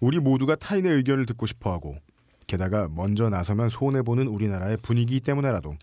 [0.00, 1.96] 우리 모두가 타인의 의견을 듣고 싶어하고
[2.46, 5.76] 게다가 먼저 나서면 손해보는 우리나라의 분위기 때문에라도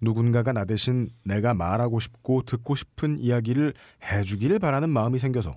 [0.00, 3.74] 누군가가 나 대신 내가 말하고 싶고 듣고 싶은 이야기를
[4.04, 5.56] 해주기를 바라는 마음이 생겨서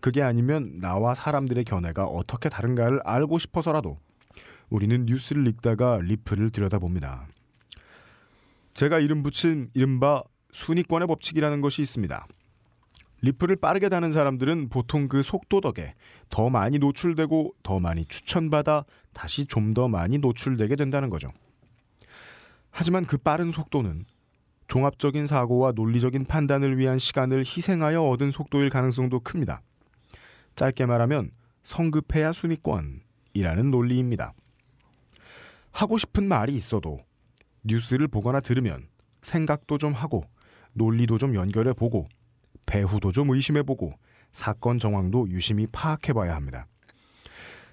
[0.00, 3.98] 그게 아니면 나와 사람들의 견해가 어떻게 다른가를 알고 싶어서라도
[4.70, 7.26] 우리는 뉴스를 읽다가 리플을 들여다봅니다.
[8.74, 10.22] 제가 이름 붙인 이른바
[10.52, 12.26] 순위권의 법칙이라는 것이 있습니다.
[13.22, 15.94] 리플을 빠르게 다는 사람들은 보통 그 속도 덕에
[16.28, 21.32] 더 많이 노출되고 더 많이 추천받아 다시 좀 더 많이 노출되게 된다는 거죠.
[22.70, 24.04] 하지만 그 빠른 속도는
[24.66, 29.62] 종합적인 사고와 논리적인 판단을 위한 시간을 희생하여 얻은 속도일 가능성도 큽니다.
[30.56, 31.30] 짧게 말하면
[31.62, 34.32] 성급해야 순위권이라는 논리입니다.
[35.70, 37.00] 하고 싶은 말이 있어도
[37.62, 38.88] 뉴스를 보거나 들으면
[39.22, 40.24] 생각도 좀 하고
[40.72, 42.08] 논리도 좀 연결해 보고
[42.72, 43.92] 배후도 좀 의심해 보고
[44.32, 46.66] 사건 정황도 유심히 파악해 봐야 합니다.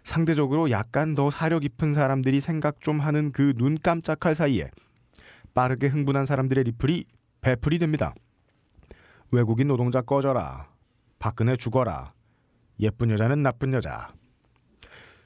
[0.03, 4.70] 상대적으로 약간 더 사려 깊은 사람들이 생각 좀 하는 그 눈 깜짝할 사이에
[5.54, 7.05] 빠르게 흥분한 사람들의 리플이
[7.40, 8.13] 배플이 됩니다.
[9.32, 10.70] 외국인 노동자 꺼져라.
[11.18, 12.12] 박근혜 죽어라.
[12.81, 14.13] 예쁜 여자는 나쁜 여자.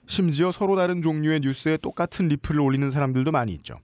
[0.06, 3.80] 심지어 서로 다른 종류의 뉴스에 똑같은 리플을 올리는 사람들도 많이 있죠.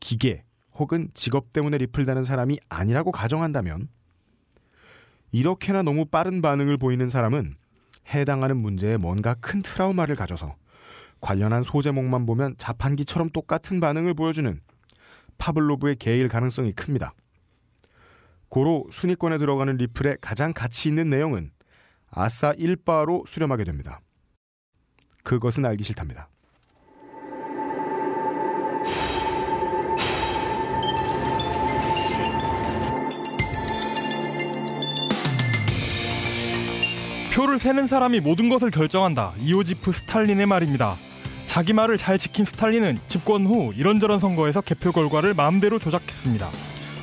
[0.00, 3.88] 기계 혹은 직업 때문에 리플 다는 사람이 아니라고 가정한다면
[5.34, 7.56] 이렇게나 너무 빠른 반응을 보이는 사람은
[8.14, 10.54] 해당하는 문제에 뭔가 큰 트라우마를 가져서
[11.20, 14.60] 관련한 소제목만 보면 자판기처럼 똑같은 반응을 보여주는
[15.38, 17.14] 파블로브의 개일 가능성이 큽니다.
[18.48, 21.50] 고로 순위권에 들어가는 리플의 가장 가치 있는 내용은
[22.12, 24.00] 아싸 1바로 수렴하게 됩니다.
[25.24, 26.28] 그것은 알기 싫답니다.
[37.34, 39.32] 표를 세는 사람이 모든 것을 결정한다.
[39.40, 40.94] 이오지프 스탈린의 말입니다.
[41.46, 46.48] 자기 말을 잘 지킨 스탈린은 집권 후 이런저런 선거에서 개표 결과를 마음대로 조작했습니다.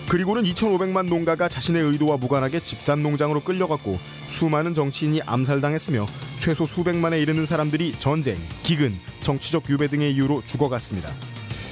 [0.08, 4.00] 그리고는 2,500만 농가가 자신의 의도와 무관하게 집단 농장으로 끌려갔고
[4.30, 6.06] 수많은 정치인이 암살당했으며
[6.40, 11.09] 최소 수백만에 이르는 사람들이 전쟁, 기근, 정치적 유배 등의 이유로 죽어갔습니다.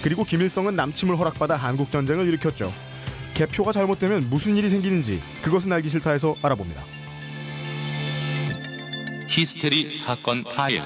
[0.03, 2.73] 그리고 김일성은 남침을 허락받아 한국 전쟁을 일으켰죠.
[3.35, 6.98] 개표가 잘못되면 무슨 일이 생기는지 그것은 알기 싫다 해서 알아봅니다.
[9.29, 10.83] 히스테리 사건 파일.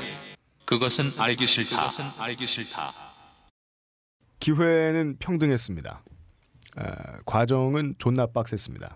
[0.66, 1.90] 그것은 알기 싫다.
[2.20, 2.94] 알기 싫다.
[4.40, 6.04] 기회는 평등했습니다.
[6.76, 8.96] 아, 과정은 존나 빡셌습니다.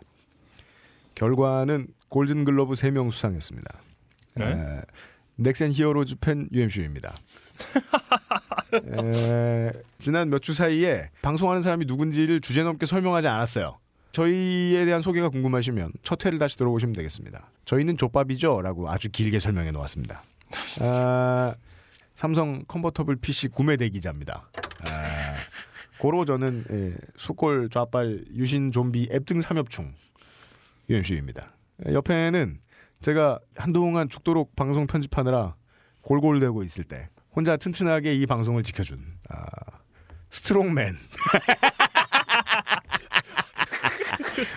[1.16, 3.82] 결과는 골든글러브 3명 수상했습니다.
[4.36, 4.46] 네?
[4.46, 4.82] 에,
[5.36, 7.16] 넥센 히어로즈 팬 UMC입니다.
[8.74, 13.80] 에, 지난 몇 주 사이에 방송하는 사람이 누군지를 주제넘게 설명하지 않았어요.
[14.18, 17.52] 저희에 대한 소개가 궁금하시면 첫 회를 다시 들어보시면 되겠습니다.
[17.66, 18.64] 저희는 족밥이죠?
[18.64, 20.24] 라고 아주 길게 설명해 놓았습니다.
[20.82, 21.54] 아,
[22.16, 24.50] 삼성 컨버터블 PC 구매 대기자입니다.
[24.90, 25.36] 아,
[26.00, 29.94] 고로 저는 예, 수꼴 좌빨 유신 좀비 앱등 삼엽충
[30.90, 31.52] UMC입니다.
[31.86, 32.60] 옆에는
[33.02, 35.56] 제가 한동안 죽도록 방송 편집하느라
[36.02, 39.46] 골골대고 있을 때 혼자 튼튼하게 이 방송을 지켜준 아,
[40.32, 40.98] strongman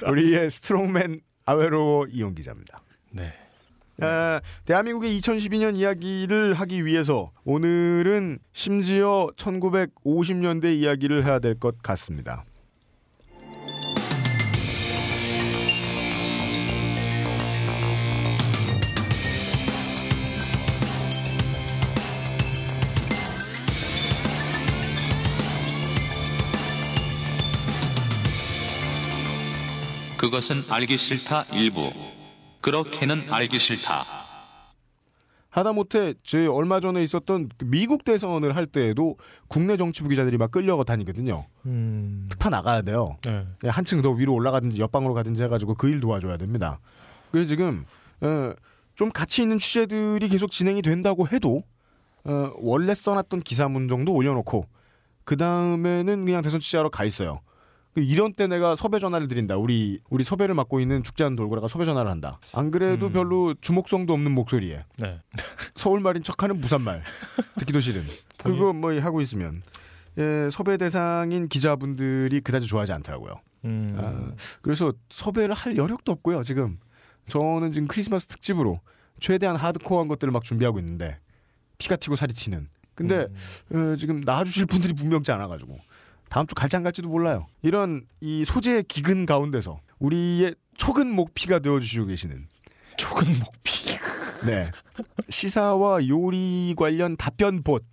[0.07, 2.83] 우리의 strongman 아웨로 이용 기자입니다.
[3.11, 3.33] 네.
[4.03, 12.45] 아, 대한민국의 2012년 이야기를 하기 위해서 오늘은 심지어 1950년대 이야기를 해야 될 것 같습니다.
[30.21, 31.91] 그것은 알기 싫다 일부.
[32.61, 34.05] 그렇게는 알기 싫다.
[35.49, 39.17] 하다못해 제 얼마 전에 있었던 그 미국 대선을 할 때에도
[39.49, 41.47] 국내 정치부 기자들이 막 끌려가 다니거든요.
[41.65, 42.27] 음.
[42.29, 43.17] 특파 나가야 돼요.
[43.25, 43.47] 네.
[43.65, 46.81] 예, 한층 더 위로 올라가든지 옆방으로 가든지 해가지고 그 일 도와줘야 됩니다.
[47.33, 47.87] 그래서 지금
[48.21, 48.53] 어,
[48.95, 51.63] 좀 가치 있는 취재들이 계속 진행이 된다고 해도
[52.25, 54.67] 어, 원래 써놨던 기사문 정도 올려놓고
[55.25, 57.41] 그 다음에는 그냥 대선 취재하러 가 있어요.
[57.95, 59.57] 그 이런 때 내가 섭외 전화를 드린다.
[59.57, 62.39] 우리 우리 섭외를 맡고 있는 죽지않은 돌고래가 섭외 전화를 한다.
[62.53, 63.13] 안 그래도 음.
[63.13, 65.21] 별로 주목성도 없는 목소리에 네.
[65.75, 67.03] 서울 말인 척하는 부산 말
[67.59, 68.05] 듣기도 싫은
[68.39, 69.63] 그거 뭐 하고 있으면
[70.19, 73.41] 예, 섭외 대상인 기자분들이 그다지 좋아하지 않더라고요.
[73.65, 73.97] 음.
[73.99, 76.43] 아, 그래서 섭외를 할 여력도 없고요.
[76.45, 76.79] 지금
[77.27, 78.81] 저는 지금 크리스마스 특집으로
[79.19, 81.19] 최대한 하드코어한 것들을 막 준비하고 있는데
[81.79, 82.69] 피가 튀고 살이 튀는.
[82.95, 83.27] 근데
[83.73, 83.93] 음.
[83.93, 85.79] 어, 지금 나와주실 분들이 분명치 않아가지고
[86.31, 87.49] 다음 주 갈지 안 갈지도 몰라요.
[87.61, 92.49] 이런 이 소재의 기근 가운데서 우리의 초근 목피가 되어주시고 계시는
[92.97, 93.99] 조금 목피.
[94.47, 94.71] 네.
[95.29, 97.85] 시사와 요리 관련 답변 봇.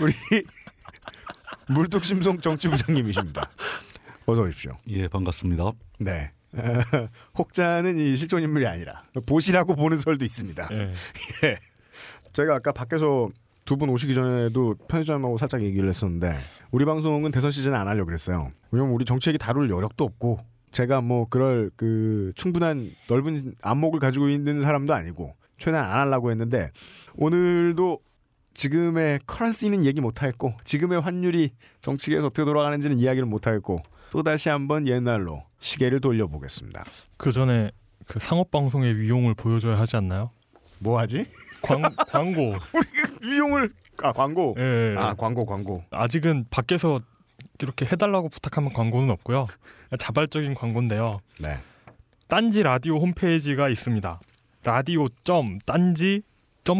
[0.00, 0.14] 우리
[1.68, 3.50] 물뚝심송 정치부장님이십니다.
[4.26, 4.76] 어서 오십시오.
[4.88, 5.72] 예, 반갑습니다.
[5.98, 6.30] 네.
[7.36, 10.68] 혹자는 이 실존 인물이 아니라 보시라고 보는 설도 있습니다.
[10.70, 10.92] 예.
[11.44, 11.58] 예.
[12.32, 13.30] 제가 아까 밖에서
[13.64, 16.36] 두 분 오시기 전에도 편의점하고 살짝 얘기를 했었는데
[16.72, 18.50] 우리 방송은 대선 시즌에 안 하려고 그랬어요.
[18.70, 20.40] 왜냐면 우리 정치 얘기 다룰 여력도 없고
[20.72, 26.70] 제가 뭐 그럴 그 충분한 넓은 안목을 가지고 있는 사람도 아니고 최대한 안 하려고 했는데
[27.16, 28.00] 오늘도
[28.54, 35.44] 지금의 커런시는 얘기 못하겠고 지금의 환율이 정치계에서 어떻게 돌아가는지는 이야기를 못하겠고 또 다시 한번 옛날로
[35.60, 36.84] 시계를 돌려보겠습니다.
[37.16, 37.70] 그 전에
[38.06, 40.30] 그 상업 방송의 위용을 보여줘야 하지 않나요?
[40.80, 41.26] 뭐 하지?
[41.62, 42.54] 광, 광고.
[43.22, 43.70] 위용을
[44.02, 44.96] 아 광고 예, 예.
[44.98, 47.00] 아 광고 광고 아직은 밖에서
[47.60, 49.46] 이렇게 해달라고 부탁하면 광고는 없고요.
[49.98, 51.20] 자발적인 광고인데요.
[51.40, 51.58] 네.
[52.28, 54.20] 딴지 라디오 홈페이지가 있습니다.
[54.64, 55.08] 라디오
[55.66, 56.22] 딴지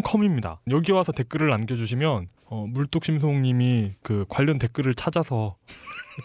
[0.03, 0.61] 컴입니다.
[0.71, 5.57] 여기 와서 댓글을 남겨주시면 어, 물뚝심송님이 그 관련 댓글을 찾아서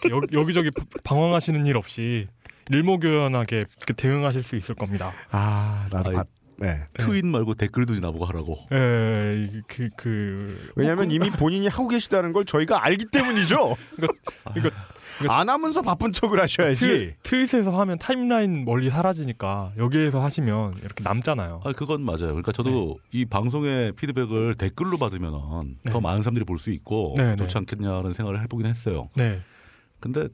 [0.04, 0.70] 이렇게 여, 기저기
[1.04, 2.26] 방황하시는 일 없이
[2.70, 5.12] 일목요연하게 그 대응하실 수 있을 겁니다.
[5.30, 6.26] 아 나도 봤-
[6.58, 6.82] 네.
[6.98, 8.58] 트윗 말고 댓글도 나보고 하라고.
[8.72, 13.76] 예, 그, 그, 왜냐하면 이미 본인이 하고 계시다는 걸 저희가 알기 때문이죠.
[14.56, 14.70] 이거
[15.28, 16.78] 안 하면서 바쁜 척을 하셔야지.
[16.80, 21.62] 트, 트윗에서 하면 timeline 멀리 사라지니까 여기에서 하시면 이렇게 남잖아요.
[21.64, 22.28] 아, 그건 맞아요.
[22.28, 25.90] 그러니까 저도 이 방송의 피드백을 댓글로 받으면 네.
[25.90, 27.58] 더 많은 사람들이 볼 수 있고 네, 좋지 네.
[27.60, 29.08] 않겠냐는 생각을 해보긴 했어요.
[29.16, 29.40] 네.
[30.00, 30.28] 근데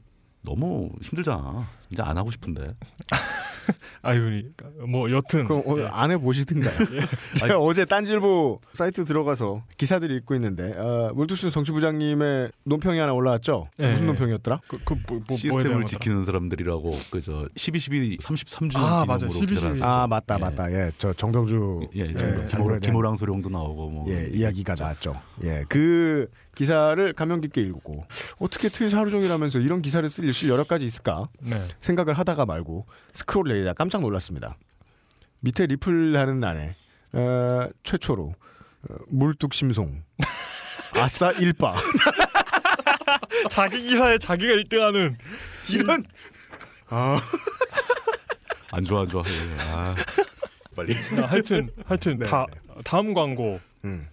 [0.45, 1.67] 너무 힘들잖아.
[1.89, 2.75] 이제 안 하고 싶은데.
[4.01, 4.43] 아유,
[4.87, 6.77] 뭐 여튼 그럼 오늘 안 해보시든가요.
[7.39, 13.69] 제가 어제 딴질보 사이트 들어가서 기사들이 읽고 있는데 어, 물뚝심 정치부장님의 논평이 하나 올라왔죠.
[13.77, 13.91] 네.
[13.91, 14.61] 무슨 논평이었더라?
[14.67, 15.85] 그, 그 뭐, 뭐, 시스템을?
[15.85, 19.29] 지키는 사람들이라고 그저 12, 12, 33주년 아, 기념으로 맞아요.
[19.31, 19.83] 12, 12.
[19.83, 20.39] 아 맞다 예.
[20.39, 20.71] 맞다.
[20.71, 24.05] 예, 저 정병주 예, 예, 예, 김호, 김호랑 소령도 나오고 뭐.
[24.09, 25.19] 예, 이야기가 나왔죠.
[25.43, 28.05] 예, 그 기사를 감명 깊게 읽고
[28.39, 31.67] 어떻게 트윗 하루 종일 하면서 이런 기사를 쓸 일이 여러 가지 있을까 네.
[31.81, 34.57] 생각을 하다가 말고 스크롤 내리다 깜짝 놀랐습니다.
[35.41, 36.75] 밑에 리플 하는 안에
[37.13, 38.33] 어, 최초로
[38.89, 40.03] 어, 물뚝심송
[40.95, 41.75] 아싸 일바
[43.49, 45.15] 자기 기사에 자기가 1등하는
[45.69, 46.03] 이런
[46.89, 47.19] 아,
[48.71, 49.23] 안 좋아 안 좋아.
[49.25, 49.95] 예, 아,
[50.75, 50.93] 빨리.
[50.93, 52.45] 하여튼 하여튼 네, 다
[52.83, 54.07] 다음 광고 음,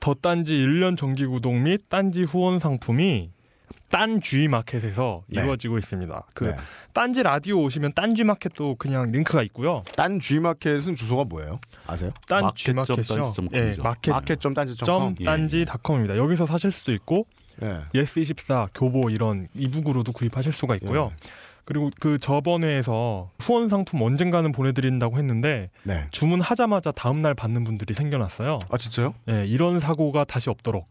[0.00, 3.30] 더 딴지 1년 정기 구독 및 딴지 후원 상품이
[3.90, 5.40] 딴지 마켓에서 네.
[5.40, 6.26] 이루어지고 있습니다.
[6.34, 6.56] 그 네.
[6.92, 9.82] 딴지 라디오 오시면 딴지 마켓도 그냥 링크가 있고요.
[9.96, 11.60] 딴지 마켓은 주소가 뭐예요?
[11.86, 12.12] 아세요?
[12.28, 13.22] 딴지 마켓 점 마켓이요.
[13.22, 13.82] 딴지 점 예, com이죠.
[13.82, 16.16] 마켓 마켓.딴지.com 점 예, 딴지닷컴입니다.
[16.16, 17.26] 여기서 사실 수도 있고
[17.62, 17.80] 예.
[17.92, 21.12] 예스24 교보 이런 e-book으로도 구입하실 수가 있고요.
[21.12, 21.30] 예.
[21.70, 26.08] 그리고 그 저번 회에서 후원 상품 언젠가는 보내드린다고 했는데 네.
[26.10, 28.58] 주문하자마자 다음 날 받는 분들이 생겨났어요.
[28.68, 29.14] 아 진짜요?
[29.28, 30.90] 예, 이런 사고가 다시 없도록.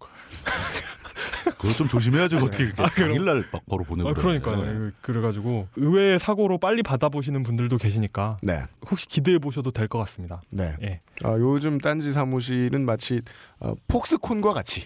[1.58, 2.38] 그거 좀 조심해야죠.
[2.38, 4.08] 어떻게 그렇게 아, 당일날 막 바로 보내고.
[4.08, 4.88] 아, 그러니까요.
[4.88, 8.64] 예, 그래가지고 의외의 사고로 빨리 받아보시는 분들도 계시니까 네.
[8.90, 10.42] 혹시 기대해 보셔도 될 것 같습니다.
[10.50, 10.78] 네.
[10.81, 11.02] 예.
[11.26, 13.22] 아, 요즘 딴지 사무실은 마치
[13.60, 14.84] 어, 폭스콘과 같이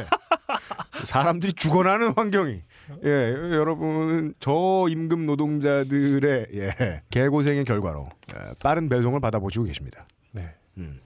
[0.00, 0.06] 예.
[1.02, 2.60] 사람들이 죽어나는 환경이
[3.04, 10.06] 예 여러분은 저임금 노동자들의 예, 개고생의 결과로 예, 빠른 배송을 받아보시고 계십니다.
[10.32, 10.54] 네.
[10.78, 11.00] 음.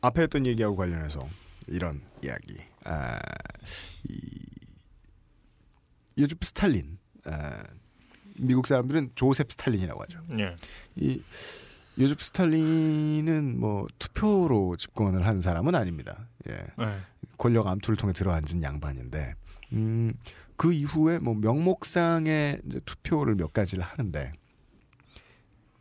[0.00, 1.26] 앞에 했던 얘기하고 관련해서
[1.68, 2.58] 이런 이야기.
[2.84, 3.18] 아,
[4.08, 4.38] 이
[6.18, 6.98] 요즘 스탈린.
[7.24, 7.62] 아,
[8.38, 10.20] 미국 사람들은 조셉 스탈린이라고 하죠.
[10.38, 10.56] 예.
[10.96, 11.22] 이
[11.98, 16.26] 요즘 스탈린은 뭐 투표로 집권을 한 사람은 아닙니다.
[16.48, 16.54] 예.
[16.78, 16.98] 네.
[17.38, 19.34] 권력 암투를 통해 들어앉은 양반인데,
[19.72, 20.14] 음,
[20.62, 24.30] 그 이후에 뭐 명목상의 이제 투표를 몇 가지를 하는데,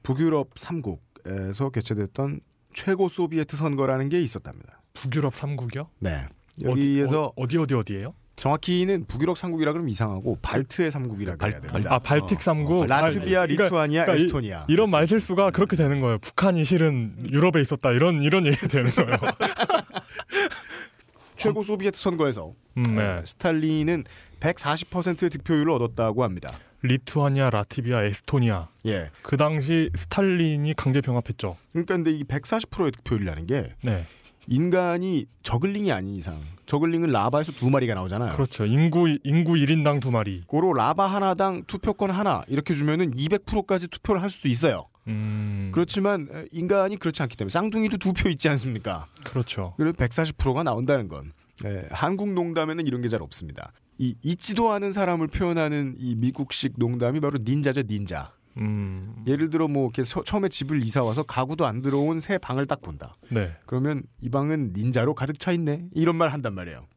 [0.01, 2.39] 북유럽 3국에서 개최됐던
[2.73, 4.81] 최고 소비에트 선거라는 게 있었답니다.
[4.95, 5.85] 북유럽 3국이요?
[5.99, 6.25] 네.
[6.63, 8.15] 여기에서 어디 어 디 어디예요?
[8.37, 11.93] 정확히는 북유럽 3국이라 그러면 이상하고 발트의 3국이라 발- 그래야 발- 됩니다.
[11.93, 12.81] 아 발틱 어, 3국.
[12.81, 14.65] 어, 라트비아, 아, 그러니까- 리투아니아, 그러니까 이- 에스토니아.
[14.67, 16.17] 이런 말 실수가 그렇게 되는 거예요.
[16.17, 19.11] 북한이 실은 유럽에 있었다 이런 이런 얘기 되는 거예요.
[21.37, 23.01] 최고 소비에트 선거에서 음, 네.
[23.03, 24.05] 어, 스탈린은
[24.41, 26.49] 140%의 득표율을 얻었다고 합니다.
[26.83, 28.67] 리투아니아, 라트비아, 에스토니아.
[28.87, 29.11] 예.
[29.21, 31.55] 그 당시 스탈린이 강제 병합했죠.
[31.71, 34.05] 그러니까 근데 이 140%의 득표율이라는 게 네.
[34.47, 38.33] 인간이 저글링이 아닌 이상 저글링은 라바에서 두 마리가 나오잖아요.
[38.33, 38.65] 그렇죠.
[38.65, 40.41] 인구 인구 1인당 두 마리.
[40.47, 44.87] 고로 라바 하나당 투표권 하나 이렇게 주면은 200%까지 투표를 할 수도 있어요.
[45.07, 45.69] 음.
[45.73, 49.05] 그렇지만 에, 인간이 그렇지 않기 때문에 쌍둥이도 두 표 있지 않습니까?
[49.23, 49.75] 그렇죠.
[49.77, 51.31] 그래서 140%가 나온다는 건
[51.63, 53.71] 에, 한국 농담에는 이런 게 잘 없습니다.
[54.01, 58.33] 이 있지도 않은 사람을 표현하는 이 미국식 농담이 바로 닌자죠 닌자.
[58.57, 59.23] 음.
[59.27, 62.81] 예를 들어 뭐 이렇게 서- 처음에 집을 이사 와서 가구도 안 들어온 새 방을 딱
[62.81, 63.15] 본다.
[63.29, 63.55] 네.
[63.67, 65.85] 그러면 이 방은 닌자로 가득 차 있네.
[65.93, 66.87] 이런 말 한단 말이에요.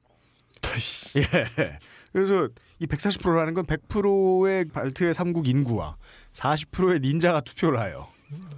[1.16, 1.78] 예.
[2.12, 5.96] 그래서 이 140%라는 건 100%의 발트의 삼국 인구와
[6.32, 8.08] 40%의 닌자가 투표를 해요.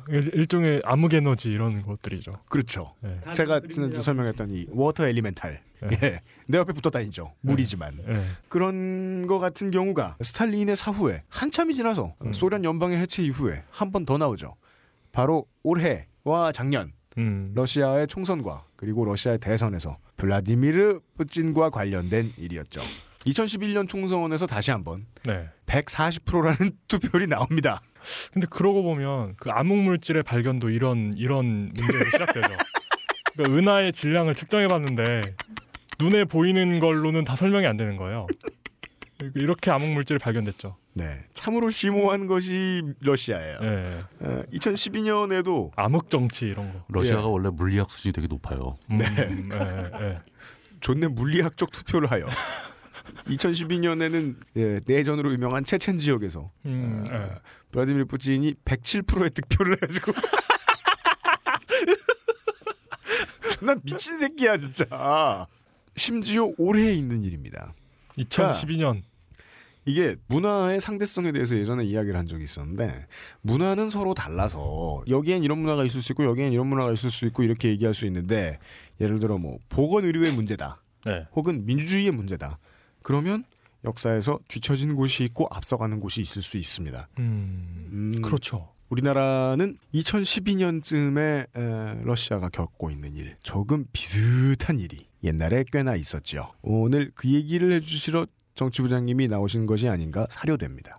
[0.09, 2.33] 일, 일종의 암흑 에너지 이런 것들이죠.
[2.49, 2.95] 그렇죠.
[3.01, 3.21] 네.
[3.35, 5.61] 제가 지난주 설명했던 이 water elemental.
[5.83, 5.99] 네.
[6.03, 6.21] 예.
[6.47, 7.33] 내 옆에 붙어 다니죠.
[7.43, 7.99] 물이지만.
[8.07, 8.25] 네.
[8.49, 12.33] 그런 거 같은 경우가 스탈린의 사후에 한참이 지나서 음.
[12.33, 14.55] 소련 연방의 해체 이후에 한 번 더 나오죠.
[15.13, 17.53] 바로 올해와 작년 음.
[17.55, 22.81] 러시아의 총선과 그리고 러시아의 대선에서 블라디미르 푸틴과 관련된 일이었죠.
[23.27, 25.49] 2011년 총선에서 다시 한번 네.
[25.67, 26.57] 140%라는
[26.89, 27.83] 투표율이 나옵니다.
[28.33, 32.49] 근데 그러고 보면 그 암흑 물질의 발견도 이런 이런 문제로 시작되죠.
[33.35, 35.21] 그러니까 은하의 질량을 측정해 봤는데
[36.01, 38.27] 눈에 보이는 걸로는 다 설명이 안 되는 거예요.
[39.35, 40.77] 이렇게 암흑 물질이 발견됐죠.
[40.93, 43.59] 네, 참으로 심오한 것이 러시아예요.
[43.63, 44.05] 예.
[44.21, 46.85] 어, 2012년에도 암흑 정치 이런 거.
[46.89, 47.27] 러시아가 예.
[47.27, 48.77] 원래 물리학 수준이 되게 높아요.
[48.91, 50.19] 음, 예, 예.
[50.81, 52.27] 존내 물리학적 투표를 하여
[53.27, 57.31] 2012년에는 예, 내전으로 유명한 체첸 지역에서 음, 예.
[57.73, 60.13] 블라디미르 푸틴이 107%의 득표를 해가지고
[63.63, 65.47] 난 미친 새끼야 진짜.
[65.97, 67.75] 심지어 올해 있는 일입니다.
[68.19, 69.03] 2012년.
[69.87, 73.07] 이게 문화의 상대성에 대해서 예전에 이야기를 한 적이 있었는데
[73.43, 77.45] 문화는 서로 달라서 여기엔 이런 문화가 있을 수 있고 여기엔 이런 문화가 있을 수 있고
[77.45, 78.59] 이렇게 얘기할 수 있는데
[79.01, 81.27] 예를 들어 뭐 보건 의료의 문제다 네.
[81.37, 82.59] 혹은 민주주의의 문제다
[83.07, 83.45] 그러면
[83.85, 87.09] 역사에서 뒤처진 곳이 있고 앞서가는 곳이 있을 수 있습니다.
[87.21, 88.73] 음, 음, 그렇죠.
[88.89, 96.53] 우리나라는 2012년쯤에 러시아가 겪고 있는 일, 조금 비슷한 일이 옛날에 꽤나 있었죠.
[96.63, 100.99] 오늘 그 얘기를 해주시러 정치부장님이 나오신 것이 아닌가 사료됩니다.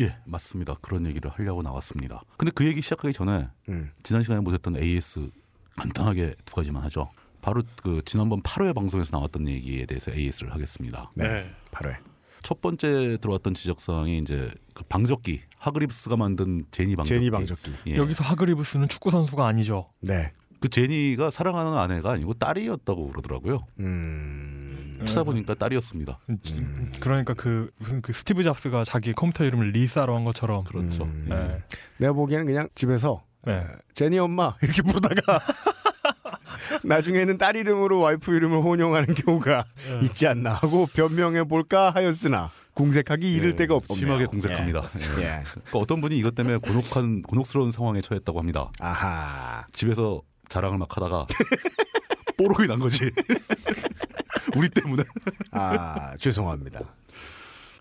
[0.00, 0.72] 예, 맞습니다.
[0.80, 2.22] 그런 얘기를 하려고 나왔습니다.
[2.38, 5.28] 근데 그 얘기 시작하기 전에 음, 지난 시간에 모셨던 AS
[5.76, 7.10] 간단하게 두 가지만 하죠.
[7.46, 11.12] 바로 그 지난번 8회 방송에서 나왔던 얘기에 대해서 AS를 하겠습니다.
[11.14, 11.96] 네, 바로 해.
[12.42, 17.14] 첫 번째 들어왔던 지적 사항이 이제 그 방적기 하그리브스가 만든 제니 방적기.
[17.20, 17.72] 제니 방적기.
[17.86, 17.96] 예.
[17.96, 19.92] 여기서 하그리브스는 축구 선수가 아니죠.
[20.00, 20.32] 네.
[20.58, 23.64] 그 제니가 사랑하는 아내가 아니고 딸이었다고 그러더라고요.
[23.78, 26.18] 음, 찾아보니까 딸이었습니다.
[26.28, 30.64] 음, 그러니까 그 무슨 그 스티브 잡스가 자기 컴퓨터 이름을 리사로 한 것처럼.
[30.64, 31.04] 그렇죠.
[31.04, 31.26] 음.
[31.28, 31.62] 네.
[31.98, 33.52] 내가 보기에는 그냥 집에서 네.
[33.52, 35.38] 에, 제니 엄마 이렇게 부르다가
[36.82, 40.06] 나중에는 딸 이름으로 와이프 이름을 혼용하는 경우가 네.
[40.06, 43.96] 있지 않나 하고 변명해 볼까 하였으나 궁색하기 이를 예, 데가 없네요.
[43.98, 44.90] 심하게 공색합니다.
[45.18, 45.22] 예.
[45.22, 45.24] 예.
[45.24, 45.42] 예.
[45.44, 48.70] 그러니까 어떤 분이 이것 때문에 곤혹한 곤혹스러운 상황에 처했다고 합니다.
[48.80, 49.64] 아하.
[49.72, 51.26] 집에서 자랑을 막 하다가
[52.38, 53.10] 뽀록이 난 거지.
[54.56, 55.02] 우리 때문에.
[55.52, 56.80] 아 죄송합니다.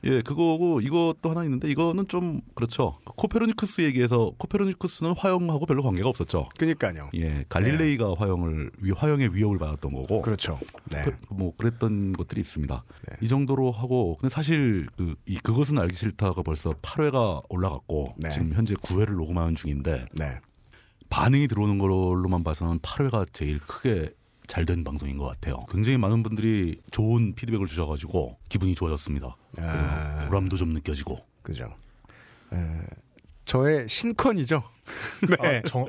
[0.05, 2.97] 예, 그거고 이것도 하나 있는데 이거는 좀 그렇죠.
[3.05, 6.49] 코페르니쿠스 얘기해서 코페르니쿠스는 화형하고 별로 관계가 없었죠.
[6.57, 7.09] 그니까요.
[7.15, 10.21] 예, 갈릴레이가 화형을 위 화형의 위협을 받았던 거고.
[10.21, 10.59] 그렇죠.
[10.91, 11.03] 네.
[11.03, 12.83] 그- 뭐 그랬던 것들이 있습니다.
[13.09, 13.17] 네.
[13.21, 18.29] 이 정도로 하고 근데 사실 그, 이 그것은 알기 싫다가 벌써 8회가 올라갔고 네.
[18.29, 20.39] 지금 현재 9회를 녹음하는 중인데 네.
[21.09, 24.11] 반응이 들어오는 걸로만 봐서는 8회가 제일 크게
[24.47, 25.65] 잘 된 방송인 것 같아요.
[25.69, 29.35] 굉장히 많은 분들이 좋은 피드백을 주셔가지고 기분이 좋아졌습니다.
[29.59, 30.25] 아.
[30.27, 31.17] 보람도 좀 느껴지고.
[31.41, 31.75] 그죠.
[32.53, 32.57] 에,
[33.45, 34.63] 저의 신컨이죠.
[35.41, 35.61] 네.
[35.63, 35.85] 아, 정,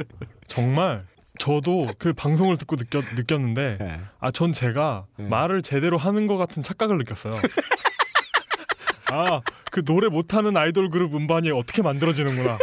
[0.48, 1.06] 정말
[1.38, 4.00] 저도 그 방송을 듣고 느꼈, 느꼈는데 네.
[4.20, 5.28] 아전 제가 네.
[5.28, 7.40] 말을 제대로 하는 것 같은 착각을 느꼈어요.
[9.10, 9.40] 아
[9.76, 12.56] 그 노래 못하는 아이돌 그룹 음반이 어떻게 만들어지는구나.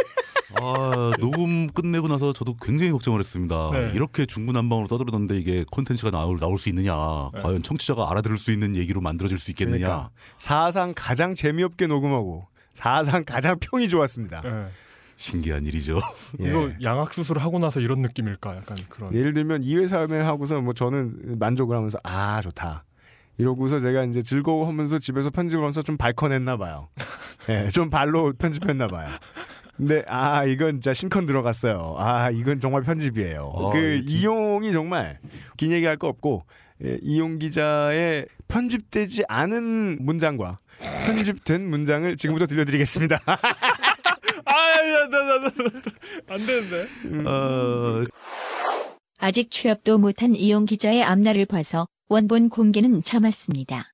[0.60, 3.70] 아 녹음 끝내고 나서 저도 굉장히 걱정을 했습니다.
[3.72, 3.92] 네.
[3.94, 6.94] 이렇게 중구난방으로 떠들었는데 이게 콘텐츠가 나올 나올 수 있느냐?
[7.34, 7.42] 네.
[7.42, 9.86] 과연 청취자가 알아들을 수 있는 얘기로 만들어질 수 있겠느냐?
[9.86, 14.42] 그러니까 사상 가장 재미없게 녹음하고 사상 가장 평이 좋았습니다.
[14.44, 14.66] 예.
[15.16, 16.00] 신기한 일이죠.
[16.40, 16.48] 예.
[16.48, 18.56] 이거 양악 수술을 하고 나서 이런 느낌일까?
[18.56, 19.14] 약간 그런.
[19.14, 22.84] 예를 들면 2회 3회 하고서 뭐 저는 만족을 하면서 아 좋다.
[23.38, 26.88] 이러고서 제가 이제 즐거워하면서 집에서 편집을 하면서 좀 발컨했나 봐요.
[27.50, 29.08] 예, 좀 발로 편집했나 봐요.
[29.76, 31.96] 근데 아 이건 진짜 신컨 들어갔어요.
[31.98, 33.42] 아 이건 정말 편집이에요.
[33.42, 35.18] 어, 그이 진- 이용이 정말
[35.56, 36.44] 긴 얘기할 거 없고
[36.84, 40.56] 예, 이용 기자의 편집되지 않은 문장과
[41.06, 43.20] 편집된 문장을 지금부터 들려드리겠습니다.
[44.44, 47.28] 아야나나나안 되는데.
[47.28, 48.04] 어,
[49.18, 53.90] 아직 취업도 못한 이용 기자의 앞날을 봐서 원본 공개는 참았습니다.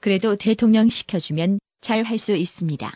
[0.00, 2.90] 그래도 대통령 시켜주면 잘 할 수 있습니다.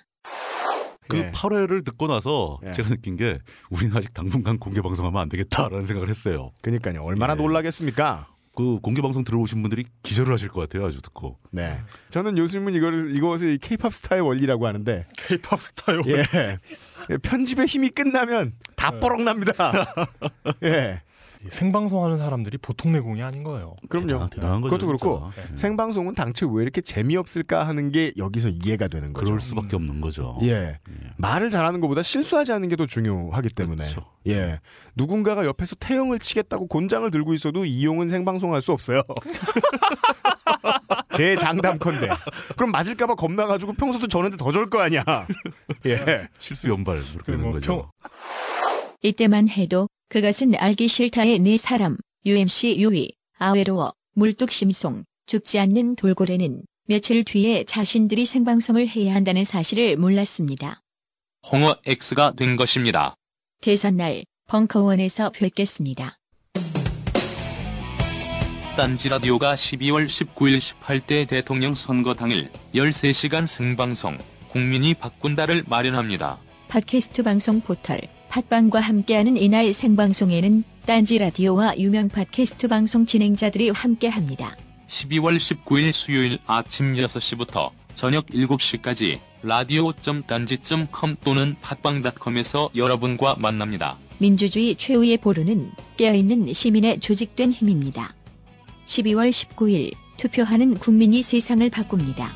[1.09, 1.31] 그 예.
[1.31, 2.73] 8회를 듣고 나서 예.
[2.73, 3.39] 제가 느낀 게
[3.71, 6.53] 우리는 아직 당분간 공개 방송하면 안 되겠다라는 생각을 했어요.
[6.63, 7.03] 그러니까요.
[7.03, 7.37] 얼마나 예.
[7.37, 8.29] 놀라겠습니까?
[8.57, 10.87] 그 공개 방송 들어오신 분들이 기절을 하실 것 같아요.
[10.87, 11.39] 아주 듣고.
[11.51, 11.79] 네.
[12.09, 16.01] 저는 요즘은 이거를 이것을 케이팝 스타의 원리라고 하는데 K-팝 스타요.
[16.07, 16.25] 예.
[17.11, 19.01] 예, 편집의 힘이 끝나면 다 네.
[19.01, 19.73] 뻐럭 납니다.
[20.63, 21.03] 예.
[21.47, 23.76] 이 생방송하는 사람들이 보통 내공이 아닌 거예요.
[23.88, 24.07] 그럼요.
[24.07, 24.71] 대단한, 대단한 거죠.
[24.76, 25.49] 그것도 그렇고 진짜.
[25.53, 25.57] 예.
[25.57, 29.25] 생방송은 당최 왜 이렇게 재미없을까 하는 게 여기서 이해가 되는 거죠.
[29.25, 30.38] 그럴 수밖에 없는 거죠.
[30.43, 30.79] 예.
[31.19, 33.85] 말을 잘하는 것보다 실수하지 않는 게 더 중요하기 때문에.
[33.85, 34.03] 그렇죠.
[34.29, 34.61] 예.
[34.97, 39.03] 누군가가 옆에서 태형을 치겠다고 곤장을 들고 있어도 이용은 생방송할 수 없어요.
[41.17, 42.09] 제 장담컨대.
[42.57, 45.03] 그럼 맞을까봐 겁나가지고 평소도 저는데 더절거 아니야.
[45.87, 46.29] 예.
[46.38, 47.91] 실수 연발 그리고 되는 거죠.
[48.00, 48.11] 평-
[49.03, 57.25] 이때만 해도 그것은 알기 싫다의 네 사람, UMC 유희, 아외로워, 물뚝심송, 죽지 않는 돌고래는 며칠
[57.25, 60.81] 뒤에 자신들이 생방송을 해야 한다는 사실을 몰랐습니다.
[61.51, 63.17] 홍어 X가 된 것입니다.
[63.61, 66.19] 대선날 벙커원에서 뵙겠습니다.
[68.77, 74.19] 딴지 라디오가 12월 19일 18대 대통령 선거 당일 13시간 생방송
[74.51, 76.39] 국민이 바꾼다를 마련합니다.
[76.69, 78.01] 팟캐스트 방송 포털
[78.37, 84.55] 팟빵과 함께하는 이날 생방송에는 딴지 라디오와 유명 팟캐스트 방송 진행자들이 함께합니다.
[84.88, 93.97] 12월 19일 수요일 아침 6시부터 저녁 7시까지 라디오.딴지.com 또는 팟빵닷컴에서 여러분과 만납니다.
[94.19, 98.14] 민주주의 최후의 보루는 깨어있는 시민의 조직된 힘입니다.
[98.85, 102.31] 12월 19일 투표하는 국민이 세상을 바꿉니다.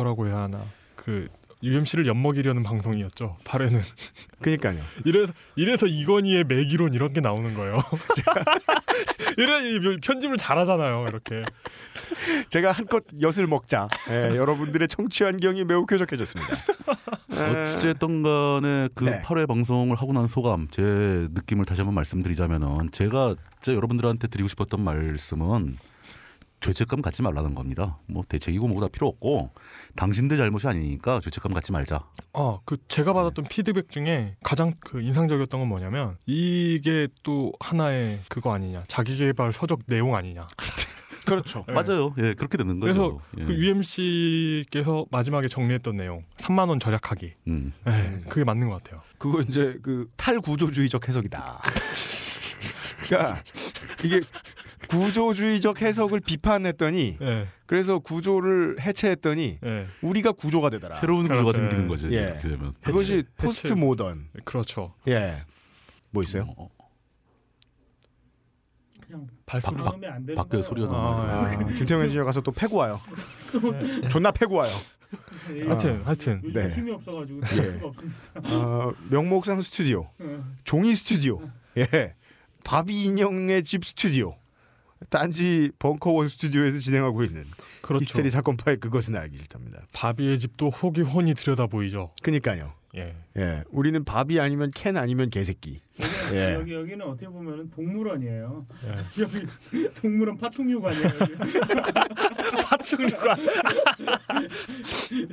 [0.00, 0.64] 뭐, 뭐라고 해야 하나.
[0.96, 1.28] 그
[1.62, 3.36] UMC를 엿먹이려는 방송이었죠.
[3.44, 3.80] 8회는.
[4.40, 4.80] 그니까요.
[5.04, 7.78] 이래서 이래서 이건희의 매기론 이런 게 나오는 거예요.
[9.36, 11.06] 이래 이 편집을 잘하잖아요.
[11.08, 11.44] 이렇게.
[12.48, 13.88] 제가 한껏 엿을 먹자.
[14.10, 16.56] 예, 여러분들의 청취 환경이 매우 쾌적해졌습니다.
[17.76, 19.22] 어쨌든 간에 그 네.
[19.22, 24.82] 8회 방송을 하고 난 소감, 제 느낌을 다시 한번 말씀드리자면은 제가 진짜 여러분들한테 드리고 싶었던
[24.82, 25.76] 말씀은
[26.60, 27.98] 죄책감 갖지 말라는 겁니다.
[28.06, 29.50] 뭐 대책이고 뭐고 다 필요 없고
[29.96, 32.04] 당신들 잘못이 아니니까 죄책감 갖지 말자.
[32.32, 38.52] 어, 그 제가 받았던 피드백 중에 가장 그 인상적이었던 건 뭐냐면 이게 또 하나의 그거
[38.52, 38.84] 아니냐.
[38.88, 40.46] 자기 개발 서적 내용 아니냐.
[41.26, 41.64] 그렇죠.
[41.68, 41.74] 네.
[41.74, 42.14] 맞아요.
[42.18, 43.20] 예, 그렇게 되는 그래서 거죠.
[43.38, 43.44] 예.
[43.44, 47.34] 그 UMC께서 마지막에 정리했던 내용 3만 원 절약하기.
[47.46, 47.72] 음.
[47.84, 49.02] 네, 그게 맞는 것 같아요.
[49.18, 51.60] 그거 이제 그 탈구조주의적 해석이다.
[53.06, 53.42] 그러니까
[54.02, 54.20] 이게
[54.90, 60.96] 구조주의적 해석을 비판했더니 네, 그래서 구조를 해체했더니 네, 우리가 구조가 되더라.
[60.96, 61.58] 새로운 구조가 그렇죠.
[61.58, 62.10] 생기는 거죠.
[62.12, 62.16] 예.
[62.16, 62.74] 이렇게 되면.
[62.82, 63.28] 그것이 해체.
[63.36, 64.28] 포스트 모던.
[64.44, 64.94] 그렇죠.
[65.06, 65.42] 예.
[66.10, 66.52] 뭐 있어요?
[66.56, 66.68] 어,
[69.06, 70.60] 그냥 발소리 안 되는 밖에.
[70.60, 71.32] 소리가 아, 나와요.
[71.46, 73.00] 아, 김태형 엔지니어 가서 또 패고 와요.
[74.10, 74.76] 존나 패고 와요.
[75.54, 75.66] 예.
[75.66, 76.74] 하여튼 하여튼 요즘 네.
[76.74, 77.80] 힘이 없어가지고 예.
[78.48, 80.44] 어, 명목상 스튜디오, 어.
[80.64, 81.40] 종이 스튜디오,
[81.76, 82.14] 예,
[82.64, 84.36] 바비 인형의 집 스튜디오,
[85.08, 87.46] 딴지 벙커원 스튜디오에서 진행하고 있는
[87.80, 88.04] 그렇죠.
[88.04, 89.82] 히스테리 사건 파일 그것은 알기 싫답니다.
[89.92, 92.12] 바비의 집도 속이 훤히 들여다 보이죠.
[92.22, 92.72] 그니까요.
[92.96, 93.14] 예.
[93.36, 95.80] 예, 우리는 바비 아니면 캔 아니면 개새끼.
[96.00, 96.54] 여기, 예.
[96.54, 98.66] 여기 여기는 어떻게 보면 동물원이에요.
[98.86, 98.90] 예.
[99.22, 99.46] 여기
[99.94, 101.08] 동물원 파충류관이에요.
[102.64, 103.38] 파충류관.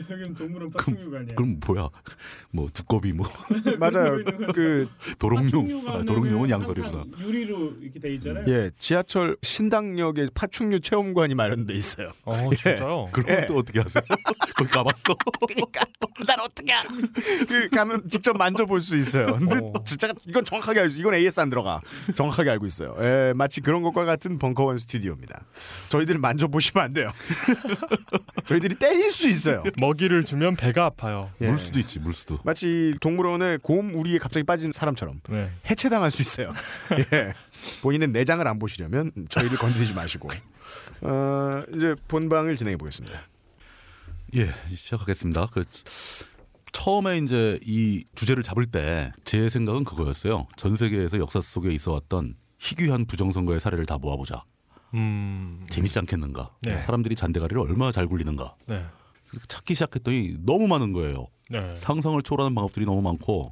[0.10, 1.36] 여기는 동물원 파충류관이에요.
[1.36, 1.90] 그럼 뭐야?
[2.52, 3.28] 뭐 두꺼비 뭐
[3.80, 4.18] 맞아요.
[4.54, 4.88] 그
[5.20, 5.88] 도롱뇽.
[5.88, 6.52] 아, 도롱뇽은.
[6.52, 8.44] 항상 유리로 이렇게 돼 있잖아요.
[8.48, 12.10] 예, 지하철 신당역에 파충류 체험관이 마련돼 있어요.
[12.26, 13.10] 어 진짜요?
[13.12, 13.46] 그럼 예.
[13.46, 14.04] 또 어떻게 하세요?
[14.58, 15.16] 거기 가봤어?
[16.28, 16.74] 난 어떻게?
[17.48, 19.28] 그 가면 직접 만져볼 수 있어요.
[19.38, 19.74] 근데 어.
[19.86, 21.02] 진짜 이건 정확하게 알고 있어요.
[21.02, 21.82] 이건 AS 안 들어가.
[22.16, 22.96] 정확하게 알고 있어요.
[23.00, 25.46] 예, 마치 그런 것과 같은 벙커원 스튜디오입니다.
[25.90, 27.12] 저희들 만져보시면 안 돼요.
[28.46, 29.64] 저희들이 때릴 수 있어요.
[29.78, 31.32] 먹이를 주면 배가 아파요.
[31.42, 31.48] 예.
[31.48, 32.40] 물 수도 있지, 물 수도.
[32.44, 35.52] 마치 동물원에 곰 우리에 갑자기 빠진 사람처럼 네.
[35.70, 36.54] 해체당할 수 있어요.
[37.14, 37.34] 예.
[37.82, 40.30] 본인은 내장을 안 보시려면 저희를 건드리지 마시고.
[41.02, 43.22] 어, 이제 본방을 진행해 보겠습니다.
[44.36, 45.48] 예, 시작하겠습니다.
[45.54, 45.64] 그
[46.82, 50.46] 처음에 이제 이 주제를 잡을 때 제 생각은 그거였어요.
[50.58, 54.44] 전 세계에서 역사 속에 있어 왔던 희귀한 부정선거의 사례를 다 모아보자.
[54.94, 55.66] 음.
[55.72, 56.52] 재밌지 않겠는가?
[56.62, 56.78] 네.
[56.80, 58.56] 사람들이 잔대가리를 얼마나 잘 굴리는가?
[58.68, 58.86] 네.
[59.48, 61.28] 찾기 시작했더니 너무 많은 거예요.
[61.50, 61.72] 네.
[61.76, 63.52] 상상을 초월하는 방법들이 너무 많고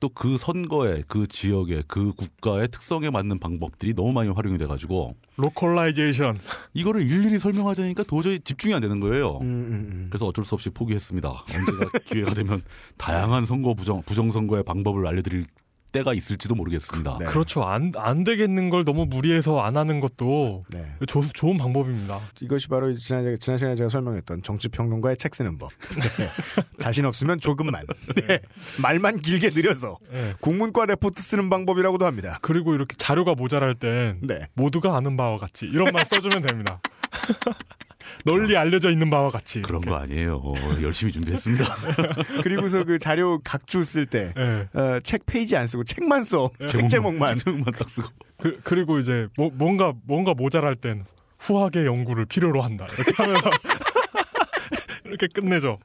[0.00, 6.38] 또 그 선거에 그 지역의 그 국가의 특성에 맞는 방법들이 너무 많이 활용이 돼가지고 localization.
[6.74, 9.38] 이거를 일일이 설명하자니까 도저히 집중이 안 되는 거예요.
[9.38, 10.06] 음, 음, 음.
[10.10, 11.28] 그래서 어쩔 수 없이 포기했습니다.
[11.28, 12.62] 언제가 기회가 되면
[12.96, 15.46] 다양한 선거 부정 부정 선거의 방법을 알려드릴
[15.92, 17.18] 때가 있을지도 모르겠습니다.
[17.18, 17.26] 네.
[17.26, 17.64] 그렇죠.
[17.64, 20.94] 안, 안 되겠는 걸 너무 무리해서 안 하는 것도 네.
[21.06, 22.20] 조, 좋은 방법입니다.
[22.40, 25.70] 이것이 바로 지난, 지난 시간에 제가 설명했던 정치평론가의 책 쓰는 법.
[26.18, 26.28] 네.
[26.78, 27.86] 자신 없으면 조금만.
[28.26, 28.40] 네.
[28.82, 30.34] 말만 길게 느려서 네.
[30.40, 32.38] 국문과 레포트 쓰는 방법이라고도 합니다.
[32.42, 34.40] 그리고 이렇게 자료가 모자랄 땐 네.
[34.54, 36.80] 모두가 아는 바와 같이 이런 말 써주면 됩니다.
[38.24, 39.90] 널리 알려져 있는 바와 같이 그런 이렇게.
[39.90, 40.42] 거 아니에요.
[40.82, 41.64] 열심히 준비했습니다.
[42.42, 44.78] 그리고서 그 자료 각주 쓸때 예.
[44.78, 46.50] 어, 책 페이지 안 쓰고 책만 써.
[46.66, 47.38] 책 제목만.
[47.38, 48.08] 제목만 딱 쓰고.
[48.38, 51.04] 그, 그리고 이제 뭐, 뭔가 뭔가 모자랄 땐
[51.38, 53.50] 후하게 연구를 필요로 한다 이렇게 하면서
[55.04, 55.78] 이렇게 끝내죠.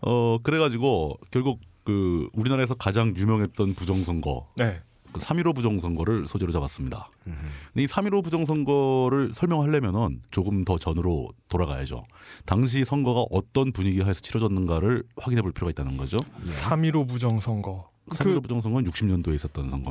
[0.00, 4.80] 어 그래가지고 결국 그 우리나라에서 가장 유명했던 부정선거 네.
[5.12, 7.10] 그3.15 부정선거를 소재로 잡았습니다.
[7.24, 12.04] 근데 이3.15 부정선거를 설명하려면은 조금 더 전으로 돌아가야죠.
[12.46, 16.18] 당시 선거가 어떤 분위기 하에서 치러졌는가를 확인해 볼 필요가 있다는 거죠.
[16.44, 17.90] 3.15 부정선거.
[18.10, 19.90] 3.15 그 부정선거는 60년도에 있었던 선거입니다.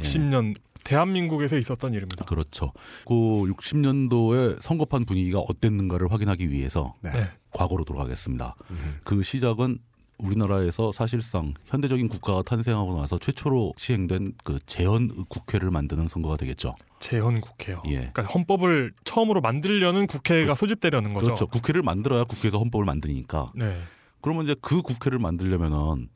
[0.00, 2.24] 1960년 대한민국에서 있었던 일입니다.
[2.24, 2.72] 그렇죠.
[3.06, 7.12] 그 60년도에 선거판 분위기가 어땠는가를 확인하기 위해서 네.
[7.12, 7.30] 네.
[7.50, 8.56] 과거로 돌아가겠습니다.
[9.04, 9.78] 그 시작은
[10.22, 16.74] 우리나라에서 사실상 현대적인 국가가 탄생하고 나서 최초로 시행된 그 재헌 국회를 만드는 선거가 되겠죠.
[17.00, 17.82] 재헌 국회요.
[17.86, 18.10] 예.
[18.12, 21.26] 그러니까 헌법을 처음으로 만들려는 국회가 소집되려는 거죠.
[21.26, 21.46] 그렇죠.
[21.46, 23.52] 국회를 만들어야 국회에서 헌법을 만드니까.
[23.54, 23.80] 네.
[24.20, 26.08] 그러면 이제 그 국회를 만들려면은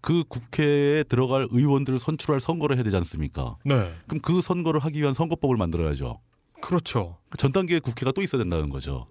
[0.00, 3.56] 그 국회에 들어갈 의원들을 선출할 선거를 해야 되지 않습니까?
[3.64, 3.92] 네.
[4.06, 6.20] 그럼 그 선거를 하기 위한 선거법을 만들어야죠.
[6.60, 7.18] 그렇죠.
[7.36, 9.06] 전 단계의 국회가 또 있어야 된다는 거죠.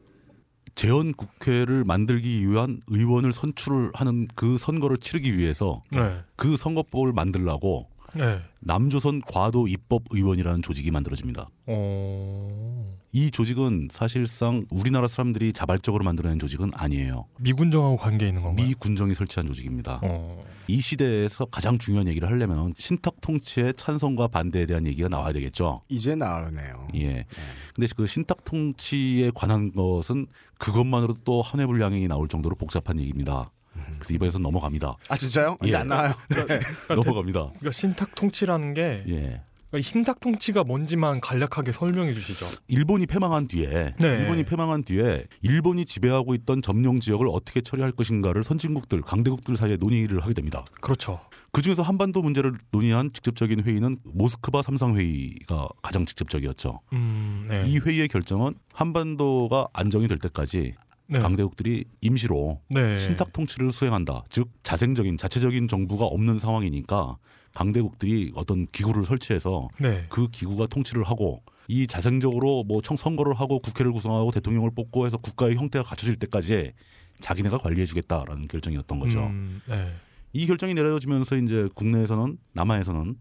[0.77, 6.19] 재헌 국회를 만들기 위한 의원을 선출하는 그 선거를 치르기 위해서 네.
[6.35, 8.41] 그 선거법을 만들라고 네.
[8.59, 11.49] 남조선 과도 입법 의원이라는 조직이 만들어집니다.
[11.67, 12.97] 어...
[13.11, 17.25] 이 조직은 사실상 우리나라 사람들이 자발적으로 만들어낸 조직은 아니에요.
[17.39, 18.65] 미군정하고 관계 있는 건가요?
[18.65, 20.01] 미 군정이 설치한 조직입니다.
[20.03, 20.43] 어...
[20.67, 25.81] 이 시대에서 가장 중요한 얘기를 하려면 신탁 통치의 찬성과 반대에 대한 얘기가 나와야 되겠죠.
[25.87, 26.89] 이제 나오네요.
[26.95, 27.25] 예.
[27.73, 30.27] 근데 그 신탁 통치에 관한 것은
[30.59, 33.51] 그것만으로도 또 한해 분량이 나올 정도로 복잡한 얘기입니다.
[33.99, 34.95] 그래서 이번에서 넘어갑니다.
[35.09, 35.57] 아 진짜요?
[35.63, 35.77] 이제 예.
[35.77, 36.13] 안 나와요.
[36.89, 37.39] 넘어갑니다.
[37.39, 39.41] 그러니까 신탁 통치라는 게 예.
[39.69, 42.45] 그러니까 신탁 통치가 뭔지만 간략하게 설명해 주시죠.
[42.67, 44.07] 일본이 패망한 뒤에 네.
[44.07, 50.21] 일본이 패망한 뒤에 일본이 지배하고 있던 점령 지역을 어떻게 처리할 것인가를 선진국들 강대국들 사이에 논의를
[50.21, 50.63] 하게 됩니다.
[50.79, 51.19] 그렇죠.
[51.51, 56.79] 그 중에서 한반도 문제를 논의한 직접적인 회의는 모스크바 삼상 회의가 가장 직접적이었죠.
[56.93, 57.63] 음, 네.
[57.65, 60.75] 이 회의의 결정은 한반도가 안정이 될 때까지
[61.07, 61.19] 네.
[61.19, 62.95] 강대국들이 임시로 네.
[62.97, 64.23] 신탁 통치를 수행한다.
[64.29, 67.17] 즉 자생적인 자체적인 정부가 없는 상황이니까
[67.53, 70.05] 강대국들이 어떤 기구를 설치해서 네.
[70.09, 75.17] 그 기구가 통치를 하고 이 자생적으로 뭐 청 선거를 하고 국회를 구성하고 대통령을 뽑고 해서
[75.17, 76.73] 국가의 형태가 갖춰질 때까지
[77.19, 79.19] 자기네가 관리해주겠다라는 결정이었던 거죠.
[79.23, 79.91] 음, 네.
[80.33, 83.15] 이 결정이 내려지면서 이제 국내에서는 남한에서는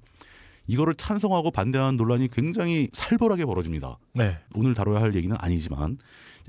[0.66, 3.98] 이거를 찬성하고 반대하는 논란이 굉장히 살벌하게 벌어집니다.
[4.14, 4.38] 네.
[4.54, 5.98] 오늘 다뤄야 할 얘기는 아니지만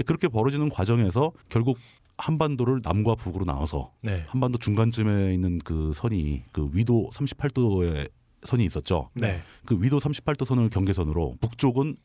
[0.06, 1.77] 그렇게 벌어지는 과정에서 결국
[2.17, 4.25] 한반도를 남과 북으로 나눠서 네.
[4.27, 8.10] 한반도 중간쯤에 있는 그 선이 그 위도 38도의
[8.43, 9.10] 선이 있었죠.
[9.13, 9.41] 네.
[9.65, 11.95] 그 위도 38도 선을 경계선으로 북쪽은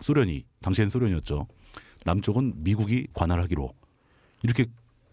[0.00, 1.46] 소련이 당시엔 소련이었죠.
[2.04, 3.70] 남쪽은 미국이 관할하기로
[4.42, 4.66] 이렇게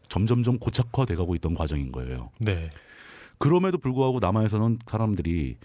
[0.09, 2.31] 점점점 고착화돼 가고 있던 과정인 거예요.
[2.39, 2.69] 네.
[3.37, 5.57] 그럼에도 불구하고 남한에서는 사람들이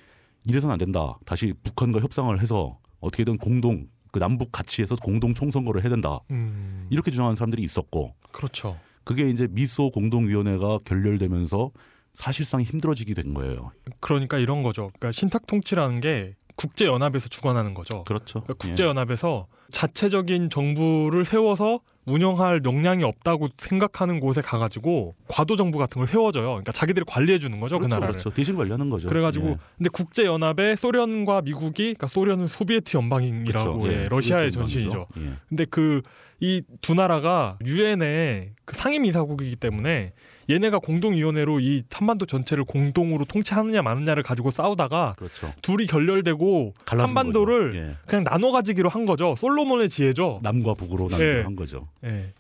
[0.47, 1.19] 이래서는 안 된다.
[1.25, 6.21] 다시 북한과 협상을 해서 어떻게든 공동 그 남북 같이해서 공동 총선거를 해야 된다.
[6.31, 8.79] 음, 이렇게 주장하는 사람들이 있었고 그렇죠.
[9.05, 11.71] 그게 이제 미소 공동위원회가 결렬되면서
[12.15, 13.73] 사실상 힘들어지게 된 거예요.
[14.01, 14.91] 그러니까 이런 거죠.
[14.99, 18.05] 그러니까 신탁 통치라는 게 국제 연합에서 주관하는 거죠.
[18.05, 18.43] 그렇죠.
[18.43, 25.99] 그러니까 국제 연합에서 자체적인 정부를 세워서 운영할 역량이 없다고 생각하는 곳에 가가지고 과도 정부 같은
[25.99, 26.47] 걸 세워줘요.
[26.47, 28.13] 그러니까 자기들이 관리해 주는 거죠, 그렇죠, 그 나라를.
[28.13, 28.31] 그렇죠.
[28.31, 29.09] 대신 관리하는 거죠.
[29.09, 29.57] 그래가지고 예.
[29.77, 33.93] 근데 국제 연합에 소련과 미국이 그러니까 소련은 소비에트 연방이라고 그렇죠.
[33.93, 35.07] 예, 예, 러시아의 전신이죠.
[35.19, 35.33] 예.
[35.49, 36.03] 근데 그
[36.41, 40.13] 이 두 나라가 유엔의 그 상임 이사국이기 때문에
[40.49, 45.53] 얘네가 공동위원회로 이 한반도 전체를 공동으로 통치하느냐 마느냐를 가지고 싸우다가 그렇죠.
[45.63, 47.75] 둘이 결렬되고 한반도를.
[47.75, 47.97] 예.
[48.07, 49.35] 그냥 나눠 가지기로 한 거죠.
[49.39, 50.41] 솔로몬의 지혜죠.
[50.43, 51.35] 남과 북으로 예.
[51.35, 51.89] 나누한 거죠.
[52.05, 52.33] 예.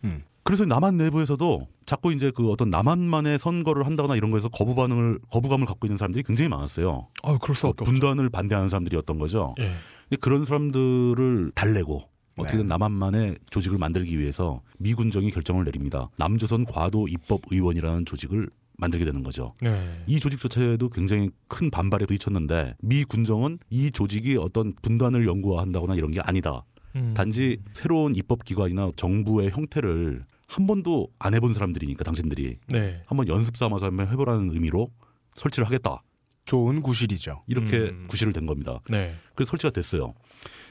[0.46, 5.66] 그래서 남한 내부에서도 자꾸 이제 그 어떤 남한만의 선거를 한다거나 이런 거에서 거부 반응을 거부감을
[5.66, 7.08] 갖고 있는 사람들이 굉장히 많았어요.
[7.24, 7.84] 아, 그럴 어, 수밖에 없죠.
[7.84, 9.56] 분단을 반대하는 사람들이었던 거죠.
[9.58, 9.72] 예.
[10.08, 12.68] 근데 그런 사람들을 달래고 어떻게든 네.
[12.68, 16.10] 남한만의 조직을 만들기 위해서 미 군정이 결정을 내립니다.
[16.16, 19.54] 남조선 과도 입법 의원이라는 조직을 만들게 되는 거죠.
[19.60, 19.92] 네.
[20.06, 26.10] 이 조직 자체도 굉장히 큰 반발에 부딪혔는데 미 군정은 이 조직이 어떤 분단을 연구한다거나 이런
[26.10, 26.62] 게 아니다.
[26.94, 27.14] 음.
[27.14, 33.02] 단지 새로운 입법 기관이나 정부의 형태를 한 번도 안 해본 사람들이니까 당신들이 네.
[33.06, 34.90] 한번 연습 삼아서 한번 해보라는 의미로
[35.34, 36.02] 설치를 하겠다.
[36.46, 37.42] 좋은 구실이죠.
[37.46, 38.06] 이렇게 음.
[38.08, 38.80] 구실을 된 겁니다.
[38.88, 39.14] 네.
[39.34, 40.14] 그래서 설치가 됐어요.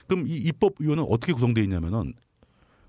[0.08, 2.14] 그럼 이 입법위원은 어떻게 구성되어 있냐면은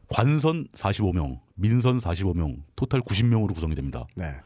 [0.08, 4.06] 관선 45명, 민선 45명, 토탈 90명으로 구성이 됩니다.
[4.14, 4.36] 네.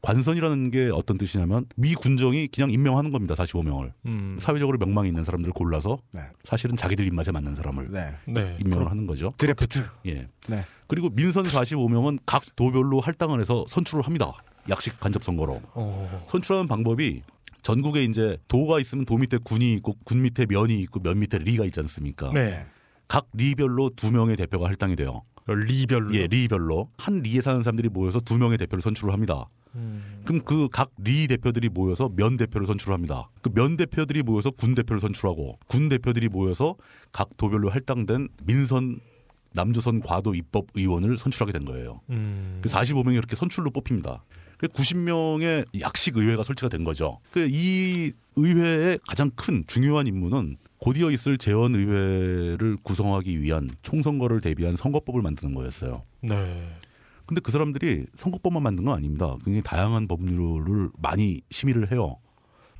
[0.00, 3.34] 관선이라는 게 어떤 뜻이냐면 미 군정이 그냥 임명하는 겁니다.
[3.34, 4.36] 45명을 음.
[4.40, 6.22] 사회적으로 명망이 있는 사람들을 골라서 네.
[6.42, 8.16] 사실은 자기들 입맛에 맞는 사람을 네.
[8.26, 8.56] 네.
[8.60, 9.32] 임명을 하는 거죠.
[9.36, 9.84] 드래프트.
[10.06, 10.28] 예.
[10.48, 10.64] 네.
[10.88, 14.32] 그리고 민선 45명은 각 도별로 할당을 해서 선출을 합니다.
[14.68, 15.62] 약식 간접 선거로.
[15.74, 16.22] 어.
[16.26, 17.22] 선출하는 방법이
[17.62, 21.64] 전국에 이제 도가 있으면 도 밑에 군이 있고 군 밑에 면이 있고 면 밑에 리가
[21.64, 22.32] 있지 않습니까?
[22.32, 22.66] 네.
[23.08, 25.22] 각 리별로 두 명의 대표가 할당이 돼요.
[25.46, 26.14] 리별로.
[26.14, 29.46] 예, 리별로 한 리에 사는 사람들이 모여서 두 명의 대표를 선출을 합니다.
[29.74, 30.22] 음.
[30.24, 33.28] 그럼 그 각 리 대표들이 모여서 면 대표를 선출합니다.
[33.42, 36.76] 그 면 대표들이 모여서 군 대표를 선출하고 군 대표들이 모여서
[37.12, 39.00] 각 도별로 할당된 민선
[39.54, 42.00] 남조선 과도 입법 의원을 선출하게 된 거예요.
[42.10, 42.60] 음.
[42.62, 44.24] 그 45명이 이렇게 선출로 뽑힙니다.
[44.62, 47.18] 그 90명의 약식 의회가 설치가 된 거죠.
[47.32, 55.20] 그이 의회의 가장 큰 중요한 임무는 곧이어 있을 재원 의회를 구성하기 위한 총선거를 대비한 선거법을
[55.20, 56.04] 만드는 거였어요.
[56.20, 56.68] 네.
[57.26, 59.36] 근데 그 사람들이 선거법만 만든 건 아닙니다.
[59.44, 62.18] 굉장히 다양한 법률을 많이 심의를 해요.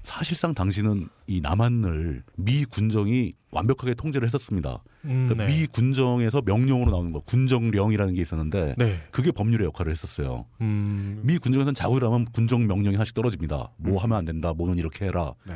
[0.03, 4.83] 사실상 당시는 이 남한을 미 군정이 완벽하게 통제를 했었습니다.
[5.05, 5.61] 음, 그러니까 네.
[5.61, 9.01] 미 군정에서 명령으로 나오는 거, 군정령이라는 게 있었는데 네.
[9.11, 10.47] 그게 법률의 역할을 했었어요.
[10.61, 11.21] 음.
[11.23, 13.71] 미 군정에서는 자국이라면 군정 명령이 하나씩 떨어집니다.
[13.77, 15.35] 뭐 하면 안 된다, 뭐는 이렇게 해라.
[15.47, 15.55] 네.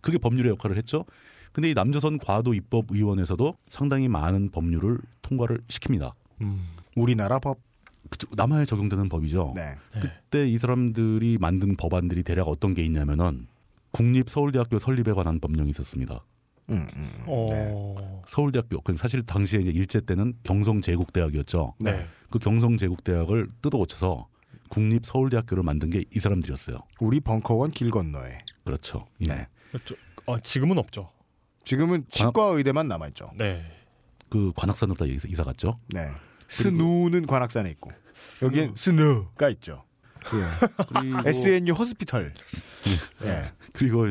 [0.00, 1.04] 그게 법률의 역할을 했죠.
[1.52, 6.12] 근데 이 남조선 과도 입법 의원에서도 상당히 많은 법률을 통과를 시킵니다.
[6.42, 6.68] 음.
[6.94, 7.58] 우리나라 법.
[8.10, 9.52] 그쪽 남한에 적용되는 법이죠.
[9.54, 9.74] 네.
[9.94, 10.00] 네.
[10.00, 13.46] 그때 이 사람들이 만든 법안들이 대략 어떤 게 있냐면은
[13.98, 16.24] 국립 서울대학교 설립에 관한 법령이 있었습니다.
[16.70, 17.10] 음, 음.
[17.26, 18.22] 어.
[18.28, 21.74] 서울대학교, 그 사실 당시에 이제 일제 때는 경성제국대학이었죠.
[21.80, 22.06] 네.
[22.30, 24.28] 그 경성제국대학을 뜯어고쳐서
[24.68, 26.78] 국립 서울대학교를 만든 게 이 사람들이었어요.
[27.00, 28.38] 우리 벙커원 길 건너에.
[28.64, 29.08] 그렇죠.
[29.26, 29.32] 예.
[29.32, 29.48] 네.
[29.84, 31.10] 저, 어, 지금은 없죠.
[31.64, 33.32] 지금은 치과 의대만 남아 있죠.
[33.36, 33.64] 네.
[34.28, 35.76] 그 관악산으로 다 이사, 이사 갔죠.
[35.88, 36.08] 네.
[36.46, 37.90] 스누는 관악산에 있고
[38.42, 39.84] 여기엔 스누가 있죠.
[40.34, 40.68] 예.
[41.00, 42.34] 그리고, SNU 호스피털.
[43.24, 43.52] 예.
[43.72, 44.06] 그리고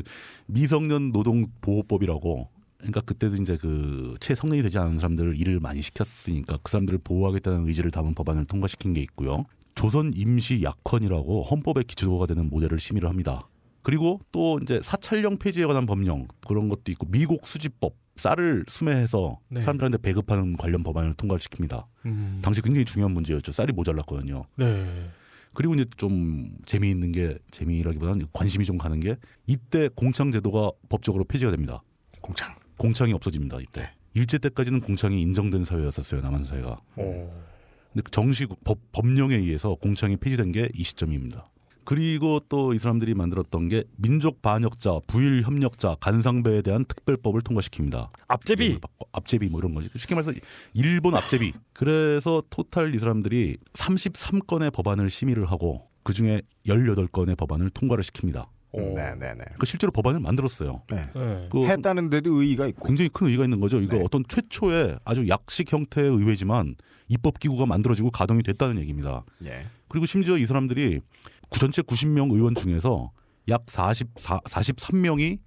[0.48, 6.72] 미성년 노동 보호법이라고 그러니까 그때도 이제 그 채성년이 되지 않은 사람들을 일을 많이 시켰으니까 그
[6.72, 9.46] 사람들을 보호하겠다는 의지를 담은 법안을 통과시킨 게 있고요.
[9.76, 13.44] 조선 임시 약헌이라고 헌법의 기초가 되는 모델을 심의를 합니다.
[13.84, 19.62] 그리고 또 이제 사찰령 폐지에 관한 법령 그런 것도 있고 미국 수지법 쌀을 수매해서 네.
[19.62, 21.86] 사람들한테 배급하는 관련 법안을 통과시킵니다.
[22.06, 22.40] 음.
[22.42, 23.52] 당시 굉장히 중요한 문제였죠.
[23.52, 24.46] 쌀이 모자랐거든요.
[24.56, 25.10] 네.
[25.58, 29.16] 그리고 이제 좀 재미있는 게 재미라기보다는 관심이 좀 가는 게
[29.48, 31.82] 이때 공창 제도가 법적으로 폐지가 됩니다.
[32.22, 32.54] 공창.
[32.78, 33.58] 공창이 없어집니다.
[33.62, 36.22] 이때 일제 때까지는 공창이 인정된 사회였었어요.
[36.22, 36.80] 남한 사회가.
[36.98, 37.44] 어.
[37.92, 41.50] 근데 그 정식 법, 법령에 의해서 공창이 폐지된 게 이 시점입니다.
[41.98, 48.10] 그리고 또 이 사람들이 만들었던 게 민족 반역자, 부일 협력자, 간상배에 대한 특별법을 통과시킵니다.
[48.28, 48.80] 앞제비.
[48.82, 49.90] 바꿔 앞제비 뭐 이런 거지.
[49.96, 50.34] 쉽게 말해서
[50.74, 51.54] 일본 앞제비.
[51.72, 58.40] 그래서 토탈 이 사람들이 33건의 법안을 심의를 하고 그 중에 18건의 법안을 통과를 시킵니다.
[58.74, 58.80] 어.
[58.82, 59.44] 네네네.
[59.58, 60.82] 그 실제로 법안을 만들었어요.
[60.92, 61.08] 네.
[61.16, 61.48] 네.
[61.50, 62.86] 그 했다는데도 의의가 있고.
[62.86, 63.80] 굉장히 큰 의의가 있는 거죠.
[63.80, 64.04] 이거 네.
[64.04, 66.76] 어떤 최초의 아주 약식 형태의 의회지만
[67.08, 69.24] 입법 기구가 만들어지고 가동이 됐다는 얘기입니다.
[69.46, 69.68] 예.
[69.88, 73.12] 그리고 심지어 이 사람들이 구- 전체 90명 의원 중에서
[73.50, 75.40] 약 44, 43명이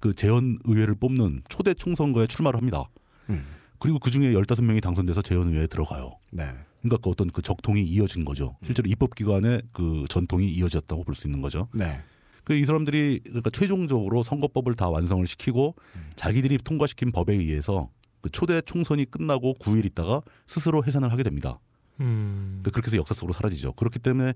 [0.00, 2.84] 그 재헌 의회를 뽑는 초대 총선거에 출마를 합니다.
[3.30, 3.44] 음.
[3.78, 6.12] 그리고 그 중에 15명이 당선돼서 재헌 의회에 들어가요.
[6.30, 6.44] 네.
[6.82, 8.56] 그러니까 그 어떤 그 적통이 이어진 거죠.
[8.64, 11.68] 실제로 입법 기관의 그 전통이 이어졌다고 볼 수 있는 거죠.
[11.72, 12.00] 네.
[12.44, 15.74] 그이 사람들이 그러니까 최종적으로 선거법을 다 완성을 시키고
[16.16, 21.58] 자기들이 통과시킨 법에 의해서 그 초대 총선이 끝나고 9일 있다가 스스로 해산을 하게 됩니다.
[22.00, 22.60] 음.
[22.62, 23.72] 그- 그렇게 해서 역사 속으로 사라지죠.
[23.72, 24.34] 그렇기 때문에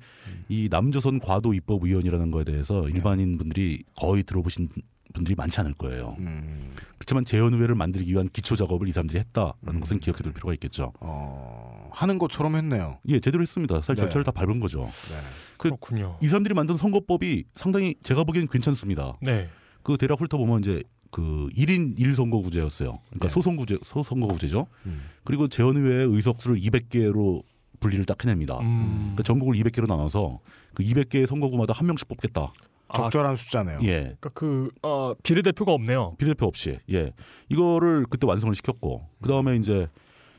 [0.48, 4.68] 이 남조선 과도 입법 위원이라는 거에 대해서 일반인 분들이 거의 들어보신
[5.14, 6.16] 분들이 많지 않을 거예요.
[6.20, 6.64] 음.
[6.96, 10.92] 그렇지만 재헌의회를 만들기 위한 기초 작업을 이 사람들이 했다라는 것은 기억해둘 필요가 있겠죠.
[11.00, 12.98] 어, 하는 것처럼 했네요.
[13.08, 13.76] 예, 제대로 했습니다.
[13.80, 14.02] 사실 네.
[14.02, 14.84] 절차를 다 밟은 거죠.
[15.10, 15.16] 네.
[15.58, 16.18] 그렇군요.
[16.22, 19.18] 이 사람들이 만든 선거법이 상당히 제가 보기엔 괜찮습니다.
[19.20, 19.48] 네.
[19.82, 22.98] 그 대략 훑어보면 이제 그 1인 1선거구제였어요.
[23.10, 23.28] 그러니까 네.
[23.28, 24.66] 소선구제, 소선거구제죠.
[24.86, 25.02] 음.
[25.24, 27.42] 그리고 재헌의회의 의석수를 200개로
[27.82, 28.58] 분리를 딱 해냅니다.
[28.60, 29.00] 음.
[29.12, 30.40] 그러니까 전국을 200개로 나눠서
[30.72, 32.52] 그 200개의 선거구마다 한 명씩 뽑겠다.
[32.88, 33.80] 아, 적절한 숫자네요.
[33.82, 34.00] 예.
[34.00, 36.14] 그러니까 그 어, 비례대표가 없네요.
[36.18, 36.78] 비례대표 없이.
[36.90, 37.12] 예.
[37.48, 39.88] 이거를 그때 완성을 시켰고 그 다음에 이제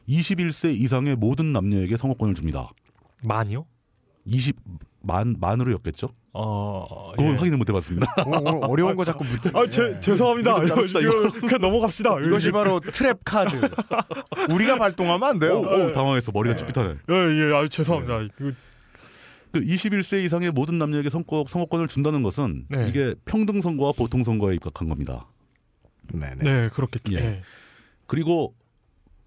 [0.07, 2.71] 21세 이상의 모든 남녀에게 선거권을 줍니다.
[3.23, 3.65] 만이요?
[4.25, 4.55] 20
[5.05, 6.07] 만 만으로였겠죠?
[6.33, 7.11] 어.
[7.17, 7.37] 그건 예.
[7.37, 8.07] 확인을 못 해봤습니다.
[8.25, 9.55] 오늘, 오늘 어려운 거 자꾸 묻.
[9.55, 10.63] 아, 제, 죄송합니다.
[10.63, 12.19] 이거 이거, 그냥 넘어갑시다.
[12.21, 13.69] 이것이 바로 트랩 카드.
[14.51, 15.59] 우리가 발동하면 안 돼요.
[15.59, 16.95] 오, 오, 당황해서 머리가 쭈삣하네.
[17.09, 18.21] 예, 예, 아, 죄송합니다.
[18.39, 18.51] 이거
[19.51, 22.87] 그 21세 이상의 모든 남녀에게 선거, 선거권을 준다는 것은 네.
[22.89, 25.27] 이게 평등 선거와 보통 선거에 입각한 겁니다.
[26.11, 26.35] 네네.
[26.43, 27.13] 네, 그렇겠죠.
[27.13, 27.17] 예.
[27.19, 27.41] 예.
[28.07, 28.55] 그리고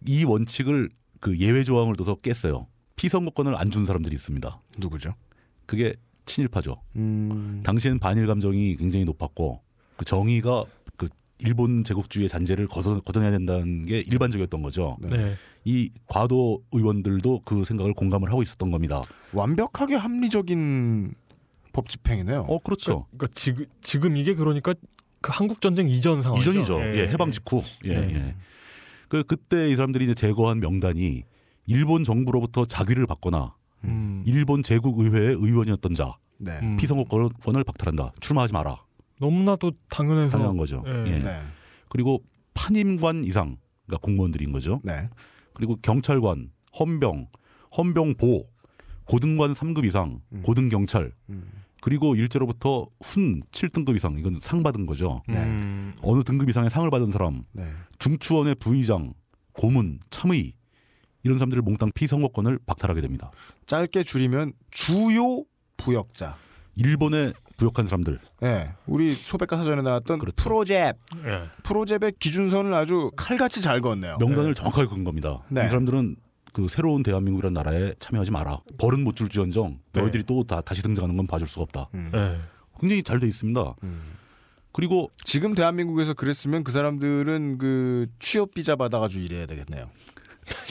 [0.07, 0.89] 이 원칙을
[1.21, 2.67] 그 예외 조항을 둬서 깼어요.
[2.97, 4.61] 피선거권을 안 준 사람들이 있습니다.
[4.79, 5.15] 누구죠?
[5.67, 5.93] 그게
[6.25, 6.81] 친일파죠.
[6.97, 7.61] 음.
[7.65, 9.61] 당시에는 반일 감정이 굉장히 높았고
[9.97, 10.65] 그 정의가
[10.97, 11.09] 그
[11.45, 14.97] 일본 제국주의의 잔재를 걷어, 걷어내야 된다는 게 일반적이었던 거죠.
[15.01, 15.09] 네.
[15.09, 15.35] 네.
[15.65, 19.03] 이 과도 의원들도 그 생각을 공감을 하고 있었던 겁니다.
[19.33, 21.13] 완벽하게 합리적인
[21.73, 22.47] 법 집행이네요.
[22.49, 23.07] 어 그렇죠.
[23.11, 24.75] 그러니까 지금 지금 이게 그러니까
[25.21, 26.51] 그 한국 전쟁 이전 상황이죠.
[26.51, 26.81] 이전이죠.
[26.81, 27.63] 예, 해방 직후.
[27.85, 28.15] 예, 네.
[28.15, 28.35] 예.
[29.09, 31.25] 그 그때 이 사람들이 이제 제거한 명단이
[31.67, 33.56] 일본 정부로부터 자귀를 받거나
[33.89, 34.23] 음.
[34.27, 36.59] 일본 제국 의회의 의원이었던 자 네.
[36.63, 36.77] 음.
[36.77, 38.13] 피선거권을 박탈한다.
[38.21, 38.83] 출마하지 마라.
[39.19, 40.83] 너무나도 당연해서 당연한 거죠.
[40.87, 40.91] 예.
[41.07, 41.19] 예.
[41.19, 41.41] 네.
[41.89, 42.23] 그리고
[42.55, 44.81] 판임관 이상 그러니까 공무원들인 거죠.
[44.85, 45.09] 네.
[45.55, 47.29] 그리고 경찰관, 헌병,
[47.77, 48.47] 헌병보,
[49.07, 50.43] 고등관 3급 이상, 음.
[50.43, 51.45] 고등 경찰, 음.
[51.81, 55.23] 그리고 일제로부터 훈 7등급 이상 이건 상 받은 거죠.
[55.29, 55.39] 네.
[55.39, 55.95] 음.
[56.03, 57.65] 어느 등급 이상의 상을 받은 사람, 네.
[57.99, 59.15] 중추원의 부의장,
[59.53, 60.53] 고문, 참의
[61.27, 63.33] 이런 사람들을 몽땅 피선거권을 박탈하게 됩니다.
[63.67, 65.43] 짧게 줄이면 주요
[65.77, 66.37] 부역자.
[66.77, 68.71] 일본에 부역한 사람들, 네.
[68.87, 70.37] 우리 소백과 사전에 나왔던 그렇죠.
[70.37, 70.95] 프로잽.
[71.25, 71.43] 예.
[71.65, 74.19] 프로잽의 기준선을 아주 칼같이 잘 그었네요.
[74.21, 75.43] 명단을 정확하게 그은 겁니다.
[75.49, 75.65] 네.
[75.65, 76.17] 이 사람들은
[76.53, 78.61] 그 새로운 대한민국이라는 나라에 참여하지 마라.
[78.79, 80.01] 벌은 못 줄지언정 네.
[80.01, 81.89] 너희들이 또 다 다시 등장하는 건 봐줄 수가 없다.
[81.95, 82.13] 음.
[82.15, 82.39] 예.
[82.79, 83.75] 굉장히 잘 돼 있습니다.
[83.83, 84.13] 음.
[84.73, 89.87] 그리고 지금 대한민국에서 그랬으면 그 사람들은 그 취업 비자 받아가지고 일해야 되겠네요.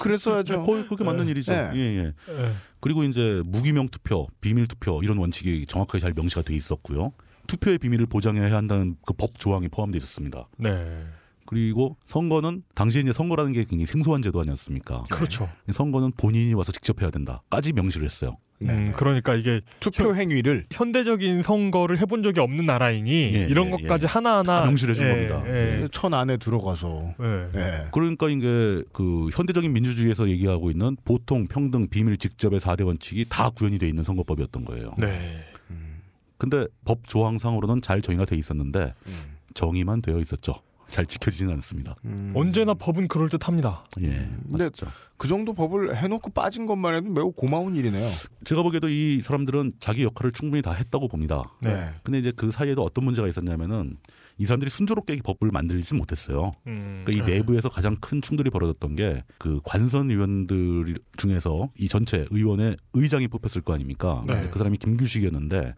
[0.00, 0.62] 그랬어야죠.
[0.64, 1.52] 거의 그게 맞는 일이죠.
[1.52, 1.70] 네.
[1.74, 2.12] 예, 예.
[2.28, 2.52] 예.
[2.80, 7.12] 그리고 이제 무기명 투표, 비밀 투표 이런 원칙이 정확하게 잘 명시가 돼 있었고요.
[7.46, 10.48] 투표의 비밀을 보장해야 한다는 그 법 조항이 포함되어 있었습니다.
[10.58, 11.04] 네.
[11.46, 15.04] 그리고 선거는 당시에 이제 선거라는 게 굉장히 생소한 제도 아니었습니까?
[15.10, 15.48] 그렇죠.
[15.70, 18.38] 선거는 본인이 와서 직접 해야 된다까지 명시를 했어요.
[18.64, 18.92] 네, 음, 네.
[18.92, 24.08] 그러니까 이게 투표 행위를 현대적인 선거를 해본 적이 없는 나라이니 예, 이런 예, 것까지 예.
[24.08, 25.44] 하나하나 다 명시를 해준 예, 겁니다.
[25.46, 25.88] 예.
[25.90, 27.58] 천 안에 들어가서 예.
[27.60, 27.86] 예.
[27.92, 33.78] 그러니까 이게 그 현대적인 민주주의에서 얘기하고 있는 보통, 평등, 비밀, 직접의 4대 원칙이 다 구현이
[33.78, 34.94] 돼 있는 선거법이었던 거예요.
[34.98, 35.44] 네.
[35.70, 36.00] 음,
[36.38, 39.12] 근데 법 조항상으로는 잘 정의가 돼 있었는데 음,
[39.54, 40.54] 정의만 되어 있었죠.
[40.94, 41.96] 잘 지켜지지는 않습니다.
[42.04, 42.30] 음.
[42.36, 43.84] 언제나 법은 그럴 듯합니다.
[44.00, 44.86] 예, 근데 맞죠.
[45.16, 48.08] 그 정도 법을 해놓고 빠진 것만 해도 매우 고마운 일이네요.
[48.44, 51.52] 제가 보기에도 이 사람들은 자기 역할을 충분히 다 했다고 봅니다.
[51.62, 51.90] 네.
[52.04, 53.96] 근데 이제 그 사이에도 어떤 문제가 있었냐면은
[54.38, 56.52] 이 사람들이 순조롭게 이 법을 만들지 못했어요.
[56.68, 57.38] 음, 그러니까 이 예.
[57.38, 63.62] 내부에서 가장 큰 충돌이 벌어졌던 게 그 관선 의원들 중에서 이 전체 의원의 의장이 뽑혔을
[63.62, 64.22] 거 아닙니까?
[64.28, 64.48] 네.
[64.48, 65.74] 그 사람이 김규식이었는데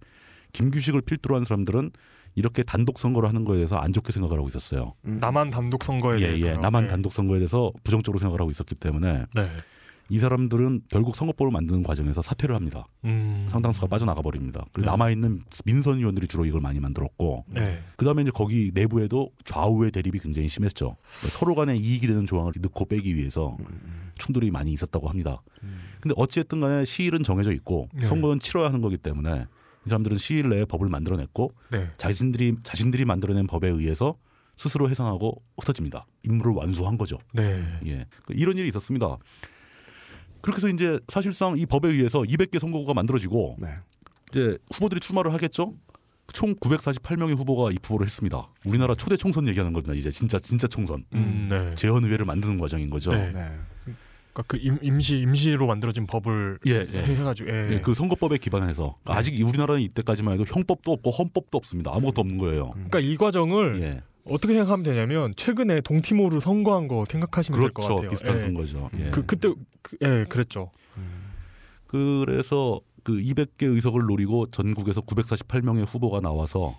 [0.52, 1.90] 김규식을 필두로 한 사람들은
[2.37, 4.92] 이렇게 단독 선거를 하는 거에 대해서 안 좋게 생각을 하고 있었어요.
[5.07, 5.18] 음.
[5.20, 6.57] 남한 단독 선거에 예, 대해서 예.
[6.57, 9.49] 남한 단독 선거에 대해서 부정적으로 생각을 하고 있었기 때문에 네.
[10.09, 12.87] 이 사람들은 결국 선거법을 만드는 과정에서 사퇴를 합니다.
[13.05, 13.49] 음.
[13.51, 14.64] 상당수가 빠져나가 버립니다.
[14.72, 14.90] 그리고 네.
[14.92, 17.83] 남아 있는 민선 의원들이 주로 이걸 많이 만들었고 네.
[17.96, 20.96] 그다음에 이제 거기 내부에도 좌우의 대립이 굉장히 심했죠.
[21.09, 23.57] 서로 간에 이익이 되는 조항을 넣고 빼기 위해서
[24.18, 25.42] 충돌이 많이 있었다고 합니다.
[26.01, 28.07] 근데 어찌됐든 간에 시일은 정해져 있고 네.
[28.07, 29.46] 선거는 치러야 하는 거기 때문에
[29.87, 31.88] 이 사람들은 시일 내에 법을 만들어냈고 네.
[31.96, 34.16] 자신들이 자신들이 만들어낸 법에 의해서
[34.57, 36.07] 스스로 해산하고 흩어집니다.
[36.25, 37.18] 임무를 완수한 거죠.
[37.33, 37.62] 네.
[37.87, 38.07] 예.
[38.25, 39.16] 그 이런 일이 있었습니다.
[40.40, 43.68] 그렇게 해서 이제 사실상 이 법에 의해서 200개 선거구가 만들어지고 네.
[44.31, 45.75] 이제 후보들이 출마를 하겠죠.
[46.33, 48.49] 총 948명의 후보가 입후보를 했습니다.
[48.64, 49.94] 우리나라 초대 총선 얘기하는 겁니다.
[49.94, 51.05] 이제 진짜 진짜 총선.
[51.14, 51.75] 음, 네.
[51.77, 53.12] 재헌 의회를 만드는 과정인 거죠.
[53.12, 53.33] 네.
[54.37, 54.42] 네.
[54.42, 57.03] 그러니까 그 임, 임시 임시로 만들어진 법을 예, 예.
[57.03, 57.64] 해가지고 예.
[57.70, 61.92] 예, 그 선거법에 기반해서 아직 우리나라는 이때까지만 해도 형법도 없고 헌법도 없습니다.
[61.94, 62.70] 아무것도 없는 거예요.
[62.72, 64.03] 그러니까 이 과정을 예.
[64.25, 67.94] 어떻게 생각하면 되냐면 최근에 동티모르 선거한 거 생각하시면 그렇죠.
[67.94, 68.11] 같아요.
[68.11, 68.40] 비슷한 예.
[68.40, 68.90] 선거죠.
[68.99, 69.11] 예.
[69.11, 70.70] 그 그때 그, 예 그랬죠.
[71.87, 76.77] 그래서 그 200개 의석을 노리고 전국에서 948명의 후보가 나와서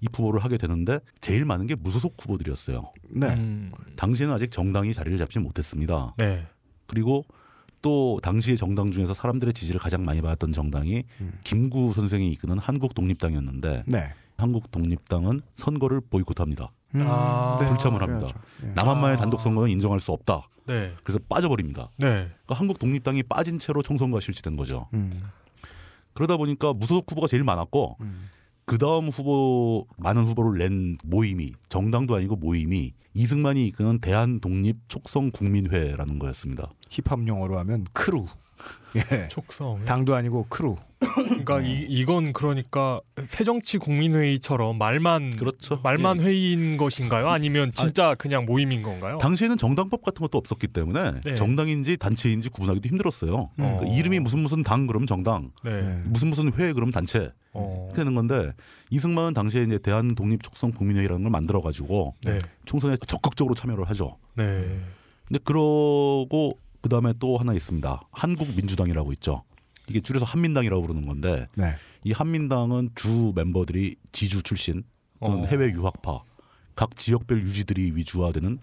[0.00, 2.90] 입후보를 하게 되는데 제일 많은 게 무소속 후보들이었어요.
[3.10, 3.34] 네.
[3.34, 6.14] 음, 당시에는 아직 정당이 자리를 잡지 못했습니다.
[6.16, 6.46] 네.
[6.88, 7.24] 그리고
[7.80, 11.38] 또 당시의 정당 중에서 사람들의 지지를 가장 많이 받았던 정당이 음.
[11.44, 14.12] 김구 선생이 이끄는 한국 독립당이었는데 네.
[14.36, 16.72] 한국 독립당은 선거를 보이콧합니다.
[16.94, 18.32] 아, 불참을 합니다.
[18.64, 18.68] 예.
[18.74, 19.20] 남한만의 아.
[19.20, 20.48] 단독 선거는 인정할 수 없다.
[20.66, 20.94] 네.
[21.04, 21.90] 그래서 빠져버립니다.
[21.98, 22.06] 네.
[22.08, 24.88] 그러니까 한국 독립당이 빠진 채로 총선과 실시된 거죠.
[24.94, 25.22] 음.
[26.14, 28.28] 그러다 보니까 무소속 후보가 제일 많았고 음.
[28.68, 35.30] 그 다음 후보 많은 후보를 낸 모임이 정당도 아니고 모임이 이승만이 이끄는 대한 독립 촉성
[35.30, 36.70] 국민회라는 거였습니다.
[36.90, 38.26] 힙합 용어로 하면 크루.
[38.96, 39.28] 예.
[39.28, 39.84] 촉성.
[39.84, 40.76] 당도 아니고 크루.
[41.00, 45.80] 그러니까 이, 이건 그러니까 새정치 국민회의처럼 말만 그렇죠.
[45.82, 47.28] 말만 회의인 것인가요?
[47.28, 49.18] 아니면 진짜 그냥 모임인 건가요?
[49.18, 51.34] 당시에는 정당법 같은 것도 없었기 때문에 네.
[51.34, 53.34] 정당인지 단체인지 구분하기도 힘들었어요.
[53.34, 53.50] 어.
[53.56, 55.82] 그러니까 이름이 무슨 무슨 당 그럼 정당, 네.
[55.82, 56.00] 네.
[56.06, 57.86] 무슨 무슨 회 그럼 단체 어.
[57.88, 58.52] 이렇게 되는 건데
[58.90, 62.38] 이승만은 당시에 이제 대한 독립 촉성 국민회의라는 걸 만들어 가지고 네.
[62.64, 64.16] 총선에 적극적으로 참여를 하죠.
[64.34, 64.80] 네.
[65.28, 68.00] 근데 그러고 그 다음에 또 하나 있습니다.
[68.12, 69.42] 한국 민주당이라고 있죠.
[69.88, 71.74] 이게 줄여서 한민당이라고 부르는 건데 네.
[72.04, 74.84] 이 한민당은 주 멤버들이 지주 출신
[75.20, 75.46] 또는 어.
[75.46, 76.22] 해외 유학파
[76.74, 78.58] 각 지역별 유지들이 위주화되는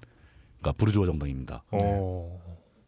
[0.60, 1.64] 그러니까 부르주아 정당입니다.
[1.72, 2.40] 어.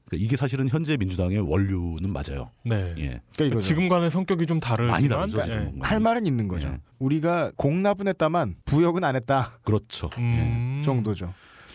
[0.05, 2.49] 그러니까 이게 사실은 현재 민주당의 원류는 맞아요.
[2.63, 2.93] 네.
[2.97, 3.21] 예.
[3.35, 3.59] 그러니까 이거죠.
[3.59, 5.43] 지금과는 성격이 좀 다르지만 많이 다르죠, 예.
[5.43, 5.79] 지금.
[5.81, 6.69] 할 말은 있는 거죠.
[6.69, 6.79] 예.
[6.99, 10.09] 우리가 공납은 했다만 부역은 안 했다 그렇죠.
[10.17, 10.21] 예.
[10.21, 10.81] 음.
[10.85, 11.33] 정도죠.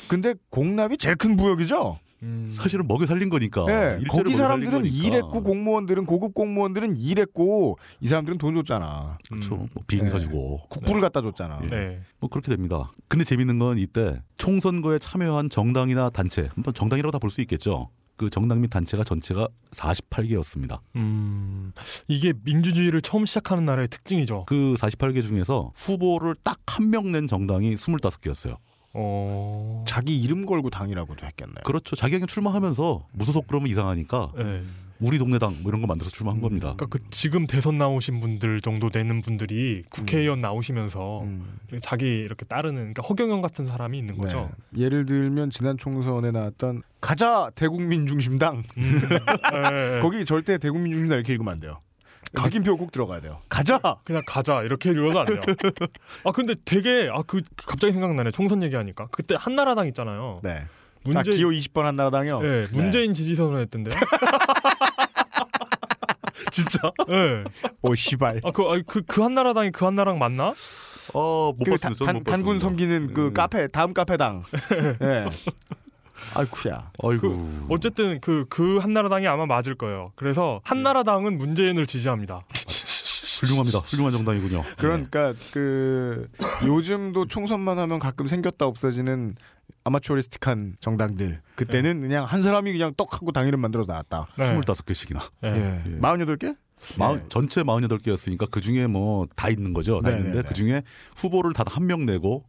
[0.09, 1.99] 근데 공납이 제일 큰 부역이죠.
[2.23, 2.47] 음.
[2.51, 3.65] 사실은 먹여 살린 거니까.
[3.69, 4.95] 예, 일자리를 거기 사람들은 거니까.
[5.07, 9.19] 일했고 공무원들은 고급 공무원들은 일했고 이 사람들은 돈 줬잖아.
[9.29, 9.55] 그렇죠.
[9.57, 9.69] 음.
[9.75, 10.19] 뭐 비행기 네.
[10.19, 11.61] 사주고 국부를 갖다 줬잖아.
[11.65, 11.69] 예.
[11.69, 12.01] 네.
[12.21, 12.93] 뭐 그렇게 됩니다.
[13.09, 17.91] 근데 재밌는 건 이때 총선거에 참여한 정당이나 단체, 한번 정당이라고 다 볼 수 있겠죠.
[18.17, 20.81] 그 정당 및 단체가 전체가 48개였습니다.
[20.97, 21.73] 음.
[22.09, 24.45] 이게 민주주의를 처음 시작하는 나라의 특징이죠.
[24.47, 28.57] 그 48개 중에서 후보를 딱 한 명 낸 정당이 25개였어요.
[28.95, 29.85] 어.
[29.87, 31.63] 자기 이름 걸고 당이라고도 했겠네요.
[31.65, 31.97] 그렇죠.
[31.97, 34.63] 자기가 그냥 출마하면서 무소속 그러면 이상하니까 네.
[35.01, 36.75] 우리 동네 당 뭐 이런 거 만들어서 출마한 음, 겁니다.
[36.77, 41.59] 그러니까 그 지금 대선 나오신 분들 정도 되는 분들이 국회의원 나오시면서 음.
[41.81, 44.51] 자기 이렇게 따르는 그러니까 허경영 같은 사람이 있는 거죠.
[44.71, 44.83] 네.
[44.85, 49.01] 예를 들면 지난 총선에 나왔던 가자 대국민 중심당 음.
[49.53, 50.01] 네.
[50.03, 51.81] 거기 절대 대국민 중심당 이렇게 읽으면 안 돼요.
[52.35, 53.41] 느낌표 꼭 들어가야 돼요.
[53.49, 53.79] 가자.
[54.05, 55.41] 그냥 가자 이렇게 읽어도 안 돼요.
[56.25, 60.41] 아 근데 되게 아 그 갑자기 생각나네 총선 얘기하니까 그때 한나라당 있잖아요.
[60.43, 60.61] 네.
[60.61, 60.67] 자,
[61.05, 62.41] 문재 기호 20번 한나라당이요.
[62.41, 63.95] 네, 문재인 지지 선언했던데요.
[66.51, 66.91] 진짜?
[67.09, 67.45] 네.
[67.83, 68.41] 오 시발.
[68.45, 70.55] 아그 그, 그 한나라당이 그 한나라당 맞나?
[71.15, 71.99] 어, 못 그 봤습니다.
[71.99, 72.65] 저는 단, 못 단군 봤습니다.
[72.67, 73.35] 섬기는 그 음.
[73.35, 74.45] 카페 다음 카페당.
[75.03, 75.29] 예.
[76.35, 76.91] 아이쿠야.
[77.03, 77.67] 아이고.
[77.69, 80.13] 어쨌든 그 그 한나라당이 아마 맞을 거예요.
[80.17, 82.43] 그래서 한나라당은 문재인을 지지합니다.
[83.41, 83.79] 훌륭합니다.
[83.81, 84.63] 훌륭한 정당이군요.
[84.79, 86.29] 그러니까 그
[86.67, 89.33] 요즘도 총선만 하면 가끔 생겼다 없어지는
[89.85, 91.41] 아마추어리스틱한 정당들.
[91.57, 94.27] 그때는 그냥 한 사람이 그냥 떡 하고 당 이름 만들어서 나왔다.
[94.39, 94.53] 네.
[94.55, 95.21] 25개씩이나.
[95.41, 95.49] 네.
[95.87, 95.93] 예.
[95.95, 95.99] 예.
[95.99, 96.57] 48개?
[96.99, 97.25] 마흔- 예.
[97.29, 100.01] 전체 48개였으니까 그 중에 뭐 다 있는 거죠.
[100.03, 100.49] 다 네, 있는데 네, 네.
[100.49, 100.83] 그 중에
[101.17, 102.45] 후보를 다 한 명 내고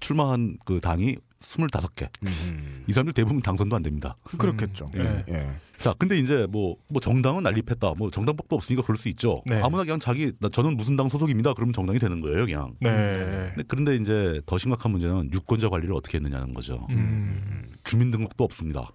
[0.00, 2.08] 출마한 그 당이 25개.
[2.26, 2.84] 음.
[2.86, 4.16] 이 사람들 대부분 당선도 안 됩니다.
[4.38, 4.86] 그렇겠죠.
[4.94, 5.34] 음, 예.
[5.34, 5.50] 예.
[5.78, 7.94] 자, 근데 이제 뭐, 뭐 정당은 난립했다.
[7.98, 9.42] 뭐 정당법도 없으니까 그럴 수 있죠.
[9.46, 9.60] 네.
[9.62, 11.52] 아무나 그냥 자기, 나 저는 무슨 당 소속입니다.
[11.54, 12.74] 그러면 정당이 되는 거예요, 그냥.
[12.80, 13.12] 네.
[13.54, 16.86] 근데 그런데 이제 더 심각한 문제는 유권자 관리를 어떻게 했느냐는 거죠.
[16.90, 18.90] 음, 주민등록도 없습니다.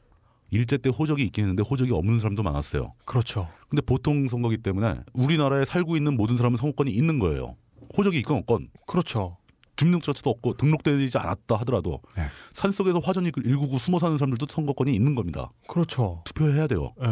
[0.51, 2.93] 일제 때 호적이 있긴 했는데 호적이 없는 사람도 많았어요.
[3.05, 3.47] 그렇죠.
[3.69, 7.55] 근데 보통 선거기 때문에 우리나라에 살고 있는 모든 사람은 선거권이 있는 거예요.
[7.97, 9.37] 호적이 있건 없건 그렇죠.
[9.79, 12.23] 주민등록 자체도 없고 등록되지 않았다 하더라도 네.
[12.53, 15.51] 산속에서 화전이 일구고 숨어 사는 사람들도 선거권이 있는 겁니다.
[15.67, 16.21] 그렇죠.
[16.25, 16.89] 투표해야 돼요.
[17.01, 17.07] 네.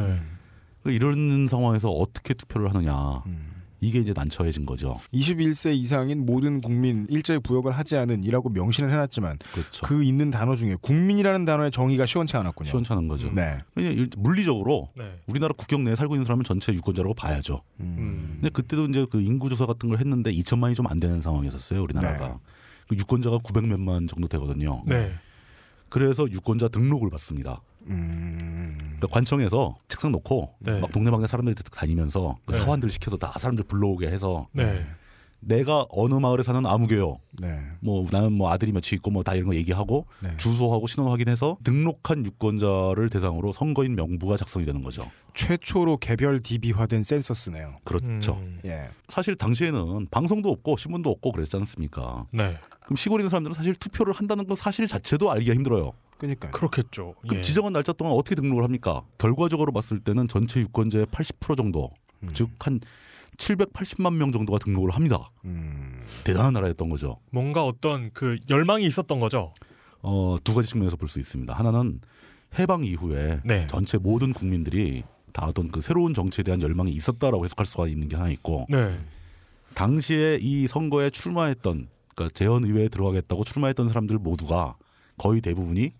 [0.83, 3.53] 그러니까 이런 상황에서 어떻게 투표를 하느냐 음.
[3.79, 4.97] 이게 이제 난처해진 거죠.
[5.13, 9.85] 21세 이상인 모든 국민 일제 부역을 하지 않은 이라고 명시는 해놨지만 그렇죠.
[9.85, 12.67] 그 있는 단어 중에 국민이라는 단어의 정의가 시원치 않았군요.
[12.67, 13.29] 시원찮은 거죠.
[13.31, 13.59] 네.
[13.75, 15.19] 일- 물리적으로 네.
[15.27, 17.61] 우리나라 국경 내에 살고 있는 사람은 전체 유권자라고 봐야죠.
[17.79, 18.39] 음.
[18.41, 22.27] 근데 그때도 이제 그 인구 조사 같은 걸 했는데 2천만이 좀 안 되는 상황이었어요 우리나라가.
[22.29, 22.33] 네.
[22.87, 24.81] 그 유권자가 900몇만 정도 되거든요.
[24.85, 25.13] 네.
[25.89, 27.61] 그래서 유권자 등록을 받습니다.
[27.87, 28.75] 음.
[28.79, 30.79] 그러니까 관청에서 책상 놓고 네.
[30.79, 32.59] 막 동네방네 사람들이 다니면서 그 네.
[32.59, 34.85] 사환들 시켜서 다 사람들 불러오게 해서 네.
[35.39, 37.19] 내가 어느 마을에 사는 아무개요.
[37.39, 37.59] 네.
[37.79, 40.35] 뭐 나는 뭐 아들이 몇이 있고 뭐 다 이런 거 얘기하고 네.
[40.37, 45.03] 주소하고 신원 확인해서 등록한 유권자를 대상으로 선거인 명부가 작성이 되는 거죠.
[45.35, 47.75] 최초로 개별 DB화된 센서스네요.
[47.83, 48.41] 그렇죠.
[48.45, 48.89] 음, 예.
[49.07, 52.25] 사실 당시에는 방송도 없고 신문도 없고 그랬지 않습니까?
[52.31, 52.51] 네.
[52.85, 55.91] 그럼 시골에 있는 사람들은 사실 투표를 한다는 건 사실 자체도 알기가 힘들어요.
[56.17, 57.13] 그러니까 그렇겠죠.
[57.21, 57.41] 그럼 예.
[57.43, 59.03] 지정한 날짜 동안 어떻게 등록을 합니까?
[59.19, 61.91] 결과적으로 봤을 때는 전체 유권자의 80% 정도,
[62.23, 62.29] 음.
[62.33, 62.79] 즉한
[63.37, 65.31] 780만 명 정도가 등록을 합니다.
[65.45, 66.01] 음.
[66.23, 67.19] 대단한 나라였던 거죠.
[67.31, 69.53] 뭔가 어떤 그 열망이 있었던 거죠.
[70.01, 71.53] 어, 두 가지 측면에서 볼 수 있습니다.
[71.53, 72.01] 하나는
[72.57, 73.67] 해방 이후에 네.
[73.67, 78.15] 전체 모든 국민들이 다 어떤 그 새로운 정치에 대한 열망이 있었다라고 해석할 수가 있는 게
[78.15, 78.97] 하나 있고 네.
[79.75, 84.75] 당시에 이 선거에 출마했던 그러니까 재헌 의회에 들어가겠다고 출마했던 사람들 모두가
[85.17, 85.91] 거의 대부분이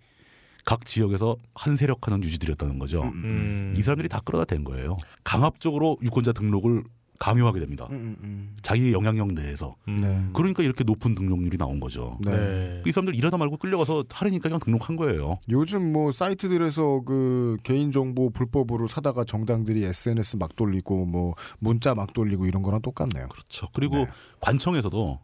[0.65, 3.03] 각 지역에서 한 세력하는 유지들이었다는 거죠.
[3.03, 3.73] 음.
[3.77, 4.97] 이 사람들이 다 끌어다 댄 거예요.
[5.23, 6.83] 강압적으로 유권자 등록을
[7.20, 7.88] 강요하게 됩니다.
[7.89, 9.76] 음, 음, 자기의 영향력 내에서.
[9.88, 9.97] 음.
[9.97, 10.26] 네.
[10.34, 12.18] 그러니까 이렇게 높은 등록률이 나온 거죠.
[12.22, 12.32] 네.
[12.32, 12.84] 네.
[12.86, 15.39] 이 사람들 일하다 말고 끌려가서 하려니까 그냥 등록한 거예요.
[15.49, 22.45] 요즘 뭐 사이트들에서 그 개인정보 불법으로 사다가 정당들이 SNS 막 돌리고 뭐 문자 막 돌리고
[22.45, 23.28] 이런 거랑 똑같네요.
[23.30, 23.68] 그렇죠.
[23.74, 24.07] 그리고 네.
[24.41, 25.20] 관청에서도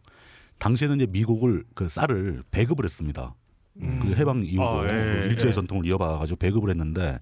[0.58, 3.34] 당시에는 이제 미국을 그 쌀을 배급을 했습니다.
[3.80, 3.98] 음.
[4.00, 4.94] 그 해방 이후로 아, 예, 그
[5.30, 5.52] 일제의 예.
[5.52, 7.18] 전통을 이어봐가지고 배급을 했는데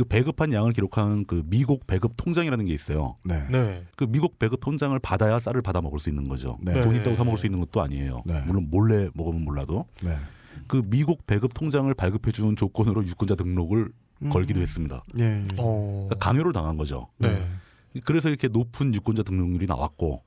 [0.00, 3.18] 그 배급한 양을 기록하는 그 미국 배급 통장이라는 게 있어요.
[3.22, 3.46] 네.
[3.50, 3.84] 네.
[3.96, 6.56] 그 미국 배급 통장을 받아야 쌀을 받아 먹을 수 있는 거죠.
[6.62, 6.80] 네.
[6.80, 7.00] 돈 네.
[7.00, 8.22] 있다고 사 먹을 수 있는 것도 아니에요.
[8.24, 8.42] 네.
[8.46, 10.16] 물론 몰래 먹으면 몰라도 네.
[10.68, 13.92] 그 미국 배급 통장을 발급해 주는 조건으로 유권자 등록을
[14.22, 14.28] 음.
[14.30, 15.04] 걸기도 했습니다.
[15.58, 16.06] 어.
[16.08, 17.08] 그러니까 강요를 당한 거죠.
[17.18, 17.46] 네.
[18.06, 20.22] 그래서 이렇게 높은 유권자 등록률이 나왔고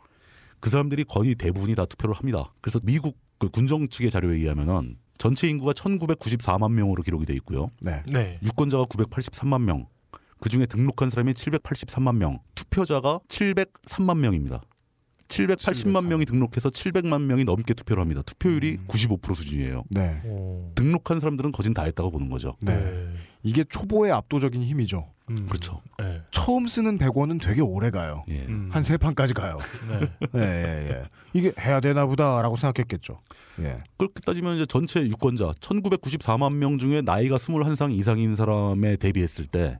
[0.59, 2.53] 그 사람들이 거의 대부분이 다 투표를 합니다.
[2.61, 7.69] 그래서 미국 그 군정 측의 자료에 의하면은 전체 인구가 1994만 명으로 기록이 돼 있고요.
[7.81, 8.03] 네.
[8.07, 8.39] 네.
[8.43, 9.87] 유권자가 983만 명.
[10.39, 12.39] 그 중에 등록한 사람이 783만 명.
[12.55, 14.61] 투표자가 703만 명입니다.
[15.27, 18.21] 780만 명이 등록해서 700만 명이 넘게 투표를 합니다.
[18.23, 19.83] 투표율이 95% 수준이에요.
[19.89, 20.21] 네.
[20.25, 20.71] 오.
[20.75, 22.55] 등록한 사람들은 거진 다 했다고 보는 거죠.
[22.59, 23.07] 네.
[23.41, 25.07] 이게 초보의 압도적인 힘이죠.
[25.31, 25.47] 음.
[25.47, 25.81] 그렇죠.
[25.99, 26.21] 네.
[26.31, 28.25] 처음 쓰는 100원은 되게 오래 가요.
[28.27, 28.45] 예.
[28.47, 28.69] 음.
[28.71, 29.57] 한세 판까지 가요.
[29.87, 30.09] 네.
[30.35, 31.03] 예, 예, 예.
[31.33, 33.19] 이게 해야 되나 보다라고 생각했겠죠.
[33.59, 33.79] 예.
[33.97, 39.79] 그렇게 따지면 이제 전체 유권자 1994만 명 중에 나이가 21상 이상인 사람에 대비했을 때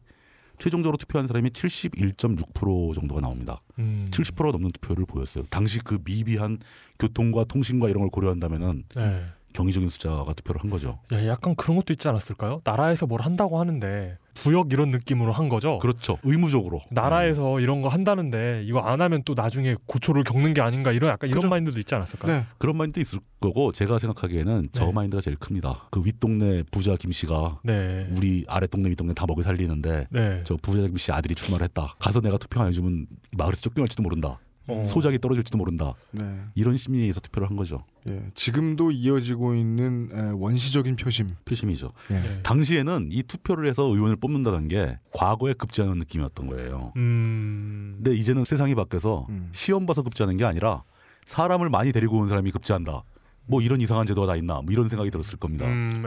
[0.58, 3.62] 최종적으로 투표한 사람이 71.6% 정도가 나옵니다.
[3.80, 4.06] 음.
[4.12, 5.44] 70%가 넘는 투표를 보였어요.
[5.50, 6.60] 당시 그 미비한
[7.00, 9.26] 교통과 통신과 이런 걸 고려한다면은 네.
[9.54, 11.00] 경이적인 숫자가 투표를 한 거죠.
[11.12, 12.62] 야, 약간 그런 것도 있지 않았을까요?
[12.64, 15.78] 나라에서 뭘 한다고 하는데 부역 이런 느낌으로 한 거죠.
[15.78, 16.18] 그렇죠.
[16.24, 16.82] 의무적으로.
[16.90, 21.30] 나라에서 이런 거 한다는데 이거 안 하면 또 나중에 고초를 겪는 게 아닌가 이런 약간
[21.30, 21.50] 이런 그죠.
[21.50, 22.40] 마인드도 있지 않았을까요?
[22.40, 22.46] 네.
[22.58, 24.92] 그런 마인드 있을 거고 제가 생각하기에는 저 네.
[24.92, 25.88] 마인드가 제일 큽니다.
[25.92, 28.08] 그 윗동네 부자 김 씨가 네.
[28.18, 30.42] 우리 아랫동네 윗동네 다 먹여 살리는데 네.
[30.46, 31.94] 저 부자 김 씨 아들이 출마를 했다.
[32.00, 33.06] 가서 내가 투표 안 해주면
[33.38, 34.40] 마을에서 쫓겨날지도 모른다.
[34.68, 34.84] 어.
[34.86, 35.94] 소작이 떨어질지도 모른다.
[36.12, 36.24] 네.
[36.56, 37.84] 이런 심리에 의해서 투표를 한 거죠.
[38.08, 38.24] 예.
[38.34, 41.36] 지금도 이어지고 있는 에, 원시적인 표심.
[41.46, 41.90] 표심이죠.
[42.12, 42.14] 예.
[42.14, 42.44] 네.
[42.44, 46.94] 당시에는 이 투표를 해서 의원을 뽑는다는 게 과거에 급제하는 느낌이었던 거예요.
[46.96, 47.96] 음.
[47.98, 49.50] 근데 이제는 세상이 바뀌어서 음.
[49.52, 50.84] 시험 봐서 급제하는 게 아니라
[51.26, 53.04] 사람을 많이 데리고 온 사람이 급제한다.
[53.46, 54.62] 뭐 이런 이상한 제도가 다 있나?
[54.62, 55.68] 뭐 이런 생각이 들었을 겁니다.
[55.68, 56.04] 음,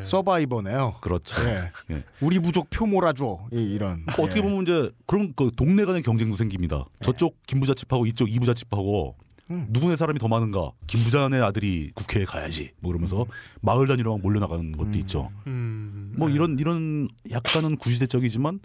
[0.00, 0.04] 예.
[0.04, 0.96] 서바이버네요.
[1.00, 1.36] 그렇죠.
[1.48, 1.70] 예.
[1.94, 2.04] 예.
[2.20, 3.38] 우리 부족 표 몰아줘.
[3.52, 4.04] 이, 이런.
[4.16, 4.42] 뭐 어떻게 예.
[4.42, 6.84] 보면 이제 그런 그 동네 간의 경쟁도 생깁니다.
[7.02, 9.16] 저쪽 김부자 집하고 이쪽 이부자 집하고
[9.50, 9.66] 음.
[9.70, 10.72] 누구네 사람이 더 많은가?
[10.86, 12.72] 김부자네 아들이 국회에 가야지.
[12.80, 13.26] 뭐 그러면서
[13.60, 14.94] 마을 단위로 막 몰려나가는 것도 음.
[14.96, 15.30] 있죠.
[15.46, 16.34] 음, 뭐 네.
[16.34, 18.60] 이런 이런 약간은 구시대적이지만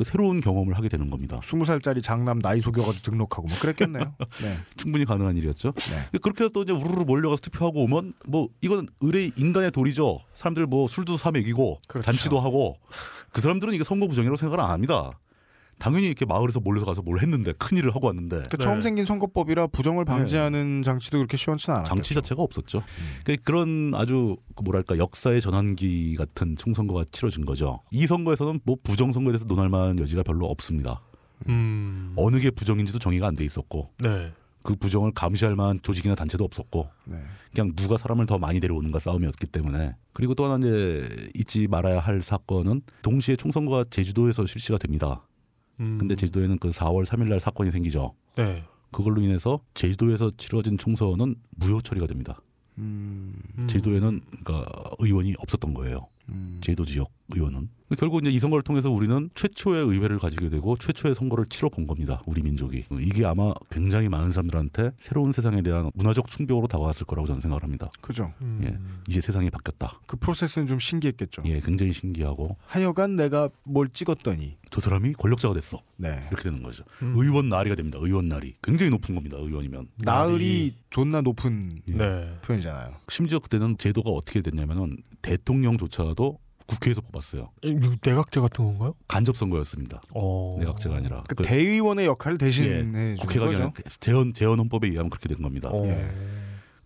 [0.00, 1.42] 그 새로운 경험을 하게 되는 겁니다.
[1.44, 4.14] 스무 살짜리 장남 나이 속여가지고 등록하고 뭐 그랬겠네요.
[4.40, 4.56] 네.
[4.78, 5.74] 충분히 가능한 일이었죠.
[5.76, 6.18] 네.
[6.20, 10.20] 그렇게 해서 또 이제 우르르 몰려가서 투표하고 오면 뭐 이건 의뢰 인간의 도리죠.
[10.32, 12.06] 사람들 뭐 술도 사 먹이고 그렇죠.
[12.06, 12.78] 잔치도 하고
[13.30, 15.10] 그 사람들은 이게 선거 부정이라고 생각을 안 합니다.
[15.80, 18.64] 당연히 이렇게 마을에서 몰려서 가서 뭘 했는데 큰 일을 하고 왔는데 그 네.
[18.64, 21.88] 처음 생긴 선거법이라 부정을 방지하는 장치도 그렇게 시원치는 않았죠.
[21.88, 22.82] 장치 자체가 없었죠.
[23.24, 27.80] 그러니까 그런 아주 그 뭐랄까 역사의 전환기 같은 총선거가 치러진 거죠.
[27.90, 31.00] 이 선거에서는 뭐 부정 선거에 대해서 논할 만한 여지가 별로 없습니다.
[31.48, 32.12] 음.
[32.16, 34.32] 어느 게 부정인지도 정의가 안 돼 있었고 네.
[34.62, 37.16] 그 부정을 감시할 만한 조직이나 단체도 없었고 네.
[37.54, 42.22] 그냥 누가 사람을 더 많이 데려오는가 싸움이었기 때문에 그리고 또 하나 이제 잊지 말아야 할
[42.22, 45.22] 사건은 동시에 총선거가 제주도에서 실시가 됩니다.
[45.80, 45.98] 음.
[45.98, 48.14] 근데 제주도에는 그 4월 3일 날 사건이 생기죠.
[48.36, 48.64] 네.
[48.92, 52.40] 그걸로 인해서 제주도에서 치러진 총선은 무효 처리가 됩니다.
[52.78, 53.66] 음, 음.
[53.66, 56.08] 제주도에는 그러니까 의원이 없었던 거예요.
[56.30, 56.58] 음.
[56.60, 57.68] 제도 지역 의원은
[57.98, 62.22] 결국 이제 이 선거를 통해서 우리는 최초의 의회를 가지게 되고 최초의 선거를 치러 본 겁니다.
[62.24, 67.40] 우리 민족이 이게 아마 굉장히 많은 사람들한테 새로운 세상에 대한 문화적 충격으로 다가왔을 거라고 저는
[67.40, 67.90] 생각을 합니다.
[68.00, 68.32] 그죠.
[68.42, 68.60] 음.
[68.62, 68.78] 예.
[69.08, 70.00] 이제 세상이 바뀌었다.
[70.06, 71.42] 그 프로세스는 좀 신기했겠죠.
[71.46, 75.82] 예, 굉장히 신기하고 하여간 내가 뭘 찍었더니 저 사람이 권력자가 됐어.
[75.96, 76.26] 네.
[76.28, 76.84] 이렇게 되는 거죠.
[77.02, 77.14] 음.
[77.16, 77.98] 의원 나리가 됩니다.
[78.00, 79.36] 의원 나리 굉장히 높은 겁니다.
[79.36, 81.92] 의원이면 나을이 존나 높은 예.
[81.92, 82.38] 네.
[82.42, 82.94] 표현이잖아요.
[83.08, 87.50] 심지어 그때는 제도가 어떻게 됐냐면은 대통령조차도 국회에서 뽑았어요.
[87.62, 88.94] 내각제 같은 건가요?
[89.08, 90.00] 간접 선거였습니다.
[90.14, 90.56] 어.
[90.60, 93.46] 내각제가 아니라 그그 대의원의 역할을 대신해 예, 국회가.
[93.46, 95.68] 아니라 재헌 재헌 헌법에 의하면 그렇게 된 겁니다.
[95.72, 95.84] 어.
[95.88, 96.10] 예.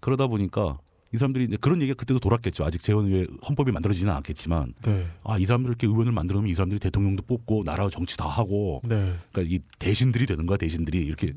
[0.01, 0.79] 그러다 보니까
[1.13, 2.65] 이 사람들이 이제 그런 얘기가 그때도 돌았겠죠.
[2.65, 5.07] 아직 재헌 후에 헌법이 만들어지지는 않았겠지만 네.
[5.23, 9.15] 아이 사람들 이렇게 의원을 만들어 놓으면 이 사람들이 대통령도 뽑고 나라 정치 다 하고 네.
[9.33, 11.35] 그러니까 이 대신들이 되는 거야 대신들이 이렇게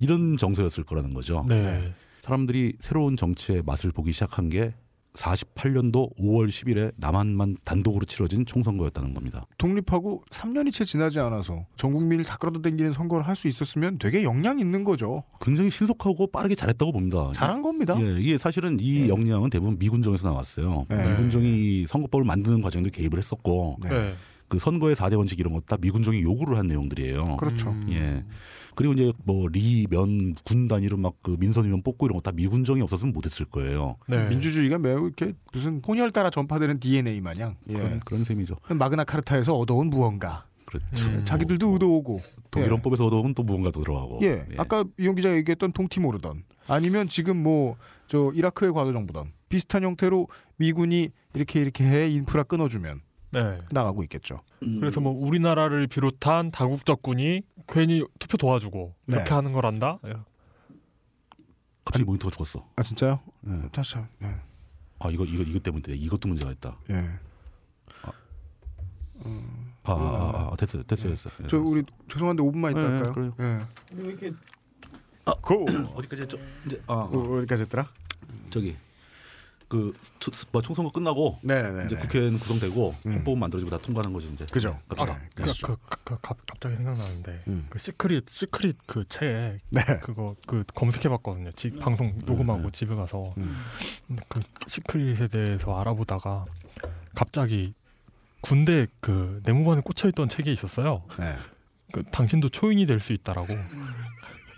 [0.00, 1.46] 이런 정서였을 거라는 거죠.
[1.48, 1.62] 네.
[1.62, 1.94] 네.
[2.20, 4.74] 사람들이 새로운 정치의 맛을 보기 시작한 게
[5.16, 9.46] 48년도 5월 10일에 남한만 단독으로 치러진 총선거였다는 겁니다.
[9.58, 14.58] 독립하고 3년이 채 지나지 않아서 전 국민을 다 끌어당기는 선거를 할 수 있었으면 되게 역량
[14.58, 15.22] 있는 거죠.
[15.42, 17.30] 굉장히 신속하고 빠르게 잘했다고 봅니다.
[17.34, 17.94] 잘한 겁니다.
[18.00, 19.08] 예, 이게 사실은 이 예.
[19.08, 20.86] 역량은 대부분 미군정에서 나왔어요.
[20.88, 20.96] 네.
[21.10, 24.14] 미군정이 선거법을 만드는 과정도 개입을 했었고 네.
[24.46, 24.48] 네.
[24.48, 27.36] 그 선거의 4대 원칙 이런 것다 미군정이 요구를 한 내용들이에요.
[27.36, 27.70] 그렇죠.
[27.70, 27.86] 음.
[27.90, 28.24] 예.
[28.74, 32.32] 그리고 이제 뭐 리, 면, 군 단위로 막 그 민선 의원 뽑고 이런 거 다
[32.32, 33.96] 미군정이 없었으면 못했을 거예요.
[34.06, 34.28] 네.
[34.28, 37.74] 민주주의가 매우 이렇게 무슨 혼혈 따라 전파되는 DNA 마냥 예.
[37.74, 38.56] 그런, 그런 셈이죠.
[38.68, 41.06] 마그나 카르타에서 얻어온 무언가 그렇죠.
[41.08, 41.24] 음.
[41.24, 42.20] 자기들도 의도오고
[42.50, 44.18] 독일헌법에서 얻어온 또 무언가 더 들어가고.
[44.22, 44.44] 예.
[44.58, 47.76] 아까 이용 기자가 얘기했던 통티모르던 아니면 지금 뭐
[48.08, 50.28] 저 이라크의 과도 정부던 비슷한 형태로
[50.58, 53.00] 미군이 이렇게 이렇게 해 인프라 끊어주면
[53.30, 53.60] 네.
[53.70, 54.40] 나가고 있겠죠.
[54.60, 59.30] 그래서 뭐 우리나라를 비롯한 다국적군이 괜히 투표 도와주고 이렇게 네.
[59.34, 59.98] 하는 거란다.
[60.08, 60.14] 예.
[61.84, 62.66] 갑자기 모니터가 죽었어.
[62.76, 63.20] 아 진짜요?
[63.48, 63.68] 예.
[63.72, 64.40] 다시 한- 예.
[64.98, 66.78] 아 이거 이거 이것 때문에 이것도 문제가 있다.
[66.90, 67.18] 예.
[69.88, 71.32] 아, 아, 아, 됐어요, 됐어요, 됐어요.
[71.42, 73.12] 예, 저 우리 죄송한데 5분만 있다 네, 할까요?
[73.12, 73.34] 그래요.
[73.38, 73.66] 예.
[73.88, 74.32] 근데 왜 이렇게
[75.40, 75.64] 고.
[75.94, 76.38] 어디까지 했죠?
[76.66, 77.88] 이제 아, 어, 어디까지 했더라?
[78.50, 78.76] 저기
[79.68, 81.86] 그 초- 뭐 총선거 끝나고 네네네.
[81.86, 83.12] 이제 국회는 구성되고 음.
[83.12, 84.46] 헌법은 만들어지고 다 통과하는 거지 이제.
[84.52, 84.78] 그죠.
[84.88, 85.18] 갑시다.
[85.18, 85.42] 네, 그.
[85.44, 87.66] 그, 그, 그, 갑- 갑자기 생각나는데 음.
[87.68, 89.82] 그 시크릿 시크릿 그책 네.
[90.02, 91.50] 그거 그 검색해봤거든요.
[91.52, 92.68] 지, 방송 녹음하고 네.
[92.72, 93.56] 집에 가서 음.
[94.28, 94.38] 그
[94.68, 96.44] 시크릿에 대해서 알아보다가
[97.16, 97.74] 갑자기
[98.42, 101.02] 군대 그 내무반에 꽂혀있던 책이 있었어요.
[101.18, 101.34] 네.
[101.92, 103.48] 그 당신도 초인이 될 수 있다라고.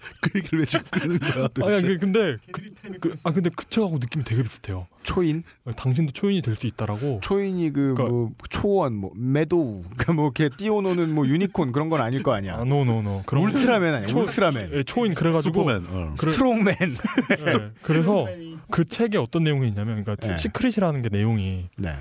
[0.21, 1.49] 그 얘기를 왜 지금 끄는 거야?
[1.69, 2.63] 아니 그- 근데 그,
[3.01, 4.87] 그, 아 근데 그 책하고 느낌이 되게 비슷해요.
[5.03, 5.43] 초인?
[5.77, 7.21] 당신도 초인이 될 수 있다라고.
[7.23, 12.01] 초인이 그 그러니까- 뭐 초원 뭐 meadow 그러니까 뭐 이렇게 띄워놓는 뭐 유니콘 그런 건
[12.01, 12.57] 아닐 거 아니야.
[12.57, 14.07] 아 no no no 그런 울트라맨 아니야.
[14.07, 14.71] 초- 울트라맨.
[14.75, 15.87] 예, 초인 그래가지고 슈퍼맨.
[15.89, 16.15] 어.
[16.19, 16.75] 그래- strongman.
[16.81, 18.27] 예, 그래서
[18.71, 20.37] 그 책에 어떤 내용이 있냐면 그러니까 네.
[20.37, 21.95] 시크릿이라는 게 내용이 네.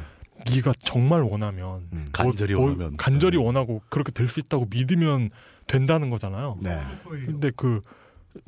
[0.54, 2.08] 네가 정말 원하면 음.
[2.12, 2.98] 간절히 뭐- 뭐 원하면.
[2.98, 5.30] 간절히 원하고 그렇게 될 수 있다고 믿으면
[5.68, 6.58] 된다는 거잖아요.
[6.62, 6.80] 네.
[7.26, 7.82] 근데 그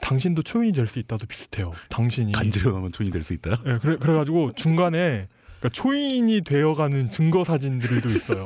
[0.01, 1.71] 당신도 초인이 될 수 있다도 비슷해요.
[1.89, 3.51] 당신이 간절히 원하면 초인이 될 수 있다.
[3.65, 5.27] 예, 그래 그래 가지고 중간에
[5.59, 8.45] 그러니까 초인이 되어가는 증거 사진들도 있어요.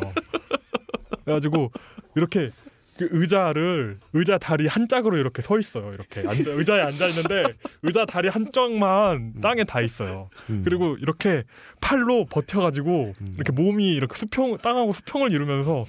[1.25, 1.71] 그래가지고
[2.15, 2.51] 이렇게
[2.97, 5.93] 그 의자를 의자 다리 한 짝으로 이렇게 서 있어요.
[5.93, 7.43] 이렇게 앉아, 의자에 앉아 있는데
[7.81, 10.29] 의자 다리 한 짝만 땅에 다 있어요.
[10.49, 10.61] 음.
[10.63, 11.43] 그리고 이렇게
[11.81, 15.85] 팔로 버텨가지고 이렇게 몸이 이렇게 수평 땅하고 수평을 이루면서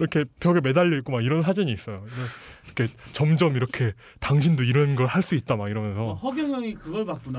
[0.00, 2.04] 이렇게 벽에 매달려 있고 막 이런 사진이 있어요.
[2.78, 7.38] 이렇게 점점 이렇게 당신도 이런 걸 할 수 있다 막 어, 이러면서 허경영이 그걸 봤구나.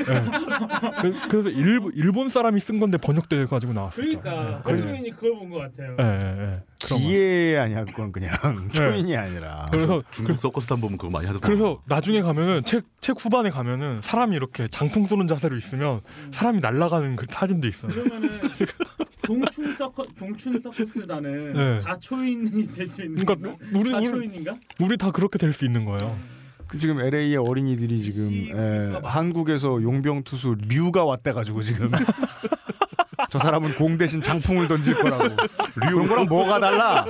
[0.00, 1.00] 예.
[1.02, 4.04] 그- 그래서 일본 일본 사람이 쓴 건데 번역돼 가지고 나왔어요.
[4.06, 4.70] 그러니까 예.
[4.70, 5.96] 허경영이 그걸 본 것 같아요.
[5.98, 6.52] 예, 예, 예.
[6.84, 6.96] 그런 거.
[6.98, 8.32] 기계 아니야 그건 그냥
[8.72, 9.66] 초인이 아니라.
[9.72, 11.46] 그래서 중국 서커스단 보면 그거 많이 하더라고.
[11.46, 16.00] 그래서 나중에 가면은 책, 책 후반에 가면은 사람이 이렇게 장풍 쏘는 자세로 있으면
[16.32, 17.90] 사람이 날아가는 그 사진도 있어요.
[17.92, 18.30] 그러면은
[19.26, 21.80] 동춘 서커 동춘 서커스단은 네.
[21.80, 24.54] 다 초인이 될 수 있는 그러니까 우리, 초인인가?
[24.80, 26.18] 우리 다 그렇게 될 수 있는 거예요.
[26.66, 31.90] 그 지금 LA의 어린이들이 지금 에, 한국에서 용병 투수 류가 왔대 가지고 지금
[33.30, 35.24] 저 사람은 공 대신 장풍을 던질 거라고.
[35.74, 37.04] 그런 거랑 뭐가 달라?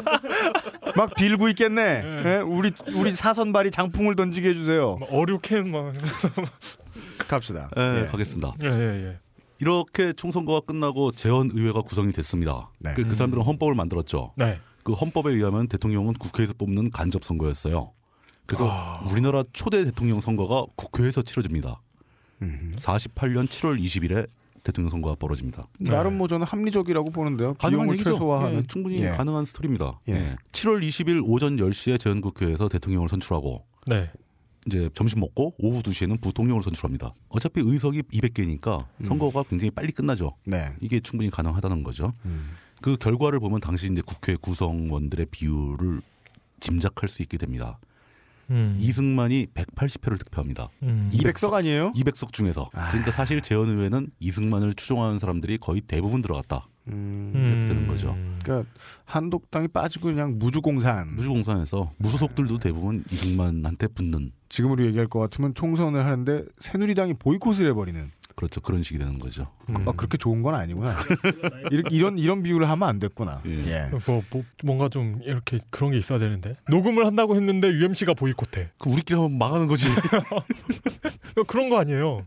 [0.95, 2.03] 막 빌고 있겠네.
[2.25, 2.37] 예?
[2.45, 4.99] 우리 우리 사선발이 장풍을 던지게 해주세요.
[4.99, 5.93] 막 어류 캔 막
[7.29, 7.69] 갑시다.
[7.77, 8.07] 예, 예.
[8.07, 8.55] 가겠습니다.
[8.63, 9.19] 예, 예, 예.
[9.59, 12.71] 이렇게 총선거가 끝나고 재헌 의회가 구성이 됐습니다.
[12.79, 12.93] 네.
[12.95, 14.33] 그, 그 사람들은 헌법을 만들었죠.
[14.37, 14.61] 네.
[14.87, 17.91] 그 헌법에 의하면 대통령은 국회에서 뽑는 간접 선거였어요.
[18.47, 19.05] 그래서 아.
[19.11, 21.83] 우리나라 초대 대통령 선거가 국회에서 치러집니다.
[22.43, 22.73] 음.
[22.77, 24.29] 48년 7월 20일에
[24.63, 25.65] 대통령 선거가 벌어집니다.
[25.81, 27.55] 나름 뭐 저는 합리적이라고 보는데요.
[27.55, 28.13] 가능한 비용을 얘기죠.
[28.13, 29.09] 최소화하는 예, 충분히 예.
[29.11, 29.99] 가능한 스토리입니다.
[30.09, 30.13] 예.
[30.13, 30.37] 예.
[30.53, 34.09] 7월 20일 오전 10시에 재헌국회에서 대통령을 선출하고 네.
[34.69, 37.13] 이제 점심 먹고 오후 2시에는 부통령을 선출합니다.
[37.29, 40.37] 어차피 의석이 200개니까 선거가 굉장히 빨리 끝나죠.
[40.45, 40.73] 네.
[40.81, 42.13] 이게 충분히 가능하다는 거죠.
[42.25, 42.51] 음.
[42.83, 46.03] 그 결과를 보면 당시 이제 국회 구성원들의 비율을
[46.61, 47.79] 짐작할 수 있게 됩니다.
[48.51, 48.75] 음.
[48.79, 50.69] 이승만이 180표를 득표합니다.
[50.83, 51.11] 음.
[51.13, 51.93] 200석 아니에요?
[51.95, 52.71] 200석 중에서.
[52.75, 52.89] 아.
[52.91, 56.69] 그러니까 사실 재헌 의회는 이승만을 추종하는 사람들이 거의 대부분 들어갔다.
[56.89, 57.33] 음.
[57.35, 58.17] 이렇게 되는 거죠.
[58.43, 58.71] 그러니까
[59.05, 61.17] 한독당이 빠지고 그냥 무주공산.
[61.17, 68.13] 무주공산에서 무소속들도 대부분 이승만한테 붙는 지금으로 얘기할 것 같으면 총선을 하는데 새누리당이 보이콧을 해버리는.
[68.37, 68.61] 그렇죠.
[68.61, 69.51] 그런 식이 되는 거죠.
[69.71, 69.89] 음.
[69.89, 70.95] 아, 그렇게 좋은 건 아니구나.
[71.91, 73.41] 이런 이런 비유를 하면 안 됐구나.
[73.47, 73.51] 예.
[73.51, 73.91] 예.
[74.07, 78.91] 뭐, 뭐 뭔가 좀 이렇게 그런 게 있어야 되는데 녹음을 한다고 했는데 UMC가 보이콧해 그
[78.91, 79.89] 우리끼리 하면 망하는 거지.
[81.49, 82.27] 그런 거 아니에요?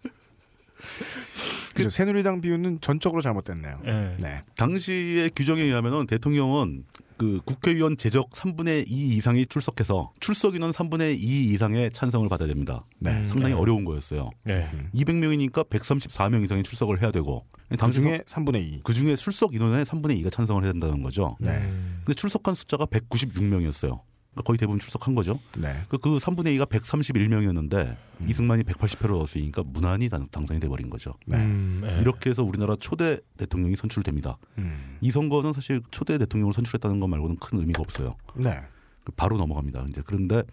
[1.73, 3.79] 그래서 새누리당 비유는 전적으로 잘못됐네요.
[3.85, 4.17] 예.
[4.19, 4.43] 네.
[4.55, 6.85] 당시의 규정에 의하면은 대통령은
[7.19, 12.85] 그 국회의원 제적 3분의 2 이상이 출석해서 출석 인원 3분의 2 이상의 찬성을 받아야 됩니다.
[12.97, 13.11] 네.
[13.11, 13.27] 음.
[13.27, 13.59] 상당히 네.
[13.59, 14.29] 어려운 거였어요.
[14.45, 14.71] 네.
[14.95, 18.81] 200명이니까 134명 이상이 출석을 해야 되고 그 당시 중에 3분의 2.
[18.85, 21.35] 그 중에 출석 인원의 3분의 2가 찬성을 해야 된다는 거죠.
[21.41, 21.57] 네.
[21.57, 22.01] 음.
[22.05, 23.99] 근데 출석한 숫자가 196명이었어요.
[24.43, 25.39] 거의 대부분 출석한 거죠.
[25.57, 25.81] 네.
[25.89, 31.13] 그, 그 3분의 2가 131명이었는데 이승만이 180표를 넣었으니까 무난히 당- 당선이 돼버린 거죠.
[31.25, 31.37] 네.
[31.37, 32.01] 음, 예.
[32.01, 34.37] 이렇게 해서 우리나라 초대 대통령이 선출됩니다.
[34.57, 34.97] 음.
[35.01, 38.15] 이 선거는 사실 초대 대통령을 선출했다는 것 말고는 큰 의미가 없어요.
[38.35, 38.59] 네.
[39.15, 39.85] 바로 넘어갑니다.
[39.89, 40.43] 이제 그런데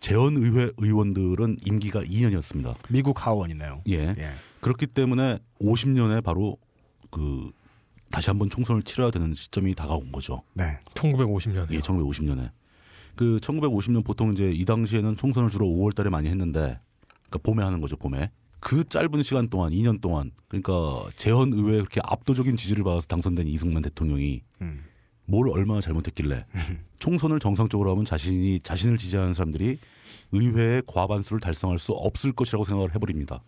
[0.00, 2.74] 재헌의회 의원들은 임기가 2년이었습니다.
[2.88, 3.82] 미국 하원이네요.
[3.88, 4.14] 예.
[4.18, 4.32] 예.
[4.60, 6.56] 그렇기 때문에 50년에 바로
[7.10, 7.50] 그
[8.10, 10.42] 다시 한번 총선을 치러야 되는 시점이 다가온 거죠.
[10.54, 10.78] 네.
[10.94, 12.50] 1950년에 예, 1950년에.
[13.18, 16.78] 그 1950년 보통 이제 이 당시에는 총선을 주로 5월 달에 많이 했는데
[17.28, 18.30] 그러니까 봄에 하는 거죠, 봄에.
[18.60, 23.82] 그 짧은 시간 동안 2년 동안 그러니까 재헌 의회에 그렇게 압도적인 지지를 받아서 당선된 이승만
[23.82, 24.84] 대통령이 음.
[25.24, 26.46] 뭘 얼마나 잘못했길래
[27.00, 29.78] 총선을 정상적으로 하면 자신이 자신을 지지하는 사람들이
[30.32, 33.40] 의회의 과반수를 달성할 수 없을 것이라고 생각을 해버립니다.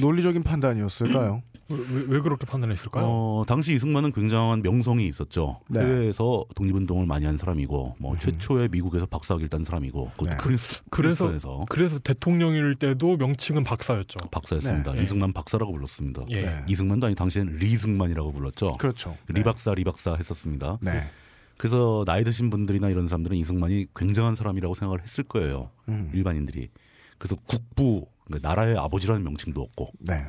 [0.00, 1.42] 논리적인 판단이었을까요?
[1.70, 3.04] 왜, 왜- 왜 그렇게 판단했을까요?
[3.06, 5.60] 어, 당시 이승만은 굉장한 명성이 있었죠.
[5.68, 5.80] 네.
[5.80, 10.36] 해외에서 독립운동을 많이 한 사람이고, 뭐 최초의 미국에서 박사학위를 딴 사람이고, 그것도 네.
[10.38, 14.16] 크리스, 그래서- 그래서 대통령일 때도 명칭은 박사였죠.
[14.30, 14.92] 박사였습니다.
[14.94, 15.02] 네.
[15.02, 16.22] 이승만 박사라고 불렀습니다.
[16.30, 16.40] 예.
[16.42, 16.64] 네.
[16.68, 18.72] 이승만도 아니 당시에는 리승만이라고 불렀죠.
[18.78, 19.16] 그렇죠.
[19.28, 20.78] 리박사 리박사 했었습니다.
[20.80, 21.10] 네.
[21.58, 25.70] 그래서 나이 드신 분들이나 이런 사람들은 이승만이 굉장한 사람이라고 생각을 했을 거예요.
[25.88, 26.10] 음.
[26.14, 26.70] 일반인들이.
[27.18, 30.24] 그래서 국부 그러니까 나라의 아버지라는 명칭도 없고 네.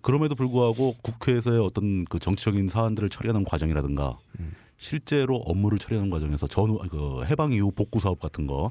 [0.00, 4.54] 그럼에도 불구하고 국회에서의 어떤 그 정치적인 사안들을 처리하는 과정이라든가 음.
[4.78, 8.70] 실제로 업무를 처리하는 과정에서 전후 그 해방 이후 복구 사업 같은 거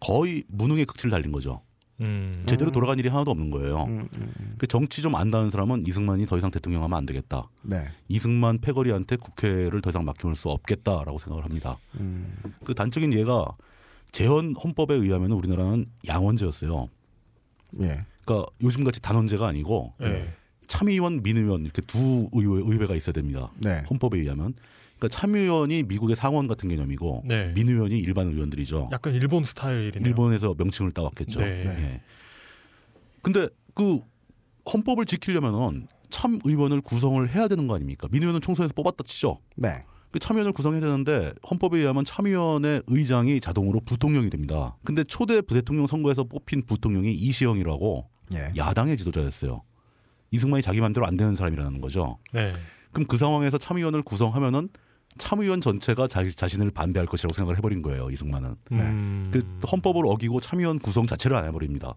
[0.00, 1.60] 거의 무능의 극치를 달린 거죠.
[2.02, 2.42] 음.
[2.46, 3.84] 제대로 돌아간 일이 하나도 없는 거예요.
[3.84, 4.54] 음, 음, 음.
[4.58, 7.48] 그 정치 좀 안다는 사람은 이승만이 더 이상 대통령하면 안 되겠다.
[7.62, 7.88] 네.
[8.08, 11.78] 이승만 패거리한테 국회를 더 이상 맡겨놓을 수 없겠다라고 생각을 합니다.
[12.00, 12.36] 음.
[12.64, 13.46] 그 단적인 예가
[14.10, 16.88] 재헌 헌법에 의하면 우리나라는 양원제였어요.
[17.80, 18.04] 예.
[18.24, 20.34] 그러니까 요즘같이 단원제가 아니고 예.
[20.66, 23.50] 참의원, 민의원 이렇게 두 의회, 의회가 있어야 됩니다.
[23.58, 23.84] 네.
[23.90, 24.54] 헌법에 의하면.
[25.02, 27.48] 그러니까 참의원이 미국의 상원 같은 개념이고 네.
[27.54, 28.90] 민의원이 일반 의원들이죠.
[28.92, 30.08] 약간 일본 스타일이네요.
[30.08, 31.40] 일본에서 명칭을 따왔겠죠.
[31.40, 31.64] 네.
[31.66, 32.00] 예.
[33.20, 34.00] 근데 그
[34.72, 38.06] 헌법을 지키려면은 참 의원을 구성을 해야 되는 거 아닙니까?
[38.12, 39.40] 민의원은 총선에서 뽑았다 치죠.
[39.56, 39.84] 네.
[40.12, 44.76] 그 참의원을 구성해야 되는데 헌법에 의하면 참의원의 의장이 자동으로 부통령이 됩니다.
[44.84, 48.52] 근데 초대 부대통령 선거에서 뽑힌 부통령이 이시영이라고 예.
[48.56, 49.62] 야당의 지도자였어요.
[50.30, 52.18] 이승만이 자기 마음대로 안 되는 사람이라는 거죠.
[52.32, 52.52] 네.
[52.92, 54.68] 그럼 그 상황에서 참의원을 구성하면은
[55.18, 58.10] 참의원 전체가 자, 자신을 반대할 것이라고 생각을 해버린 거예요.
[58.10, 58.56] 이승만은.
[58.72, 59.30] 음.
[59.32, 59.40] 그
[59.70, 61.94] 헌법을 어기고 참의원 구성 자체를 안 해버립니다.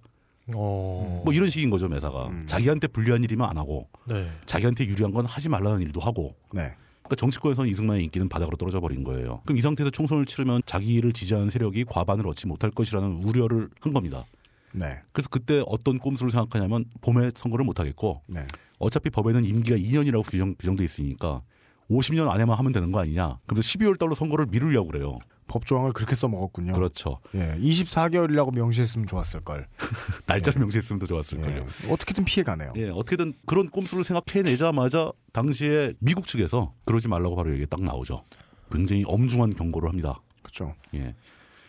[0.53, 1.21] 어.
[1.23, 2.27] 뭐 이런 식인 거죠 매사가.
[2.27, 2.43] 음.
[2.45, 4.29] 자기한테 불리한 일이면 안 하고 네.
[4.45, 6.35] 자기한테 유리한 건 하지 말라는 일도 하고.
[6.53, 6.75] 네.
[7.03, 9.41] 그러니까 정치권에서는 이승만의 인기는 바닥으로 떨어져 버린 거예요.
[9.45, 14.25] 그럼 이 상태에서 총선을 치르면 자기를 지지하는 세력이 과반을 얻지 못할 것이라는 우려를 한 겁니다.
[14.71, 14.99] 네.
[15.11, 18.45] 그래서 그때 어떤 꼼수를 생각하냐면 봄에 선거를 못 하겠고 네.
[18.77, 21.41] 어차피 법에는 임기가 2년이라고 규정, 규정돼 있으니까
[21.89, 23.39] 50년 안에만 하면 되는 거 아니냐.
[23.45, 25.19] 그래서 12월 달로 선거를 미루려고 그래요.
[25.47, 26.73] 법조항을 그렇게 써먹었군요.
[26.73, 27.19] 그렇죠.
[27.35, 27.55] 예.
[27.59, 29.67] 24개월이라고 명시했으면 좋았을 걸.
[30.25, 31.39] 날짜를 명시했으면 더 좋았을.
[31.41, 31.65] 예.
[31.91, 32.73] 어떻게든 피해가네요.
[32.77, 38.23] 예, 어떻게든 그런 꼼수를 생각해내자마자 당시에 미국 측에서 그러지 말라고 바로 얘기 딱 나오죠.
[38.71, 40.19] 굉장히 엄중한 경고를 합니다.
[40.41, 40.73] 그렇죠.
[40.95, 41.13] 예.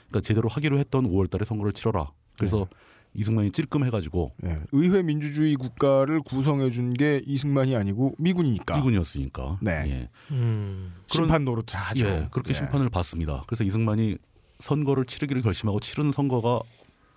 [0.09, 2.11] 그러니까 제대로 하기로 했던 5월달에 선거를 치러라.
[2.39, 2.67] 그래서
[3.17, 4.59] 이승만이 찔끔해가지고 예.
[4.73, 8.77] 의회 민주주의 국가를 구성해 준 게 이승만이 아니고 미군이니까.
[8.77, 9.59] 미군이었으니까.
[9.63, 9.71] 네.
[9.87, 10.09] 예.
[10.31, 10.93] 음.
[11.09, 12.07] 심판 노릇을 하죠.
[12.07, 12.55] 예, 그렇게 예.
[12.55, 13.43] 심판을 받습니다.
[13.47, 14.17] 그래서 이승만이
[14.61, 16.61] 선거를 치르기를 결심하고 치른 선거가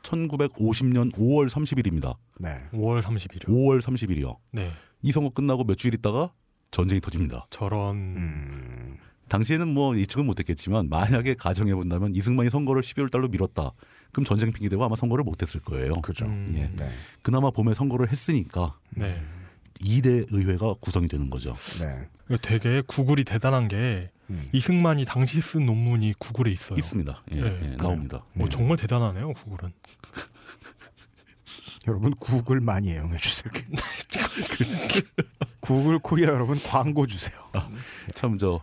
[0.03, 2.15] 1950년 5월 30일입니다.
[2.39, 2.61] 네.
[2.73, 3.45] 5월 30일이요.
[3.47, 4.35] 5월 30일이요.
[4.51, 4.71] 네.
[5.01, 6.31] 이 선거 끝나고 몇 주일 있다가
[6.71, 7.47] 전쟁이 터집니다.
[7.49, 7.95] 저런.
[7.95, 8.97] 음.
[9.29, 13.71] 당시에는 뭐 예측은 못했겠지만 만약에 가정해 본다면 이승만이 선거를 12월 달로 미뤘다.
[14.11, 15.93] 그럼 전쟁 핑계 대고 아마 선거를 못했을 거예요.
[16.01, 16.25] 그죠.
[16.25, 16.53] 음.
[16.55, 16.69] 예.
[16.75, 16.91] 네.
[17.21, 19.21] 그나마 봄에 선거를 했으니까 네.
[19.81, 21.55] 2대 의회가 구성이 되는 거죠.
[21.79, 22.07] 네.
[22.27, 24.49] 이거 되게 구글이 대단한 게 음.
[24.51, 26.77] 이승만이 당시 쓴 논문이 구글에 있어요.
[26.77, 27.23] 있습니다.
[27.31, 27.59] 예, 네.
[27.63, 28.23] 예, 나옵니다.
[28.37, 29.73] 어, 정말 대단하네요, 구글은.
[31.87, 33.51] 여러분 구글 많이 애용해 주세요.
[35.61, 37.39] 구글 코리아 여러분 광고 주세요.
[38.13, 38.61] 참저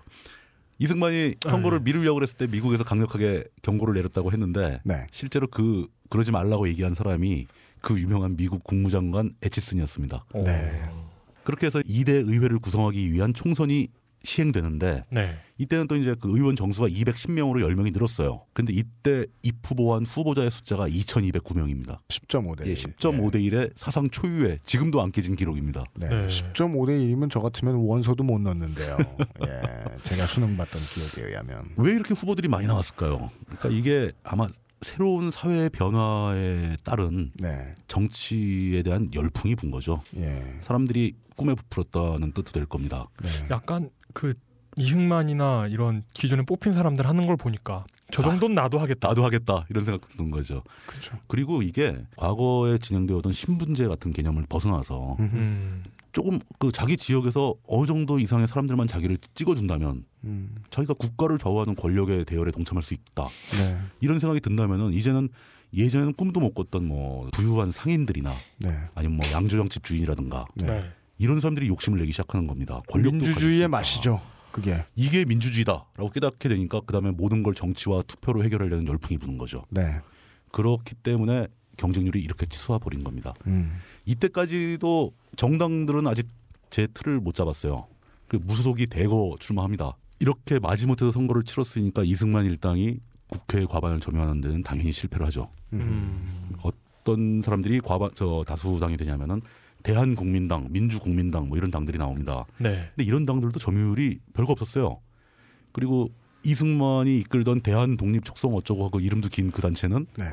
[0.78, 1.84] 이승만이 선거를 네.
[1.84, 5.06] 미루려고 했을 때 미국에서 강력하게 경고를 내렸다고 했는데 네.
[5.10, 7.46] 실제로 그 그러지 말라고 얘기한 사람이
[7.80, 10.24] 그 유명한 미국 국무장관 에치슨이었습니다.
[10.34, 10.82] 네.
[10.88, 11.10] 어.
[11.44, 13.88] 그렇게 해서 2대 의회를 구성하기 위한 총선이
[14.26, 15.36] 시행되는데 네.
[15.58, 18.42] 이때는 또 이제 그 의원 정수가 210명으로 10명이 늘었어요.
[18.52, 21.98] 근데 이때 입후보한 후보자의 숫자가 2,209명입니다.
[22.08, 22.66] 10.5대.
[22.66, 25.84] 예, 10.5대 1의 사상 초유의 지금도 안 깨진 기록입니다.
[25.94, 26.08] 네.
[26.08, 26.26] 네.
[26.26, 28.98] 10.5대 1이면 저 같으면 원서도 못 넣는데요.
[29.46, 29.62] 예.
[30.02, 31.70] 제가 수능 봤던 기억에 의하면.
[31.76, 33.30] 왜 이렇게 후보들이 많이 나왔을까요?
[33.46, 34.48] 그러니까 이게 아마
[34.82, 37.74] 새로운 사회 변화에 따른 네.
[37.86, 40.02] 정치에 대한 열풍이 분 거죠.
[40.16, 40.42] 예.
[40.60, 43.06] 사람들이 꿈에 부풀었다는 뜻도 될 겁니다.
[43.22, 43.28] 네.
[43.50, 44.32] 약간 그
[44.76, 49.08] 이승만이나 이런 기존에 뽑힌 사람들 하는 걸 보니까 저 정도는 나도 하겠다.
[49.08, 50.62] 나도 하겠다 이런 생각 드는 거죠.
[50.86, 51.18] 그렇죠.
[51.26, 55.84] 그리고 이게 과거에 진행되어 오던 신분제 같은 개념을 벗어나서 음.
[56.12, 60.54] 조금 그 자기 지역에서 어느 정도 이상의 사람들만 자기를 찍어준다면 음.
[60.70, 63.28] 자기가 국가를 좌우하는 권력의 대열에 동참할 수 있다.
[63.58, 63.78] 네.
[64.00, 65.28] 이런 생각이 든다면은 이제는
[65.74, 68.78] 예전에는 꿈도 못 꿨던 뭐 부유한 상인들이나 네.
[68.94, 70.90] 아니면 뭐 양조장 집 주인이라든가 네.
[71.18, 71.24] 네.
[71.24, 72.80] 이런 사람들이 욕심을 내기 시작하는 겁니다.
[72.88, 73.68] 권력도 민주주의의.
[73.68, 74.20] 맛이죠.
[74.52, 74.84] 그게.
[74.94, 79.64] 이게 민주주의다라고 깨닫게 되니까 그다음에 모든 걸 정치와 투표로 해결하려는 열풍이 부는 거죠.
[79.70, 80.00] 네.
[80.52, 83.34] 그렇기 때문에 경쟁률이 이렇게 치솟아 버린 겁니다.
[83.46, 83.78] 음.
[84.06, 86.26] 이때까지도 정당들은 아직
[86.70, 87.86] 제 틀을 못 잡았어요.
[88.28, 89.96] 그 무소속이 대거 출마합니다.
[90.20, 92.98] 이렇게 마지못해서 선거를 치렀으니까 이승만 일당이
[93.28, 95.50] 국회 과반을 점유하는 데는 당연히 실패를 하죠.
[95.74, 96.56] 음.
[96.62, 99.42] 어떤 사람들이 과반 저 다수당이 되냐면은
[99.87, 102.45] 대한국민당, 민주국민당 뭐 이런 당들이 나옵니다.
[102.59, 102.91] 네.
[102.97, 105.01] 근데 이런 당들도 점유율이 별거 없었어요.
[105.70, 106.11] 그리고
[106.45, 110.24] 이승만이 이끌던 대한 독립 촉성 어쩌고 하고 이름도 긴 그 단체는 네.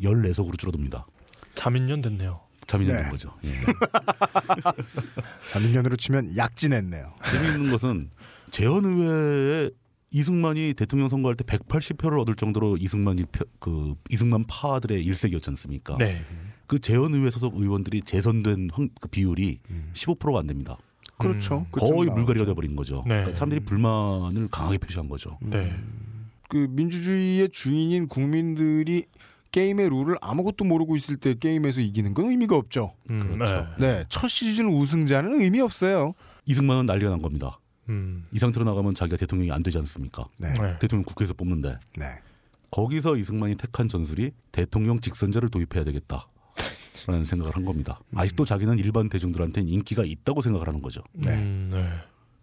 [0.00, 1.06] 14석으로 줄어듭니다.
[1.54, 2.40] 자민련 됐네요.
[2.66, 3.02] 자민련 네.
[3.02, 3.34] 된 거죠.
[3.44, 3.52] 예.
[5.52, 7.12] 자민련으로 치면 약진했네요.
[7.30, 8.10] 재미있는 것은
[8.50, 9.70] 재헌의회에
[10.12, 13.18] 이승만이 대통령 선거할 때 180표를 얻을 정도로 이승만
[13.58, 15.96] 그 이승만 파들의 일색이었지 않습니까?
[15.98, 16.24] 네.
[16.66, 19.90] 그 재헌의회 소속 의원들이 재선된 확- 그 비율이 음.
[19.92, 20.76] 15%가 안 됩니다.
[21.18, 21.58] 그렇죠.
[21.58, 21.66] 음.
[21.70, 22.10] 거의.
[22.10, 22.96] 물갈이가 돼버린 거죠.
[23.06, 23.14] 네.
[23.16, 25.38] 그러니까 사람들이 불만을 강하게 표시한 거죠.
[25.42, 25.74] 네.
[26.48, 29.04] 그 민주주의의 주인인 국민들이
[29.52, 32.94] 게임의 룰을 아무것도 모르고 있을 때 게임에서 이기는 건 의미가 없죠.
[33.10, 33.66] 음, 그렇죠.
[33.78, 33.86] 네.
[33.98, 36.14] 네, 첫 시즌 우승자는 의미 없어요.
[36.46, 37.60] 이승만은 난리가 난 겁니다.
[37.88, 38.26] 음.
[38.32, 40.26] 이 상태로 나가면 자기가 대통령이 안 되지 않습니까?
[40.38, 40.76] 네, 네.
[40.80, 42.06] 대통령 국회에서 뽑는데 네,
[42.72, 46.26] 거기서 이승만이 택한 전술이 대통령 직선제를 도입해야 되겠다.
[47.06, 48.00] 라는 생각을 한 겁니다.
[48.14, 51.02] 아직도 자기는 일반 대중들한테는 인기가 있다고 생각을 하는 거죠.
[51.12, 51.34] 네.
[51.34, 51.88] 음, 네.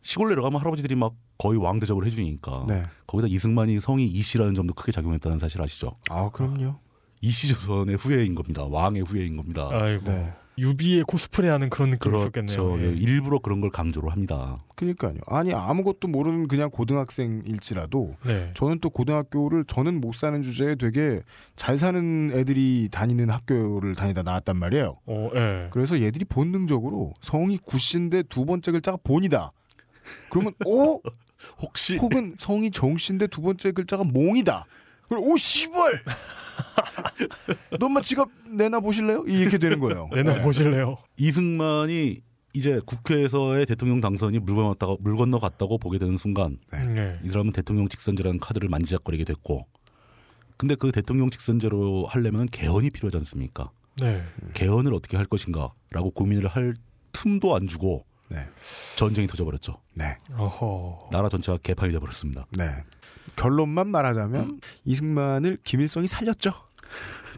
[0.02, 2.84] 시골 내려가면 할아버지들이 막 거의 왕 대접을 해주니까 네.
[3.08, 5.96] 거기다 이승만이 성이 이씨라는 점도 크게 작용했다는 사실 아시죠?
[6.10, 6.80] 아, 그럼요.
[7.22, 8.66] 이씨 조선의 후예인 겁니다.
[8.66, 9.70] 왕의 후예인 겁니다.
[9.72, 10.04] 아이고.
[10.06, 12.56] 네, 유비의 코스프레하는 그런 느낌이 있었겠네요.
[12.56, 12.84] 그렇죠.
[12.84, 12.96] 예.
[12.96, 14.60] 일부러 그런 걸 강조를 합니다.
[14.76, 15.16] 그러니까요.
[15.28, 18.52] 아니 아무것도 모르는 그냥 고등학생일지라도 네.
[18.54, 21.20] 저는 또 고등학교를 저는 못 사는 주제에 되게
[21.56, 24.98] 잘 사는 애들이 다니는 학교를 다니다 나왔단 말이에요.
[25.06, 25.68] 어, 예.
[25.72, 29.52] 그래서 얘들이 본능적으로 성이 구씨인데 두 번째 글자가 본이다.
[30.30, 31.00] 그러면 어?
[31.60, 34.66] 혹시 혹은 성이 정씨인데 두 번째 글자가 몽이다.
[35.10, 36.04] 그럼 오 씨발.
[37.80, 39.24] 너 엄마 지갑 내놔 보실래요?
[39.28, 40.10] 이렇게 되는 거예요.
[40.14, 40.42] 내놔 네.
[40.42, 40.98] 보실래요?
[41.18, 42.22] 이승만이
[42.54, 46.86] 이제 국회에서의 대통령 당선이 물 건너갔다고 물 건너갔다고 보게 되는 순간 네.
[46.86, 47.20] 네.
[47.24, 49.66] 이 사람은 대통령 직선제라는 카드를 만지작거리게 됐고
[50.58, 53.72] 근데 그 대통령 직선제로 하려면 개헌이 필요하지 않습니까?
[54.00, 54.22] 네.
[54.54, 56.76] 개헌을 어떻게 할 것인가라고 고민을 할
[57.12, 58.38] 틈도 안 주고 네.
[58.96, 59.78] 전쟁이 터져버렸죠.
[59.96, 60.18] 네.
[60.38, 61.10] 어허.
[61.12, 62.46] 나라 전체가 개판이 돼버렸습니다.
[62.52, 62.66] 네.
[63.42, 66.54] 결론만 말하자면 이승만을 김일성이 살렸죠.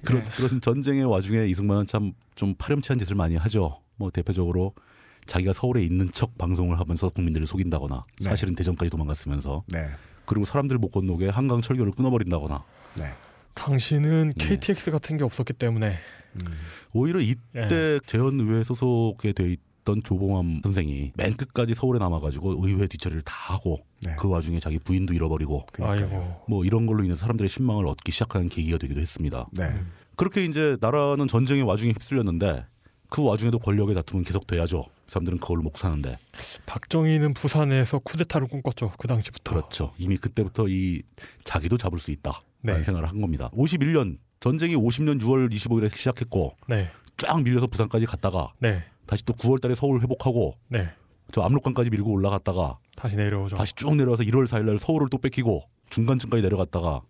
[0.03, 3.79] 그런, 그런 전쟁의 와중에 이승만은 참 좀 파렴치한 짓을 많이 하죠.
[3.95, 4.73] 뭐 대표적으로
[5.25, 8.29] 자기가 서울에 있는 척 방송을 하면서 국민들을 속인다거나 네.
[8.29, 9.89] 사실은 대전까지 도망갔으면서 네.
[10.25, 12.63] 그리고 사람들 못 건너게 한강 철교를 끊어버린다거나
[12.97, 13.13] 네.
[13.53, 14.47] 당신은 네.
[14.47, 15.97] KTX 같은 게 없었기 때문에
[16.35, 16.45] 음.
[16.91, 17.25] 오히려 예.
[17.25, 19.72] 이때 재헌의회 소속에 돼 있던
[20.03, 24.15] 조봉암 선생이 맨 끝까지 서울에 남아가지고 의회 뒤처리를 다 하고 네.
[24.17, 26.09] 그 와중에 자기 부인도 잃어버리고 그러니까요.
[26.09, 26.43] 아이고.
[26.47, 29.47] 뭐 이런 걸로 인해서 사람들의 신망을 얻기 시작하는 계기가 되기도 했습니다.
[29.53, 29.81] 네.
[30.15, 32.65] 그렇게 이제 나라는 전쟁의 와중에 휩쓸렸는데
[33.09, 34.85] 그 와중에도 권력의 다툼은 계속 돼야죠.
[35.05, 36.17] 사람들은 그걸로 목 사는데
[36.65, 38.93] 박정희는 부산에서 쿠데타를 꿈꿨죠.
[38.97, 39.51] 그 당시부터.
[39.53, 39.93] 그렇죠.
[39.97, 41.03] 이미 그때부터 이
[41.43, 42.83] 자기도 잡을 수 있다 라는 네.
[42.83, 43.49] 생각을 한 겁니다.
[43.53, 46.89] 51년 전쟁이 50년 6월 25일에 시작했고 네.
[47.17, 48.83] 쫙 밀려서 부산까지 갔다가 네.
[49.05, 50.89] 다시 또 9월달에 서울 회복하고 네.
[51.31, 53.55] 저 압록강까지 밀고 올라갔다가 다시 내려오죠.
[53.55, 57.01] 다시 쭉 내려와서 1월 4일날 서울을 또 뺏기고 중간층까지 내려갔다가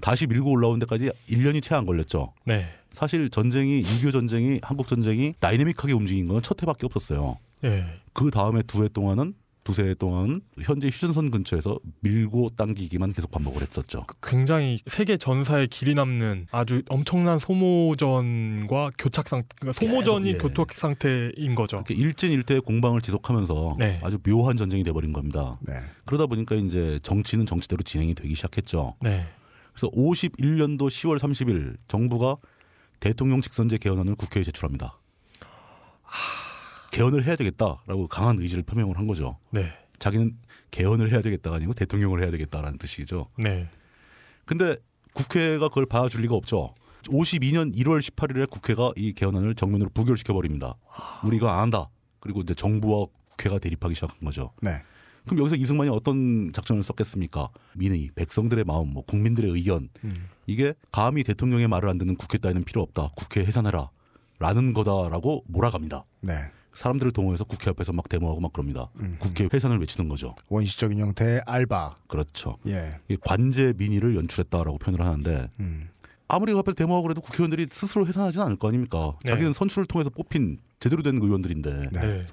[0.00, 2.32] 다시 밀고 올라온 데까지 1년이 채 안 걸렸죠.
[2.44, 2.66] 네.
[2.90, 7.38] 사실 전쟁이 6.25 전쟁이 한국 전쟁이 다이내믹하게 움직인 건 첫 해밖에 없었어요.
[7.64, 7.84] 예.
[8.12, 9.34] 그 다음에 두 해 동안은
[9.64, 14.04] 두세 해 동안은 현재 휴전선 근처에서 밀고 당기기만 계속 반복을 했었죠.
[14.22, 20.38] 굉장히 세계 전사에 길이 남는 아주 엄청난 소모전과 교착 상태, 그러니까 소모전이 예.
[20.38, 21.76] 교착 상태인 거죠.
[21.78, 23.98] 이렇게 일진일퇴의 공방을 지속하면서 네.
[24.02, 25.58] 아주 묘한 전쟁이 돼버린 겁니다.
[25.62, 25.74] 네.
[26.04, 28.96] 그러다 보니까 이제 정치는 정치대로 진행이 되기 시작했죠.
[29.00, 29.26] 네.
[29.72, 32.36] 그래서 51년도 10월 30일 정부가
[33.00, 34.98] 대통령 직선제 개헌안을 국회에 제출합니다.
[36.92, 39.38] 개헌을 해야 되겠다라고 강한 의지를 표명을 한 거죠.
[39.50, 39.72] 네.
[39.98, 40.36] 자기는
[40.70, 43.28] 개헌을 해야 되겠다가 아니고 대통령을 해야 되겠다라는 뜻이죠.
[43.38, 43.68] 네.
[44.44, 44.76] 근데
[45.14, 46.74] 국회가 그걸 봐줄 리가 없죠.
[47.04, 50.76] 52년 1월 18일에 국회가 이 개헌안을 정면으로 부결시켜 버립니다.
[51.24, 51.88] 우리가 안 한다.
[52.20, 54.52] 그리고 이제 정부와 국회가 대립하기 시작한 거죠.
[54.60, 54.82] 네.
[55.24, 57.48] 그럼 여기서 이승만이 어떤 작전을 썼겠습니까?
[57.76, 60.28] 민의, 백성들의 마음, 뭐 국민들의 의견 음.
[60.46, 63.10] 이게 감히 대통령의 말을 안 듣는 국회 따위는 필요 없다.
[63.16, 63.90] 국회 해산해라.
[64.38, 66.04] 라는 거다라고 몰아갑니다.
[66.22, 66.50] 네.
[66.74, 68.88] 사람들을 동원해서 국회 앞에서 막 데모하고 막 그럽니다.
[69.00, 69.16] 음.
[69.18, 70.34] 국회 해산을 외치는 거죠.
[70.48, 71.96] 원시적인 형태의 알바.
[72.06, 72.56] 그렇죠.
[72.66, 72.96] 예.
[73.08, 75.88] 이게 관제 민의를 연출했다라고 표현을 하는데 음.
[76.28, 79.16] 아무리 그 앞에서 데모하고 그래도 국회의원들이 스스로 해산하지는 않을 거 아닙니까?
[79.24, 79.30] 네.
[79.32, 82.00] 자기는 선출을 통해서 뽑힌 제대로 된 의원들인데 네.
[82.00, 82.24] 네.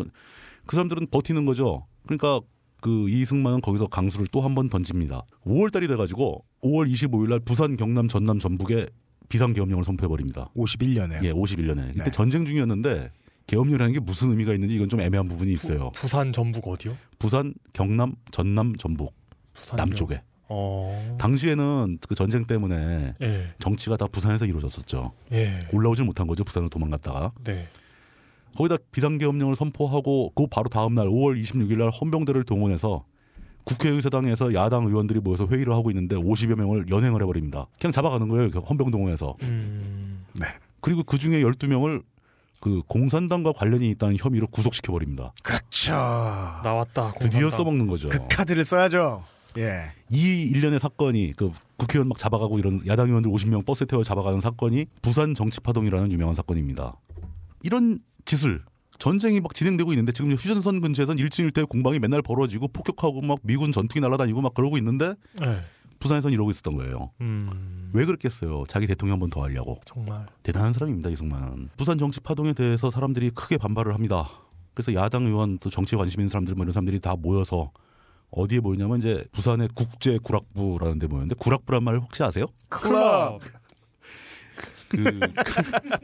[0.66, 1.86] 그 사람들은 버티는 거죠.
[2.06, 2.40] 그러니까
[2.82, 5.24] 그 이승만은 거기서 강수를 또 한 번 던집니다.
[5.46, 8.88] 5월 달이 돼가지고 5월 25일 날 부산, 경남, 전남, 전북에
[9.28, 10.50] 비상계엄령을 선포해버립니다.
[10.56, 11.24] 51년에.
[11.24, 11.92] 예, 51년에.
[11.94, 12.12] 그때 네.
[12.12, 13.12] 전쟁 중이었는데
[13.50, 15.90] 계엄령이라는 게 무슨 의미가 있는지 이건 좀 애매한 부분이 있어요.
[15.96, 16.96] 부 산 전북 어디요?
[17.18, 19.14] 부산, 경남, 전남, 전북
[19.54, 20.22] 부산 남쪽에.
[20.50, 21.16] 어.
[21.20, 23.48] 당시에는 그 전쟁 때문에 예.
[23.60, 25.14] 정치가 다 부산에서 이루어졌었죠.
[25.32, 25.60] 예.
[25.74, 26.44] 올라오질 못한 거죠.
[26.44, 27.32] 부산으로 도망갔다가.
[27.44, 27.68] 네.
[28.56, 33.04] 거기다 비상계엄령을 선포하고 그 바로 다음 날 5월 26일 날 헌병대를 동원해서
[33.66, 37.68] 국회의사당에서 야당 의원들이 모여서 회의를 하고 있는데 50여 명을 연행을 해버립니다.
[37.80, 38.50] 그냥 잡아가는 거예요.
[38.50, 39.36] 그 헌병 동원해서.
[39.44, 40.26] 음.
[40.82, 42.04] 그리고 그 중에 12명을
[42.62, 45.34] 그 공산당과 관련이 있다는 혐의로 구속시켜 버립니다.
[45.44, 45.92] 그렇죠.
[45.94, 47.14] 나왔다.
[47.20, 47.58] 드디어 공산당.
[47.58, 48.10] 써먹는 거죠.
[48.10, 49.24] 그 카드를 써야죠.
[49.58, 49.92] 예.
[50.12, 54.86] 이 일련의 사건이 그 국회의원 막 잡아가고 이런 야당 의원들 50명 버스에 태워 잡아가는 사건이
[55.02, 56.96] 부산 정치파동이라는 유명한 사건입니다.
[57.64, 58.62] 이런 짓을
[59.00, 64.02] 전쟁이 막 진행되고 있는데 지금 휴전선 근처에선 일진일대 공방이 맨날 벌어지고 폭격하고 막 미군 전투기
[64.02, 65.62] 날아다니고 막 그러고 있는데 예.
[66.00, 67.12] 부산에선 이러고 있었던 거예요.
[67.22, 67.90] 음.
[67.94, 68.64] 왜 그랬겠어요?
[68.70, 69.80] 자기 대통령 한 번 더 하려고.
[69.86, 70.26] 정말.
[70.44, 71.70] 대단한 사람입니다 이승만은.
[71.78, 74.28] 부산 정치 파동에 대해서 사람들이 크게 반발을 합니다.
[74.74, 77.72] 그래서 야당 의원 또 정치에 관심 있는 사람들 뭐 이런 사람들이 다 모여서
[78.32, 82.46] 어디에 모이냐면 이제 부산의 국제 구락부라는 데 모였는데 구락부란 말 혹시 아세요?
[82.70, 83.42] 클럽.
[84.90, 85.20] 그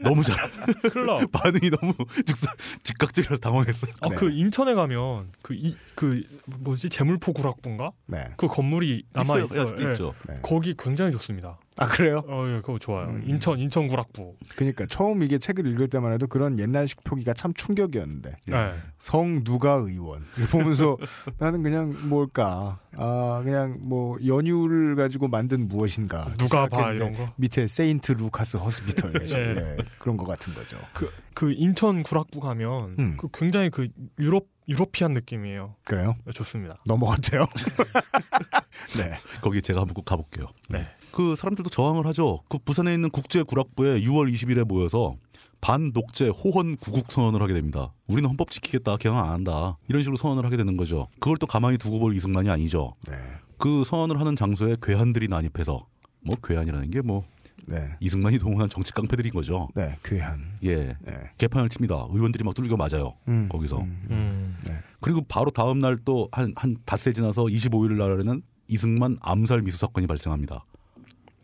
[0.00, 0.36] 너무 잘
[0.90, 1.30] 클럽.
[1.32, 1.92] 반응이 너무
[2.24, 3.92] 즉각 즉각적이라서 당황했어요.
[4.00, 4.14] 아, 네.
[4.16, 7.90] 그 인천에 가면 그이그 뭐지 재물포 구락부인가?
[8.06, 8.24] 네.
[8.36, 9.62] 그 건물이 남아 있어요.
[9.64, 9.92] 아직도 예.
[9.92, 10.14] 있죠.
[10.28, 10.38] 네.
[10.42, 11.58] 거기 굉장히 좋습니다.
[11.78, 12.22] 아 그래요?
[12.26, 13.08] 어, 예, 그거 좋아요.
[13.08, 13.22] 음.
[13.26, 14.34] 인천 인천 구락부.
[14.56, 18.74] 그러니까 처음 이게 책을 읽을 때만 해도 그런 옛날식 표기가 참 충격이었는데 예.
[18.98, 20.96] 성 누가 의원 보면서
[21.38, 27.30] 나는 그냥 뭘까 아 그냥 뭐 연유를 가지고 만든 무엇인가 누가 봐 이런 거.
[27.36, 29.26] 밑에 세인트 루카스 허스피털 네.
[29.36, 30.78] 예, 그런 것 같은 거죠.
[30.94, 33.16] 그, 그 인천 구락부 가면 음.
[33.18, 35.76] 그 굉장히 그 유럽 유러피안 느낌이에요.
[35.84, 36.16] 그래요?
[36.34, 36.76] 좋습니다.
[36.86, 37.44] 넘어갔대요.
[38.98, 39.12] 네.
[39.40, 40.46] 거기 제가 한번 꼭 가볼게요.
[40.68, 40.88] 네.
[41.16, 42.40] 그 사람들도 저항을 하죠.
[42.46, 45.14] 그 부산에 있는 국제 구락부에 6월 20일에 모여서
[45.62, 47.94] 반독재 호헌 구국 선언을 하게 됩니다.
[48.06, 49.78] 우리는 헌법 지키겠다, 개헌 안 한다.
[49.88, 51.08] 이런 식으로 선언을 하게 되는 거죠.
[51.18, 52.92] 그걸 또 가만히 두고 볼 이승만이 아니죠.
[53.08, 53.16] 네.
[53.56, 55.86] 그 선언을 하는 장소에 괴한들이 난입해서
[56.20, 57.24] 뭐 괴한이라는 게뭐
[57.64, 57.96] 네.
[58.00, 59.68] 이승만이 동원한 정치 깡패들인 거죠.
[59.74, 59.96] 네.
[60.04, 60.58] 괴한.
[60.64, 60.96] 예.
[61.00, 61.30] 네.
[61.38, 62.08] 개판을 칩니다.
[62.10, 63.14] 의원들이 막 뚫리고 맞아요.
[63.28, 63.78] 음, 거기서.
[63.78, 64.58] 음, 음.
[65.00, 70.06] 그리고 바로 다음 날 또 한 한 닷새 지나서 25일 날에는 이승만 암살 미수 사건이
[70.06, 70.66] 발생합니다.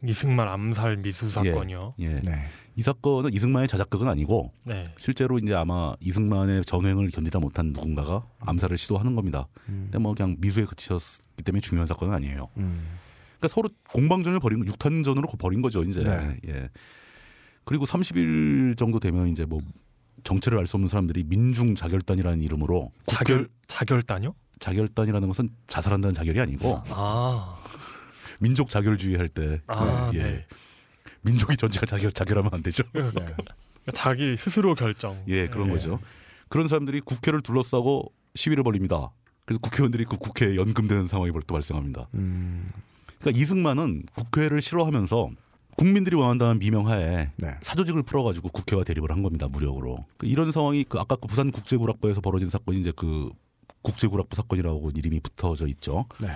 [0.07, 1.94] 이승만 암살 미수 사건이요.
[2.00, 2.20] 예.
[2.20, 2.46] 네.
[2.76, 4.84] 이 사건은 이승만의 자작극은 아니고 네.
[4.96, 9.46] 실제로 이제 아마 이승만의 전횡을 견디다 못한 누군가가 암살을 시도하는 겁니다.
[9.68, 12.48] 음, 근데 뭐 그냥 미수에 그치셨기 때문에 중요한 사건은 아니에요.
[12.57, 12.98] 음.
[13.38, 16.03] 그러니까 서로 공방전을 벌인 육탄전으로 벌인 거죠, 이제.
[16.03, 16.36] 네.
[16.48, 16.68] 예.
[17.64, 19.61] 그리고 30일 정도 되면 이제 뭐
[20.24, 24.34] 정체를 알 수 없는 사람들이 민중 자결단이라는 이름으로 자결 자결단요?
[24.61, 27.59] 자결단이라는 것은 자살한다는 자결이 아니고 아.
[28.43, 30.22] 민족 자결주의 할 때 아, 예.
[30.22, 30.47] 네.
[31.22, 32.82] 민족이 전체가 자결 자결하면 안 되죠.
[32.93, 33.03] 네.
[33.95, 35.22] 자기 스스로 결정.
[35.28, 35.70] 예, 그런 예.
[35.72, 36.01] 거죠.
[36.49, 39.11] 그런 사람들이 국회를 둘러싸고 시위를 벌입니다.
[39.45, 42.09] 그래서 국회의원들이 그 국회에 연금되는 상황이 또 발생합니다.
[42.14, 42.68] 음.
[43.20, 45.30] 그러니까 이승만은 국회를 싫어하면서
[45.76, 47.57] 국민들이 원한다는 미명하에 네.
[47.62, 52.20] 사조직을 풀어가지고 국회와 대립을 한 겁니다 무력으로 그 이런 상황이 그 아까 그 부산 국제구락부에서
[52.20, 53.30] 벌어진 사건이 이제 그
[53.82, 56.05] 국제구락부 사건이라고 이름이 붙어져 있죠.
[56.20, 56.28] 네.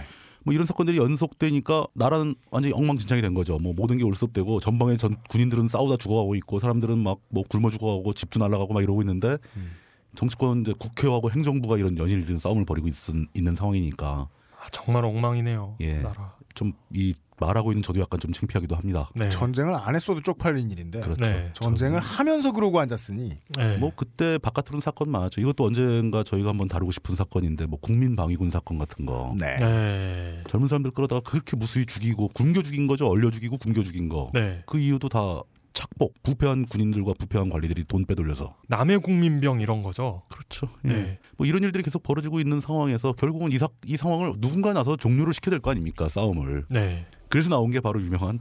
[0.47, 3.59] 뭐 이런 사건들이 연속되니까 나라는 완전히 엉망진창이 된 거죠.
[3.59, 8.13] 뭐 모든 게 올섭되고 전방에 전 군인들은 싸우다 죽어가고 있고 사람들은 막 뭐 굶어 죽어가고
[8.15, 9.73] 집도 날아가고 막 이러고 있는데 음.
[10.15, 12.95] 정치권 이제 국회하고 행정부가 이런 연일 이런 싸움을 벌이고 있,
[13.35, 14.29] 있는 상황이니까
[14.59, 15.77] 아, 정말 엉망이네요.
[15.81, 15.97] 예.
[15.99, 16.35] 나라.
[16.55, 19.11] 좀 이 말하고 있는 저도 약간 좀 창피하기도 합니다.
[19.15, 19.29] 네.
[19.29, 21.23] 전쟁을 안 했어도 쪽팔린 일인데 그렇죠.
[21.23, 21.51] 네.
[21.55, 23.77] 전쟁을 하면서 그러고 앉았으니 네.
[23.77, 25.41] 뭐 그때 바깥으로는 사건 많았죠.
[25.41, 29.35] 이것도 언젠가 저희가 한번 다루고 싶은 사건인데 뭐 국민 방위군 사건 같은 거.
[29.39, 29.57] 네.
[29.59, 30.43] 네.
[30.49, 33.09] 젊은 사람들 끌어다가 그렇게 무수히 죽이고 굶겨 죽인 거죠.
[33.09, 34.31] 얼려 죽이고 굶겨 죽인 거.
[34.33, 34.63] 네.
[34.67, 35.41] 그 이유도 다
[35.75, 38.57] 착복, 부패한 군인들과 부패한 관리들이 돈 빼돌려서.
[38.69, 40.23] 남의 국민병 이런 거죠.
[40.31, 40.71] 그렇죠.
[40.83, 41.19] 네.
[41.37, 45.35] 뭐 이런 일들이 계속 벌어지고 있는 상황에서 결국은 이, 사, 이 상황을 누군가 나서 종료를
[45.35, 46.09] 시켜야 될 거 아닙니까?
[46.09, 46.65] 싸움을.
[46.71, 47.05] 네.
[47.29, 48.39] 그래서 나온 게 바로 유명한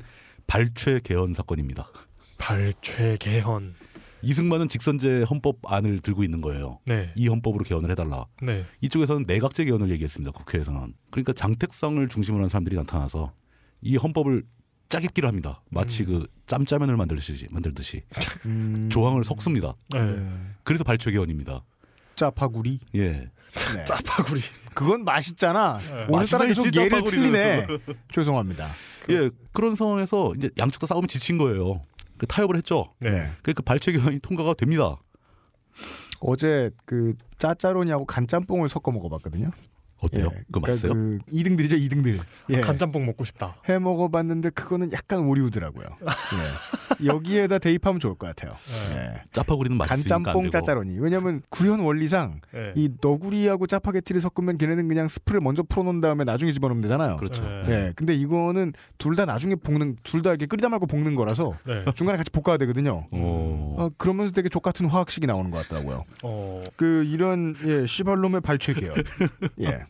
[0.48, 1.88] 발췌 개헌 사건입니다.
[2.38, 3.76] 발췌 개헌.
[4.22, 6.80] 이승만은 직선제 헌법안을 들고 있는 거예요.
[6.86, 7.12] 네.
[7.16, 8.26] 이 헌법으로 개헌을 해달라.
[8.42, 8.66] 네.
[8.82, 10.32] 이쪽에서는 내각제 개헌을 얘기했습니다.
[10.32, 10.96] 국회에서는.
[11.12, 13.34] 그러니까 장택상을 중심으로 한 사람들이 나타나서
[13.82, 14.44] 이 헌법을
[14.90, 15.62] 짜깁기를 합니다.
[15.70, 16.06] 마치 음.
[16.06, 18.04] 그 짬짜면을 만들듯이 만들듯이
[18.46, 18.90] 음.
[18.92, 19.76] 조항을 섞습니다.
[19.92, 20.02] 네.
[20.16, 20.32] 네.
[20.64, 21.64] 그래서 발췌 개헌입니다.
[22.16, 22.80] 짜파구리.
[22.96, 23.12] 예.
[23.12, 23.30] 네.
[23.86, 24.42] 짜파구리.
[24.76, 25.80] 그건 맛있잖아.
[25.80, 26.06] 네.
[26.10, 27.04] 오늘따라 계속 예를.
[27.04, 27.68] 틀리네.
[28.14, 28.70] 죄송합니다.
[29.10, 29.30] 예.
[29.54, 31.82] 그런 상황에서 이제 양쪽 다 싸움이 지친 거예요.
[32.18, 32.94] 그 타협을 했죠.
[33.00, 33.10] 네.
[33.10, 33.32] 네.
[33.42, 34.98] 그러니까 발췌 개헌이 통과가 됩니다.
[36.20, 39.52] 어제 그 짜짜로니하고 간짬뽕을 섞어 먹어봤거든요.
[40.06, 40.30] 어때요?
[40.34, 40.94] 예, 그거 맛있어요?
[40.94, 42.20] 그 2등들이죠, 2등들.
[42.50, 42.62] 예.
[42.62, 43.56] 간짬뽕 먹고 싶다.
[43.70, 45.86] 해 먹어봤는데 그거는 약간 오리우더라고요.
[46.02, 47.06] 예.
[47.08, 48.52] 여기에다 대입하면 좋을 것 같아요.
[48.96, 49.22] 예.
[49.32, 50.50] 짜파구리는 맛있으니까 안 간짬뽕.
[50.52, 50.98] 짜짜로니.
[51.00, 52.74] 왜냐면 구현 원리상 예.
[52.76, 57.18] 이 너구리하고 짜파게티를 섞으면 걔네는 그냥 스프를 먼저 풀어놓은 다음에 나중에 집어넣으면 되잖아요.
[57.18, 57.44] 그렇죠.
[57.46, 57.70] 예.
[57.70, 57.92] 예.
[57.96, 61.86] 근데 이거는 둘 다 나중에 볶는, 둘 다 이렇게 끓이다 말고 볶는 거라서 네.
[61.96, 63.06] 중간에 같이 볶아야 되거든요.
[63.14, 63.76] 어.
[63.78, 66.04] 어, 그러면서 되게 족 같은 화학식이 나오는 것 같더라고요.
[66.24, 68.94] 어, 그, 이런, 예, 시발놈의 발췌계열.
[69.62, 69.86] 예.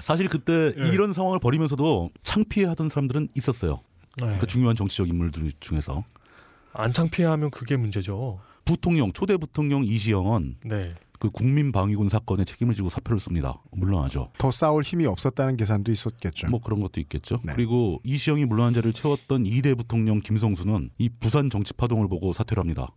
[0.00, 0.88] 사실 그때 예.
[0.88, 3.80] 이런 상황을 벌이면서도 창피해하던 사람들은 있었어요.
[4.20, 4.38] 네.
[4.38, 6.04] 그 중요한 정치적 인물들 중에서
[6.72, 8.40] 안 창피하면 그게 문제죠.
[8.64, 10.90] 부통령 초대 부통령 이시영은 네.
[11.18, 13.62] 그 국민 방위군 사건에 책임을 지고 사표를 씁니다.
[13.70, 14.30] 물러나죠.
[14.36, 16.48] 더 싸울 힘이 없었다는 계산도 있었겠죠.
[16.48, 17.38] 뭐 그런 것도 있겠죠.
[17.44, 17.52] 네.
[17.54, 22.88] 그리고 이시영이 물러난 자리를 채웠던 이대 부통령 김성수는 이 부산 정치 파동을 보고 사퇴를 합니다.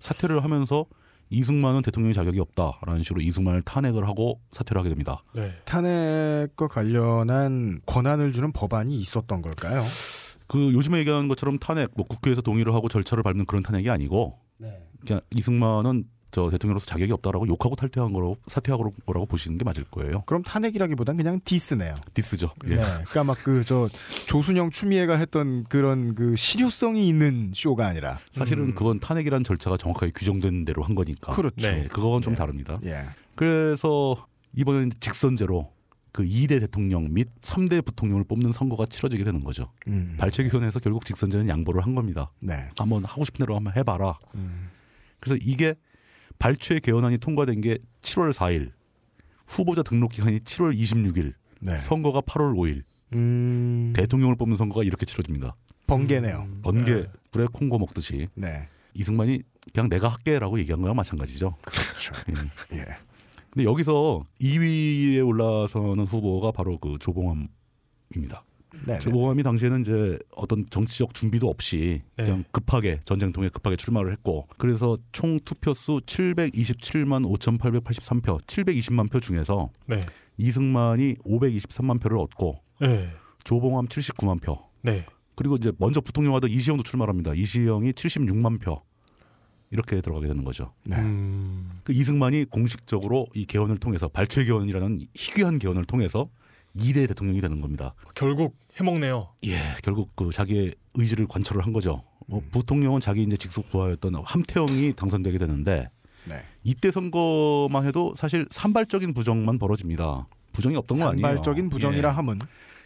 [0.00, 0.86] 사퇴를 하면서
[1.30, 5.22] 이승만은 대통령의 자격이 없다라는 식으로 이승만을 탄핵을 하고 사퇴를 하게 됩니다.
[5.34, 5.52] 네.
[5.64, 9.84] 탄핵과 관련한 권한을 주는 법안이 있었던 걸까요?
[10.46, 14.38] 그 요즘에 얘기하는 것처럼 탄핵, 뭐 국회에서 동의를 하고 절차를 밟는 그런 탄핵이 아니고
[15.06, 20.22] 그냥 이승만은 저 대통령으로서 자격이 없다라고 욕하고 탈퇴한 거로 사퇴하고 거라고 보시는 게 맞을 거예요.
[20.26, 21.94] 그럼 탄핵이라기보단 그냥 디스네요.
[22.14, 22.52] 디스죠.
[22.66, 22.76] 예.
[22.76, 22.82] 네.
[22.82, 23.88] 그러니까 막 그 저
[24.26, 28.74] 조순영 추미애가 했던 그런 그 실효성이 있는 쇼가 아니라 사실은 음.
[28.74, 31.32] 그건 탄핵이라는 절차가 정확하게 규정된 대로 한 거니까.
[31.34, 31.70] 그렇죠.
[31.70, 31.84] 네.
[31.84, 32.36] 예, 그건 좀 예.
[32.36, 32.78] 다릅니다.
[32.84, 33.04] 예.
[33.34, 34.26] 그래서
[34.56, 35.70] 이번에는 직선제로
[36.12, 39.70] 그 2대 대통령 및 3대 부통령을 뽑는 선거가 치러지게 되는 거죠.
[39.86, 40.16] 음.
[40.18, 42.30] 발췌위원회에서 결국 직선제는 양보를 한 겁니다.
[42.40, 42.68] 네.
[42.78, 44.18] 한번 하고 싶은 대로 한번 해봐라.
[44.34, 44.70] 음.
[45.20, 45.74] 그래서 이게
[46.38, 48.72] 발췌 개헌안이 통과된 게 7월 4일,
[49.46, 51.80] 후보자 등록 기간이 7월 26일, 네.
[51.80, 52.82] 선거가 8월 5일,
[53.14, 53.92] 음.
[53.96, 55.56] 대통령을 뽑는 선거가 이렇게 치러집니다.
[55.86, 56.48] 번개네요.
[56.62, 57.06] 번개 네.
[57.32, 58.66] 불에 콩고 먹듯이 네.
[58.94, 61.56] 이승만이 그냥 내가 할게라고 얘기한 거랑 마찬가지죠.
[61.62, 62.12] 그렇죠.
[62.72, 62.78] 예.
[62.78, 62.84] 예.
[63.50, 68.44] 근데 여기서 2위에 올라서는 후보가 바로 그 조봉암입니다.
[68.86, 68.98] 네.
[68.98, 72.24] 조봉암이 당시에는 이제 어떤 정치적 준비도 없이 네.
[72.24, 80.00] 그냥 급하게 전쟁통에 급하게 출마를 했고 그래서 총 투표수 727만 5,883표, 720만 표 중에서 네.
[80.36, 83.10] 이승만이 523만 표를 얻고 네.
[83.44, 84.56] 조봉암 79만 표.
[84.82, 85.06] 네.
[85.34, 87.34] 그리고 이제 먼저 부통령하던 이시영도 출마합니다.
[87.34, 88.82] 이시영이 76만 표.
[89.70, 90.72] 이렇게 들어가게 되는 거죠.
[90.84, 90.96] 네.
[90.96, 91.80] 음.
[91.84, 96.30] 그 이승만이 공식적으로 이 개헌을 통해서 발췌 개헌이라는 희귀한 개헌을 통해서
[96.76, 97.94] 2대 대통령이 되는 겁니다.
[98.14, 99.28] 결국 해먹네요.
[99.44, 102.02] 예, 결국 그 자기의 의지를 관철을 한 거죠.
[102.26, 105.88] 뭐 부통령은 자기 이제 직속 부하였던 함태영이 당선되게 되는데
[106.26, 106.44] 네.
[106.62, 110.28] 이때 선거만 해도 사실 산발적인 부정만 벌어집니다.
[110.52, 111.26] 부정이 없던 거 아니에요.
[111.26, 112.12] 산발적인 부정이라 예.
[112.12, 112.38] 함은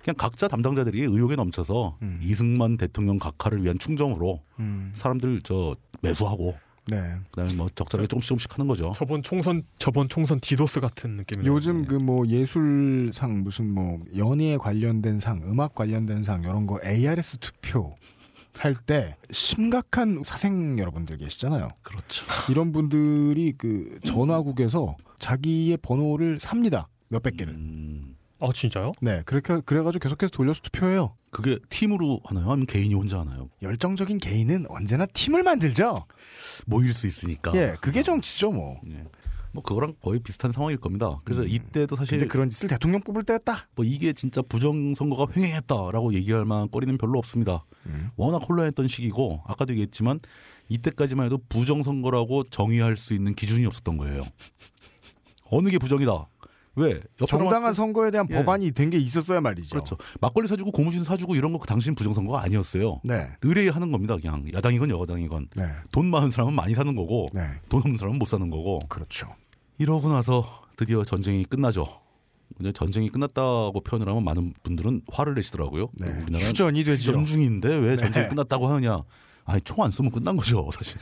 [0.03, 2.21] 그냥 각자 담당자들이 의혹에 넘쳐서 음.
[2.23, 4.91] 이승만 대통령 각하를 위한 충정으로 음.
[4.95, 6.57] 사람들 저 매수하고
[6.89, 7.15] 네.
[7.31, 8.93] 그다음에 뭐 적절하게 조금씩 조금씩 하는 거죠.
[8.97, 11.53] 저번 총선 저번 총선 디도스 같은 느낌이네요.
[11.53, 17.39] 요즘 그 뭐 예술상 무슨 뭐 연예에 관련된 상, 음악 관련된 상 이런 거 ARS
[17.39, 17.95] 투표
[18.59, 21.71] 할 때 심각한 사생 여러분들 계시잖아요.
[21.83, 22.27] 그렇죠.
[22.51, 26.89] 이런 분들이 그 전화국에서 자기의 번호를 삽니다.
[27.09, 27.55] 몇백 개를.
[27.55, 28.93] 음, 아 진짜요?
[29.01, 31.15] 네, 그렇게 그래가지고 계속해서 돌려서 투표해요.
[31.33, 32.51] 그게 팀으로 하나요?
[32.51, 33.49] 아니면 개인이 혼자 하나요?
[33.63, 35.97] 열정적인 개인은 언제나 팀을 만들죠.
[36.67, 37.53] 모일 수 있으니까.
[37.55, 38.79] 예, 그게 정치죠, 뭐.
[38.87, 39.05] 예.
[39.51, 41.21] 뭐 그거랑 거의 비슷한 상황일 겁니다.
[41.25, 42.19] 그래서 이때도 사실 음.
[42.21, 43.69] 근데 그런 짓을 대통령 뽑을 때였다.
[43.75, 47.65] 뭐 이게 진짜 부정 선거가 횡행했다라고 얘기할 만한 거리는 별로 없습니다.
[47.87, 48.11] 음.
[48.17, 50.21] 워낙 혼란했던 시기고 아까도 얘기했지만
[50.69, 54.23] 이때까지만 해도 부정 선거라고 정의할 수 있는 기준이 없었던 거예요.
[55.45, 56.29] 어느 게 부정이다.
[56.75, 57.01] 왜?
[57.21, 58.35] 옆 정당한 선거에 대한 예.
[58.35, 59.71] 법안이 된 게 있었어야 말이죠.
[59.71, 59.97] 그렇죠.
[60.21, 63.01] 막걸리 사주고 고무신 사주고 이런 거그 당시는 부정 선거가 아니었어요.
[63.05, 64.17] 네, 의뢰하는 겁니다.
[64.17, 68.27] 그냥 야당이건 여당이건 네, 돈 많은 사람은 많이 사는 거고 네, 돈 없는 사람은 못
[68.27, 69.29] 사는 거고 그렇죠.
[69.79, 71.85] 이러고 나서 드디어 전쟁이 끝나죠.
[72.75, 75.89] 전쟁이 끝났다고 표현을 하면 많은 분들은 화를 내시더라고요.
[75.95, 77.13] 네, 우리나라는 휴전이 되죠.
[77.13, 78.29] 휴전 중인데 왜 전쟁이 네.
[78.29, 79.03] 끝났다고 하느냐?
[79.45, 80.99] 아니 총안 쏘면 끝난 거죠, 사실.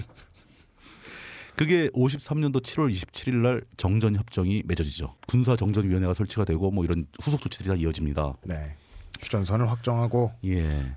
[1.61, 5.14] 그게 53년도 7월 27일 날 정전 협정이 맺어지죠.
[5.28, 8.32] 군사 정전 위원회가 설치가 되고 뭐 이런 후속 조치들이 다 이어집니다.
[8.45, 8.76] 네,
[9.20, 10.96] 휴전선을 확정하고 예.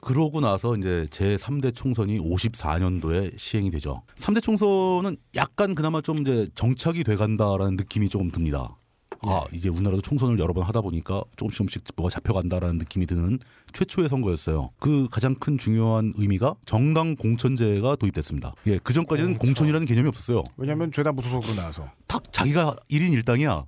[0.00, 4.04] 그러고 나서 이제 제 3대 총선이 54년도에 시행이 되죠.
[4.14, 8.74] 3대 총선은 약간 그나마 좀 이제 정착이 돼 간다라는 느낌이 조금 듭니다.
[9.22, 13.38] 아, 이제 우리나라도 총선을 여러 번 하다 보니까 조금씩 조금씩 뭐가 잡혀간다라는 느낌이 드는
[13.72, 14.70] 최초의 선거였어요.
[14.78, 18.54] 그 가장 큰 중요한 의미가 정당 공천제가 도입됐습니다.
[18.66, 20.44] 예, 그 전까지는 공천 이라는 개념이 없었어요.
[20.56, 23.64] 왜냐하면 죄다 무소속으로 나와서 딱 자기가 1인 1당이야.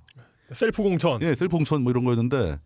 [0.53, 1.21] 셀프 공천.
[1.21, 2.57] 예, 셀프 공천 뭐 이런 거였는데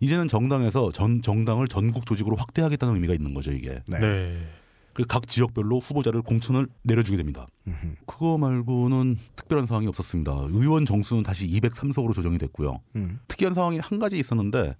[0.00, 3.80] 이제는 정당에서 전 정당을 전국 조직으로 확대하겠다는 의미가 있는 거죠, 이게.
[3.86, 3.98] 네.
[3.98, 4.48] 네.
[4.92, 7.46] 그래서 각 지역별로 후보자를 공천을 내려주게 됩니다.
[7.68, 7.94] 음흠.
[8.06, 10.32] 그거 말고는 특별한 상황이 없었습니다.
[10.50, 12.80] 의원 정수는 다시 203석으로 조정이 됐고요.
[12.96, 13.20] 음.
[13.28, 14.74] 특이한 상황이 한 가지 있었는데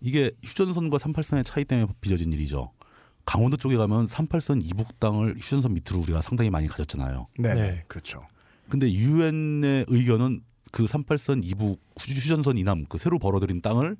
[0.00, 2.72] 이게 휴전선과 38선의 차이 때문에 빚어진 일이죠.
[3.24, 7.26] 강원도 쪽에 가면 38선 이북 땅을 휴전선 밑으로 우리가 상당히 많이 가졌잖아요.
[7.38, 7.84] 네, 네.
[7.88, 8.22] 그렇죠.
[8.68, 10.42] 근데 유엔의 의견은
[10.72, 13.96] 그 38선 이북 휴- 휴전선 이남 그 새로 벌어들인 땅을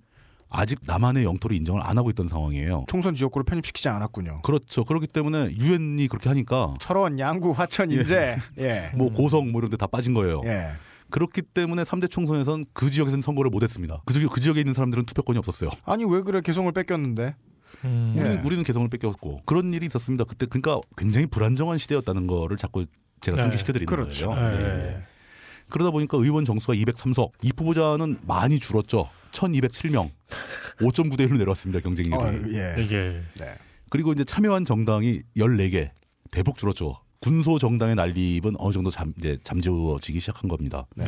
[0.51, 2.85] 아직 남한의 영토로 인정을 안 하고 있던 상황이에요.
[2.89, 4.43] 총선 지역구로 편입시키지 않았군요.
[4.43, 4.85] 그렇죠.
[4.85, 8.37] 그렇기 때문에 유엔이 그렇게 하니까 철원, 양구, 화천, 인제.
[8.59, 8.91] 예.
[8.95, 10.41] 뭐 고성 뭐 이런 데 다 빠진 거예요.
[10.45, 10.73] 예.
[11.11, 14.03] 그렇기 때문에 3대 총선에선 그 지역에서는 선거를 못 했습니다.
[14.05, 15.71] 그, 지역, 그 지역에 있는 사람들은 투표권이 없었어요.
[15.85, 17.35] 아니 왜 그래 개성을 뺏겼는데?
[17.85, 18.15] 음.
[18.17, 18.21] 예.
[18.23, 20.25] 우리는, 우리는 개성을 뺏겼고 그런 일이 있었습니다.
[20.25, 22.85] 그때 그러니까 굉장히 불안정한 시대였다는 거를 자꾸
[23.21, 23.43] 제가 네.
[23.43, 24.29] 상기시켜 드리는 그렇죠.
[24.29, 24.51] 거예요.
[24.59, 24.65] 네.
[24.65, 25.03] 예, 예.
[25.71, 29.09] 그러다 보니까 의원 정수가 203석, 이 후보자는 많이 줄었죠.
[29.33, 30.11] 1207명.
[30.79, 31.81] 5.9대 1로 내려왔습니다.
[31.81, 32.17] 경쟁률이.
[32.17, 32.83] 어, 예.
[32.83, 33.55] 이게 네.
[33.91, 35.91] 그리고 이제 참여한 정당이 14개.
[36.31, 36.97] 대폭 줄었죠.
[37.21, 40.87] 군소 정당의 난립은 어느 정도 잠, 이제 잠재워지기 시작한 겁니다.
[40.95, 41.05] 네.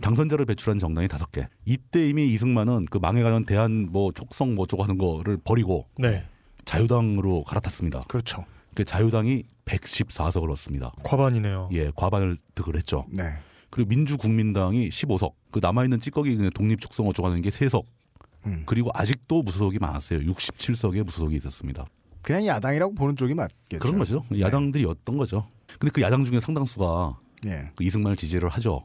[0.00, 1.48] 당선자를 배출한 정당이 다섯 개.
[1.64, 6.24] 이때 이미 이승만은 그 망해가는 대한 뭐 촉성 뭐 어쩌고 하는 거를 버리고 네.
[6.64, 8.00] 자유당으로 갈아탔습니다.
[8.08, 8.44] 그렇죠.
[8.74, 10.92] 그 자유당이 114석을 얻습니다.
[11.02, 11.70] 과반이네요.
[11.72, 13.06] 예, 과반을 득을 했죠.
[13.10, 13.24] 네.
[13.70, 15.32] 그리고 민주국민당이 15석.
[15.50, 17.84] 그 남아있는 찌꺼기 그냥 독립축성 어쩌고 하는 게 3석.
[18.46, 18.62] 음.
[18.66, 20.20] 그리고 아직도 무소속이 많았어요.
[20.20, 21.84] 67석의 무소속이 있었습니다.
[22.22, 23.78] 그냥 야당이라고 보는 쪽이 맞겠죠.
[23.78, 24.24] 그런 거죠.
[24.38, 25.46] 야당들이었던 거죠.
[25.78, 27.70] 근데 그 야당 중에 상당수가 예.
[27.76, 28.84] 그 이승만을 지지를 하죠.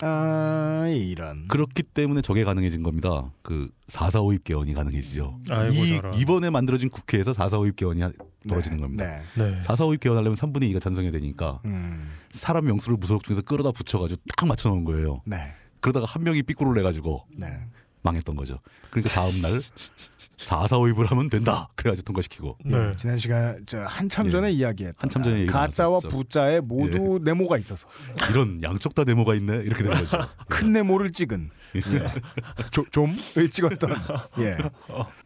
[0.00, 1.46] 아 이런.
[1.48, 3.30] 그렇기 때문에 저게 가능해진 겁니다.
[3.42, 5.40] 그 4.4.5입 개헌이 가능해지죠.
[5.50, 6.14] 아이고, 이, 저런.
[6.14, 8.00] 이번에 만들어진 국회에서 4.4.5입 개헌이
[8.48, 8.82] 벌어지는 네.
[8.82, 9.04] 겁니다.
[9.36, 9.50] 네.
[9.50, 9.60] 네.
[9.60, 12.10] 4.4.5입 개헌하려면 3분의 2가 찬성해야 되니까 음.
[12.30, 15.22] 사람 명수를 무소속 중에서 끌어다 붙여가지고 딱 맞춰놓은 거예요.
[15.24, 15.54] 네.
[15.80, 17.46] 그러다가 한 명이 삐꾸를 내가지고 네.
[18.02, 18.58] 망했던 거죠.
[18.90, 19.60] 그러니까 다음 날
[20.36, 21.68] 4.4.5입을 하면 된다.
[21.76, 22.58] 그래가지고 통과시키고.
[22.64, 22.76] 네.
[22.90, 24.30] 예, 지난 시간 저 한참 예.
[24.30, 26.08] 전에 이야기했던 한참 전에 얘기 가짜와 나왔었죠.
[26.08, 27.86] 부짜에 모두 네모가 있어서
[28.30, 29.58] 이런 양쪽 다 네모가 있네.
[29.58, 30.18] 이렇게 된 거죠.
[30.48, 32.62] 큰 네모를 찍은 예.
[32.70, 33.94] 조- 좀을 찍었던
[34.38, 34.58] 예.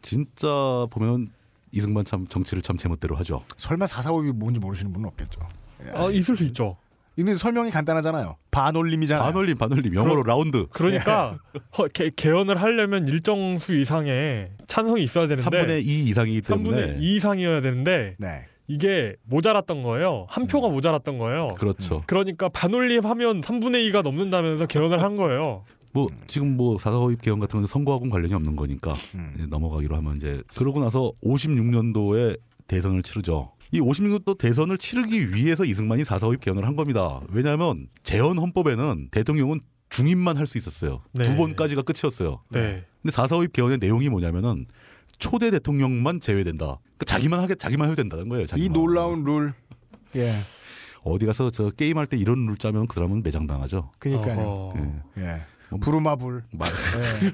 [0.01, 0.47] 진짜
[0.89, 1.31] 보면
[1.71, 3.43] 이승만 참 정치를 참 제멋대로 하죠.
[3.57, 5.41] 설마 445이 뭔지 모르시는 분은 없겠죠.
[5.85, 5.91] 예.
[5.91, 6.77] 아 있을 수 있죠.
[7.19, 8.37] 이는 설명이 간단하잖아요.
[8.49, 9.25] 반올림이잖아요.
[9.25, 10.67] 반올림, 반올림, 영어로 라운드.
[10.71, 11.37] 그러니까
[11.77, 17.01] 허, 개, 개헌을 하려면 일정 수 이상의 찬성이 있어야 되는데 3분의 2 이상이기 때문에 3분의
[17.01, 18.45] 2 이상이어야 되는데 네.
[18.67, 20.27] 이게 모자랐던 거예요.
[20.29, 21.49] 한 표가 모자랐던 거예요.
[21.57, 22.03] 그렇죠.
[22.05, 25.65] 그러니까 반올림 하면 3분의 2가 넘는다면서 개헌을 한 거예요.
[25.91, 29.47] 뭐 지금 뭐 사사오입 개헌 같은 건 선거하고는 관련이 없는 거니까 음.
[29.49, 33.51] 넘어가기로 하면 이제 그러고 나서 56년도에 대선을 치르죠.
[33.71, 37.21] 이 56년도 대선을 치르기 위해서 이승만이 사사오입 개헌을 한 겁니다.
[37.29, 39.59] 왜냐하면 재헌 헌법에는 대통령은
[39.89, 41.01] 중임만 할 수 있었어요.
[41.11, 41.23] 네.
[41.23, 42.41] 두 번까지가 끝이었어요.
[42.49, 42.85] 네.
[43.01, 44.65] 근데 사사오입 개헌의 내용이 뭐냐면은
[45.17, 46.79] 초대 대통령만 제외된다.
[46.97, 48.43] 그러니까 자기만 하게 자기만 해도 된다는 거예요.
[48.43, 48.73] 이 자기만.
[48.73, 49.53] 놀라운 룰.
[50.15, 50.33] 예.
[51.03, 53.91] 어디 가서 저 게임 할 때 이런 룰 짜면 그 사람은 매장 당하죠.
[53.99, 54.39] 그러니까요.
[54.39, 54.79] 어허.
[55.17, 55.23] 예.
[55.23, 55.41] 예.
[55.71, 56.43] 뭐- 부루마불.
[56.51, 57.31] 말- 예.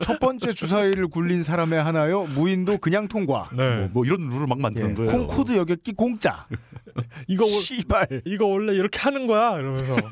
[0.00, 2.24] 첫 번째 주사위를 굴린 사람에 하나요.
[2.24, 3.48] 무인도 그냥 통과.
[3.56, 3.78] 네.
[3.80, 4.62] 뭐, 뭐 이런 룰을 막 예.
[4.62, 5.10] 만드는 거예요.
[5.10, 6.46] 콩코드 여객기 공짜.
[7.28, 8.22] 이거 원- 씨발.
[8.24, 9.96] 이거 원래 이렇게 하는 거야 이러면서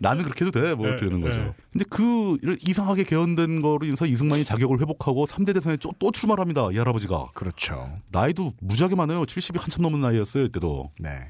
[0.00, 0.74] 나는 그렇게 해도 돼.
[0.74, 1.40] 뭐 이렇게 네, 되는 거죠.
[1.40, 1.52] 네.
[1.72, 2.36] 근데 그
[2.66, 6.68] 이상하게 개헌된 거로 인해서 이승만이 자격을 회복하고 3대 대선에 또, 또 출마를 합니다.
[6.72, 7.28] 이 할아버지가.
[7.34, 7.90] 그렇죠.
[8.10, 9.22] 나이도 무지하게 많아요.
[9.22, 10.44] 70이 한참 넘은 나이였어요.
[10.44, 10.90] 이때도.
[10.98, 11.28] 네.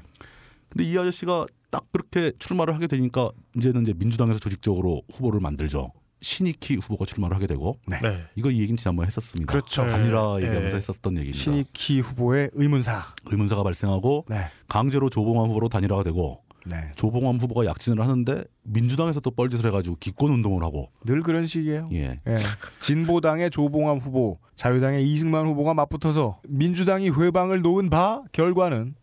[0.75, 5.91] 근데 이 아저씨가 딱 그렇게 출마를 하게 되니까 이제는 이제 민주당에서 조직적으로 후보를 만들죠.
[6.19, 7.97] 신익희 후보가 출마를 하게 되고 네.
[8.35, 9.49] 이거 이 얘기는 지난번에 했었습니다.
[9.49, 9.83] 그렇죠.
[9.83, 9.89] 네.
[9.89, 10.45] 단일화 네.
[10.45, 11.37] 얘기하면서 했었던 얘기입니다.
[11.37, 13.13] 신익희 후보의 의문사.
[13.27, 14.49] 의문사가 발생하고 네.
[14.67, 16.91] 강제로 조봉암 후보로 단일화가 되고 네.
[16.95, 21.89] 조봉암 후보가 약진을 하는데 민주당에서 또 뻘짓을 해가지고 기권 운동을 하고 늘 그런 식이에요.
[21.93, 22.37] 예 예.
[22.79, 28.95] 진보당의 조봉암 후보, 자유당의 이승만 후보가 맞붙어서 민주당이 회방을 놓은 바 결과는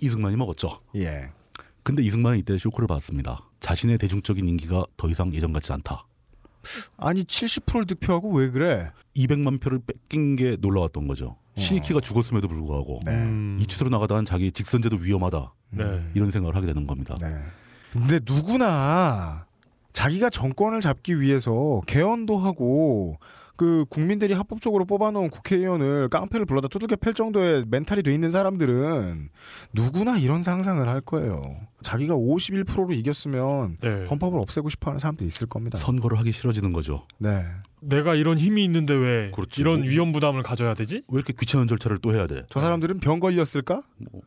[0.00, 0.80] 이승만이 먹었죠.
[0.96, 1.30] 예.
[1.82, 3.48] 근데 이승만은 이때 쇼크를 받았습니다.
[3.60, 6.06] 자신의 대중적인 인기가 더 이상 예전 같지 않다.
[6.96, 8.90] 아니 70%를 득표하고 왜 그래?
[9.16, 11.36] 200만 표를 뺏긴 게 놀라웠던 거죠.
[11.56, 13.12] 신익희가 죽었음에도 불구하고 네.
[13.12, 13.56] 음.
[13.60, 15.84] 이치수로 나가다는 자기 직선제도 위험하다 네.
[16.14, 17.14] 이런 생각을 하게 되는 겁니다.
[17.20, 17.28] 네.
[17.92, 19.46] 근데 누구나
[19.92, 23.18] 자기가 정권을 잡기 위해서 개헌도 하고
[23.56, 29.30] 그 국민들이 합법적으로 뽑아놓은 국회의원을 깡패를 불러다 두들겨 팰 정도의 멘탈이 돼 있는 사람들은
[29.72, 31.56] 누구나 이런 상상을 할 거예요.
[31.82, 34.04] 자기가 51%로 이겼으면 네.
[34.10, 35.78] 헌법을 없애고 싶어하는 사람들이 있을 겁니다.
[35.78, 37.06] 선거를 하기 싫어지는 거죠.
[37.18, 37.44] 네.
[37.80, 39.60] 내가 이런 힘이 있는데 왜 그렇지.
[39.60, 41.02] 이런 뭐- 위험 부담을 가져야 되지?
[41.08, 42.42] 왜 이렇게 귀찮은 절차를 또 해야 돼?
[42.50, 43.82] 저 사람들은 병 걸렸을까?
[44.10, 44.22] 뭐.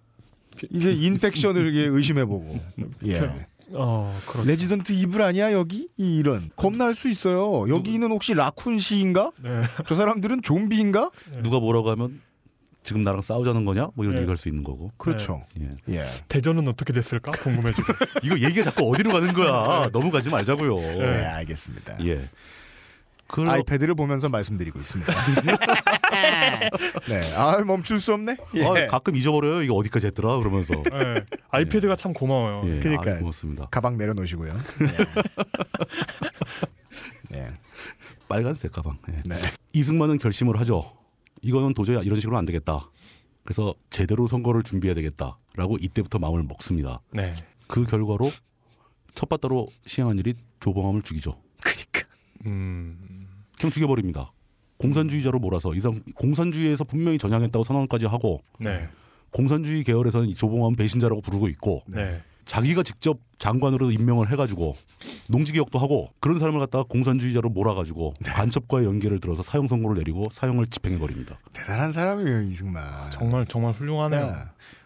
[0.72, 2.60] 이게 infection을 의심해보고.
[3.06, 3.48] 예.
[3.74, 4.48] 어, 그렇죠.
[4.48, 5.88] 레지던트 이블 아니야 여기?
[5.98, 7.70] 이- 이런 겁날 수 있어요.
[7.70, 9.32] 여기는 혹시 라쿤 시인가?
[9.42, 9.62] 네.
[9.88, 11.12] 저 사람들은 좀비인가?
[11.44, 12.22] 누가 뭐라고 하면
[12.82, 13.90] 지금 나랑 싸우자는 거냐?
[13.94, 14.22] 뭐 이런 네.
[14.22, 14.92] 얘기할 수 있는 거고.
[14.98, 15.44] 그렇죠.
[15.60, 15.70] 예.
[15.96, 16.06] 예.
[16.30, 17.88] 대전은 어떻게 됐을까 궁금해지고.
[18.24, 19.90] 이거 얘기가 자꾸 어디로 가는 거야?
[19.92, 20.76] 너무 가지 말자고요.
[20.78, 21.98] 네, 알겠습니다.
[22.06, 22.30] 예.
[23.30, 25.14] 그 아이패드를 보면서 말씀드리고 있습니다.
[27.08, 28.38] 네, 아 멈출 수 없네.
[28.56, 28.66] 예.
[28.66, 29.62] 아, 가끔 잊어버려요.
[29.62, 30.40] 이거 어디까지 했더라?
[30.40, 30.74] 그러면서.
[30.74, 31.24] 네.
[31.50, 32.64] 아이패드가 참 고마워요.
[32.66, 33.16] 예, 그러니까요.
[33.16, 33.68] 아, 고맙습니다.
[33.70, 34.52] 가방 내려놓으시고요.
[37.34, 37.38] 예.
[37.38, 37.48] 예.
[38.28, 38.98] 빨간색 가방.
[39.10, 39.22] 예.
[39.26, 39.36] 네.
[39.74, 40.82] 이승만은 결심을 하죠.
[41.44, 42.90] 이거는 도저히 이런 식으로 안 되겠다.
[43.44, 47.00] 그래서 제대로 선거를 준비해야 되겠다라고 이때부터 마음을 먹습니다.
[47.12, 47.34] 네.
[47.68, 48.32] 그 결과로
[49.14, 51.34] 첫 바다로 시행한 일이 조봉암을 죽이죠.
[52.46, 53.28] 음.
[53.58, 54.32] 그냥 죽여버립니다.
[54.78, 58.88] 공산주의자로 몰아서 이상 공산주의에서 분명히 전향했다고 선언까지 하고 네.
[59.32, 62.22] 공산주의 계열에서는 이 조봉암 배신자라고 부르고 있고 네.
[62.46, 64.76] 자기가 직접 장관으로 임명을 해가지고
[65.30, 71.38] 농지개혁도 하고 그런 사람을 갖다가 공산주의자로 몰아가지고 간첩과의 연계를 들어서 사형 선고를 내리고 사형을 집행해버립니다.
[71.54, 73.12] 대단한 사람이에요 이승만.
[73.12, 74.28] 정말 정말 훌륭하네요.
[74.28, 74.34] 네.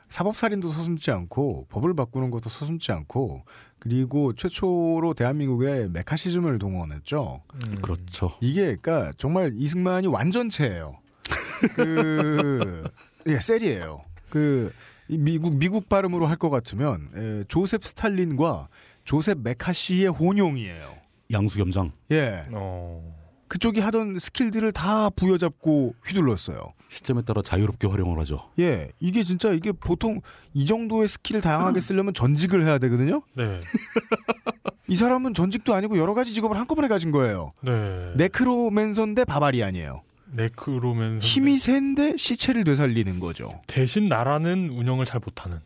[0.10, 3.46] 사법살인도 서슴지 않고 법을 바꾸는 것도 서슴지 않고
[3.84, 7.42] 그리고 최초로 대한민국의 메카시즘을 동원했죠.
[7.54, 7.76] 음.
[7.82, 8.32] 그렇죠.
[8.40, 11.00] 이게 그러니까 정말 이승만이 완전체예요.
[11.76, 12.84] 그
[13.28, 14.06] 예, 셀이에요.
[14.30, 18.70] 그이 미국 미국 발음으로 할 것 같으면 에, 조셉 스탈린과
[19.04, 20.96] 조셉 매카시의 혼용이에요.
[21.34, 21.92] 양수겸장.
[22.12, 22.46] 예.
[22.52, 23.14] 어.
[23.50, 26.72] 그쪽이 하던 skill들을 다 부여잡고 휘둘렀어요.
[26.94, 28.38] 시점에 따라 자유롭게 활용을 하죠.
[28.60, 30.22] 예, 이게 진짜 이게 보통
[30.54, 33.24] 이 정도의 skill을 다양하게 쓰려면 전직을 해야 되거든요.
[33.34, 33.60] 네.
[34.88, 37.54] 이 사람은 전직도 아니고 여러 가지 직업을 한꺼번에 가진 거예요.
[37.62, 38.14] 네.
[38.16, 40.04] necromancer인데 barbarian이에요.
[40.34, 43.50] necroman 힘이 센데 시체를 되살리는 거죠.
[43.66, 45.60] 대신 나라는 운영을 잘 못하는.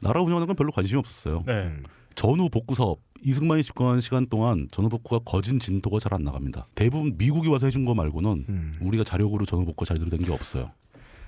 [0.00, 1.44] 나라 운영하는 건 별로 관심이 없었어요.
[1.46, 1.52] 네.
[1.52, 1.84] 음.
[2.14, 6.66] 전후 복구 사업 이승만이 집권한 시간 동안 전후 복구가 거진 진도가 잘 안 나갑니다.
[6.74, 8.78] 대부분 미국이 와서 해준 거 말고는 음.
[8.80, 10.72] 우리가 자력으로 전후 복구가 잘된게 없어요.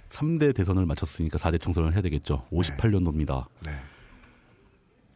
[0.08, 2.44] 3대 대선을 마쳤으니까 4대 총선을 해야 되겠죠.
[2.52, 3.46] 58년도입니다.
[3.64, 3.72] 네.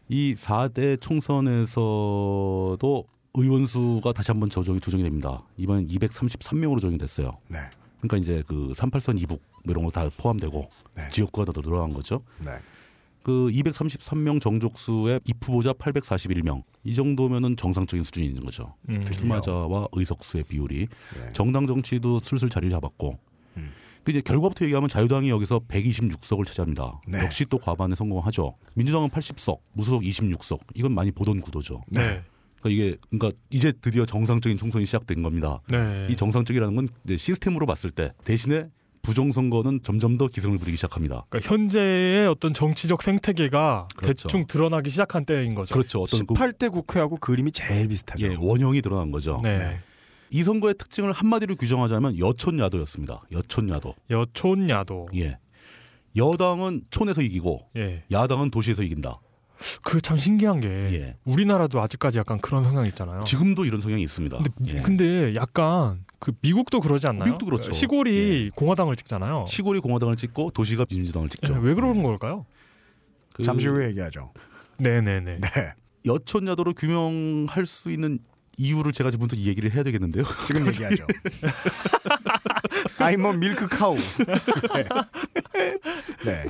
[0.09, 3.05] 이 4대 총선에서도
[3.35, 5.43] 의원 수가 다시 한번 조정이 조정이 됩니다.
[5.57, 7.37] 이번엔 233명으로 조정이 됐어요.
[7.49, 7.59] 네.
[8.01, 11.09] 그러니까 이제 그 38선 이북 뭐 이런 거 다 포함되고 네.
[11.11, 12.23] 지역구가 더 늘어난 거죠.
[13.29, 13.33] 네.
[13.33, 18.75] 그 233명 정족수의 입 후보자 841명 이 정도면은 정상적인 수준이 있는 거죠.
[18.89, 19.05] 음.
[19.05, 21.33] 출마자와 의석수의 비율이 네.
[21.35, 23.19] 정당 정치도 슬슬 자리를 잡았고
[23.59, 23.71] 음.
[24.05, 27.01] 그 이제 결과부터 얘기하면 자유당이 여기서 126석을 차지합니다.
[27.07, 27.19] 네.
[27.19, 28.57] 역시 또 과반에 성공하죠.
[28.75, 30.61] 민주당은 80석, 무소속 26석.
[30.75, 31.83] 이건 많이 보던 구도죠.
[31.89, 32.23] 네.
[32.61, 35.61] 그러니까 이게 그러니까 이제 드디어 정상적인 총선이 시작된 겁니다.
[35.69, 36.09] 네.
[36.11, 38.71] 이 정상적이라는 건 이제 시스템으로 봤을 때 대신에
[39.09, 41.25] 부정선거는 점점 더 기승을 부리기 시작합니다.
[41.31, 44.29] 그러니까 현재의 어떤 정치적 생태계가 그렇죠.
[44.29, 45.73] 대충 드러나기 시작한 때인 거죠.
[45.73, 46.03] 그렇죠.
[46.03, 48.27] 어떤 그 18대 국회하고 그림이 제일 비슷하죠.
[48.27, 49.41] 예, 원형이 드러난 거죠.
[49.43, 49.57] 네.
[49.57, 49.79] 네.
[50.31, 53.23] 이 선거의 특징을 한마디로 규정하자면 여촌야도였습니다.
[53.33, 53.95] 여촌야도.
[54.11, 55.09] 여촌야도.
[55.17, 55.39] 예.
[56.15, 58.05] 여당은 촌에서 이기고 예.
[58.11, 59.21] 야당은 도시에서 이긴다.
[59.83, 61.17] 그 참 신기한 게 예.
[61.25, 63.25] 우리나라도 아직까지 약간 그런 성향이 있잖아요.
[63.25, 64.39] 지금도 이런 성향이 있습니다.
[64.39, 64.83] 근데, 예.
[64.83, 67.25] 근데 약간 그 미국도 그러지 않나요?
[67.25, 67.73] 미국도 그렇죠.
[67.73, 69.45] 시골이 공화당을 찍잖아요.
[69.49, 71.55] 시골이 공화당을 찍고 도시가 민주당을 찍죠.
[71.55, 72.47] 예, 왜 그러는 걸까요?
[73.33, 74.33] 그 잠시 후에 얘기하죠.
[74.79, 75.39] 네네네.
[75.41, 75.75] 네.
[76.07, 78.19] 여촌야도를 규명할 수 있는
[78.57, 80.25] 이유를 제가 지금부터 이 얘기를 해야 되겠는데요.
[80.47, 81.07] 지금 얘기하죠.
[82.99, 83.97] I'm a milk cow.
[84.75, 84.85] 네.
[86.25, 86.45] 네.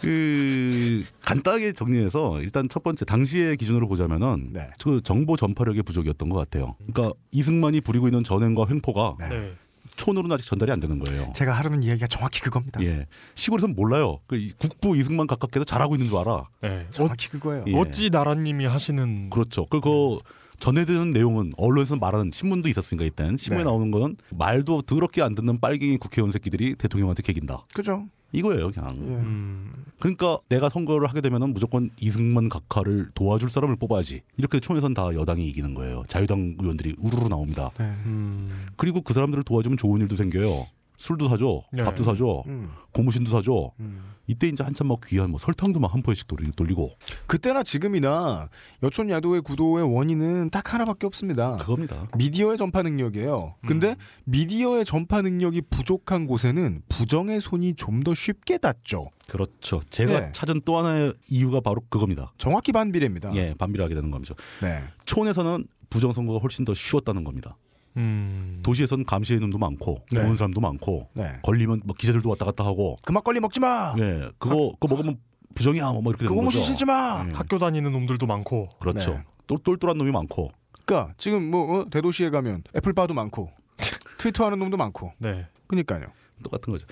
[0.00, 4.68] 그 간단하게 정리해서 일단 첫 번째 당시의 기준으로 보자면은 네.
[4.82, 6.76] 그 정보 전파력의 부족이었던 것 같아요.
[6.92, 9.28] 그러니까 이승만이 부리고 있는 전횡과 횡포가 네.
[9.28, 9.52] 네.
[9.96, 11.30] 촌으로는 아직 전달이 안 되는 거예요.
[11.34, 12.82] 제가 하려는 이야기가 정확히 그겁니다.
[12.82, 13.06] 예.
[13.34, 14.20] 시골에서는 몰라요.
[14.26, 16.48] 그 이- 국부 이승만 각각해서 잘하고 있는 줄 알아.
[16.62, 16.68] 네.
[16.68, 17.64] 어, 정확히 그거예요.
[17.66, 17.76] 예.
[17.76, 19.66] 어찌 나라님이 하시는 그렇죠.
[19.66, 20.18] 그, 그
[20.60, 23.64] 전해드는 내용은 언론에서 말하는 신문도 있었으니까 이땐 신문에 네.
[23.64, 27.66] 나오는 거는 말도 더럽게 안 듣는 빨갱이 국회의원 새끼들이 대통령한테 개긴다.
[27.74, 28.06] 그죠?
[28.32, 28.90] 이거예요, 그냥.
[28.90, 29.14] 예.
[29.16, 34.20] 음, 그러니까 내가 선거를 하게 되면은 무조건 이승만 각하를 도와줄 사람을 뽑아야지.
[34.36, 36.04] 이렇게 총에선 다 여당이 이기는 거예요.
[36.06, 37.70] 자유당 의원들이 우르르 나옵니다.
[37.78, 37.86] 네.
[38.06, 40.66] 음, 그리고 그 사람들을 도와주면 좋은 일도 생겨요.
[41.00, 41.82] 술도 사줘, 네.
[41.82, 43.72] 밥도 사줘, 음, 고무신도 사줘.
[43.80, 44.12] 음.
[44.26, 46.90] 이때 이제 한참 막 귀한 뭐 설탕도 막 한 포에씩 돌리- 돌리고
[47.26, 48.48] 그때나 지금이나
[48.82, 51.56] 여촌 야도의 구도의 원인은 딱 하나밖에 없습니다.
[51.56, 52.06] 그겁니다.
[52.18, 53.54] 미디어의 전파 능력이에요.
[53.66, 59.08] 근데 미디어의 전파 능력이 부족한 곳에는 부정의 손이 좀 더 쉽게 닿죠.
[59.26, 59.80] 그렇죠.
[59.90, 60.32] 제가 네.
[60.32, 62.32] 찾은 또 하나의 이유가 바로 그겁니다.
[62.38, 63.34] 정확히 반비례입니다.
[63.36, 64.34] 예, 반비례하게 되는 겁니다.
[64.62, 64.82] 네.
[65.06, 67.56] 촌에서는 부정 선거가 훨씬 더 쉬웠다는 겁니다.
[67.96, 68.58] 음.
[68.62, 70.20] 도시에서는 감시의 눈도 많고 네.
[70.22, 71.40] 보는 사람도 많고 네.
[71.42, 73.94] 걸리면 뭐 기자들도 왔다 갔다 하고 그 막걸리 먹지 마.
[73.98, 75.18] 예, 그거 그거 먹으면
[75.54, 76.68] 부정이야 뭐 이렇게 그 되는 고무신 거죠.
[76.68, 77.26] 신지 마.
[77.28, 77.34] 예.
[77.34, 78.68] 학교 다니는 놈들도 많고.
[78.78, 79.14] 그렇죠.
[79.14, 79.24] 네.
[79.46, 80.52] 똘, 똘똘한 놈이 많고
[80.86, 83.50] 그러니까 지금 뭐 어, 대도시에 가면 애플바도 많고
[84.18, 85.12] 트위터하는 놈도 많고.
[85.18, 85.46] 네.
[85.66, 86.06] 그니까요.
[86.42, 86.86] 똑같은 거죠.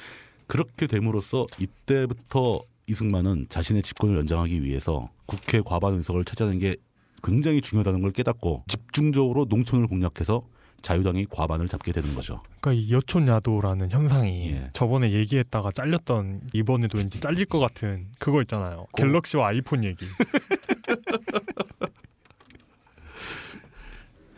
[0.47, 6.77] 그렇게 됨으로써 이때부터 이승만은 자신의 집권을 연장하기 위해서 국회 과반 의석을 찾아낸 게
[7.23, 10.43] 굉장히 중요하다는 걸 깨닫고 집중적으로 농촌을 공략해서
[10.83, 12.43] 자유당이 과반을 잡게 되는 거죠.
[12.61, 14.71] 그러니까 이 여촌야도라는 현상이 예.
[14.73, 18.87] 저번에 얘기했다가 잘렸던 이번에도 왠지 잘릴 것 같은 그거 있잖아요.
[18.97, 20.07] 갤럭시와 아이폰 얘기.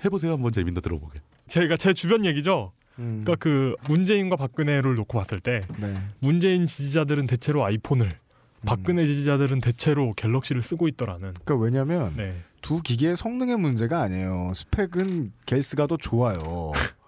[0.05, 1.21] 해보세요 한번 재밌다 들어보게.
[1.49, 2.73] 제가 제 주변 얘기죠.
[2.99, 3.23] 음.
[3.25, 5.99] 그러니까 그 문재인과 박근혜를 놓고 봤을 때 네.
[6.21, 8.30] 문재인 지지자들은 대체로 아이폰을 음.
[8.65, 11.35] 박근혜 지지자들은 대체로 갤럭시를 쓰고 있더라는.
[11.45, 12.43] 그러니까 왜냐하면 네.
[12.61, 14.53] 두 기계의 성능의 문제가 아니에요.
[14.55, 16.73] 스펙은 갤스가 더 좋아요.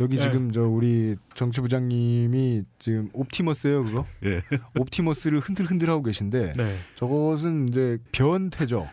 [0.00, 0.22] 여기 네.
[0.22, 4.06] 지금 저 우리 정치 부장님이 지금 옵티머스예요 그거?
[4.24, 4.42] 예.
[4.78, 6.78] 옵티머스를 흔들흔들 하고 계신데 네.
[6.96, 8.88] 저것은 이제 변태죠.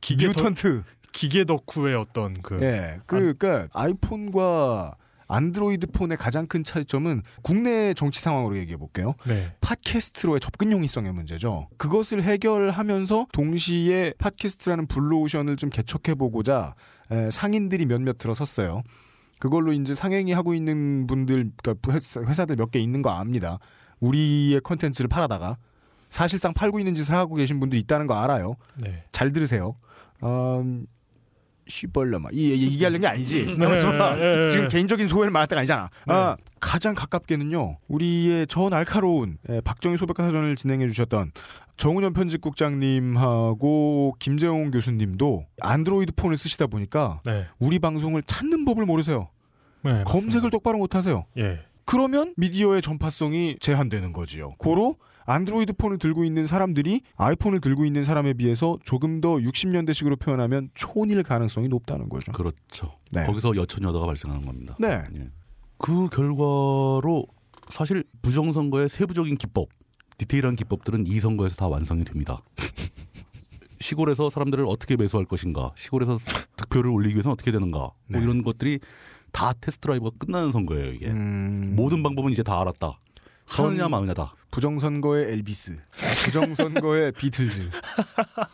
[0.00, 0.82] 기계 덕, mutant.
[1.12, 2.98] 기계 덕후의 어떤 그 예.
[3.06, 4.96] 그, 그니까 아이폰과
[5.28, 9.14] 안드로이드 폰의 가장 큰 차이점은 국내 정치 상황으로 얘기해 볼게요.
[9.26, 9.52] 네.
[9.60, 11.68] 팟캐스트로의 접근 용이성의 문제죠.
[11.78, 16.74] 그것을 해결하면서 동시에 팟캐스트라는 블루오션을 좀 개척해 보고자
[17.30, 18.82] 상인들이 몇몇 들어섰어요.
[19.38, 23.58] 그걸로 이제 상행이 하고 있는 분들, 그러니까 회사- 회사들 몇 개 있는 거 압니다.
[24.00, 25.56] 우리의 컨텐츠를 팔아다가
[26.10, 28.54] 사실상 팔고 있는 짓을 하고 계신 분들이 있다는 거 알아요.
[28.80, 29.04] 네.
[29.12, 29.76] 잘 들으세요.
[30.22, 30.86] 음,
[31.66, 33.56] 시벌러마 이 이- 얘기하려는 게 아니지.
[33.58, 34.50] 네, 그래서 네, 네.
[34.50, 35.88] 지금 개인적인 소회를 말할 때가 아니잖아.
[36.06, 37.78] 아, 가장 가깝게는요.
[37.88, 41.32] 우리의 저 날카로운 예, 박정희 소백과 사전을 진행해 주셨던
[41.76, 47.46] 정운현 편집국장님하고 김재용 교수님도 안드로이드 폰을 쓰시다 보니까 네.
[47.58, 49.28] 우리 방송을 찾는 법을 모르세요.
[49.82, 51.24] 네, 검색을 똑바로 못 하세요.
[51.38, 51.60] 예.
[51.84, 54.54] 그러면 미디어의 전파성이 제한되는 거지요.
[54.58, 60.70] 고로 안드로이드 폰을 들고 있는 사람들이 아이폰을 들고 있는 사람에 비해서 조금 더 60년대식으로 표현하면
[60.74, 62.32] 촌일 가능성이 높다는 거죠.
[62.32, 62.98] 그렇죠.
[63.12, 63.24] 네.
[63.26, 64.74] 거기서 여천여다가 발생하는 겁니다.
[64.78, 65.02] 네.
[65.16, 65.30] 예.
[65.78, 67.26] 그 결과로
[67.70, 69.68] 사실 부정선거의 세부적인 기법,
[70.18, 72.42] 디테일한 기법들은 이 선거에서 다 완성이 됩니다.
[73.80, 76.18] 시골에서 사람들을 어떻게 매수할 것인가, 시골에서
[76.56, 78.22] 득표를 올리기 위해서는 어떻게 되는가, 뭐 네.
[78.22, 78.78] 이런 것들이
[79.32, 80.92] 다 테스트 드라이브가 끝나는 선거예요.
[80.92, 82.98] 이게 음, 모든 방법은 이제 다 알았다.
[83.46, 84.34] 하느냐 선- 마느냐다.
[84.50, 85.76] 부정선거의 엘비스,
[86.24, 87.70] 부정선거의 비틀즈.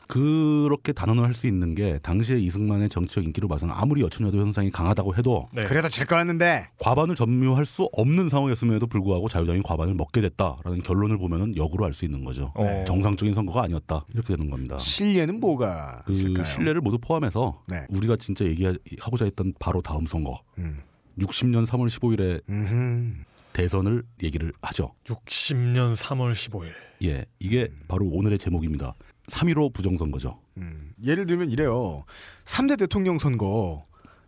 [0.08, 5.14] 그렇게 단언을 할 수 있는 게 당시에 이승만의 정치적 인기로 봐서는 아무리 여천여도 현상이 강하다고
[5.16, 5.62] 해도 네.
[5.62, 6.68] 그래도 질 거였는데.
[6.80, 12.04] 과반을 점유할 수 없는 상황이었음에도 불구하고 자유당이 과반을 먹게 됐다라는 결론을 보면은 역으로 알 수
[12.06, 12.50] 있는 거죠.
[12.54, 12.84] 어.
[12.86, 14.78] 정상적인 선거가 아니었다 이렇게 되는 겁니다.
[14.78, 16.44] 신뢰는 뭐가 그 있을까요?
[16.44, 17.84] 신뢰를 모두 포함해서 네.
[17.90, 20.80] 우리가 진짜 얘기하고자 했던 바로 다음 선거 음.
[21.18, 23.14] 60년 3월 15일에 음흠.
[23.52, 24.94] 대선을 얘기를 하죠.
[25.04, 26.72] 60년 3월 15일.
[27.04, 28.94] 예, 이게 바로 오늘의 제목입니다.
[29.28, 30.40] 3.15 부정선거죠.
[30.58, 32.04] 음, 예를 들면 이래요.
[32.44, 33.86] 3대 대통령 선거.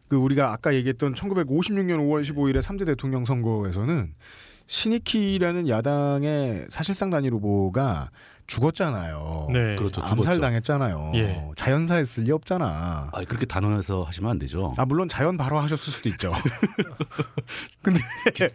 [0.08, 4.14] 그 우리가 아까 얘기했던 1956년 5월 15일의 3대 대통령 선거에서는
[4.66, 8.10] 신익희라는 야당의 사실상 단일 후보가
[8.46, 9.48] 죽었잖아요.
[9.52, 9.74] 네.
[9.76, 10.00] 그렇죠.
[10.02, 10.12] 죽었죠.
[10.12, 11.12] 암살당했잖아요.
[11.14, 11.42] 예.
[11.56, 13.08] 자연사했을 리 없잖아.
[13.12, 14.74] 아, 그렇게 단언해서 하시면 안 되죠.
[14.76, 16.32] 아 물론 자연 발화 하셨을 수도 있죠.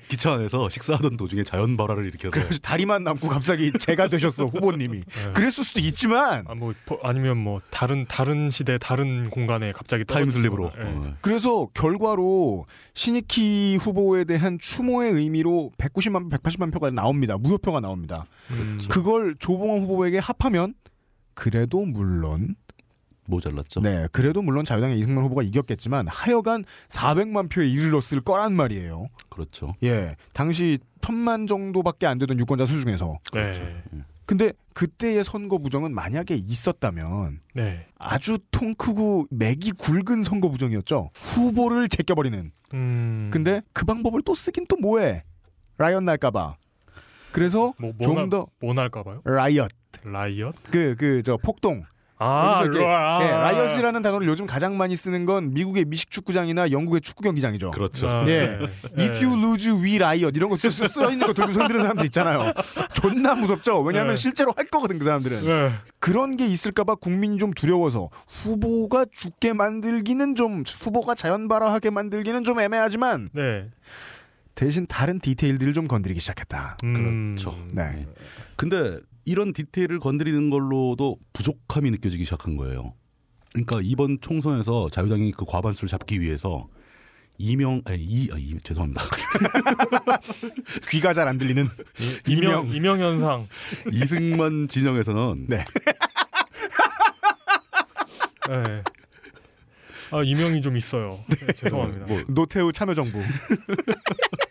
[0.08, 5.00] 기차 안에서 식사하던 도중에 자연 발화를 일으켜서 그래서 다리만 남고 갑자기 재가 되셨어 후보님이.
[5.02, 5.32] 네.
[5.34, 10.70] 그랬을 수도 있지만 아, 뭐, 버- 아니면 뭐, 다른, 다른 시대, 다른 공간에 갑자기 타임슬립으로
[10.72, 11.10] 떨어지거나, 예.
[11.10, 11.14] 어.
[11.22, 17.38] 그래서 결과로 신익희 후보에 대한 추모의 의미로 190만 180만 표가 나옵니다.
[17.38, 18.26] 무효표가 나옵니다.
[18.52, 20.74] 음, 그걸 조봉 원 후보에게 합하면
[21.34, 22.56] 그래도 물론
[23.26, 23.82] 모자랐죠.
[23.82, 29.08] 네 그래도 물론 자유당의 이승만 후보가 이겼겠지만 하여간 400만 표에 이르렀을 거란 말이에요.
[29.30, 29.76] 그렇죠.
[29.84, 33.54] 예 당시 천만 정도밖에 안 되던 유권자 수 중에서 네.
[34.26, 37.86] 근데 그때의 선거 부정은 만약에 있었다면 네.
[37.98, 41.12] 아주 통 크고 맥이 굵은 선거 부정이었죠.
[41.16, 42.52] 후보를 제껴버리는.
[42.74, 43.30] 음.
[43.32, 45.24] 근데 그 방법을 또 쓰긴 또 뭐해?
[45.78, 46.58] riot 날까봐.
[47.32, 49.22] 그래서 뭐, 뭐, 좀 날, 더뭐 날까봐요?
[49.26, 49.70] riot
[50.04, 50.56] riot?
[50.72, 51.84] 그 그 저 폭동.
[52.20, 57.02] 아, 이렇게, 라- 예, riot이라는 단어를 요즘 가장 많이 쓰는 건 미국의 미식 축구장이나 영국의
[57.02, 57.70] 축구 경기장이죠.
[57.70, 58.10] 그렇죠.
[58.10, 58.58] 아, 예.
[58.96, 59.04] 네.
[59.06, 62.54] If you lose, we riot 이런 거 써, 있는 거 들고 손드는 사람들 있잖아요.
[62.94, 63.82] 존나 무섭죠.
[63.82, 64.16] 왜냐하면 네.
[64.16, 65.42] 실제로 할 거거든 그 사람들은.
[65.42, 65.70] 네.
[66.00, 73.30] 그런 게 있을까봐 국민이 좀 두려워서 후보가 죽게 만들기는 좀 후보가 자연발화하게 만들기는 좀 애매하지만
[73.34, 73.70] 네.
[74.58, 76.78] 대신 다른 디테일들을 좀 건드리기 시작했다.
[76.84, 77.36] 음.
[77.36, 77.56] 그렇죠.
[77.72, 78.08] 네.
[78.56, 82.96] 근데 이런 디테일을 건드리는 걸로도 부족함이 느껴지기 시작한 거예요.
[83.54, 86.68] 그러니까 이번 총선에서 자유당이 그 과반수를 잡기 위해서
[87.38, 89.04] 이명 아니, 이, 아, 이 죄송합니다.
[90.90, 91.70] 귀가 잘 안 들리는
[92.28, 93.48] 이명 이명 현상.
[93.92, 95.58] 이승만 진영에서는 네.
[98.50, 98.84] 네.
[100.10, 101.20] 아 이명이 좀 있어요.
[101.28, 102.06] 네, 죄송합니다.
[102.08, 103.22] 뭐 노태우 참여정부.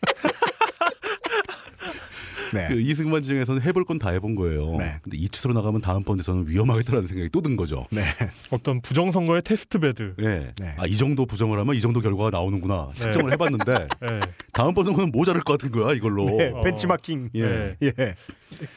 [2.56, 2.68] 네.
[2.68, 4.76] 그 이승만 지정에서는 해볼 건 다 해본 거예요.
[4.76, 4.98] 네.
[5.02, 7.86] 근데 이 추세로 나가면 다음번에서는 위험하겠다라는 생각이 또 든 거죠.
[7.90, 8.02] 네.
[8.50, 10.14] 어떤 부정 선거의 test bed.
[10.20, 10.52] 예.
[10.60, 10.74] 네.
[10.76, 12.90] 아, 이 정도 부정을 하면 이 정도 결과가 나오는구나.
[12.94, 13.00] 네.
[13.00, 13.72] 측정을 해봤는데
[14.02, 14.20] 예.
[14.52, 16.24] 다음번에는 모자랄 것 같은 거야 이걸로.
[16.26, 16.60] 네, 어.
[16.60, 17.30] 벤치마킹.
[17.34, 17.42] 예.
[17.46, 17.76] 네.
[17.82, 18.14] 예.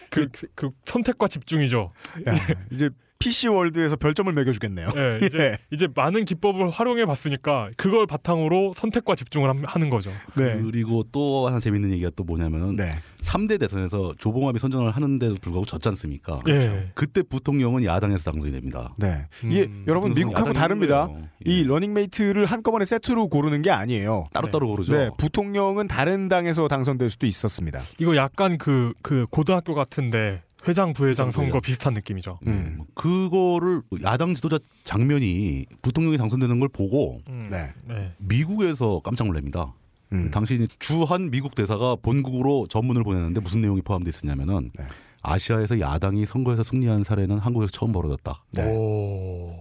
[0.09, 1.91] 그, 그 선택과 집중이죠.
[2.27, 2.33] 야,
[2.71, 2.89] 이제
[3.19, 4.87] PC 월드에서 별점을 매겨주겠네요.
[4.95, 5.57] 예, 이제 예.
[5.75, 10.09] 이제 많은 기법을 활용해 봤으니까 그걸 바탕으로 선택과 집중을 함- 하는 거죠.
[10.37, 10.57] 네.
[10.61, 12.91] 그리고 또 하나 재밌는 얘기가 또 뭐냐면 네.
[13.19, 16.39] 3대 대선에서 조봉암이 선전을 하는데도 불구하고 졌지 않습니까?
[16.47, 16.91] 예.
[16.95, 18.93] 그때 부통령은 야당에서 당선이 됩니다.
[18.97, 19.27] 네.
[19.43, 21.07] 이게 음, 여러분 미국하고 다릅니다.
[21.07, 21.27] 거예요.
[21.43, 21.63] 이 예.
[21.65, 24.27] 러닝메이트를 한꺼번에 세트로 고르는 게 아니에요.
[24.31, 24.93] 따로따로 고르죠.
[24.95, 27.81] 네, 부통령은 다른 당에서 당선될 수도 있었습니다.
[27.97, 31.61] 이거 약간 그, 그 고등학교 같은데 회장, 부회장 회장, 선거 부회장.
[31.61, 32.39] 비슷한 느낌이죠.
[32.47, 32.81] 음.
[32.93, 37.73] 그거를 야당 지도자 장면이 부통령이 당선되는 걸 보고 음, 네.
[37.85, 38.13] 네.
[38.17, 39.73] 미국에서 깜짝 놀랍니다.
[40.11, 40.31] 음.
[40.31, 44.85] 당시 주한 미국 대사가 본국으로 전문을 보냈는데 무슨 내용이 포함되어 있었냐면은 네.
[45.21, 48.43] 아시아에서 야당이 선거에서 승리한 사례는 한국에서 처음 벌어졌다.
[48.51, 48.71] 네.
[48.71, 49.53] 오.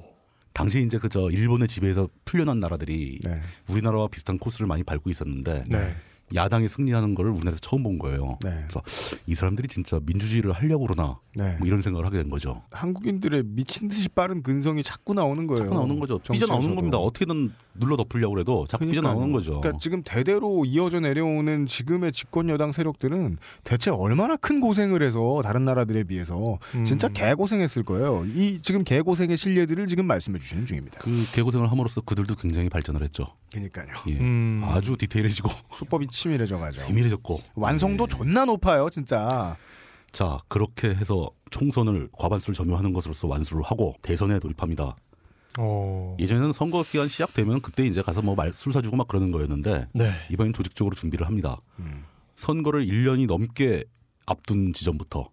[0.53, 3.41] 당시 이제 그저 일본의 지배에서 풀려난 나라들이 네.
[3.69, 5.95] 우리나라와 비슷한 코스를 많이 밟고 있었는데 네.
[6.35, 8.39] 야당이 승리하는 거를 우리나라에서 처음 본 거예요.
[8.43, 8.51] 네.
[8.69, 8.83] 그래서
[9.27, 11.57] 이 사람들이 진짜 민주주의를 하려고 그러나 네.
[11.59, 12.63] 뭐 이런 생각을 하게 된 거죠.
[12.71, 15.59] 한국인들의 미친 듯이 빠른 근성이 자꾸 나오는 거예요.
[15.59, 16.19] 자꾸 나오는 거죠.
[16.19, 16.47] 삐져.
[16.47, 16.99] 나오는 겁니다.
[16.99, 19.01] 어떻게든 눌러 덮으려고 그래도 자꾸 삐져.
[19.01, 19.61] 나오는 거죠.
[19.61, 25.65] 그러니까 지금 대대로 이어져 내려오는 지금의 집권 여당 세력들은 대체 얼마나 큰 고생을 해서 다른
[25.65, 26.85] 나라들에 비해서 음.
[26.85, 28.25] 진짜 개고생했을 거예요.
[28.35, 30.99] 이 지금 개고생의 실례들을 지금 말씀해 주시는 중입니다.
[31.01, 33.25] 그 개고생을 함으로써 그들도 굉장히 발전을 했죠.
[33.53, 33.89] 그러니까요.
[34.09, 34.19] 예.
[34.19, 34.61] 음.
[34.65, 38.09] 아주 디테일해지고 수법이 치밀해져 가지고 세밀해졌고 완성도 예.
[38.09, 39.57] 존나 높아요, 진짜.
[40.13, 44.97] 자 그렇게 해서 총선을 과반수를 점유하는 것으로서 완수를 하고 대선에 돌입합니다.
[45.59, 46.17] 어.
[46.21, 50.13] 예전에는 선거 기간 시작되면 그때 이제 가서 뭐 술 사주고 막 그러는 거였는데 네.
[50.31, 51.59] 이번엔 조직적으로 준비를 합니다.
[51.81, 52.05] 음.
[52.37, 53.85] 선거를 1년이 넘게
[54.27, 55.31] 앞둔 지점부터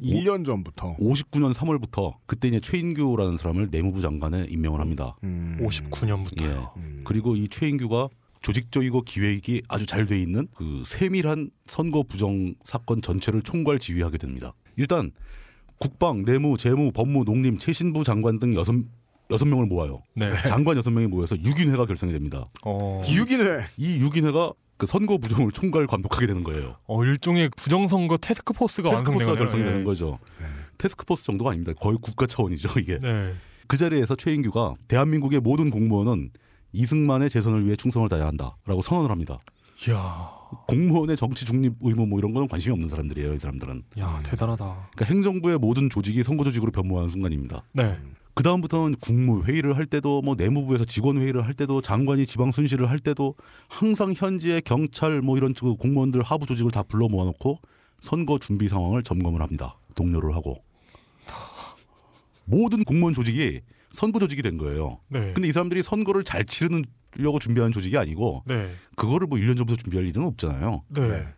[0.00, 5.16] 1년 전부터 59년 3월부터 그때 이제 최인규라는 사람을 내무부 장관에 임명을 합니다.
[5.24, 5.58] 음.
[5.60, 6.42] 59년부터.
[6.42, 6.50] 예.
[6.52, 7.00] 요 음.
[7.04, 8.08] 그리고 이 최인규가
[8.44, 14.52] 조직적이고 기획이 아주 잘 돼 있는 그 세밀한 선거 부정 사건 전체를 총괄 지휘하게 됩니다.
[14.76, 15.10] 일단
[15.78, 18.74] 국방, 내무, 재무, 법무, 농림, 최신부 장관 등 여섯
[19.32, 20.02] 여섯 명을 모아요.
[20.14, 20.28] 네.
[20.46, 22.46] 장관 여섯 명이 모여서 6인회가 결성이 됩니다.
[22.66, 23.02] 어.
[23.08, 23.64] 유기네.
[23.78, 26.76] 이 6인회가 그 선거 부정을 총괄 감독하게 되는 거예요.
[26.86, 29.64] 어, 일종의 부정선거 테스크포스가 테스크포스가 결성이.
[29.64, 30.18] 되는 거죠.
[30.38, 30.44] 네.
[30.76, 31.72] 테스크포스 정도가 아닙니다.
[31.80, 32.98] 거의 국가 차원이죠, 이게.
[32.98, 33.32] 네.
[33.66, 36.30] 그 자리에서 최인규가 대한민국의 모든 공무원은
[36.74, 39.38] 이승만의 재선을 위해 충성을 다해야 한다라고 선언을 합니다.
[39.88, 40.30] 이야.
[40.68, 43.82] 공무원의 정치 중립 의무 뭐 이런 거는 관심이 없는 사람들이에요, 이 사람들은.
[43.98, 44.64] 야, 대단하다.
[44.94, 47.62] 그러니까 행정부의 모든 조직이 선거 조직으로 변모하는 순간입니다.
[47.72, 47.96] 네.
[48.34, 52.90] 그 다음부터는 국무 회의를 할 때도 뭐 내무부에서 직원 회의를 할 때도 장관이 지방 순시를
[52.90, 53.36] 할 때도
[53.68, 57.60] 항상 현지의 경찰 뭐 이런 그 공무원들 하부 조직을 다 불러 모아놓고
[58.00, 59.78] 선거 준비 상황을 점검을 합니다.
[59.94, 60.64] 동료를 하고
[62.44, 63.60] 모든 공무원 조직이
[63.94, 64.98] 선거 조직이 된 거예요.
[65.08, 65.32] 네.
[65.32, 68.70] 근데 이 사람들이 선거를 잘 치르려고 준비하는 조직이 아니고 네.
[68.96, 70.82] 그거를 뭐 1년 전부터 준비할 일은 없잖아요.
[70.88, 71.08] 네.
[71.08, 71.28] 네.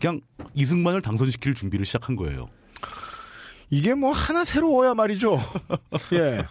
[0.00, 0.20] 그냥
[0.54, 2.48] 이승만을 당선시킬 준비를 시작한 거예요.
[3.70, 5.38] 이게 뭐 하나 새로워야 말이죠.
[6.12, 6.44] 예.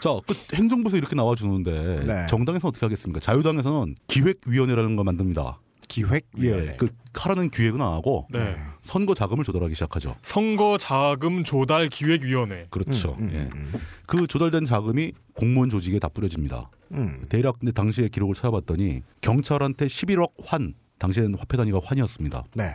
[0.00, 2.26] 자, 그 행정부에서 이렇게 나와주는데 네.
[2.28, 3.20] 정당에서 어떻게 하겠습니까?
[3.20, 5.60] 자유당에서는 기획위원회라는 걸 만듭니다.
[5.88, 8.56] 기획 예, 그 하라는 기획은 안 하고 네.
[8.82, 10.14] 선거 자금을 조달하기 시작하죠.
[10.22, 12.66] 선거 자금 조달 기획 위원회.
[12.70, 13.16] 그렇죠.
[13.18, 13.38] 음, 음, 예.
[13.58, 13.72] 음,
[14.06, 16.70] 그 조달된 자금이 공무원 조직에 다 뿌려집니다.
[16.92, 17.22] 음.
[17.28, 22.44] 대략 근데 당시의 기록을 찾아봤더니 경찰한테 11억 환, 당시에는 화폐 단위가 환이었습니다.
[22.54, 22.74] 네.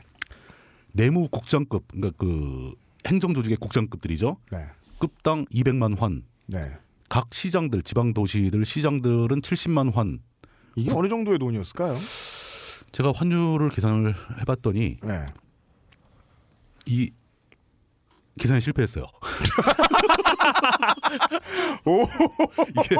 [0.91, 2.73] 내무 국장급, 그러니까 그
[3.07, 4.37] 행정 조직의 국장급들이죠.
[4.51, 4.65] 네.
[4.99, 6.23] 급당 200만 환.
[6.47, 6.71] 네.
[7.09, 10.19] 각 시장들, 지방 도시들 시장들은 70만 환.
[10.75, 11.95] 이게 어느 정도의 돈이었을까요?
[12.93, 15.25] 제가 환율을 계산을 해봤더니 네.
[16.85, 17.11] 이
[18.39, 19.05] 계산에 실패했어요.
[22.83, 22.95] 이게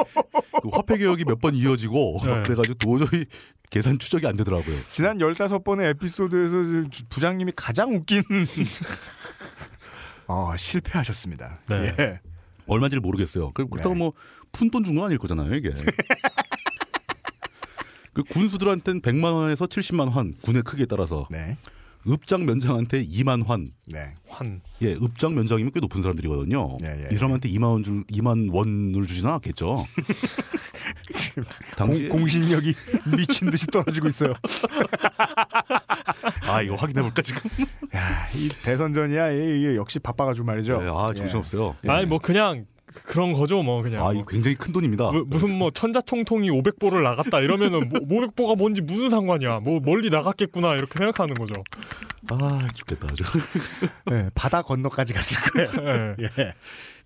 [0.62, 2.42] 그 화폐 개혁이 몇 번 이어지고 네.
[2.42, 3.26] 그래가지고 도저히
[3.70, 4.76] 계산 추적이 안 되더라고요.
[4.90, 8.22] 지난 15번의 에피소드에서 주- 부장님이 가장 웃긴
[10.26, 11.58] 아, 실패하셨습니다.
[11.68, 11.94] 네.
[11.98, 12.20] 예.
[12.66, 13.52] 얼마인지를 모르겠어요.
[13.52, 13.98] 그- 그렇다고 네.
[13.98, 14.12] 뭐
[14.52, 15.70] 푼돈 준 건 아닐 거잖아요, 이게.
[18.14, 21.56] 그 군수들한테는 100만 원에서 70만 환, 군의 크기에 따라서 네.
[22.06, 23.70] 읍장 면장한테 2만 환.
[23.86, 24.14] 네.
[24.28, 24.60] 환.
[24.82, 26.76] 예, 읍장 면장이면 꽤 높은 사람들이거든요.
[26.82, 29.86] 예, 예, 이 사람한테 2만 원 줄, 2만 원을 주지는 않겠죠.
[31.76, 32.74] 당시 공, 공신력이
[33.16, 34.34] 미친 듯이 떨어지고 있어요.
[36.46, 37.40] 아 이거 확인해 볼까 지금?
[37.96, 39.32] 야, 이 대선전이야.
[39.32, 40.82] 이게 역시 바빠가지고 말이죠.
[40.82, 41.74] 네, 아 정신 없어요.
[41.84, 41.90] 예.
[41.90, 42.66] 아니 뭐 그냥
[43.04, 44.06] 그런 거죠, 뭐 그냥.
[44.06, 45.10] 아, 이거 굉장히 큰 돈입니다.
[45.10, 49.60] 무, 무슨 뭐 천자총통이 500보를 나갔다 이러면은 뭐 500보가 뭔지 무슨 상관이야.
[49.60, 51.54] 뭐 멀리 나갔겠구나 이렇게 생각하는 거죠.
[52.30, 53.24] 아, 죽겠다 아주.
[54.06, 56.14] 네, 바다 건너까지 갔을 거예요.
[56.20, 56.24] 예.
[56.42, 56.54] 예.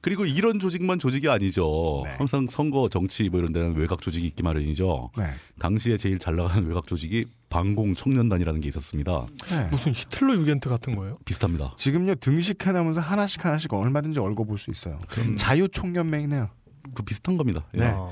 [0.01, 2.03] 그리고 이런 조직만 조직이 아니죠.
[2.05, 2.15] 네.
[2.19, 5.11] 항상 선거, 정치 뭐 이런 데는 외곽 조직이 있기 마련이죠.
[5.19, 5.25] 네.
[5.59, 9.27] 당시에 제일 잘 나가는 외곽 조직이 방공 청년단이라는 게 있었습니다.
[9.51, 9.69] 네.
[9.71, 11.19] 무슨 히틀러 유겐트 같은 거예요?
[11.25, 11.75] 비슷합니다.
[11.77, 15.01] 지금요 등식해 나면서 하나씩 하나씩 얼마든지 얽어볼 수 있어요.
[15.37, 16.49] 자유 총연맹이네요.
[16.95, 17.67] 그 비슷한 겁니다.
[17.75, 17.79] 예.
[17.79, 17.87] 네.
[17.87, 18.11] 아,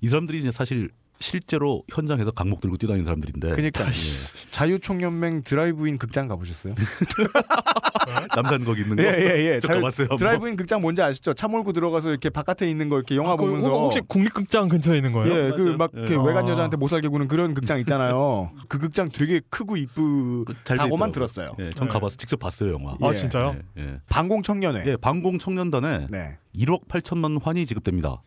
[0.00, 0.90] 이 사람들이 이제 사실
[1.22, 3.86] 실제로 현장에서 강목 들고 뛰다니는 사람들인데 그러니까
[4.50, 6.74] 자유총연맹 드라이브인 극장 가보셨어요?
[8.34, 9.02] 남산 거기 있는 거.
[9.04, 9.60] 예예예.
[9.60, 10.04] 저 가봤어요.
[10.06, 10.18] 한번.
[10.18, 11.34] 드라이브인 극장 뭔지 아시죠?
[11.34, 14.96] 차 몰고 들어가서 이렇게 바깥에 있는 거 이렇게 영화 아, 그 보면서 혹시 국립극장 근처에
[14.96, 15.32] 있는 거예요?
[15.32, 15.76] 예, 그 맞아요.
[15.76, 16.00] 막 예.
[16.00, 16.22] 이렇게 아.
[16.22, 18.50] 외간 여자한테 못 살게 구는 그런 극장 있잖아요.
[18.68, 21.12] 그 극장 되게 크고 잘 이쁘다고만 돼 있더라고요.
[21.12, 21.56] 들었어요.
[21.60, 21.92] 예, 전 네.
[21.92, 22.96] 가봐서 직접 봤어요 영화.
[23.00, 23.16] 아 예.
[23.16, 23.54] 진짜요?
[23.78, 23.98] 예, 예.
[24.08, 24.84] 방공 청년회.
[24.86, 26.38] 예, 방공 청년단에 네.
[26.56, 28.20] 1억 8천만 환이 지급됩니다.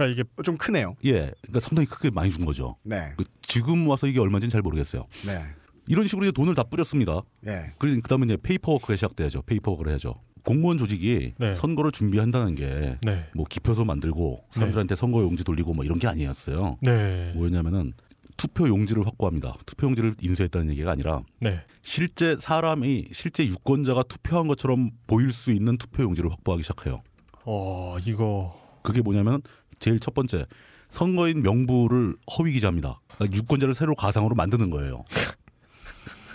[0.00, 0.96] 그러니까 이게 좀 크네요.
[1.04, 2.76] 예, 그러니까 상당히 크게 많이 준 거죠.
[2.82, 3.12] 네.
[3.16, 5.06] 그 지금 와서 이게 얼마인지는 잘 모르겠어요.
[5.26, 5.42] 네.
[5.88, 7.20] 이런 식으로 이제 돈을 다 뿌렸습니다.
[7.46, 7.72] 예.
[7.78, 9.42] 그리고 그다음에 이제 paperwork가 시작돼야죠.
[9.42, 10.14] paperwork를 해야죠.
[10.44, 11.52] 공무원 조직이 네.
[11.52, 13.26] 선거를 준비한다는 게 네.
[13.34, 16.78] 뭐 기표소 만들고 사람들한테 선거 용지 돌리고 뭐 이런 게 아니었어요.
[16.80, 17.32] 네.
[17.34, 17.92] 뭐였냐면은
[18.38, 19.54] 투표 용지를 확보합니다.
[19.66, 21.60] 투표 용지를 인쇄했다는 얘기가 아니라 네.
[21.82, 27.02] 실제 사람이 실제 유권자가 투표한 것처럼 보일 수 있는 투표 용지를 확보하기 시작해요.
[27.44, 29.42] 어, 이거 그게 뭐냐면
[29.80, 30.46] 제일 첫 번째
[30.88, 33.00] 선거인 명부를 허위 기재입니다.
[33.14, 35.04] 그러니까 유권자를 새로 가상으로 만드는 거예요.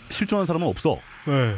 [0.09, 0.97] 실종한 사람은 없어.
[1.27, 1.55] 네.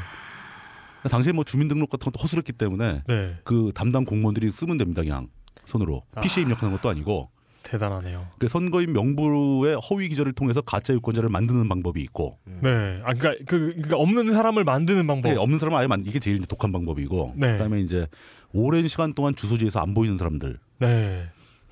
[1.10, 3.36] 당시에 뭐 주민등록 같은 것도 허술했기 때문에 네.
[3.44, 5.02] 그 담당 공무원들이 쓰면 됩니다.
[5.02, 5.30] 그냥
[5.66, 6.22] 손으로 아.
[6.22, 7.30] PC에 입력하는 것도 아니고
[7.64, 8.28] 대단하네요.
[8.40, 13.00] 그 선거인 명부의 허위 기자를 통해서 가짜 유권자를 만드는 방법이 있고 네.
[13.04, 15.30] 아 그러니까 그 그러니까 없는 사람을 만드는 방법.
[15.30, 17.54] 네, 없는 사람은 아예 만 이게 제일 독한 방법이고 네.
[17.54, 18.08] 그다음에 이제
[18.54, 21.30] 오랜 시간 동안 주소지에서 안 보이는 사람들 네.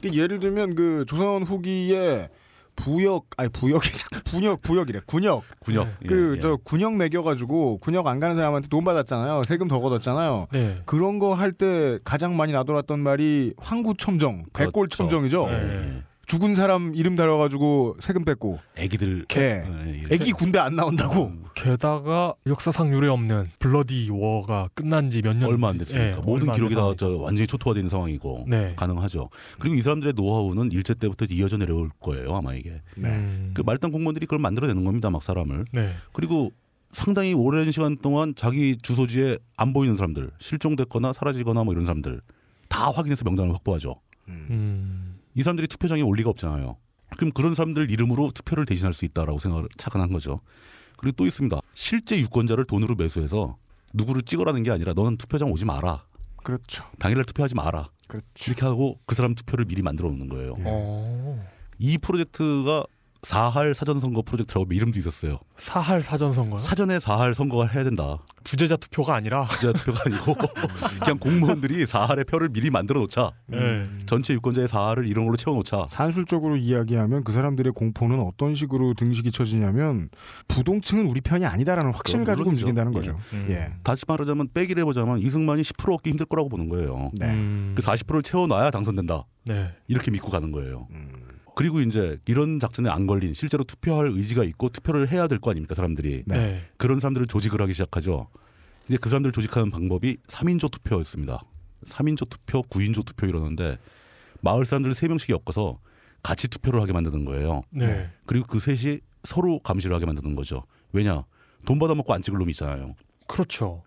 [0.10, 2.30] 그 예를 들면 그 조선 후기에
[2.76, 3.90] 부역 아니 부역이
[4.26, 6.07] 분역 부역이래 군역 군역 네.
[6.07, 6.40] 그 예, 예.
[6.41, 10.82] 저 군역 매겨가지고 군역 안 가는 사람한테 돈 받았잖아요 세금 더 걷었잖아요 네.
[10.86, 15.57] 그런 거 할 때 가장 많이 나돌았던 말이 황구 첨정 백골 첨정이죠 그렇죠.
[15.57, 15.73] 네.
[15.73, 16.03] 예, 예.
[16.35, 19.63] 죽은 사람 이름 달아가지고 세금 뺏고 애기들 예.
[19.85, 20.15] 예, 이렇게.
[20.15, 25.69] 애기 군대 안 나온다고 게다가 역사상 유례 없는 블러디 워가 끝난 지 몇 년 얼마
[25.69, 27.47] 안 됐으니까 모든 기록이 다 저 완전히
[27.77, 28.73] 있는 상황이고 네.
[28.75, 29.29] 가능하죠.
[29.59, 32.81] 그리고 이 사람들의 노하우는 일제 때부터 이어져 내려올 거예요 아마 이게.
[32.97, 33.09] 네.
[33.09, 33.51] 음.
[33.53, 35.65] 그 말단 공무원들이 그걸 만들어내는 겁니다 막 사람을.
[35.71, 35.93] 네.
[36.11, 36.51] 그리고
[36.91, 42.19] 상당히 오랜 시간 동안 자기 주소지에 안 보이는 사람들, 실종됐거나 사라지거나 뭐 이런 사람들
[42.67, 43.95] 다 확인해서 명단을 확보하죠.
[44.27, 45.05] 음.
[45.35, 46.77] 이 사람들이 투표장에 올 리가 없잖아요.
[47.17, 50.41] 그럼 그런 사람들 이름으로 투표를 대신할 수 있다라고 생각을 착안한 거죠.
[50.97, 51.59] 그리고 또 있습니다.
[51.73, 53.57] 실제 유권자를 돈으로 매수해서
[53.93, 56.05] 누구를 찍으라는 게 아니라 너는 투표장 오지 마라.
[56.37, 57.89] 그렇죠 당일날 투표하지 마라.
[58.07, 60.55] 그렇죠 이렇게 하고 그 사람 투표를 미리 만들어 놓는 거예요.
[60.59, 61.45] 어.
[61.79, 62.85] 이 프로젝트가
[63.26, 65.39] 사할 사전 선거 프로젝트라고 이름도 있었어요.
[65.57, 66.60] 사할 사전 선거요?
[66.60, 68.19] 사전에 사할 선거가 해야 된다.
[68.43, 69.45] 부재자 투표가 아니라.
[69.45, 70.35] 부자 투표가 아니고
[71.03, 73.31] 그냥 공무원들이 사할의 표를 미리 만들어 놓자.
[73.47, 73.84] 네.
[74.06, 75.88] 전체 유권자의 사할을 이름으로 채워 놓자.
[75.89, 80.10] 산술적으로 이야기하면 그 사람들의 공포는 어떤 식으로 등식이 쳐지냐면
[80.47, 82.68] 부동층은 우리 편이 아니다라는 확신을 그건 가지고 물론이죠.
[82.68, 83.47] 움직인다는 거죠 음.
[83.49, 83.73] 예.
[83.81, 87.10] 다시 말하자면 빼기를 해보자면 이승만이 10% 얻기 힘들 거라고 보는 거예요.
[87.15, 87.31] 네.
[87.31, 87.73] 음.
[87.76, 89.23] 그 40%를 채워 놔야 당선된다.
[89.45, 89.72] 네.
[89.88, 90.88] 이렇게 믿고 가는 거예요.
[90.91, 91.24] 음.
[91.56, 95.73] 그리고 이제 이런 작전에 안 걸린 실제로 투표할 의지가 있고 투표를 해야 될 거 아닙니까
[95.73, 96.23] 사람들이.
[96.26, 96.38] 네.
[96.38, 96.61] 네.
[96.77, 98.27] 그런 사람들을 조직을 하기 시작하죠.
[98.88, 101.40] 이제 그 사람들 을 조직하는 방법이 3인조 투표였습니다.
[101.86, 103.77] 3인조 투표, 9인조 투표 이러는데
[104.41, 105.80] 마을 사람들을 3명씩 엮어서
[106.23, 107.61] 같이 투표를 하게 만드는 거예요.
[107.69, 108.10] 네.
[108.26, 110.65] 그리고 그 셋이 서로 감시를 하게 만드는 거죠.
[110.91, 111.23] 왜냐?
[111.65, 112.95] 돈 받아먹고 안 찍을 놈이 있잖아요.
[113.27, 113.84] 그렇죠.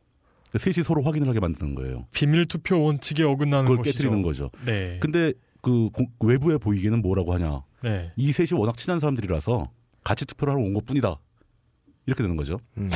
[0.50, 2.06] 그 셋이 서로 확인을 하게 만드는 거예요.
[2.12, 3.98] 비밀 투표 원칙에 어긋나는 그걸 것이죠.
[3.98, 4.50] 깨뜨리는 거죠.
[4.64, 4.98] 네.
[5.00, 5.32] 근데
[5.68, 7.62] 그 공- 외부에 보이기에는 뭐라고 하냐?
[7.82, 8.12] 네.
[8.16, 9.70] 이 셋이 워낙 친한 사람들이라서
[10.04, 11.16] 같이 투표를 하러 온 것 뿐이다.
[12.06, 12.58] 이렇게 되는 거죠.
[12.78, 12.90] 음.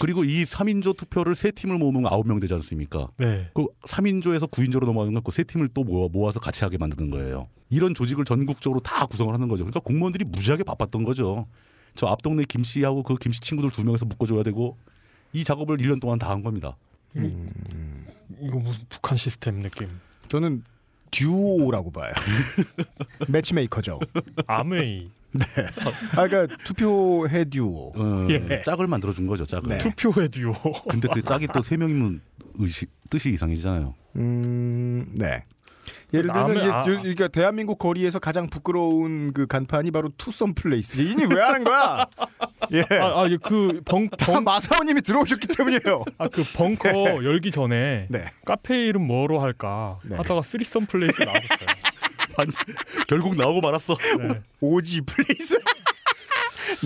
[0.00, 3.08] 그리고 이 3인조 투표를 세 팀을 모으면 9명 되지 않습니까?
[3.16, 3.48] 네.
[3.54, 7.48] 그 3인조에서 9인조로 넘어가는 건그세 팀을 또 모아, 모아서 같이 하게 만드는 거예요.
[7.70, 9.64] 이런 조직을 전국적으로 다 구성을 하는 거죠.
[9.64, 11.46] 그러니까 공무원들이 무지하게 바빴던 거죠.
[11.94, 14.76] 저 앞 동네 김 씨하고 그 김씨 친구들 두 명에서 묶어줘야 되고
[15.32, 16.76] 이 작업을 1년 동안 다 한 겁니다.
[17.16, 18.06] 음.
[18.40, 19.88] 이거 무슨 북한 시스템 느낌.
[20.28, 20.62] 저는
[21.10, 22.12] 듀오라고 봐요.
[23.28, 24.00] 매치메이커죠.
[24.46, 25.10] 아메이.
[26.16, 27.92] 아, 그러니까 투표해 듀오.
[27.94, 28.62] 어, 예.
[28.62, 29.68] 짝을 만들어준 거죠, 짝을.
[29.68, 29.78] 네.
[29.78, 30.52] 투표의 듀오.
[30.90, 32.20] 근데 그 짝이 또 세 명이면
[32.54, 33.94] 의식, 뜻이 이상이잖아요.
[34.16, 35.44] 음, 네.
[36.14, 40.98] 예를 들면 이게 아- 요- 그러니까 대한민국 거리에서 가장 부끄러운 그 간판이 바로 투썸 플레이스.
[41.00, 42.06] 이니 왜 하는 거야?
[42.72, 42.82] 예.
[42.98, 46.04] 아, 아, 그 벙, 다 벙, 마사오님이 들어오셨기 때문이에요.
[46.18, 46.88] 아, 그 벙커
[47.24, 48.24] 열기 전에 네.
[48.44, 50.16] 카페 이름 뭐로 할까 네.
[50.16, 51.68] 하다가 threesome place 나왔었어요.
[53.08, 53.96] 결국 나오고 말았어.
[54.18, 54.40] 네.
[54.60, 55.58] orgy place.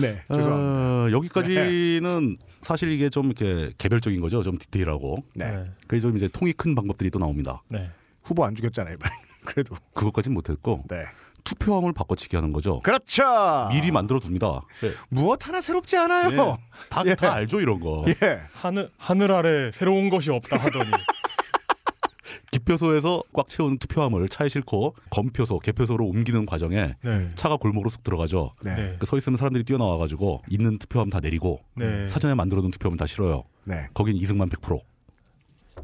[0.01, 0.21] 네.
[0.31, 0.55] 죄송합니다.
[0.55, 4.41] 어, 여기까지는 사실 이게 좀 이렇게 개별적인 거죠.
[4.41, 5.17] 좀 디테일하고.
[5.35, 5.49] 네.
[5.49, 5.65] 네.
[5.87, 7.61] 그래서 좀 이제 통이 큰 방법들이 또 나옵니다.
[7.69, 7.89] 네.
[8.23, 8.95] 후보 안 죽였잖아요.
[8.95, 9.11] 이번에.
[9.45, 9.75] 그래도.
[9.93, 11.03] 그것까진 못했고 네.
[11.43, 12.79] 투표함을 바꿔치기 하는 거죠.
[12.81, 13.67] 그렇죠.
[13.69, 14.61] 미리 만들어 둡니다.
[14.81, 14.91] 네.
[15.09, 16.57] 무엇 하나 새롭지 않아요.
[16.89, 17.15] 다, 예.
[17.15, 18.05] 다 알죠 이런 거.
[18.07, 18.39] 예.
[18.53, 20.89] 하늘 하늘 아래 새로운 것이 없다 하더니
[22.51, 27.29] 기표소에서 꽉 채운 투표함을 차에 싣고 검표소, 개표소로 옮기는 과정에 네.
[27.35, 28.53] 차가 골목으로 쑥 들어가죠.
[28.61, 28.75] 네.
[28.75, 28.95] 네.
[28.99, 32.07] 그서 있으면 사람들이 뛰어나와가지고 있는 투표함 다 내리고 네.
[32.07, 33.43] 사전에 만들어둔 투표함 다 실어요.
[33.65, 33.87] 네.
[33.93, 34.79] 거긴 이승만 100%.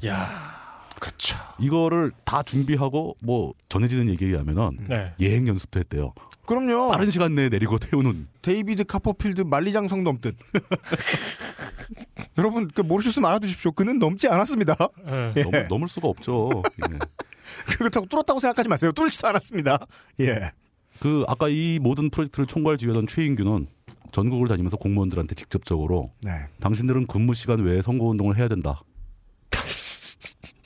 [0.05, 0.58] 야.
[0.99, 1.37] 그렇죠.
[1.59, 5.13] 이거를 다 준비하고 뭐 전해지는 얘기에 의하면은 네.
[5.19, 6.13] 예행 연습도 했대요.
[6.45, 6.89] 그럼요.
[6.89, 10.35] 빠른 시간 내에 내리고 태우는 데이비드 카퍼필드 만리장성 넘듯.
[12.37, 13.71] 여러분 그 모르셨으면 알아두십시오.
[13.71, 14.75] 그는 넘지 않았습니다.
[15.05, 15.33] 네.
[15.37, 15.41] 예.
[15.43, 16.63] 넘, 넘을 수가 없죠.
[16.91, 16.97] 예.
[17.77, 18.91] 그렇다고 뚫었다고 생각하지 마세요.
[18.91, 19.85] 뚫지도 않았습니다.
[20.21, 20.51] 예.
[20.99, 23.67] 그 아까 이 모든 프로젝트를 총괄 지휘하던 최인규는
[24.11, 26.31] 전국을 다니면서 공무원들한테 직접적으로 네.
[26.59, 28.81] 당신들은 근무 시간 외에 선거 운동을 해야 된다.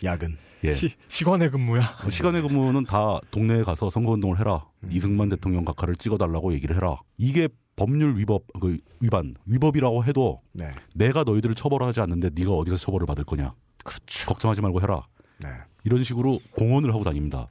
[0.03, 0.37] 야근.
[0.63, 0.71] 예.
[0.71, 1.81] 시, 시간의 근무야.
[2.05, 4.65] 어, 시간의 근무는 다 동네에 가서 선거운동을 해라.
[4.83, 4.89] 음.
[4.91, 6.97] 이승만 대통령 각하를 찍어달라고 얘기를 해라.
[7.17, 10.69] 이게 법률 위법 그 위반 위법이라고 해도 네.
[10.95, 13.53] 내가 너희들을 처벌하지 않는데 네가 어디서 처벌을 받을 거냐.
[13.83, 14.27] 그렇죠.
[14.27, 15.07] 걱정하지 말고 해라.
[15.39, 15.49] 네.
[15.83, 17.47] 이런 식으로 공언을 하고 다닙니다.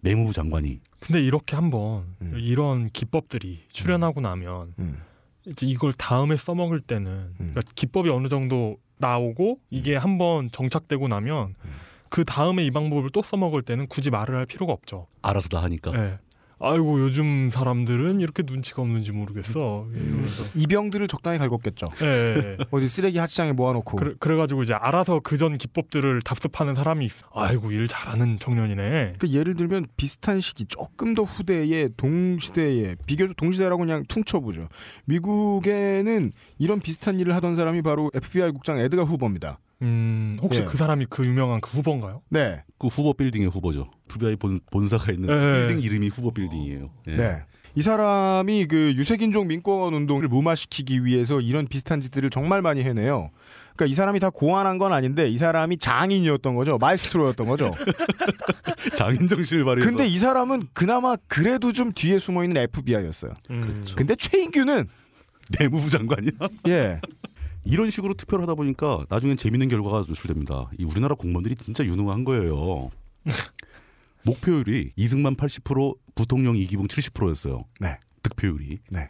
[0.00, 2.34] 내무부 장관이 근데 이렇게 한번 음.
[2.38, 5.02] 이런 기법들이 출현하고 나면 음.
[5.46, 11.70] 이제 이걸 다음에 써먹을 때는 그러니까 기법이 어느 정도 나오고 이게 한번 정착되고 나면 음.
[12.08, 15.06] 그 다음에 이 방법을 또 써먹을 때는 굳이 말을 할 필요가 없죠.
[15.22, 15.92] 알아서 다 하니까.
[15.94, 16.18] 예.
[16.62, 19.86] 아이고 요즘 사람들은 이렇게 눈치가 없는지 모르겠어.
[19.94, 20.44] 이러면서.
[20.54, 21.88] 이병들을 적당히 갈궜겠죠.
[22.02, 22.58] 예.
[22.70, 23.96] 어디 쓰레기 하치장에 모아놓고.
[23.96, 27.26] 그래, 그래가지고 이제 알아서 그전 기법들을 답습하는 사람이 있어.
[27.32, 29.14] 아이고 일 잘하는 청년이네.
[29.18, 34.68] 그 예를 들면 비슷한 시기 조금 더 후대의 동시대에 비교적 동시대라고 그냥 퉁쳐보죠.
[35.06, 39.58] 미국에는 이런 비슷한 일을 하던 사람이 바로 FBI 국장 에드가 후버입니다.
[39.82, 40.66] 음, 혹시 예.
[40.66, 42.20] 그 사람이 그 유명한 그 후버인가요?
[42.28, 43.90] 네, 그 후버 빌딩의 후버죠.
[44.08, 45.66] FBI 본, 본사가 있는 네.
[45.66, 46.90] 빌딩 이름이 후버 빌딩이에요.
[47.08, 47.16] 예.
[47.16, 47.42] 네.
[47.74, 53.30] 이 사람이 그 유색인종 민권 운동을 무마시키기 위해서 이런 비슷한 짓들을 정말 많이 해내요.
[53.76, 56.78] 그러니까 이 사람이 다 고안한 건 아닌데 이 사람이 장인이었던 거죠.
[56.78, 57.70] 마에스트로였던 거죠.
[58.96, 63.34] 장인 정신을 발휘해서 근데 이 사람은 그나마 그래도 좀 뒤에 숨어 있는 FBI였어요.
[63.50, 63.60] 음.
[63.60, 63.94] 그렇죠.
[63.94, 64.88] 근데 최인규는
[65.58, 66.32] 내무부 장관이야.
[66.68, 67.00] 예.
[67.64, 70.70] 이런 식으로 투표를 하다 보니까 나중엔 재밌는 결과가 노출됩니다.
[70.78, 72.90] 이 우리나라 공무원들이 진짜 유능한 거예요.
[74.24, 77.64] 목표율이 이승만 80%, 부통령 이기붕 70%였어요.
[77.80, 77.98] 네.
[78.22, 78.78] 득표율이.
[78.90, 79.08] 네.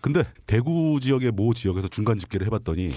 [0.00, 2.92] 근데 대구 지역의 모 지역에서 중간 집계를 해봤더니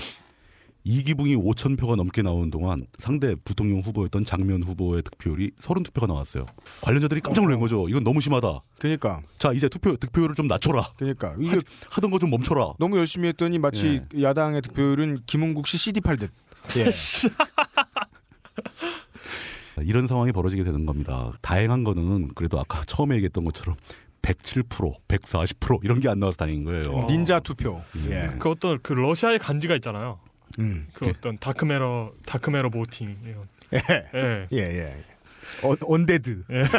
[0.84, 6.46] 이기붕이 5천 표가 넘게 나오는 동안 상대 부통령 후보였던 장면 후보의 득표율이 32표가 나왔어요.
[6.82, 7.88] 관련자들이 깜짝 놀란 거죠.
[7.88, 8.62] 이건 너무 심하다.
[8.80, 10.90] 그러니까 자 이제 투표 득표율을 좀 낮춰라.
[10.98, 11.58] 그러니까 이게
[11.90, 12.74] 하 던 거 좀 멈춰라.
[12.80, 14.22] 너무 열심히 했더니 마치 예.
[14.24, 16.32] 야당의 득표율은 김은국 씨 CD 팔듯.
[16.78, 16.92] 예.
[19.84, 21.32] 이런 상황이 벌어지게 되는 겁니다.
[21.42, 23.76] 다행한 거는 그래도 아까 처음에 얘기했던 것처럼
[24.22, 26.90] 107%, 140% 이런 게 안 나와서 다행인 거예요.
[26.92, 27.08] 어.
[27.08, 27.82] 닌자 투표.
[28.10, 28.30] 예.
[28.40, 30.20] 그 어떤 그 러시아의 간지가 있잖아요.
[30.60, 30.88] 음.
[30.94, 33.44] 그 어떤 다크메러 다크메러 보팅 이런.
[33.74, 33.80] 예.
[34.14, 34.48] 예.
[34.52, 35.04] 예, 예.
[35.64, 36.44] 어, 언데드.
[36.52, 36.64] 예.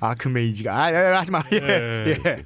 [0.00, 1.42] 아크메이지가 아, 예, 하지 마.
[1.52, 1.56] 예.
[1.56, 2.10] 예.
[2.10, 2.44] 예.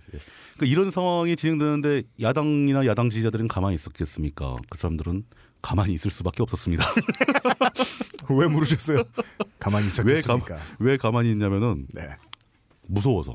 [0.57, 4.57] 그러니까 이런 상황이 진행되는데 야당이나 야당 지지자들은 가만히 있었겠습니까?
[4.71, 5.25] 그 사람들은
[5.61, 6.85] 가만히 있을 수밖에 없었습니다.
[8.31, 9.03] 왜 물으셨어요?
[9.59, 10.57] 가만히 있었겠습니까?
[10.79, 12.09] 왜 가만히 있냐면은 네.
[12.87, 13.35] 무서워서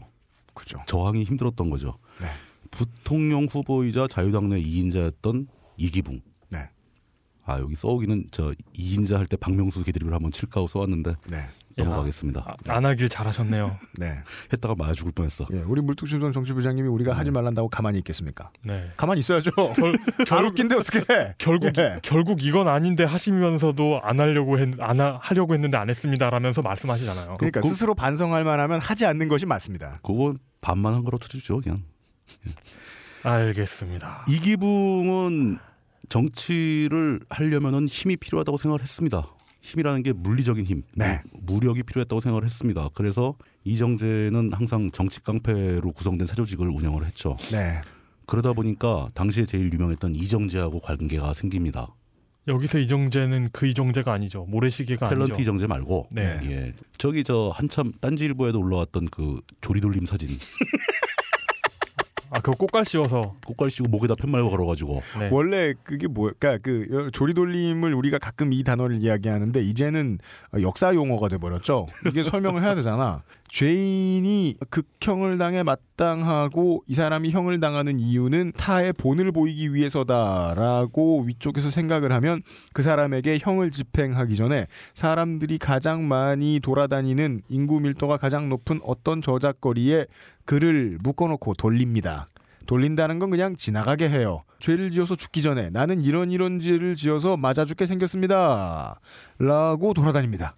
[0.53, 0.81] 그죠.
[0.87, 1.97] 저항이 힘들었던 거죠.
[2.19, 2.27] 네.
[2.71, 6.21] 부통령 후보이자 자유당 내 2인자였던 이기붕.
[6.49, 6.69] 네.
[7.45, 11.47] 아 여기 써오기는 저 2인자 할 때 박명수 개드립을 한번 칠까 하고 써왔는데 네.
[11.77, 12.43] 넘어가겠습니다.
[12.45, 13.77] 아, 안 하길 잘하셨네요.
[13.97, 14.19] 네.
[14.51, 15.47] 했다가 맞아 죽을 뻔했어.
[15.53, 15.59] 예.
[15.59, 18.51] 우리 물뚝심선 정치부장님이 우리가 하지 말란다고 가만히 있겠습니까?
[18.63, 18.91] 네.
[18.97, 19.51] 가만히 있어야죠.
[19.75, 21.33] 결, 안 결, 웃긴데 어떻게 해?
[21.37, 21.99] 결국 예.
[22.03, 27.35] 결국 이건 아닌데 하시면서도 안 하려고 했, 안 하, 하려고 했는데 안 했습니다라면서 말씀하시잖아요.
[27.39, 29.99] 그러니까 그- 스스로 반성할 만하면 하지 않는 것이 맞습니다.
[30.03, 31.83] 그건 반만 한 거로 쳐주죠 그냥.
[33.23, 34.25] 알겠습니다.
[34.29, 35.59] 이기붕은
[36.09, 39.27] 정치를 하려면은 힘이 필요하다고 생각을 했습니다.
[39.61, 41.21] 힘이라는 게 물리적인 힘, 네.
[41.43, 42.89] 무력이 필요했다고 생각을 했습니다.
[42.95, 47.37] 그래서 이정재는 항상 정치 깡패로 구성된 사조직을 운영을 했죠.
[47.51, 47.81] 네.
[48.25, 51.93] 그러다 보니까 당시에 제일 유명했던 이정재하고 관계가 생깁니다.
[52.47, 54.45] 여기서 이정재는 그 이정재가 아니죠.
[54.45, 55.41] 모래시계가 탤런트 아니죠.
[55.41, 56.39] 이정재 말고 네.
[56.43, 56.73] 예.
[56.97, 60.29] 저기 저 한참 딴지일보에도 올라왔던 그 조리돌림 사진
[62.33, 65.29] 아 그거 꽃갈 씌워서 꽃갈 씌고 목에다 팻말 걸어가지고 네.
[65.31, 66.31] 원래 그게 뭐야?
[66.39, 70.17] 그러니까 그 조리돌림을 우리가 가끔 이 단어를 이야기하는데 이제는
[70.61, 71.87] 역사 용어가 돼 버렸죠.
[72.07, 73.23] 이게 설명을 해야 되잖아.
[73.51, 82.13] 죄인이 극형을 당해 마땅하고 이 사람이 형을 당하는 이유는 타의 본을 보이기 위해서다라고 위쪽에서 생각을
[82.13, 89.21] 하면 그 사람에게 형을 집행하기 전에 사람들이 가장 많이 돌아다니는 인구 밀도가 가장 높은 어떤
[89.21, 90.05] 저작거리에
[90.45, 92.25] 글을 묶어놓고 돌립니다.
[92.67, 94.43] 돌린다는 건 그냥 지나가게 해요.
[94.59, 99.01] 죄를 지어서 죽기 전에 나는 이런 이런 죄를 지어서 맞아 죽게 생겼습니다.
[99.39, 100.55] 라고 돌아다닙니다.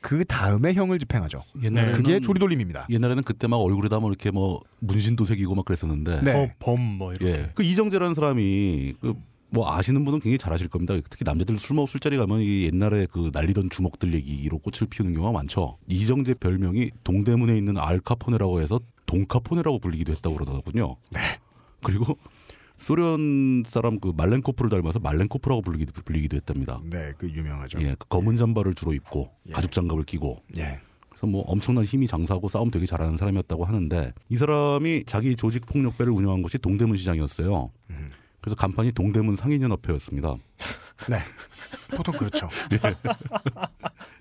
[0.00, 1.42] 그 다음에 형을 집행하죠.
[1.62, 2.86] 옛날에는 그게 조리돌림입니다.
[2.90, 6.54] 옛날에는 그때 막 얼굴에다 뭐 이렇게 뭐 문신도 새기고 막 그랬었는데 네.
[6.58, 7.26] 범뭐 이렇게.
[7.26, 7.50] 예.
[7.54, 10.94] 그 이정재라는 사람이 그 뭐 아시는 분은 굉장히 잘 아실 겁니다.
[11.10, 15.76] 특히 남자들 술먹 술자리 가면 이 옛날에 그 날리던 주먹들 얘기로 꽃을 피우는 경우가 많죠.
[15.88, 20.96] 이정재 별명이 동대문에 있는 알카포네라고 해서 동카포네라고 불리기도 했다고 그러더군요.
[21.10, 21.20] 네.
[21.82, 22.16] 그리고
[22.80, 26.80] 소련 사람 그 말렌코프를 닮아서 말렌코프라고 불리기도, 불리기도 했답니다.
[26.84, 27.78] 네, 그 유명하죠.
[27.82, 29.52] 예, 그 검은 잠바를 주로 입고 예.
[29.52, 30.80] 가죽 장갑을 끼고 예.
[31.10, 36.10] 그래서 뭐 엄청난 힘이 장사하고 싸움 되게 잘하는 사람이었다고 하는데 이 사람이 자기 조직 폭력배를
[36.10, 37.70] 운영한 것이 동대문 시장이었어요.
[37.90, 38.10] 음.
[38.40, 40.36] 그래서 간판이 동대문 상인연합회였습니다.
[41.10, 41.18] 네.
[41.94, 42.48] 보통 그렇죠.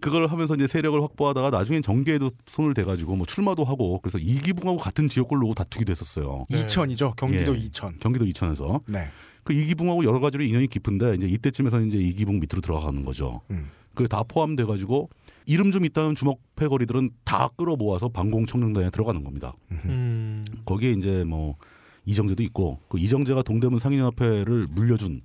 [0.00, 5.08] 그걸 하면서 이제 세력을 확보하다가 나중엔 정계에도 손을 대가지고 뭐 출마도 하고 그래서 이기붕하고 같은
[5.08, 6.46] 지역을 놓고 다투기도 했었어요.
[6.50, 6.60] 네.
[6.60, 7.14] 이천이죠.
[7.16, 7.60] 경기도 예.
[7.60, 7.98] 이천.
[7.98, 9.10] 경기도 이천에서 네.
[9.44, 13.40] 그 이기붕하고 여러 가지로 인연이 깊은데 이제 이때쯤에서 이제 이기붕 밑으로 들어가는 거죠.
[13.50, 13.70] 음.
[13.94, 15.08] 그게 다 포함돼 가지고
[15.46, 19.54] 이름 좀 있다는 주먹 패거리들은 다 끌어모아서 방공 청년단에 들어가는 겁니다.
[19.72, 20.44] 음.
[20.64, 21.56] 거기에 이제 뭐
[22.04, 25.22] 이정재도 있고 그 이정재가 동대문 상인연합회를 물려준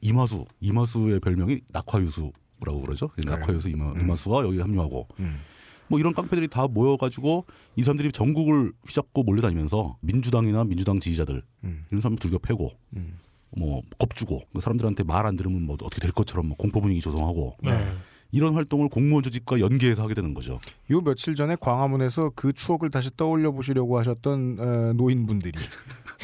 [0.00, 2.32] 이마수 이마수의 별명이 낙화유수
[2.64, 3.10] 라고 그러죠.
[3.18, 3.38] 이 그래요.
[3.38, 4.00] 낙화유수 이마, 음.
[4.00, 5.40] 이마수가 여기 합류하고 음.
[5.88, 7.44] 뭐 이런 깡패들이 다 모여가지고
[7.76, 11.84] 이 사람들이 전국을 휘잡고 몰려다니면서 민주당이나 민주당 지지자들 음.
[11.90, 13.18] 이런 사람 들겨 패고 음.
[13.56, 17.56] 뭐 겁주고 그 사람들한테 말 안 들으면 뭐 어떻게 될 것처럼 뭐 공포 분위기 조성하고
[17.62, 17.92] 네.
[18.30, 20.58] 이런 활동을 공무원 조직과 연계해서 하게 되는 거죠.
[20.90, 25.52] 요 며칠 전에 광화문에서 그 추억을 다시 떠올려 보시려고 하셨던 어, 노인분들이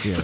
[0.07, 0.15] 예.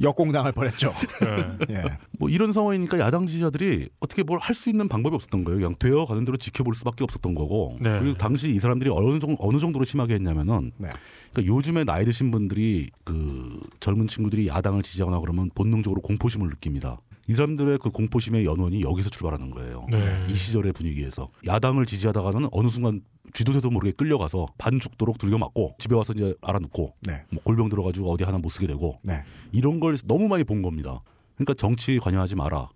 [0.00, 0.94] 역공당할 뻔했죠.
[1.20, 1.74] 네.
[1.76, 1.82] 예.
[2.18, 5.58] 뭐 이런 상황이니까 야당 지지자들이 어떻게 뭘 할 수 있는 방법이 없었던 거예요.
[5.58, 7.76] 그냥 되어 가는 대로 지켜볼 수밖에 없었던 거고.
[7.80, 7.98] 네.
[8.00, 10.88] 그리고 당시 이 사람들이 어느 정도 어느 정도로 심하게 했냐면은 네.
[11.32, 17.00] 그러니까 요즘에 나이 드신 분들이 그 젊은 친구들이 야당을 지지하거나 그러면 본능적으로 공포심을 느낍니다.
[17.30, 19.86] 이 사람들의 그 공포심의 연원이 여기서 출발하는 거예요.
[19.92, 20.26] 네.
[20.28, 23.02] 이 시절의 분위기에서 야당을 지지하다가는 어느 순간
[23.34, 27.24] 쥐도새도 모르게 끌려가서 반 죽도록 들겨 맞고 집에 와서 이제 알아눕고 네.
[27.30, 29.22] 뭐 골병 들어가지고 어디 하나 못 쓰게 되고 네.
[29.52, 31.02] 이런 걸 너무 많이 본 겁니다.
[31.36, 32.68] 그러니까 정치 관여하지 마라.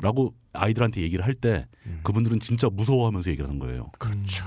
[0.00, 2.00] 라고 아이들한테 얘기를 할때 음.
[2.02, 3.86] 그분들은 진짜 무서워하면서 얘기를 하는 거예요.
[4.00, 4.44] 그렇죠.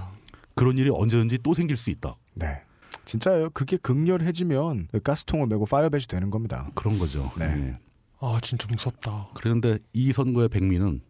[0.53, 2.13] 그런 일이 언제든지 또 생길 수 있다.
[2.33, 2.59] 네.
[3.05, 3.51] 진짜요.
[3.51, 6.69] 그게 극렬해지면 가스통을 메고 파이어벳이 되는 겁니다.
[6.75, 7.31] 그런 거죠.
[7.37, 7.45] 네.
[7.45, 7.84] 예.
[8.25, 9.29] 아 진짜 무섭다.
[9.35, 11.01] 그런데 이 선거의 백미는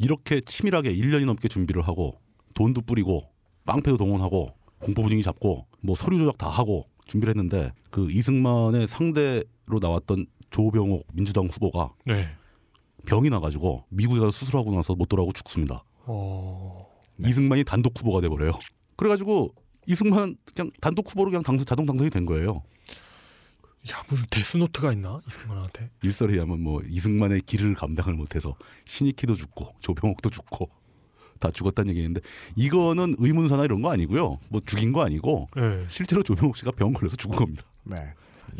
[0.00, 2.20] 이렇게 치밀하게 1년이 넘게 준비를 하고
[2.54, 3.30] 돈도 뿌리고
[3.64, 4.48] 깡패도 동원하고
[4.80, 11.06] 공포 분위기 잡고 뭐 서류 조작 다 하고 준비를 했는데 그 이승만의 상대로 나왔던 조병옥
[11.12, 12.28] 민주당 후보가 네.
[13.06, 15.84] 병이 나가지고 미국에 가서 수술하고 나서 못 돌아오고 죽습니다.
[16.06, 16.88] 어.
[17.16, 17.28] 네.
[17.28, 18.52] 이승만이 단독 후보가 돼버려요.
[18.96, 19.54] 그래가지고
[19.86, 22.62] 이승만 그냥 단독 후보로 그냥 당선 자동 당선이 된 거예요.
[23.90, 25.90] 야 무슨 데스노트가 있나 이승만한테?
[26.02, 28.56] 일설에 의하면 뭐 이승만의 길을 감당을 못해서
[28.86, 30.70] 신익희도 죽고 조병옥도 죽고
[31.38, 32.20] 다 죽었다는 얘기인데
[32.56, 34.38] 이거는 의문사나 이런 거 아니고요.
[34.48, 35.80] 뭐 죽인 거 아니고 네.
[35.88, 37.62] 실제로 조병옥 씨가 병 걸려서 죽은 겁니다.
[37.82, 37.96] 네.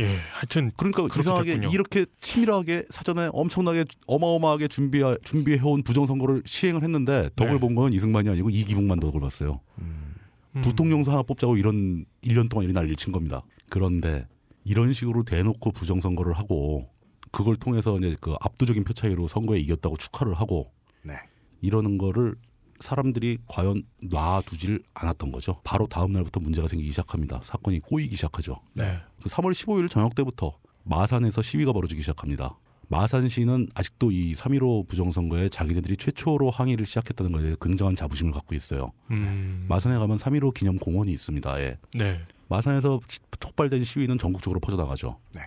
[0.01, 0.17] 예.
[0.33, 1.73] 하여튼 그러니까 이상하게 됐군요.
[1.73, 7.59] 이렇게 치밀하게 사전에 엄청나게 어마어마하게 준비 준비해 온 부정 선거를 시행을 했는데 덕을 네.
[7.61, 9.61] 본 건 이승만이 아니고 이기붕만 덕을 봤어요.
[9.79, 10.17] 음.
[10.57, 10.61] 음.
[10.63, 13.43] 부통령사 하나 뽑자고 이런 1년 동안 이런 난리를 친 겁니다.
[13.71, 14.27] 그런데
[14.65, 16.91] 이런 식으로 대놓고 부정선거를 하고
[17.31, 20.73] 그걸 통해서 이제 그 압도적인 표 차이로 선거에 이겼다고 축하를 하고
[21.03, 21.15] 네.
[21.61, 22.35] 이러는 거를
[22.81, 25.61] 사람들이 과연 놔두질 않았던 거죠.
[25.65, 27.41] 바로 다음 날부터 문제가 생기기 시작합니다.
[27.43, 28.61] 사건이 꼬이기 시작하죠.
[28.75, 28.99] 네.
[29.23, 32.59] 그 3월 15일 저녁 때부터 마산에서 시위가 벌어지기 시작합니다.
[32.89, 38.93] 마산시는 아직도 이 3.15 부정선거에 자기네들이 최초로 항의를 시작했다는 것에 굉장한 자부심을 갖고 있어요.
[39.11, 39.65] 음.
[39.69, 41.61] 마산에 가면 3.15 기념 공원이 있습니다.
[41.61, 41.79] 예.
[41.95, 42.21] 네.
[42.49, 45.19] 마산에서 시- 촉발된 시위는 전국적으로 퍼져나가죠.
[45.35, 45.43] 네.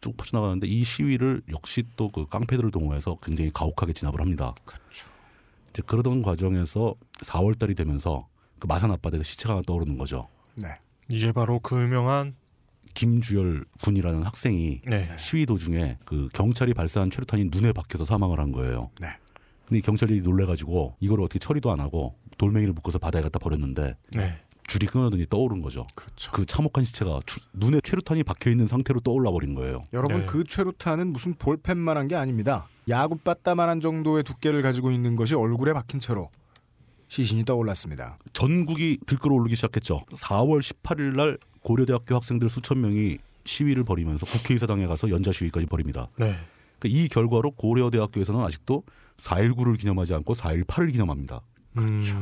[0.00, 4.54] 쭉 퍼져나가는데 이 시위를 역시 또 그 깡패들을 동원해서 굉장히 가혹하게 진압을 합니다.
[4.64, 5.06] 그렇죠.
[5.70, 6.94] 이제 그러던 과정에서
[7.24, 10.28] 4월 달이 되면서 그 마산 앞바다에서 시체가 하나 떠오르는 거죠.
[10.54, 10.68] 네.
[11.10, 12.34] 이게 바로 그 유명한
[12.94, 15.08] 김주열 군이라는 학생이 네.
[15.18, 18.90] 시위 도중에 그 경찰이 발사한 최루탄이 눈에 박혀서 사망을 한 거예요.
[19.00, 19.08] 네.
[19.66, 24.38] 근데 경찰들이 놀래가지고 이걸 어떻게 처리도 안 하고 돌멩이를 묶어서 바다에 갖다 버렸는데 네.
[24.68, 25.86] 줄이 끊어더니 떠오른 거죠.
[25.96, 26.30] 그렇죠.
[26.30, 29.78] 그 참혹한 시체가 추- 눈에 최루탄이 박혀 있는 상태로 떠올라 버린 거예요.
[29.92, 30.26] 여러분 네.
[30.26, 32.68] 그 최루탄은 무슨 볼펜만한 게 아닙니다.
[32.88, 36.30] 야구 빠따만한 정도의 두께를 가지고 있는 것이 얼굴에 박힌 채로
[37.08, 38.18] 시신이 떠올랐습니다.
[38.34, 40.02] 전국이 들끓어 오르기 시작했죠.
[40.10, 46.08] 4월 18일 날 고려대학교 학생들 수천 명이 시위를 벌이면서 국회의사당에 가서 연자 시위까지 벌입니다.
[46.18, 46.36] 네.
[46.78, 48.82] 그러니까 이 결과로 고려대학교에서는 아직도
[49.16, 51.40] 4.19를 기념하지 않고 4.18을 기념합니다.
[51.74, 52.18] 그렇죠.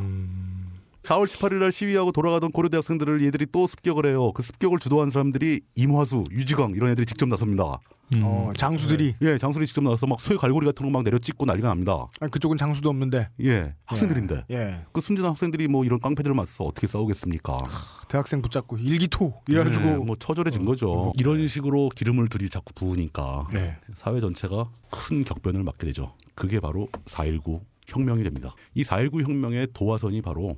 [1.06, 4.32] 4월 18일 날 시위하고 돌아가던 고려대 학생들을 얘들이 또 습격을 해요.
[4.32, 7.78] 그 습격을 주도한 사람들이 임화수, 유지광 이런 애들이 직접 나섭니다.
[8.14, 8.22] 음.
[8.24, 11.68] 어, 장수들이 예, 장술이 직접 나와서 막 쇠 갈고리 같은 거 막 내려 찍고 난리가
[11.68, 12.06] 납니다.
[12.20, 14.44] 아니, 그쪽은 장수도 없는데 예, 학생들인데.
[14.50, 17.62] 예 그 순진한 학생들이 뭐 이런 깡패들을 맞서 어떻게 싸우겠습니까?
[18.08, 21.12] 대학생 붙잡고 일기토 이래 가지고 네, 뭐 처절해진 거죠.
[21.18, 23.76] 이런 식으로 기름을 들이 자꾸 부으니까 네.
[23.94, 26.14] 사회 전체가 큰 격변을 맞게 되죠.
[26.34, 28.54] 그게 바로 4.19 혁명이 됩니다.
[28.74, 30.56] 이 4.19 혁명의 도화선이 바로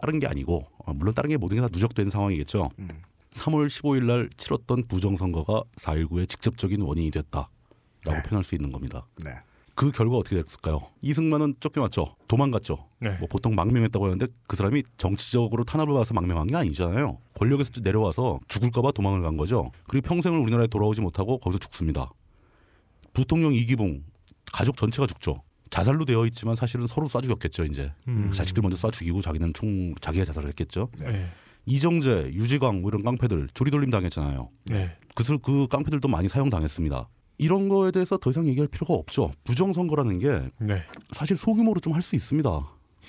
[0.00, 2.70] 다른 게 아니고 어, 물론 다른 게 모든 게 다 누적된 상황이겠죠.
[2.78, 2.88] 음.
[3.32, 7.48] 3월 15일 날 치렀던 부정선거가 4.19의 직접적인 원인이 됐다라고
[8.06, 8.22] 네.
[8.22, 9.06] 표현할 수 있는 겁니다.
[9.24, 9.32] 네.
[9.76, 10.80] 그 결과 어떻게 됐을까요?
[11.00, 12.16] 이승만은 쫓겨났죠.
[12.28, 12.86] 도망갔죠.
[12.98, 13.10] 네.
[13.18, 17.18] 뭐 보통 망명했다고 하는데 그 사람이 정치적으로 탄압을 받아서 망명한 게 아니잖아요.
[17.34, 19.70] 권력에서 내려와서 죽을까봐 도망을 간 거죠.
[19.88, 22.10] 그리고 평생을 우리나라에 돌아오지 못하고 거기서 죽습니다.
[23.12, 24.04] 부통령 이기붕
[24.52, 25.42] 가족 전체가 죽죠.
[25.70, 27.64] 자살로 되어 있지만 사실은 서로 쏴 죽였겠죠.
[27.64, 28.30] 이제 음.
[28.32, 30.88] 자식들 먼저 쏴 죽이고 자기는 총 자기가 자살을 했겠죠.
[30.98, 31.26] 네.
[31.66, 34.48] 이정재, 유지광 뭐 이런 깡패들 조리돌림 당했잖아요.
[34.66, 34.96] 네.
[35.14, 37.08] 그, 그 깡패들도 많이 사용당했습니다.
[37.38, 39.32] 이런 거에 대해서 더 이상 얘기할 필요가 없죠.
[39.44, 40.28] 부정선거라는 게
[40.58, 40.82] 네.
[41.12, 42.50] 사실 소규모로 좀 할 수 있습니다.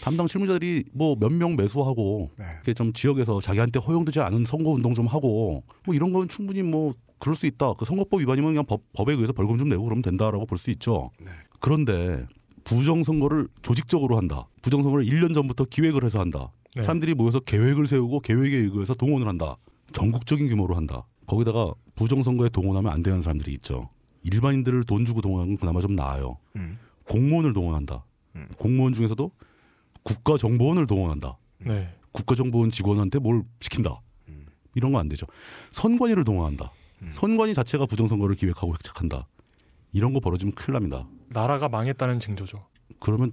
[0.02, 2.46] 담당 실무자들이 뭐 몇 명 매수하고 네.
[2.54, 6.94] 이렇게 좀 지역에서 자기한테 허용되지 않은 선거 운동 좀 하고 뭐 이런 건 충분히 뭐
[7.20, 7.74] 그럴 수 있다.
[7.74, 11.12] 그 선거법 위반이면 그냥 법, 법에 의해서 벌금 좀 내고 그러면 된다라고 볼 수 있죠.
[11.20, 11.30] 네.
[11.60, 12.26] 그런데
[12.64, 14.48] 부정선거를 조직적으로 한다.
[14.62, 16.52] 부정선거를 1년 전부터 기획을 해서 한다.
[16.76, 16.82] 네.
[16.82, 19.58] 사람들이 모여서 계획을 세우고 계획에 의해서 동원을 한다.
[19.94, 21.06] 전국적인 규모로 한다.
[21.28, 23.90] 거기다가 부정선거에 동원하면 안 되는 사람들이 있죠.
[24.24, 26.38] 일반인들을 돈 주고 동원하는 건 그나마 좀 나아요.
[26.56, 26.78] 음.
[27.06, 28.06] 공무원을 동원한다.
[28.36, 28.48] 음.
[28.58, 29.32] 공무원 중에서도
[30.04, 31.38] 국가정보원을 동원한다.
[31.60, 31.90] 네.
[32.12, 34.02] 국가정보원 직원한테 뭘 시킨다.
[34.30, 34.46] 음.
[34.76, 35.26] 이런 거 안 되죠.
[35.72, 36.72] 선관위를 동원한다.
[37.02, 37.10] 음.
[37.12, 39.28] 선관위 자체가 부정선거를 기획하고 획책한다.
[39.92, 41.08] 이런 거 벌어지면 큰일 납니다.
[41.30, 42.68] 나라가 망했다는 징조죠.
[43.00, 43.32] 그러면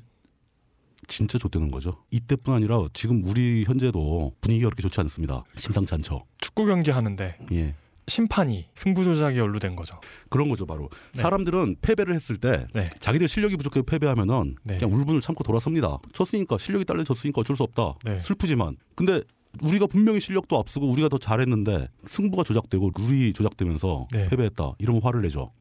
[1.06, 2.04] 진짜 좆되는 거죠.
[2.10, 5.44] 이때뿐 아니라 지금 우리 현재도 분위기가 그렇게 좋지 않습니다.
[5.56, 6.24] 심상치 않죠.
[6.38, 7.74] 축구 경기 하는데 예.
[8.08, 10.00] 심판이 승부 조작에 연루된 거죠.
[10.30, 10.88] 그런 거죠, 바로.
[11.12, 11.22] 네.
[11.22, 12.86] 사람들은 패배를 했을 때 네.
[13.00, 14.78] 자기들 실력이 부족해서 패배하면은 네.
[14.78, 15.98] 그냥 울분을 참고 돌아섭니다.
[16.12, 17.94] 졌으니까 실력이 딸려졌으니까 어쩔 수 없다.
[18.04, 18.18] 네.
[18.18, 19.22] 슬프지만 근데
[19.62, 24.28] 우리가 분명히 실력도 앞서고 우리가 더 잘했는데 승부가 조작되고 룰이 조작되면서 네.
[24.28, 24.72] 패배했다.
[24.78, 25.52] 이러면 화를 내죠.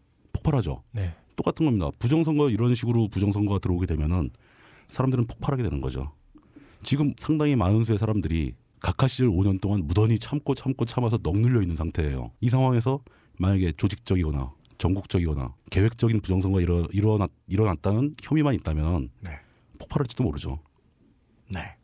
[0.47, 0.83] 폭발하죠.
[0.91, 1.13] 네.
[1.35, 1.91] 똑같은 겁니다.
[1.99, 4.31] 부정선거 이런 식으로 부정선거가 들어오게 되면은
[4.87, 6.11] 사람들은 폭발하게 되는 거죠.
[6.83, 11.75] 지금 상당히 많은 수의 사람들이 각하 시절 5년 동안 무던히 참고 참고 참아서 넋눌려 있는
[11.75, 12.31] 상태예요.
[12.41, 13.01] 이 상황에서
[13.37, 19.31] 만약에 조직적이거나 전국적이거나 계획적인 부정선거가 일어, 일어났, 일어났다는 혐의만 있다면 네.
[19.79, 20.59] 폭발할지도 모르죠.
[21.51, 21.75] 네.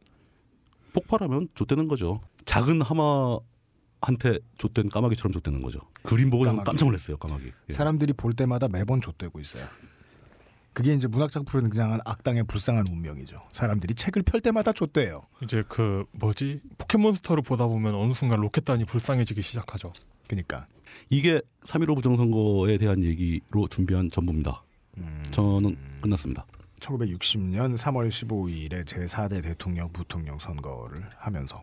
[0.94, 2.22] 폭발하면 좆되는 거죠.
[2.46, 3.40] 작은 하마
[4.04, 5.80] 한테 좆된 까마귀처럼 좆되는 거죠.
[6.04, 6.66] 그림 보고 까마귀.
[6.66, 7.52] 깜짝 놀랐어요, 까마귀.
[7.70, 7.74] 예.
[7.74, 9.66] 사람들이 볼 때마다 매번 좆되고 있어요.
[10.74, 13.38] 그게 이제 문학 작품에 등장한 악당의 불쌍한 운명이죠.
[13.52, 15.22] 사람들이 책을 펼 때마다 좆돼요.
[15.44, 19.94] 이제 그 뭐지 포켓몬스터를 보다 보면 어느 순간 로켓단이 불쌍해지기 시작하죠.
[20.28, 20.66] 그러니까
[21.10, 24.64] 이게 3.15 부정선거에 대한 얘기로 준비한 전부입니다.
[24.98, 26.46] 음, 저는 끝났습니다.
[26.80, 31.62] 1960년 3월 15일에 제4대 대통령 부통령 선거를 하면서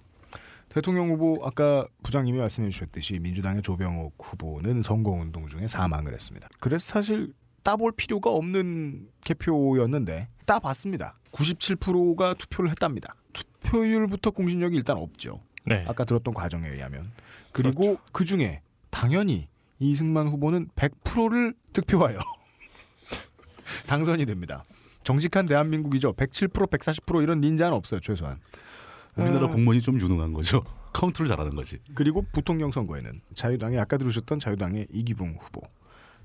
[0.70, 6.48] 대통령 후보 아까 부장님이 말씀해 주셨듯이 민주당의 조병옥 후보는 선거운동 중에 사망을 했습니다.
[6.60, 7.32] 그래서 사실
[7.62, 11.18] 따볼 필요가 없는 개표였는데 따봤습니다.
[11.32, 13.14] 97%가 투표를 했답니다.
[13.32, 15.40] 투표율부터 공신력이 일단 없죠.
[15.66, 15.84] 네.
[15.86, 17.10] 아까 들었던 과정에 의하면.
[17.52, 19.48] 그리고 그 중에 당연히
[19.80, 22.18] 이승만 후보는 100%를 득표하여
[23.86, 24.64] 당선이 됩니다.
[25.02, 26.12] 정직한 대한민국이죠.
[26.12, 28.38] 107%, 140% 이런 닌자는 없어요, 최소한.
[29.16, 30.62] 우리나라 어, 공무원이 좀 유능한 거죠.
[30.92, 31.78] 카운트를 잘하는 거지.
[31.94, 35.62] 그리고 부통령 선거에는 자유당의 아까 들으셨던 자유당의 이기붕 후보,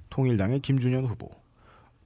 [0.10, 1.30] 통일당의 김준현 후보,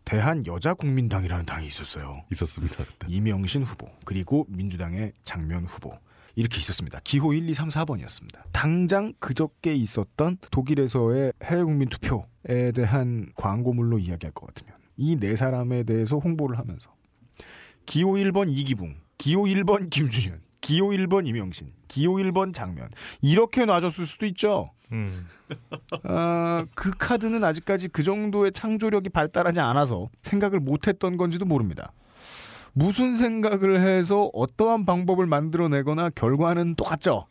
[0.06, 2.24] 대한 여자국민당이라는 당이 있었어요.
[2.32, 2.84] 있었습니다.
[2.84, 3.08] 그때.
[3.08, 5.94] 이명신 후보, 그리고 민주당의 장면 후보.
[6.36, 7.00] 이렇게 있었습니다.
[7.04, 8.44] 기호 1, 2, 3, 4번이었습니다.
[8.54, 16.18] 당장 그저께 있었던 독일에서의 해외국민 투표에 대한 광고물로 이야기할 것 같으면 이 네 사람에 대해서
[16.18, 16.94] 홍보를 하면서
[17.86, 22.90] 기호 1번 이기붕, 기호 1번 김준현, 기호 1번 이명신, 기호 1번 장면
[23.22, 24.72] 이렇게 놔줬을 수도 있죠.
[24.92, 25.28] 음.
[26.04, 31.94] 아, 그 카드는 아직까지 그 정도의 창조력이 발달하지 않아서 생각을 못했던 건지도 모릅니다.
[32.74, 37.28] 무슨 생각을 해서 어떠한 방법을 만들어내거나 결과는 똑같죠.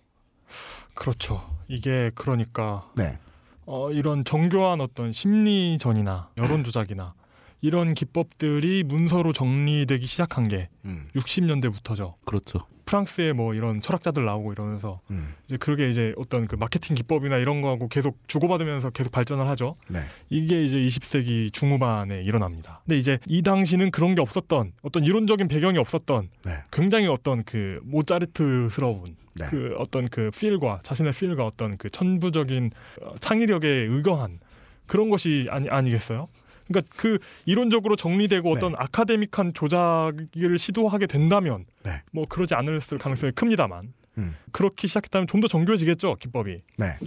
[0.94, 1.40] 그렇죠.
[1.68, 3.18] 이게 그러니까 네.
[3.66, 7.14] 어, 이런 정교한 어떤 심리전이나 여론 조작이나
[7.60, 11.08] 이런 기법들이 문서로 정리되기 시작한 게 음.
[11.14, 12.14] 60년대부터죠.
[12.24, 12.60] 그렇죠.
[12.88, 15.34] 프랑스에 뭐 이런 철학자들 나오고 이러면서 음.
[15.46, 19.76] 이제 그게 이제 어떤 그 마케팅 기법이나 이런 거하고 계속 주고받으면서 계속 발전을 하죠.
[19.88, 20.00] 네.
[20.30, 22.80] 이게 이제 20세기 중후반에 일어납니다.
[22.86, 26.62] 근데 이제 이 당시는 그런 게 없었던 어떤 이론적인 배경이 없었던 네.
[26.70, 29.04] 굉장히 어떤 그 모차르트스러운
[29.34, 29.46] 네.
[29.50, 32.70] 그 어떤 그 필과 자신의 필과 어떤 그 천부적인
[33.02, 34.40] 어, 창의력에 의거한
[34.86, 36.28] 그런 것이 아니 아니겠어요?
[36.68, 42.02] 그러니까 그 이론적으로 정리되고 어떤 아카데믹한 조작을 시도하게 된다면 네.
[42.12, 44.36] 뭐 그러지 않을 가능성이 큽니다만 음.
[44.52, 46.62] 그렇게 시작했다면 좀 더 정교해지겠죠 기법이.
[46.76, 46.98] 네.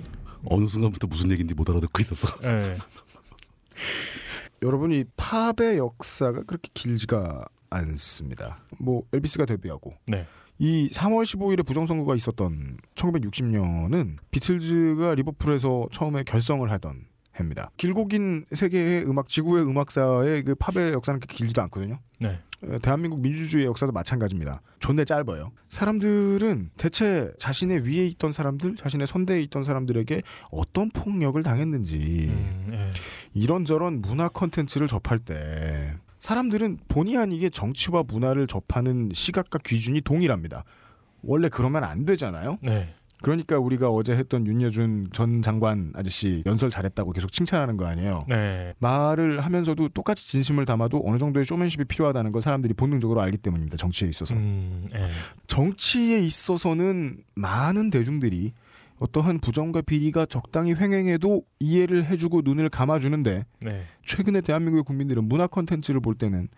[0.45, 2.35] 어느 순간부터 무슨 얘기인지 못 알아듣고 있었어.
[2.43, 2.75] 예.
[4.63, 8.63] 여러분 이 팝의 역사가 그렇게 길지가 않습니다.
[8.77, 10.25] 뭐 엘비스가 데뷔하고 네.
[10.59, 17.05] 이 3월 15일에 부정선거가 있었던 1960년은 비틀즈가 리버풀에서 처음에 결성을 하던
[17.39, 17.71] 해입니다.
[17.77, 21.99] 길고 긴 세계의 음악 지구의 음악사의 그 팝의 역사는 그렇게 길지도 않거든요.
[22.19, 22.39] 네.
[22.63, 24.61] 에, 대한민국 민주주의 역사도 마찬가지입니다.
[24.79, 25.51] 존내 짧아요.
[25.69, 30.21] 사람들은 대체 자신의 위에 있던 사람들, 자신의 선대에 있던 사람들에게
[30.51, 32.89] 어떤 폭력을 당했는지 음, 예.
[33.33, 40.63] 이런저런 문화 컨텐츠를 접할 때 사람들은 본의 아니게 정치와 문화를 접하는 시각과 기준이 동일합니다.
[41.23, 42.57] 원래 그러면 안 되잖아요.
[42.61, 42.93] 네.
[43.21, 48.25] 그러니까 우리가 어제 했던 윤여준 전 장관 아저씨 연설 잘했다고 계속 칭찬하는 거 아니에요.
[48.27, 48.73] 네.
[48.79, 53.77] 말을 하면서도 똑같이 진심을 담아도 어느 정도의 쇼맨십이 필요하다는 걸 사람들이 본능적으로 알기 때문입니다.
[53.77, 54.33] 정치에 있어서.
[54.33, 55.07] 음, 예.
[55.47, 58.53] 정치에 있어서는 많은 대중들이
[58.99, 63.83] 어떠한 부정과 비리가 적당히 횡행해도 이해를 해주고 눈을 감아주는데 네.
[64.05, 66.49] 최근에 대한민국의 국민들은 문화 컨텐츠를 볼 때는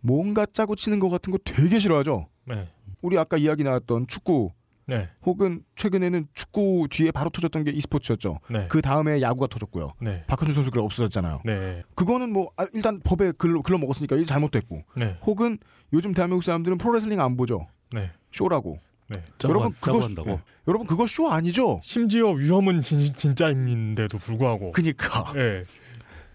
[0.00, 2.28] 뭔가 짜고 치는 것 같은 거 되게 싫어하죠.
[2.46, 2.68] 네.
[3.00, 4.52] 우리 아까 이야기 나왔던 축구
[4.88, 5.08] 네.
[5.22, 8.40] 혹은 최근에는 축구 뒤에 바로 터졌던 게 e스포츠였죠.
[8.50, 8.66] 네.
[8.68, 9.92] 그 다음에 야구가 터졌고요.
[10.00, 10.24] 네.
[10.26, 11.42] 박현준 선수가 없어졌잖아요.
[11.44, 11.82] 네.
[11.94, 15.18] 그거는 뭐 아, 일단 법에 글러, 글러 먹었으니까 일 잘못됐고 네.
[15.26, 15.58] 혹은
[15.92, 17.66] 요즘 대한민국 사람들은 프로레슬링 안 보죠.
[17.92, 18.10] 네.
[18.32, 18.78] 쇼라고.
[19.08, 19.22] 네.
[19.38, 20.30] 짜고, 여러분 그거 한다고.
[20.30, 20.40] 예.
[20.66, 21.80] 여러분 그거 쇼 아니죠?
[21.82, 24.72] 심지어 위험은 진, 진짜인데도 불구하고.
[24.72, 25.64] 그니까 예.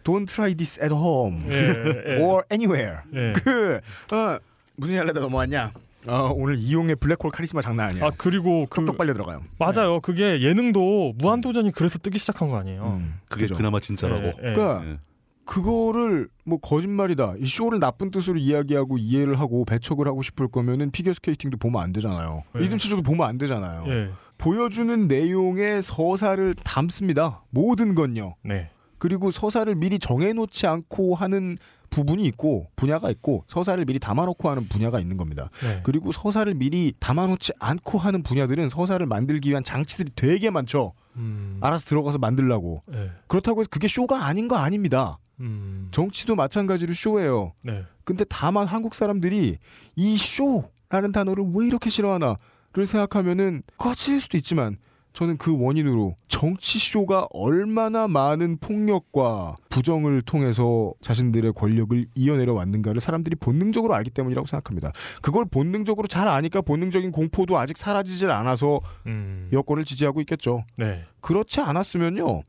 [0.04, 1.74] Don't try this at home 예.
[2.08, 2.18] 예.
[2.22, 3.00] or anywhere.
[3.14, 3.34] 예.
[3.34, 3.80] 그
[4.14, 4.40] 어,
[4.76, 5.72] 무슨 얘기하려다 넘어왔냐?
[6.08, 8.06] 어, 오늘 이용의 블랙홀 카리스마 장난 아니야.
[8.06, 9.42] 아 그리고 그 쪽쪽 빨려 들어가요.
[9.60, 10.00] 맞아요.
[10.02, 12.84] 그게 예능도 무한도전이 그래서 뜨기 시작한 거 아니에요.
[13.00, 13.56] 음, 그게 그죠.
[13.56, 14.24] 그나마 진짜라고.
[14.24, 14.54] 예, 예.
[14.54, 14.98] 그러니까 예.
[15.46, 17.36] 그거를 뭐 거짓말이다.
[17.40, 21.92] 이 쇼를 나쁜 뜻으로 이야기하고 이해를 하고 배척을 하고 싶을 거면은 피겨 스케이팅도 보면 안
[21.92, 22.44] 되잖아요.
[22.54, 22.62] 네.
[22.62, 23.84] 리듬 체조도 보면 안 되잖아요.
[23.88, 24.10] 예.
[24.38, 27.44] 보여주는 내용의 서사를 담습니다.
[27.50, 28.36] 모든 건요.
[28.44, 28.70] 네.
[28.98, 31.58] 그리고 서사를 미리 정해놓지 않고 하는
[31.94, 35.50] 부분이 있고 분야가 있고 서사를 미리 담아놓고 하는 분야가 있는 겁니다.
[35.62, 35.82] 네.
[35.84, 40.94] 그리고 서사를 미리 담아놓지 않고 하는 분야들은 서사를 만들기 위한 장치들이 되게 많죠.
[41.16, 41.60] 음.
[41.62, 42.84] 알아서 들어가서 만들라고.
[42.94, 43.12] 예.
[43.28, 45.20] 그렇다고 해서 그게 쇼가 아닌 거 아닙니다.
[45.40, 45.90] 음.
[45.92, 47.54] 정치도 마찬가지로 쇼예요.
[47.62, 47.84] 네.
[48.04, 49.58] 근데 다만 한국 사람들이
[49.96, 54.78] 이 쇼라는 단어를 왜 이렇게 싫어하나를 생각하면은 거칠 수도 있지만
[55.14, 63.36] 저는 그 원인으로 정치 쇼가 얼마나 많은 폭력과 부정을 통해서 자신들의 권력을 이어내려 왔는가를 사람들이
[63.36, 64.92] 본능적으로 알기 때문이라고 생각합니다.
[65.22, 69.50] 그걸 본능적으로 잘 아니까 본능적인 공포도 아직 사라지질 않아서 음.
[69.54, 70.66] 여권을 지지하고 있겠죠.
[70.78, 71.04] 네.
[71.22, 72.42] 그렇지 않았으면요.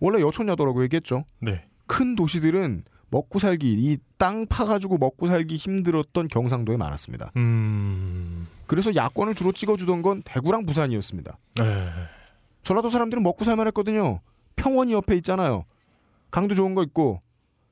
[0.00, 1.24] 원래 여촌야도라고 얘기했죠.
[1.40, 1.64] 네.
[1.86, 7.32] 큰 도시들은 먹고 살기 이 땅 파가지고 먹고 살기 힘들었던 경상도에 많았습니다.
[7.36, 8.46] 음.
[8.70, 11.36] 그래서 야권을 주로 찍어주던 건 대구랑 부산이었습니다.
[11.56, 11.88] 네.
[12.62, 14.20] 전라도 사람들은 먹고 살만했거든요.
[14.54, 15.64] 평원이 옆에 있잖아요.
[16.30, 17.20] 강도 좋은 거 있고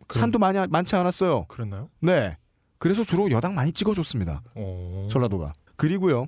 [0.08, 1.44] 그럼- 산도 많이 많지 않았어요.
[1.46, 1.88] 그랬나요?
[2.00, 2.36] 네.
[2.78, 4.42] 그래서 주로 여당 많이 찍어줬습니다.
[4.56, 5.06] 어.
[5.08, 5.52] 전라도가.
[5.76, 6.26] 그리고요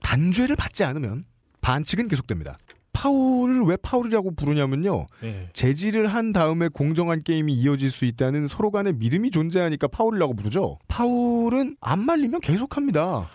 [0.00, 1.24] 단죄를 받지 않으면
[1.60, 2.58] 반칙은 계속됩니다.
[2.92, 5.06] 파울을 왜 파울이라고 부르냐면요.
[5.22, 5.48] 예.
[5.52, 10.80] 제지를 한 다음에 공정한 게임이 이어질 수 있다는 서로 간의 믿음이 존재하니까 파울이라고 부르죠.
[10.88, 13.30] 파울은 안 말리면 계속합니다.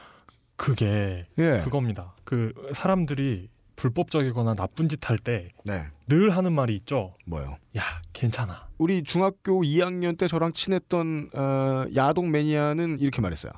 [0.55, 1.61] 그게 예.
[1.63, 2.15] 그겁니다.
[2.23, 6.27] 그 사람들이 불법적이거나 나쁜 짓 할 때늘 네.
[6.31, 7.13] 하는 말이 있죠.
[7.25, 7.57] 뭐요?
[7.77, 7.83] 야,
[8.13, 8.67] 괜찮아.
[8.77, 13.51] 우리 중학교 2학년 때 저랑 친했던 어, 야동 매니아는 이렇게 말했어요.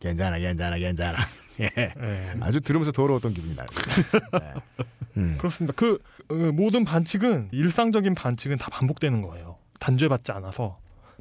[0.00, 1.18] 괜찮아, 괜찮아, 괜찮아.
[1.60, 1.68] 예.
[1.76, 2.34] 예.
[2.40, 3.66] 아주 들으면서 더러웠던 기분이 나요.
[4.32, 4.54] 네.
[5.18, 5.36] 음.
[5.38, 5.74] 그렇습니다.
[5.76, 5.98] 그
[6.30, 9.58] 어, 모든 반칙은 일상적인 반칙은 다 반복되는 거예요.
[9.78, 10.78] 단죄받지 않아서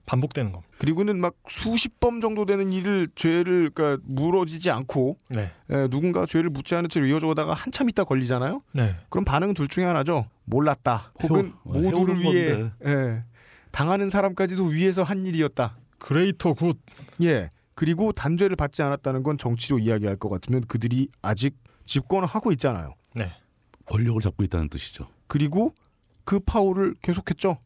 [0.10, 0.74] 반복되는 겁니다.
[0.80, 5.52] 그리고는 막 수십 범 정도 되는 일을 죄를 그러니까 물어지지 않고 네.
[5.70, 8.64] 예, 누군가 죄를 묻지 않은 채로 이어져가다가 한참 있다 걸리잖아요.
[8.72, 8.96] 네.
[9.10, 10.26] 그럼 반응은 둘 중에 하나죠.
[10.46, 11.14] 몰랐다.
[11.22, 12.72] 혹은 해오- 모두를 해오는 위해.
[12.86, 13.24] 예,
[13.72, 15.78] 당하는 사람까지도 위해서 한 일이었다.
[16.00, 16.80] greater good.
[17.22, 17.50] 예.
[17.76, 21.56] 그리고 단죄를 받지 않았다는 건 정치로 이야기할 것 같으면 그들이 아직
[21.86, 22.94] 집권을 하고 있잖아요.
[23.14, 23.32] 네.
[23.86, 25.06] 권력을 잡고 있다는 뜻이죠.
[25.28, 25.74] 그리고
[26.26, 27.58] 그 파워를 계속했죠.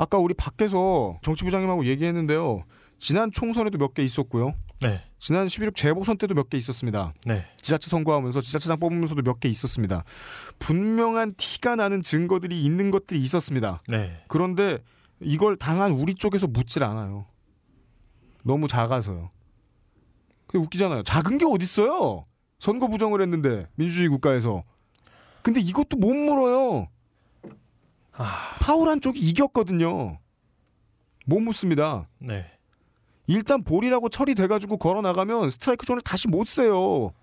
[0.00, 2.62] 아까 우리 밖에서 정치부장님하고 얘기했는데요.
[2.98, 4.54] 지난 총선에도 몇 개 있었고요.
[4.80, 5.02] 네.
[5.18, 7.12] 지난 11월 재보선 때도 몇 개 있었습니다.
[7.26, 7.44] 네.
[7.60, 10.04] 지자체 선거하면서 지자체장 뽑으면서도 몇 개 있었습니다.
[10.58, 13.82] 분명한 티가 나는 증거들이 있는 것들이 있었습니다.
[13.88, 14.22] 네.
[14.28, 14.78] 그런데
[15.20, 17.26] 이걸 당한 우리 쪽에서 묻질 않아요.
[18.42, 19.30] 너무 작아서요.
[20.54, 21.02] 웃기잖아요.
[21.02, 22.24] 작은 게 어딨어요?
[22.58, 24.64] 선거 부정을 했는데 민주주의 국가에서.
[25.42, 26.88] 근데 이것도 못 물러요.
[28.22, 30.18] 아, 파울한 쪽이 이겼거든요.
[31.24, 32.06] 못 무릅니다.
[32.18, 32.44] 네.
[33.26, 37.14] 일단 볼이라고 처리돼가지고 걸어 나가면 스트라이크 존을 다시 못 세요.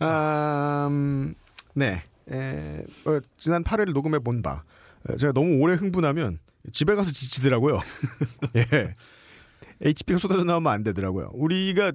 [0.00, 1.34] 음,
[1.74, 2.02] 네.
[2.30, 4.64] 에, 어, 지난 8일 녹음해 본 바.
[5.10, 6.38] 에, 제가 너무 오래 흥분하면
[6.72, 7.80] 집에 가서 지치더라고요.
[8.56, 8.94] 예.
[9.82, 11.32] HP가 쏟아져 나오면 안 되더라고요.
[11.34, 11.92] 우리가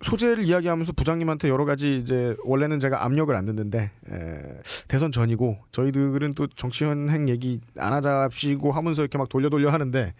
[0.00, 6.34] 소재를 이야기하면서 부장님한테 여러 가지 이제 원래는 제가 압력을 안 듣는데 에, 대선 전이고 저희들은
[6.34, 10.12] 또 정치현안 얘기 안 하자시고 하면서 이렇게 막 돌려 돌려 하는데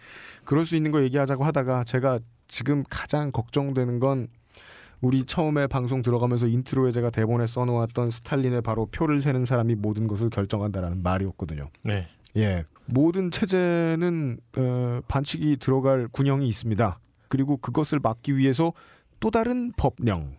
[0.43, 4.27] 그럴 수 있는 거 얘기하자고 하다가 제가 지금 가장 걱정되는 건
[5.01, 10.29] 우리 처음에 방송 들어가면서 인트로에 제가 대본에 써놓았던 스탈린의 바로 표를 세는 사람이 모든 것을
[10.29, 11.69] 결정한다라는 말이었거든요.
[11.83, 12.07] 네.
[12.35, 12.65] 예.
[12.85, 16.99] 모든 체제는 어, 반칙이 들어갈 구멍이 있습니다.
[17.29, 18.73] 그리고 그것을 막기 위해서
[19.19, 20.37] 또 다른 법령,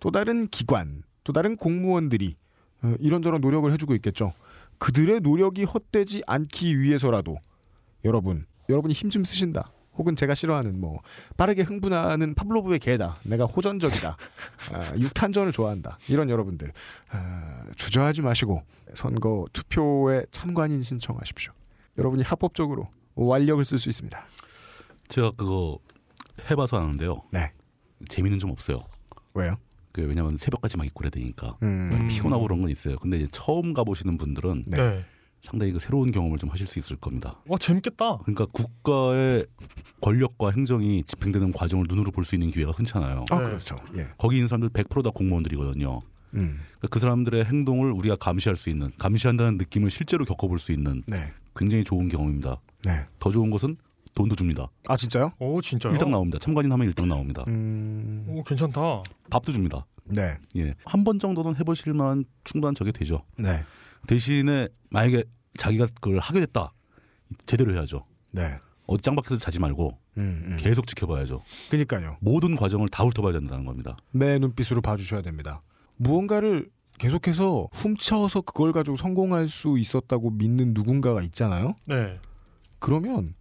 [0.00, 2.36] 또 다른 기관, 또 다른 공무원들이
[2.82, 4.32] 어, 이런저런 노력을 해주고 있겠죠.
[4.78, 7.36] 그들의 노력이 헛되지 않기 위해서라도
[8.04, 9.72] 여러분, 여러분이 힘 좀 쓰신다.
[9.96, 11.00] 혹은 제가 싫어하는 뭐
[11.36, 13.18] 빠르게 흥분하는 파블로브의 개다.
[13.24, 14.16] 내가 호전적이다.
[14.72, 15.98] 아, 육탄전을 좋아한다.
[16.08, 16.72] 이런 여러분들
[17.10, 18.62] 아, 주저하지 마시고
[18.94, 21.52] 선거 투표에 참관인 신청하십시오.
[21.98, 24.24] 여러분이 합법적으로 완력을 쓸 수 있습니다.
[25.08, 25.80] 제가 그거
[26.48, 27.22] 해봐서 아는데요.
[27.32, 27.50] 네.
[28.08, 28.84] 재미는 좀 없어요.
[29.34, 29.56] 왜요?
[29.92, 32.08] 그 왜냐면 새벽까지 막 있고 그래야 되니까 음, 음.
[32.08, 32.96] 피곤하고 그런 건 있어요.
[32.96, 34.76] 근데 이제 처음 가보시는 분들은 네.
[34.76, 35.04] 네.
[35.40, 37.40] 상당히 그 새로운 경험을 좀 하실 수 있을 겁니다.
[37.46, 38.18] 와 재밌겠다.
[38.18, 39.46] 그러니까 국가의
[40.00, 43.24] 권력과 행정이 집행되는 과정을 눈으로 볼 수 있는 기회가 흔찮아요.
[43.30, 43.44] 아 네.
[43.44, 43.76] 그렇죠.
[43.96, 44.08] 예.
[44.18, 46.00] 거기 있는 사람들 100%다 공무원들이거든요.
[46.34, 46.60] 음.
[46.76, 51.32] 그러니까 그 사람들의 행동을 우리가 감시할 수 있는, 감시한다는 느낌을 실제로 겪어볼 수 있는 네.
[51.56, 52.60] 굉장히 좋은 경험입니다.
[52.84, 53.06] 네.
[53.18, 53.76] 더 좋은 것은
[54.18, 54.68] 돈도 줍니다.
[54.88, 55.32] 아 진짜요?
[55.38, 55.92] 오 진짜요?
[55.92, 56.38] 일당 나옵니다.
[56.40, 57.44] 참관인 하면 일당 나옵니다.
[57.46, 58.24] 음.
[58.28, 59.02] 오 괜찮다.
[59.30, 59.86] 밥도 줍니다.
[60.04, 60.36] 네.
[60.56, 60.74] 예.
[60.84, 63.22] 한 번 정도는 해보실 만한 충분한 적이 되죠.
[63.38, 63.62] 네.
[64.08, 65.22] 대신에 만약에
[65.56, 66.72] 자기가 그걸 하게 됐다.
[67.46, 68.04] 제대로 해야죠.
[68.32, 68.58] 네.
[68.86, 70.56] 어디 짱박혀서 자지 말고 음, 음.
[70.58, 71.42] 계속 지켜봐야죠.
[71.70, 72.16] 그러니까요.
[72.20, 73.96] 모든 과정을 다 훑어봐야 된다는 겁니다.
[74.10, 75.62] 매 눈빛으로 봐주셔야 됩니다.
[75.96, 81.74] 무언가를 계속해서 훔쳐서 그걸 가지고 성공할 수 있었다고 믿는 누군가가 있잖아요.
[81.84, 82.18] 네.
[82.80, 83.34] 그러면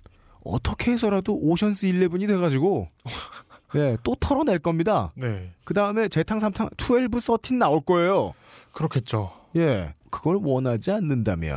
[0.48, 2.88] 어떻게 해서라도 오션스 11이 돼가지고
[3.74, 5.12] 네, 또 털어낼 겁니다.
[5.16, 5.52] 네.
[5.64, 8.34] 그 다음에 재탕, 삼탕, 12, 13 나올 거예요.
[8.72, 9.32] 그렇겠죠.
[9.56, 9.94] 예.
[10.10, 11.54] 그걸 원하지 않는다면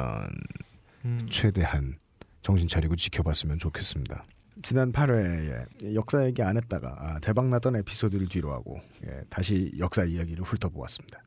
[1.05, 1.27] 음.
[1.31, 1.99] 최대한
[2.43, 4.25] 정신 차리고 지켜봤으면 좋겠습니다.
[4.63, 10.45] 지난 8회에 역사 얘기 안 했다가 아, 대박났던 에피소드를 뒤로 하고 예, 다시 역사 이야기를
[10.45, 11.23] 훑어보았습니다.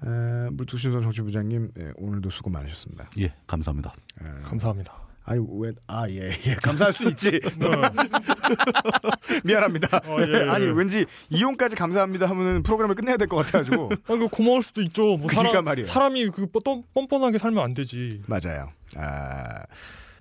[0.00, 3.10] 아, 물뚝신선 정치부장님 예, 오늘도 수고 많으셨습니다.
[3.18, 3.94] 예, 감사합니다.
[4.20, 5.05] 아, 감사합니다.
[5.28, 7.40] 아유 왜아예 예, 감사할 수 있지
[9.44, 9.98] 미안합니다.
[10.06, 10.48] 어, 예, 예.
[10.48, 15.16] 아니 왠지 이용까지 감사합니다 하면은 프로그램을 끝내야 될 것 같아가지고 아, 그 고마울 수도 있죠.
[15.16, 15.86] 뭐 그러니까 사람, 말이에요.
[15.88, 18.22] 사람이 그 뻔- 뻔뻔하게 살면 안 되지.
[18.26, 18.70] 맞아요.
[18.96, 19.64] 아,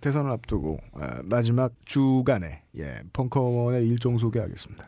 [0.01, 4.87] 대선을 앞두고 아, 마지막 주간에 예, 벙커원의 일정 소개하겠습니다.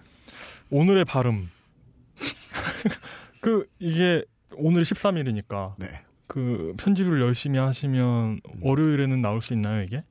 [0.72, 1.50] 오늘의 발음.
[3.42, 4.24] 그 이게
[4.56, 10.04] 오늘 13일이니까 네, 그 편집을 열심히 하시면 월요일에는 나올 수 있나요 이게?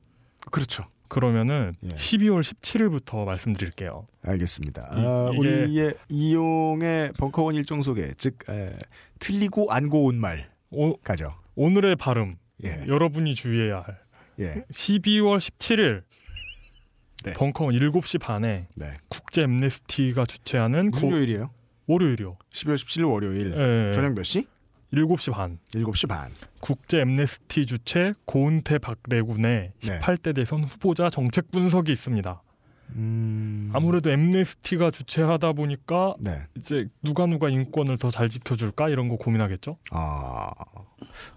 [0.50, 0.84] 그렇죠.
[1.08, 1.88] 그러면은 예.
[1.88, 4.06] 12월 17일부터 말씀드릴게요.
[4.24, 4.82] 알겠습니다.
[4.96, 8.76] 이- 아, 우리의 이용의 벙커원 일정 소개, 즉 에,
[9.20, 11.34] 틀리고 안 고운 말 오, 가죠.
[11.54, 13.98] 오늘의 발음 예, 여러분이 주의해야 할
[14.40, 16.02] 예, 12월 17일
[17.24, 17.32] 네.
[17.32, 18.90] 벙커원 7시 반에 네.
[19.08, 21.50] 국제 엠네스티가 주최하는 무슨 고- 요일이에요?
[21.86, 22.36] 월요일이요.
[22.52, 24.46] 12월 17일 월요일 예, 저녁 몇 시?
[24.92, 25.58] 7시 반.
[25.70, 26.30] 7시 반.
[26.60, 30.00] 국제 엠네스티 주최 고은태 박래군의 네.
[30.00, 32.42] 18대 대선 후보자 정책 분석이 있습니다.
[32.94, 33.70] 음...
[33.74, 36.38] 아무래도 엠네스티가 주최하다 보니까 네.
[36.56, 39.76] 이제 누가 누가 인권을 더 잘 지켜줄까 이런 거 고민하겠죠.
[39.90, 40.50] 아,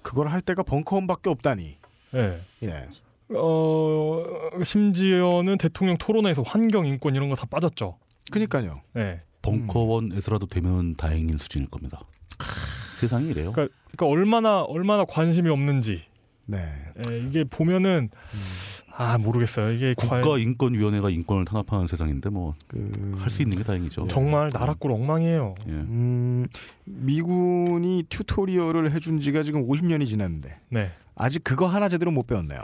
[0.03, 1.77] 그걸 할 때가 벙커원밖에 없다니.
[2.15, 2.41] 예.
[2.63, 2.87] 예.
[3.35, 4.23] 어
[4.63, 7.97] 심지어는 대통령 토론회에서 환경 인권 이런 거 다 빠졌죠.
[8.31, 8.81] 그니까요.
[8.97, 9.21] 예.
[9.41, 12.01] 벙커원에서라도 되면 다행인 수준일 겁니다.
[12.99, 13.51] 세상이 이래요.
[13.53, 16.03] 그러니까, 그러니까 얼마나 얼마나 관심이 없는지
[16.45, 16.57] 네.
[17.09, 18.39] 예, 이게 보면은 음.
[19.01, 19.71] 아 모르겠어요.
[19.71, 24.07] 이게 국가인권위원회가 인권을 탄압하는 세상인데 뭐할그수 있는 게 다행이죠.
[24.07, 25.55] 정말 나라꼴 엉망이에요.
[25.67, 25.71] 예.
[25.71, 26.45] 음,
[26.85, 30.91] 미군이 튜토리얼을 해준 지가 지금 50년이 지났는데 네.
[31.15, 32.59] 아직 그거 하나 제대로 못 배웠네요.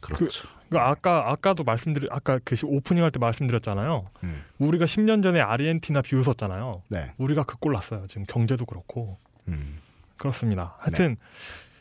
[0.00, 0.46] 그렇죠.
[0.70, 4.06] 그 아까 아까도 말씀드리 아까 그 시- 오프닝 할 때 말씀드렸잖아요.
[4.24, 4.42] 음.
[4.58, 6.82] 우리가 10년 전에 아르헨티나 비웃었잖아요.
[6.88, 7.12] 네.
[7.18, 8.04] 우리가 그 꼴 났어요.
[8.06, 9.16] 지금 경제도 그렇고
[9.48, 9.78] 음.
[10.16, 10.74] 그렇습니다.
[10.78, 11.16] 하여튼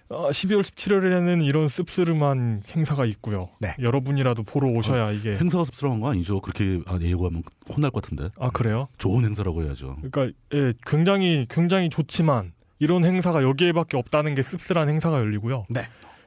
[0.10, 3.49] 어, 12월 17일에는 이런 씁쓸한 행사가 있고요.
[3.60, 3.76] 네.
[3.80, 6.39] 여러분이라도 보러 오셔야 이게 행사가 씁쓸한 거 아니죠.
[6.39, 8.30] 그렇게 아, 예고하면 혼날 것 같은데.
[8.39, 8.88] 아 그래요?
[8.98, 9.98] 좋은 행사라고 해야죠.
[10.02, 15.65] 그러니까 예, 굉장히 굉장히 좋지만 이런 행사가 여기에밖에 없다는 게 씁쓸한 행사가 열리고요.
[15.69, 15.81] 네.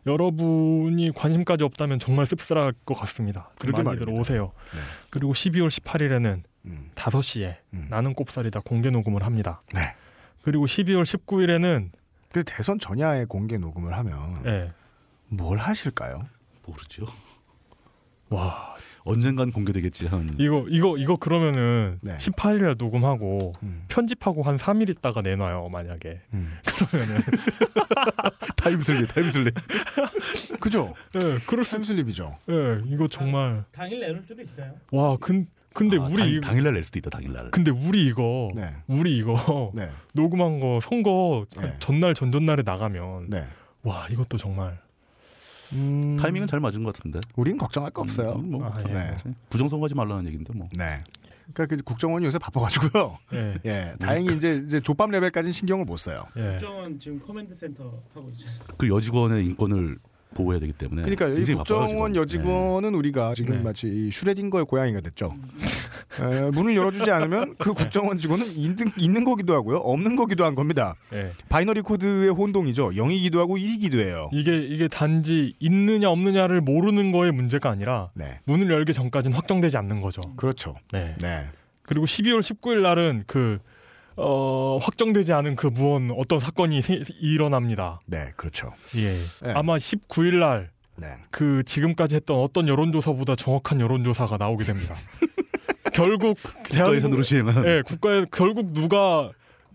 [0.07, 3.51] 여러분이 관심까지 없다면 정말 씁쓸할 것 같습니다.
[3.59, 4.21] 그러게 많이들 말입니다.
[4.21, 4.53] 오세요.
[4.73, 4.81] 네.
[5.11, 6.91] 그리고 12월 18일에는 음.
[6.95, 7.87] 5시에 음.
[7.89, 9.63] 나는 꼽살이다 공개 녹음을 합니다.
[9.75, 9.95] 네.
[10.43, 11.91] 그리고 12월 19일에는
[12.33, 14.73] 그 대선 전야에 공개 녹음을 하면 예.
[15.29, 16.27] 뭘 하실까요?
[16.67, 17.07] 모르죠.
[18.29, 20.35] 와 언젠간 공개되겠지 한.
[20.39, 22.17] 이거 이거 이거 그러면은 네.
[22.17, 23.85] 18일에 녹음하고 음.
[23.89, 26.57] 편집하고 한 3일 있다가 내놔요 만약에 음.
[26.65, 27.21] 그러면은
[28.57, 29.55] time slip, time slip.
[30.61, 30.95] 그죠?
[31.17, 32.37] 예 그럴 수 time slip이죠.
[32.51, 34.75] 예 이거 정말 당일 내놓을 수도 있어요.
[34.93, 37.11] 와 근, 근데 아, 우리 당, 이거- 당일날 낼 수도 있다.
[37.11, 37.51] 당일날.
[37.53, 38.75] 근데 우리 이거 네.
[38.89, 39.89] 우리 이거 네.
[40.15, 41.75] 녹음한 거 선거 네.
[41.79, 43.47] 전날 전전날에 나가면 네.
[43.83, 44.79] 와 이것도 정말
[45.73, 47.21] 음, 타이밍은 잘 맞은 것 같은데.
[47.37, 48.33] 우린 걱정할 거 없어요.
[48.33, 48.93] 음, 뭐 아, 예.
[48.93, 49.17] 네.
[49.51, 50.69] 부정선거하지 말라는 얘기인데 뭐.
[50.77, 51.01] 네.
[51.55, 53.19] 그러니까 그 국정원이 요새 바빠가지고요.
[53.35, 53.55] 예.
[53.67, 56.25] 예, 다행히 이제 이제 좆밥 레벨까지는 신경을 못 써요.
[56.37, 56.51] 예.
[56.51, 58.49] 국정원 지금 command center 하고 있죠.
[58.77, 59.99] 그 여직원의 인권을
[60.35, 61.03] 보호해야 되기 때문에.
[61.03, 62.15] 그러니까 이 국정원.
[62.15, 63.63] 여직원은 우리가 지금 네.
[63.63, 65.35] 마치 이 슈뢰딩거의 고양이가 됐죠.
[66.21, 70.95] 에, 문을 열어주지 않으면 그 국정원 직원은 있는, 있는 거기도 하고요, 없는 거기도 한 겁니다.
[71.13, 71.33] 예.
[71.49, 72.91] binary code의 혼동이죠.
[72.91, 74.29] 0이기도 하고 1이기도 해요.
[74.33, 80.01] 이게 이게 단지 있느냐 없느냐를 모르는 거의 문제가 아니라 네, 문을 열기 전까지는 확정되지 않는
[80.01, 80.21] 거죠.
[80.37, 80.77] 그렇죠.
[80.93, 81.15] 네.
[81.21, 81.47] 네,
[81.83, 83.59] 그리고 12월 19일 날은 그
[84.23, 88.01] 어, 확정되지 않은 그 무언 어떤 사건이 세- 일어납니다.
[88.07, 88.73] 네, 그렇죠.
[88.97, 89.13] 예.
[89.43, 89.53] 네.
[89.55, 94.95] 아마 19일 날 네, 그 지금까지 했던 어떤 여론조사보다 정확한 여론조사가 나오게 됩니다.
[95.95, 97.67] 결국 대한민국-.
[97.67, 99.31] 예, 국가에 결국 누가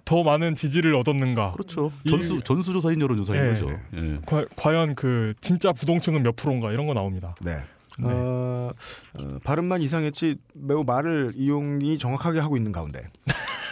[0.06, 1.52] 더 많은 지지를 얻었는가?
[1.52, 1.92] 그렇죠.
[2.04, 3.50] 이- 전수 전수조사인 여론조사인 예.
[3.54, 3.70] 거죠.
[3.96, 4.20] 예.
[4.26, 7.36] 과, 과연 그 진짜 부동층은 몇 프로인가 이런 거 나옵니다.
[7.42, 7.58] 네.
[7.98, 8.08] 네.
[8.12, 8.72] 어,
[9.20, 13.08] 어, 발음만 이상했지 매우 말을 이용이 정확하게 하고 있는 가운데.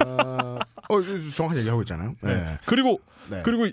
[0.00, 0.58] 어,
[0.88, 1.02] 어,
[1.34, 2.14] 정확한 얘기하고 있잖아요.
[2.22, 2.58] 네.
[2.66, 3.00] 그리고
[3.30, 3.42] 네.
[3.44, 3.66] 그리고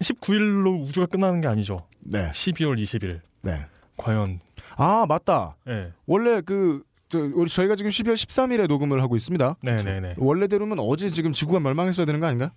[0.00, 1.86] 19일로 우주가 끝나는 게 아니죠.
[2.00, 2.30] 네.
[2.30, 3.20] 12월 20일.
[3.42, 3.66] 네.
[3.96, 4.40] 과연
[4.76, 5.56] 아, 맞다.
[5.68, 5.92] 예.
[6.06, 9.56] 원래 그, 저, 우리 저희가 지금 12월 13일에 녹음을 하고 있습니다.
[9.62, 10.14] 네, 네, 네.
[10.16, 12.52] 원래대로면 어제 지금 지구가 멸망했어야 되는 거 아닌가?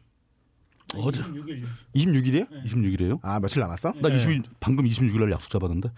[0.95, 1.63] 어제- 26일.
[1.95, 2.47] 26일이에요?
[2.49, 2.63] 네.
[2.65, 3.19] 26일이에요?
[3.23, 3.93] 아, 며칠 남았어?
[4.01, 4.15] 나 네.
[4.17, 5.89] 20일 방금 26일 날 약속 잡았는데.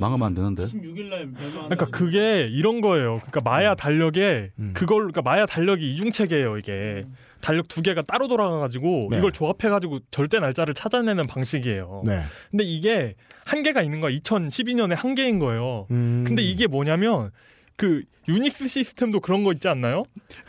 [0.00, 0.64] 망하면 안 되는데.
[0.64, 1.68] 26일 날 멸망.
[1.68, 3.18] 그러니까 그게 이런 거예요.
[3.18, 4.72] 그러니까 마야 달력에 음.
[4.74, 6.56] 그걸 그러니까 마야 달력이 이중 체계예요.
[6.58, 7.04] 이게
[7.40, 9.18] 달력 두 개가 따로 돌아가가지고 네.
[9.18, 12.02] 이걸 조합해가지고 절대 날짜를 찾아내는 방식이에요.
[12.06, 12.20] 네.
[12.50, 13.14] 근데 이게
[13.44, 14.16] 한계가 있는 거야.
[14.16, 15.86] 2012년에 한계인 거예요.
[15.90, 16.24] 음.
[16.26, 17.30] 근데 이게 뭐냐면
[17.76, 20.04] 그 유닉스 시스템도 그런 거 있지 않나요?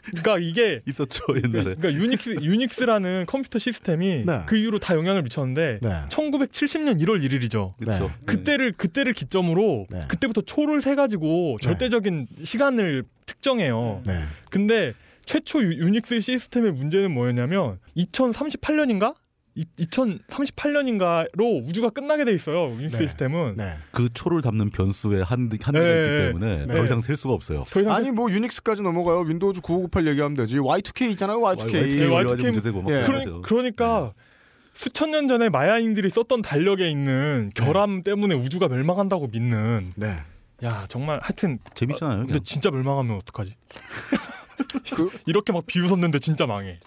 [0.05, 1.75] 그러니까 이게 있었죠 그, 옛날에.
[1.75, 4.41] 그러니까 유닉스 유닉스라는 컴퓨터 시스템이 네.
[4.45, 5.89] 그 이후로 다 영향을 미쳤는데 네.
[6.09, 7.75] 1970년 1월 1일이죠.
[7.77, 8.07] 그렇죠.
[8.07, 8.13] 네.
[8.25, 9.99] 그때를 그때를 기점으로 네.
[10.07, 14.01] 그때부터 초를 세 가지고 절대적인 시간을 측정해요.
[14.05, 14.23] 네.
[14.49, 14.93] 근데
[15.25, 19.15] 최초 유, 유닉스 시스템의 문제는 뭐였냐면 2038년인가?
[19.57, 22.71] 2038년인가로 우주가 끝나게 돼 있어요.
[22.77, 23.03] 유닉스 네.
[23.03, 23.75] 시스템은 네.
[23.91, 26.05] 그 초를 담는 변수에 한 한계가 네.
[26.05, 26.73] 있기 때문에 네.
[26.73, 27.65] 더 이상 셀 수가 없어요.
[27.69, 29.21] 더 이상 아니 뭐 Unix까지 넘어가요.
[29.21, 30.57] Windows 95 98 얘기하면 되지.
[30.57, 31.39] Y2K 있잖아요.
[31.39, 31.57] Y2K.
[31.57, 31.71] Y2K.
[31.71, 33.03] Y2K Y2K 올려가지고 문제 되고 막 예.
[33.03, 33.41] 그러죠.
[33.41, 34.13] 그러, 니까
[34.73, 40.21] 수천 년 전에 마야인들이 썼던 달력에 있는 결함 때문에 우주가 멸망한다고 믿는 네.
[40.63, 42.17] 야 정말 하여튼 재밌잖아요.
[42.19, 42.43] 근데 그냥.
[42.43, 43.55] 진짜 멸망하면 어떡하지?
[44.93, 46.79] 그- 이렇게 막 비웃었는데 진짜 망해.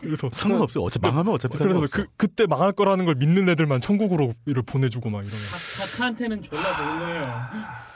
[0.00, 0.84] 그래서 상관없어 요.
[0.84, 1.96] 어차피 망하면 어차피 그래서 상관없어.
[1.96, 5.38] 그 그때 망할 거라는 걸 믿는 애들만 천국으로 이를 보내주고 막 이러면.
[5.78, 7.42] 각하한테는 졸라 좋은 거예요.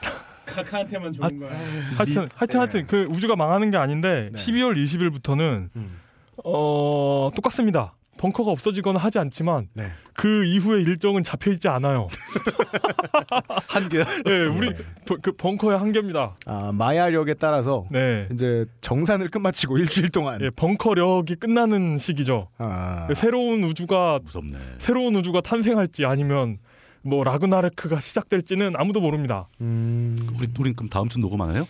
[0.47, 1.59] 각하한테만 좋은 아, 거야.
[1.97, 4.39] 하여튼 하여튼 하여튼 그 우주가 망하는 게 아닌데 네.
[4.39, 5.99] 12월 20일부터는 음.
[6.43, 7.93] 어 똑같습니다.
[8.17, 9.91] 벙커가 없어지거나 하지 않지만 네.
[10.13, 12.07] 그 이후의 일정은 잡혀 있지 않아요.
[13.67, 13.99] 한계.
[13.99, 14.77] 예, 우리 네.
[15.05, 16.37] 버- 그 벙커의 한계입니다.
[16.45, 18.27] 아, 마야력에 따라서 네.
[18.33, 22.49] 이제 정산을 끝마치고 일주일 동안 예, 벙커력이 끝나는 시기죠.
[22.57, 24.57] 아, 새로운 우주가 무섭네.
[24.79, 26.57] 새로운 우주가 탄생할지 아니면
[27.03, 29.47] 뭐 라그나르크가 시작될지는 아무도 모릅니다.
[29.61, 31.67] 음, 우리 우린 그럼 다음 주 녹음하나요?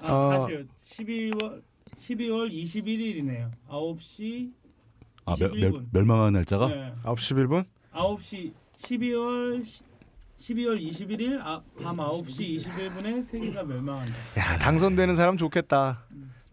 [0.00, 0.30] 아, 어.
[0.40, 0.58] 다시요.
[0.86, 1.62] 12월
[1.98, 3.50] 12월 21일이네요.
[3.68, 4.50] 9시
[5.26, 5.86] 아 멸, 멸, 11분.
[5.92, 6.92] 멸망하는 날짜가 네.
[7.04, 7.64] 9시 11분?
[7.92, 9.64] 9시 12월
[10.38, 14.14] 12월 21일 아, 밤 9시 21분에 세계가 멸망한다.
[14.38, 16.04] 야 당선되는 사람 좋겠다.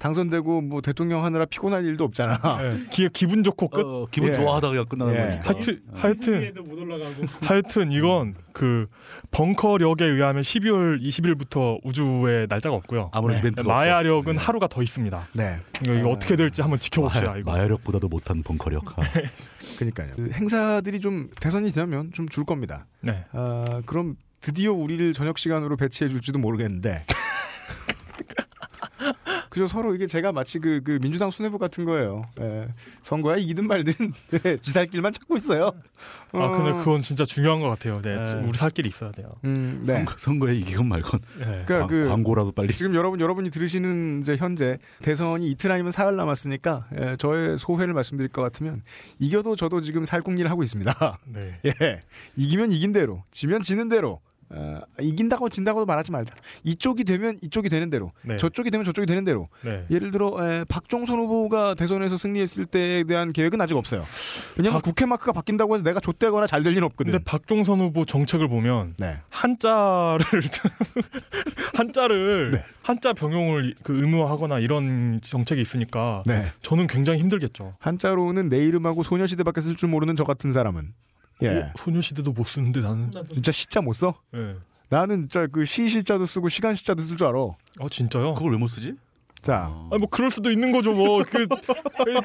[0.01, 2.39] 당선되고 뭐 대통령 하느라 피곤할 일도 없잖아.
[2.61, 3.81] 예, 기, 기분 좋고 끝.
[3.85, 4.33] 어, 기분 예.
[4.33, 5.19] 좋아하다가 그냥 끝나는 예.
[5.43, 5.43] 거니까.
[5.45, 7.23] 하여튼 하여튼 못 올라가고.
[7.41, 8.87] 하여튼 이건 그
[9.29, 13.11] 벙커력에 의하면 12월 20일부터 우주에 날짜가 없고요.
[13.13, 13.51] 아무런 네.
[13.63, 14.45] 마야력은 없어.
[14.47, 15.27] 하루가 더 있습니다.
[15.33, 15.59] 네.
[15.83, 17.27] 이거, 이거 어떻게 될지 한번 지켜봅시다.
[17.27, 17.51] 마야, 이거.
[17.51, 18.97] 마야 력보다도 못한 벙커력.
[18.99, 19.03] 아,
[19.77, 20.13] 그러니까요.
[20.15, 22.85] 그 행사들이 좀 대선이 되면 좀 줄 겁니다.
[23.01, 23.25] 네.
[23.33, 27.05] 아, 그럼 드디어 우리를 저녁 시간으로 배치해 줄지도 모르겠는데.
[29.51, 32.23] 그죠 서로 이게 제가 마치 그, 그 민주당 수뇌부 같은 거예요.
[32.39, 32.69] 예.
[33.03, 33.93] 선거야 이기든 말든
[34.45, 35.71] 예, 지살길만 찾고 있어요.
[36.31, 38.01] 아 근데 그건 진짜 중요한 것 같아요.
[38.01, 38.33] 네, 네.
[38.47, 39.27] 우리 살 길이 있어야 돼요.
[39.43, 39.93] 음, 네.
[39.93, 41.45] 선거, 선거에 이기건 말건 네.
[41.45, 42.73] 그러니까 광- 그 광고라도 빨리.
[42.73, 48.29] 지금 여러분 여러분이 들으시는 이제 현재 대선이 이틀 아니면 사흘 남았으니까 예, 저의 소회를 말씀드릴
[48.31, 48.81] 것 같으면
[49.19, 51.19] 이겨도 저도 지금 살궁리를 하고 있습니다.
[51.25, 51.59] 네.
[51.65, 51.99] 예,
[52.37, 54.21] 이기면 이긴 대로, 지면 지는 대로.
[54.53, 56.35] 어, 이긴다고 진다고도 말하지 말자.
[56.63, 58.35] 이쪽이 되면 이쪽이 되는 대로, 네.
[58.37, 59.47] 저쪽이 되면 저쪽이 되는 대로.
[59.63, 59.85] 네.
[59.89, 64.03] 예를 들어 에, 박종선 후보가 대선에서 승리했을 때에 대한 계획은 아직 없어요.
[64.57, 67.11] 왜냐하면 박- 국회 마크가 바뀐다고 해서 내가 좆되거나 잘될 리는 없거든.
[67.13, 69.17] 근데 박종선 후보 정책을 보면 네.
[69.29, 70.19] 한자를
[71.75, 72.63] 한자를 네.
[72.81, 76.45] 한자 병용을 그 의무화하거나 이런 정책이 있으니까 네.
[76.61, 77.75] 저는 굉장히 힘들겠죠.
[77.79, 80.93] 한자로는 내 이름하고 소녀시대밖에 쓸 줄 모르는 저 같은 사람은
[81.43, 81.47] 예.
[81.49, 83.09] 어, 소녀시대도 못 쓰는데 나는.
[83.13, 84.13] 나도 진짜 시자 못 써?
[84.31, 84.55] 네.
[84.89, 87.37] 나는 진짜 그 시시자도 쓰고 시간 시자도 쓸 줄 알아.
[87.79, 88.33] 아 진짜요?
[88.33, 88.93] 그걸 왜 못 쓰지?
[89.41, 89.89] 자, 어.
[89.91, 91.23] 아니 뭐 그럴 수도 있는 거죠 뭐.
[91.23, 91.47] 그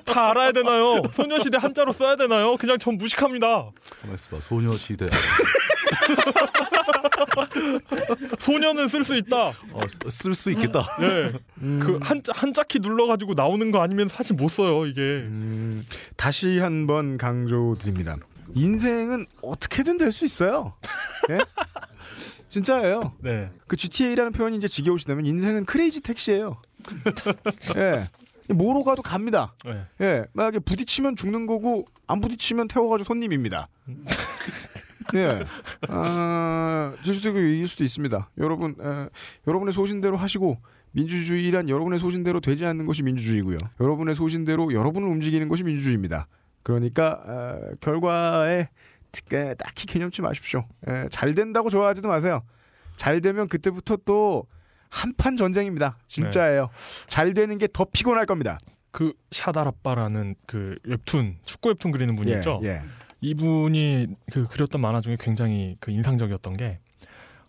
[0.05, 1.01] 다 알아야 되나요?
[1.13, 2.57] 소녀시대 한자로 써야 되나요?
[2.59, 3.71] 그냥 전 무식합니다.
[4.03, 4.41] 가만 있어봐.
[4.43, 5.09] 소녀시대.
[8.39, 9.49] 소녀는 쓸 수 있다.
[9.49, 9.81] 어,
[10.11, 10.85] 쓸수 있겠다.
[11.01, 11.33] 네.
[11.63, 15.01] 음, 그 한자 한자 키 눌러가지고 나오는 거 아니면 사실 못 써요 이게.
[15.01, 15.85] 음,
[16.17, 18.17] 다시 한번 강조드립니다.
[18.55, 20.75] 인생은 어떻게든 될 수 있어요.
[21.31, 21.39] 예?
[22.49, 23.13] 진짜예요.
[23.23, 23.51] 네.
[23.67, 26.61] 그 GTA라는 표현이 이제 지겨우시다면 인생은 크레이지 택시예요.
[27.77, 28.09] 예.
[28.55, 29.55] 뭐로 가도 갑니다.
[29.65, 29.85] 네.
[30.01, 30.25] 예.
[30.33, 33.69] 만약에 부딪히면 죽는 거고 안 부딪히면 태워가지고 손님입니다.
[35.15, 35.45] 예.
[35.89, 38.31] 아, 질 수도 있고 이길 수도 있습니다.
[38.39, 39.09] 여러분, 에,
[39.47, 40.59] 여러분의 소신대로 하시고
[40.93, 43.59] 민주주의란 여러분의 소신대로 되지 않는 것이 민주주의고요.
[43.81, 46.27] 여러분의 소신대로 여러분을 움직이는 것이 민주주의입니다.
[46.67, 48.67] 그러니까 어, 결과에
[49.57, 50.65] 딱히 개념치 마십시오.
[50.89, 52.43] 에, 잘 된다고 좋아하지도 마세요.
[52.97, 54.49] 잘 되면 그때부터 또
[54.91, 55.97] 한판 전쟁입니다.
[56.09, 56.71] 진짜예요.
[57.07, 58.59] 잘 되는 게 더 피곤할 겁니다.
[58.91, 62.59] 그 샤다라빠라는 그 웹툰 축구 웹툰 그리는 분이 예, 있죠.
[62.65, 62.83] 예.
[63.21, 66.81] 이분이 그 그렸던 만화 중에 굉장히 그 인상적이었던 게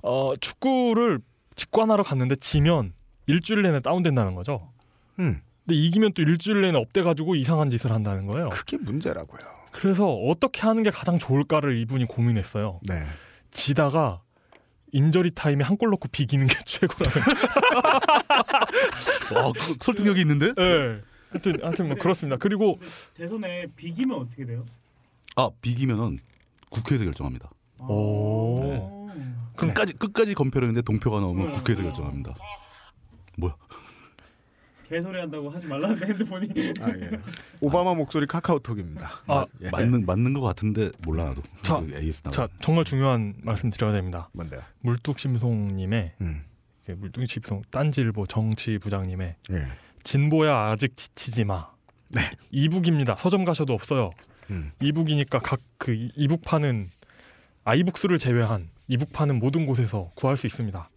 [0.03, 1.21] 어, 축구를
[1.55, 2.93] 직관하러 갔는데 지면
[3.25, 4.71] 일주일 내내 다운된다는 거죠.
[5.19, 8.47] 음, 근데 이기면 또 일주일 내내 up돼가지고 이상한 짓을 한다는 거예요.
[8.49, 9.39] 그게 문제라고요.
[9.71, 12.79] 그래서 어떻게 하는 게 가장 좋을까를 이분이 고민했어요.
[12.87, 13.05] 네.
[13.51, 14.21] 지다가
[14.93, 17.21] 인저리 타임에 한 골 넣고 비기는 게 최고라는.
[19.35, 20.53] 와, 그 설득력이 있는데?
[20.53, 21.01] 네.
[21.31, 22.37] 하여튼 하여튼 뭐 그렇습니다.
[22.37, 22.79] 그리고
[23.15, 24.65] 대선에 비기면 어떻게 돼요?
[25.35, 26.19] 아, 비기면은
[26.69, 27.49] 국회에서 결정합니다.
[27.79, 28.55] 오.
[28.79, 29.07] 어.
[29.57, 31.53] 끝까지 끝까지 검표를 했는데 동표가 나오면 음.
[31.53, 32.35] 국회에서 결정합니다.
[33.37, 33.53] 뭐야?
[34.87, 36.47] 개소리 한다고 하지 말라는데 핸드폰이.
[36.81, 37.19] 아, 예.
[37.61, 39.09] 오바마 목소리 카카오톡입니다.
[39.27, 39.69] 아, 예.
[39.69, 41.41] 맞는 맞는 것 같은데 몰라 나도.
[41.61, 42.23] 자, AS.
[42.31, 44.29] 자 정말 중요한 말씀 드려야 됩니다.
[44.33, 44.61] 뭔데요?
[44.81, 46.43] 물뚝심송님의 음.
[46.85, 49.65] 그 물뚝심송 딴지일보 정치 부장님의 예.
[50.03, 51.69] 진보야 아직 지치지 마.
[52.09, 52.21] 네.
[52.51, 53.15] 이북입니다.
[53.17, 54.11] 서점 가셔도 없어요.
[54.49, 54.71] 음.
[54.81, 56.89] 이북이니까 각 그 이북파는
[57.63, 60.89] 아이북스를 제외한 이북파는 모든 곳에서 구할 수 있습니다.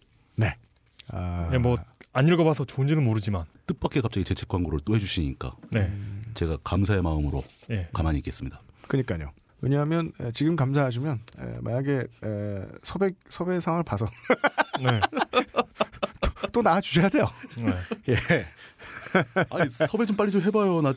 [1.13, 1.77] 아, 예, 뭐
[2.13, 5.91] 안 읽어봐서 좋은지는 모르지만, 뜻밖의 갑자기 재책 광고를 또 해주시니까 네,
[6.33, 8.61] 제가 감사의 마음으로 예, 가만히 있겠습니다.
[8.87, 9.31] 그러니까요.
[9.61, 11.91] 왜냐하면 에, 지금 감사하시면 에, 만약에
[12.23, 14.07] 에, 섭외 섭외 상황을 봐서
[14.81, 14.99] 네,
[16.51, 17.25] 또 나와 주셔야 돼요.
[17.57, 17.73] 네.
[18.09, 18.45] 예.
[19.49, 20.81] 아니 섭외 좀 빨리 좀 해봐요.
[20.81, 20.93] 나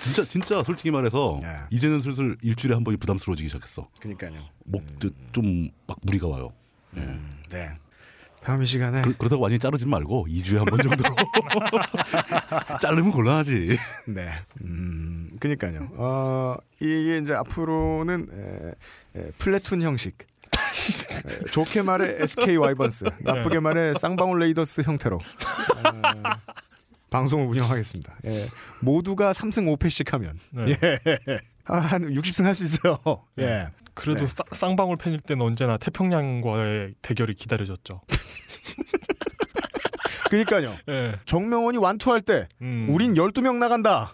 [0.00, 1.66] 진짜 진짜 솔직히 말해서 야.
[1.70, 3.88] 이제는 슬슬 일주일에 한 번이 부담스러워지기 시작했어.
[4.00, 4.44] 그러니까요.
[4.64, 6.52] 목좀 막 무리가 와요.
[6.96, 7.00] 예.
[7.00, 7.68] 음, 네.
[8.48, 11.14] 다음 이 시간에 그, 그렇다고 완전히 자르지 말고 2주에 한 번 정도로
[12.80, 13.78] 자르면 곤란하지.
[14.06, 14.30] 네.
[14.62, 15.88] 음, 그러니까요.
[15.92, 18.26] 어, 이게 이제 앞으로는
[19.14, 20.16] 에, 에, 플래툰 형식.
[21.10, 26.22] 에, 좋게 말해 SK 와이번스, 나쁘게 말해 쌍방울 레이더스 형태로 어,
[27.10, 28.16] 방송을 운영하겠습니다.
[28.24, 28.48] 예.
[28.80, 30.74] 모두가 3승 5패씩 하면 네.
[30.82, 31.38] 예.
[31.64, 32.96] 한 60승 할 수 있어요.
[33.40, 33.68] 예.
[33.98, 34.26] 그래도 네.
[34.28, 38.00] 싸- 쌍방울 팬일 때는 언제나 태평양과의 대결이 기다려졌죠.
[40.30, 40.76] 그러니까요.
[40.88, 44.10] 예, 정명원이 완투할 때 음, 우린 12명 나간다.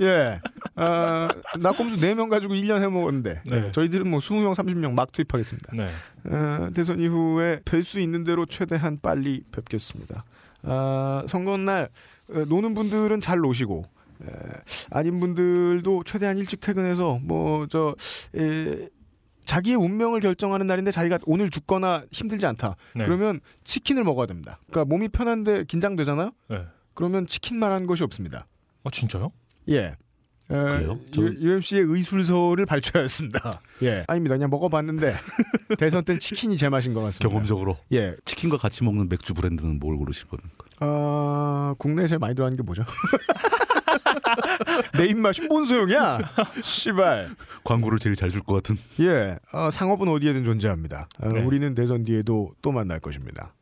[0.00, 0.40] 예.
[0.76, 3.72] 아, 낙검수 4명 가지고 1년 해먹었는데 네.
[3.72, 5.72] 저희들은 뭐 20명, 30명 막 투입하겠습니다.
[5.74, 5.88] 네.
[6.30, 10.24] 어, 대선 이후에 뵐 수 있는 대로 최대한 빨리 뵙겠습니다.
[10.62, 11.88] 아, 선거날
[12.30, 13.84] 어, 노는 분들은 잘 노시고
[14.22, 14.26] 에,
[14.90, 17.94] 아닌 분들도 최대한 일찍 퇴근해서 뭐 저
[19.46, 22.76] 자기의 운명을 결정하는 날인데 자기가 오늘 죽거나 힘들지 않다.
[22.94, 23.04] 네.
[23.06, 24.58] 그러면 치킨을 먹어야 됩니다.
[24.70, 26.32] 그러니까 몸이 편한데 긴장되잖아요.
[26.50, 26.64] 네.
[26.94, 28.46] 그러면 치킨만 한 것이 없습니다.
[28.84, 29.28] 아 진짜요?
[29.70, 29.96] 예.
[30.48, 31.00] 그래요?
[31.10, 33.60] 저는- UMC의 의술서를 발표하였습니다.
[33.82, 34.04] 예.
[34.06, 34.36] 아닙니다.
[34.36, 35.14] 그냥 먹어봤는데
[35.78, 37.28] 대선 땐 치킨이 제 맛인 것 같습니다.
[37.28, 38.14] 경험적으로 예.
[38.24, 40.64] 치킨과 같이 먹는 맥주 브랜드는 뭘 고르실 겁니까?
[40.80, 42.84] 아 국내에 제일 많이 들어가는 게 뭐죠?
[44.96, 46.18] 내 입맛이 뭔 소용이야?
[46.62, 47.30] 씨발.
[47.64, 48.76] 광고를 제일 잘 줄 것 같은.
[49.00, 49.38] 예.
[49.52, 51.08] 어, 상업은 어디에든 존재합니다.
[51.20, 51.42] 어, 네.
[51.42, 53.52] 우리는 대선 뒤에도 또 만날 것입니다.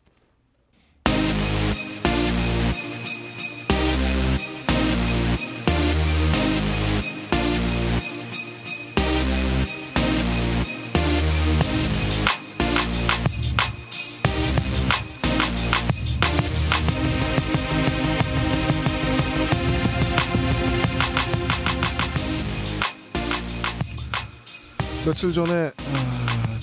[25.05, 26.59] 며칠 전에 아,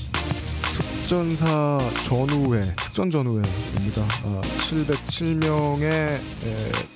[0.74, 4.02] 특전사 전후회, 특전 전후회입니다.
[4.24, 6.20] 아, 707명의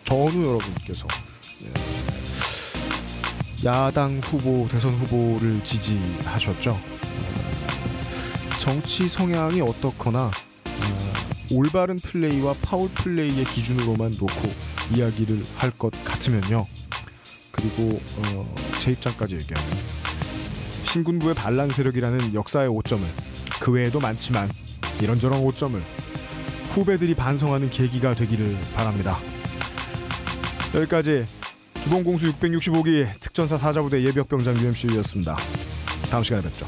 [0.03, 1.07] 전후 여러분께서
[1.63, 1.71] 예,
[3.67, 6.71] 야당 후보, 대선 후보를 지지하셨죠.
[6.71, 11.13] 아, 정치 성향이 어떻거나 아,
[11.51, 14.51] 올바른 플레이와 파울 플레이의 기준으로만 놓고
[14.95, 16.65] 이야기를 할 것 같으면요.
[17.51, 19.69] 그리고 어, 제 입장까지 얘기하면
[20.95, 23.05] 신군부의 반란 세력이라는 역사의 오점을
[23.59, 24.49] 그 외에도 많지만
[25.01, 25.81] 이런저런 오점을
[26.73, 29.17] 후배들이 반성하는 계기가 되기를 바랍니다.
[30.73, 31.25] 여기까지
[31.83, 35.35] 기본공수 665기 특전사 사자부대 예비역병장 UMC였습니다.
[36.09, 36.65] 다음 시간에 뵙죠.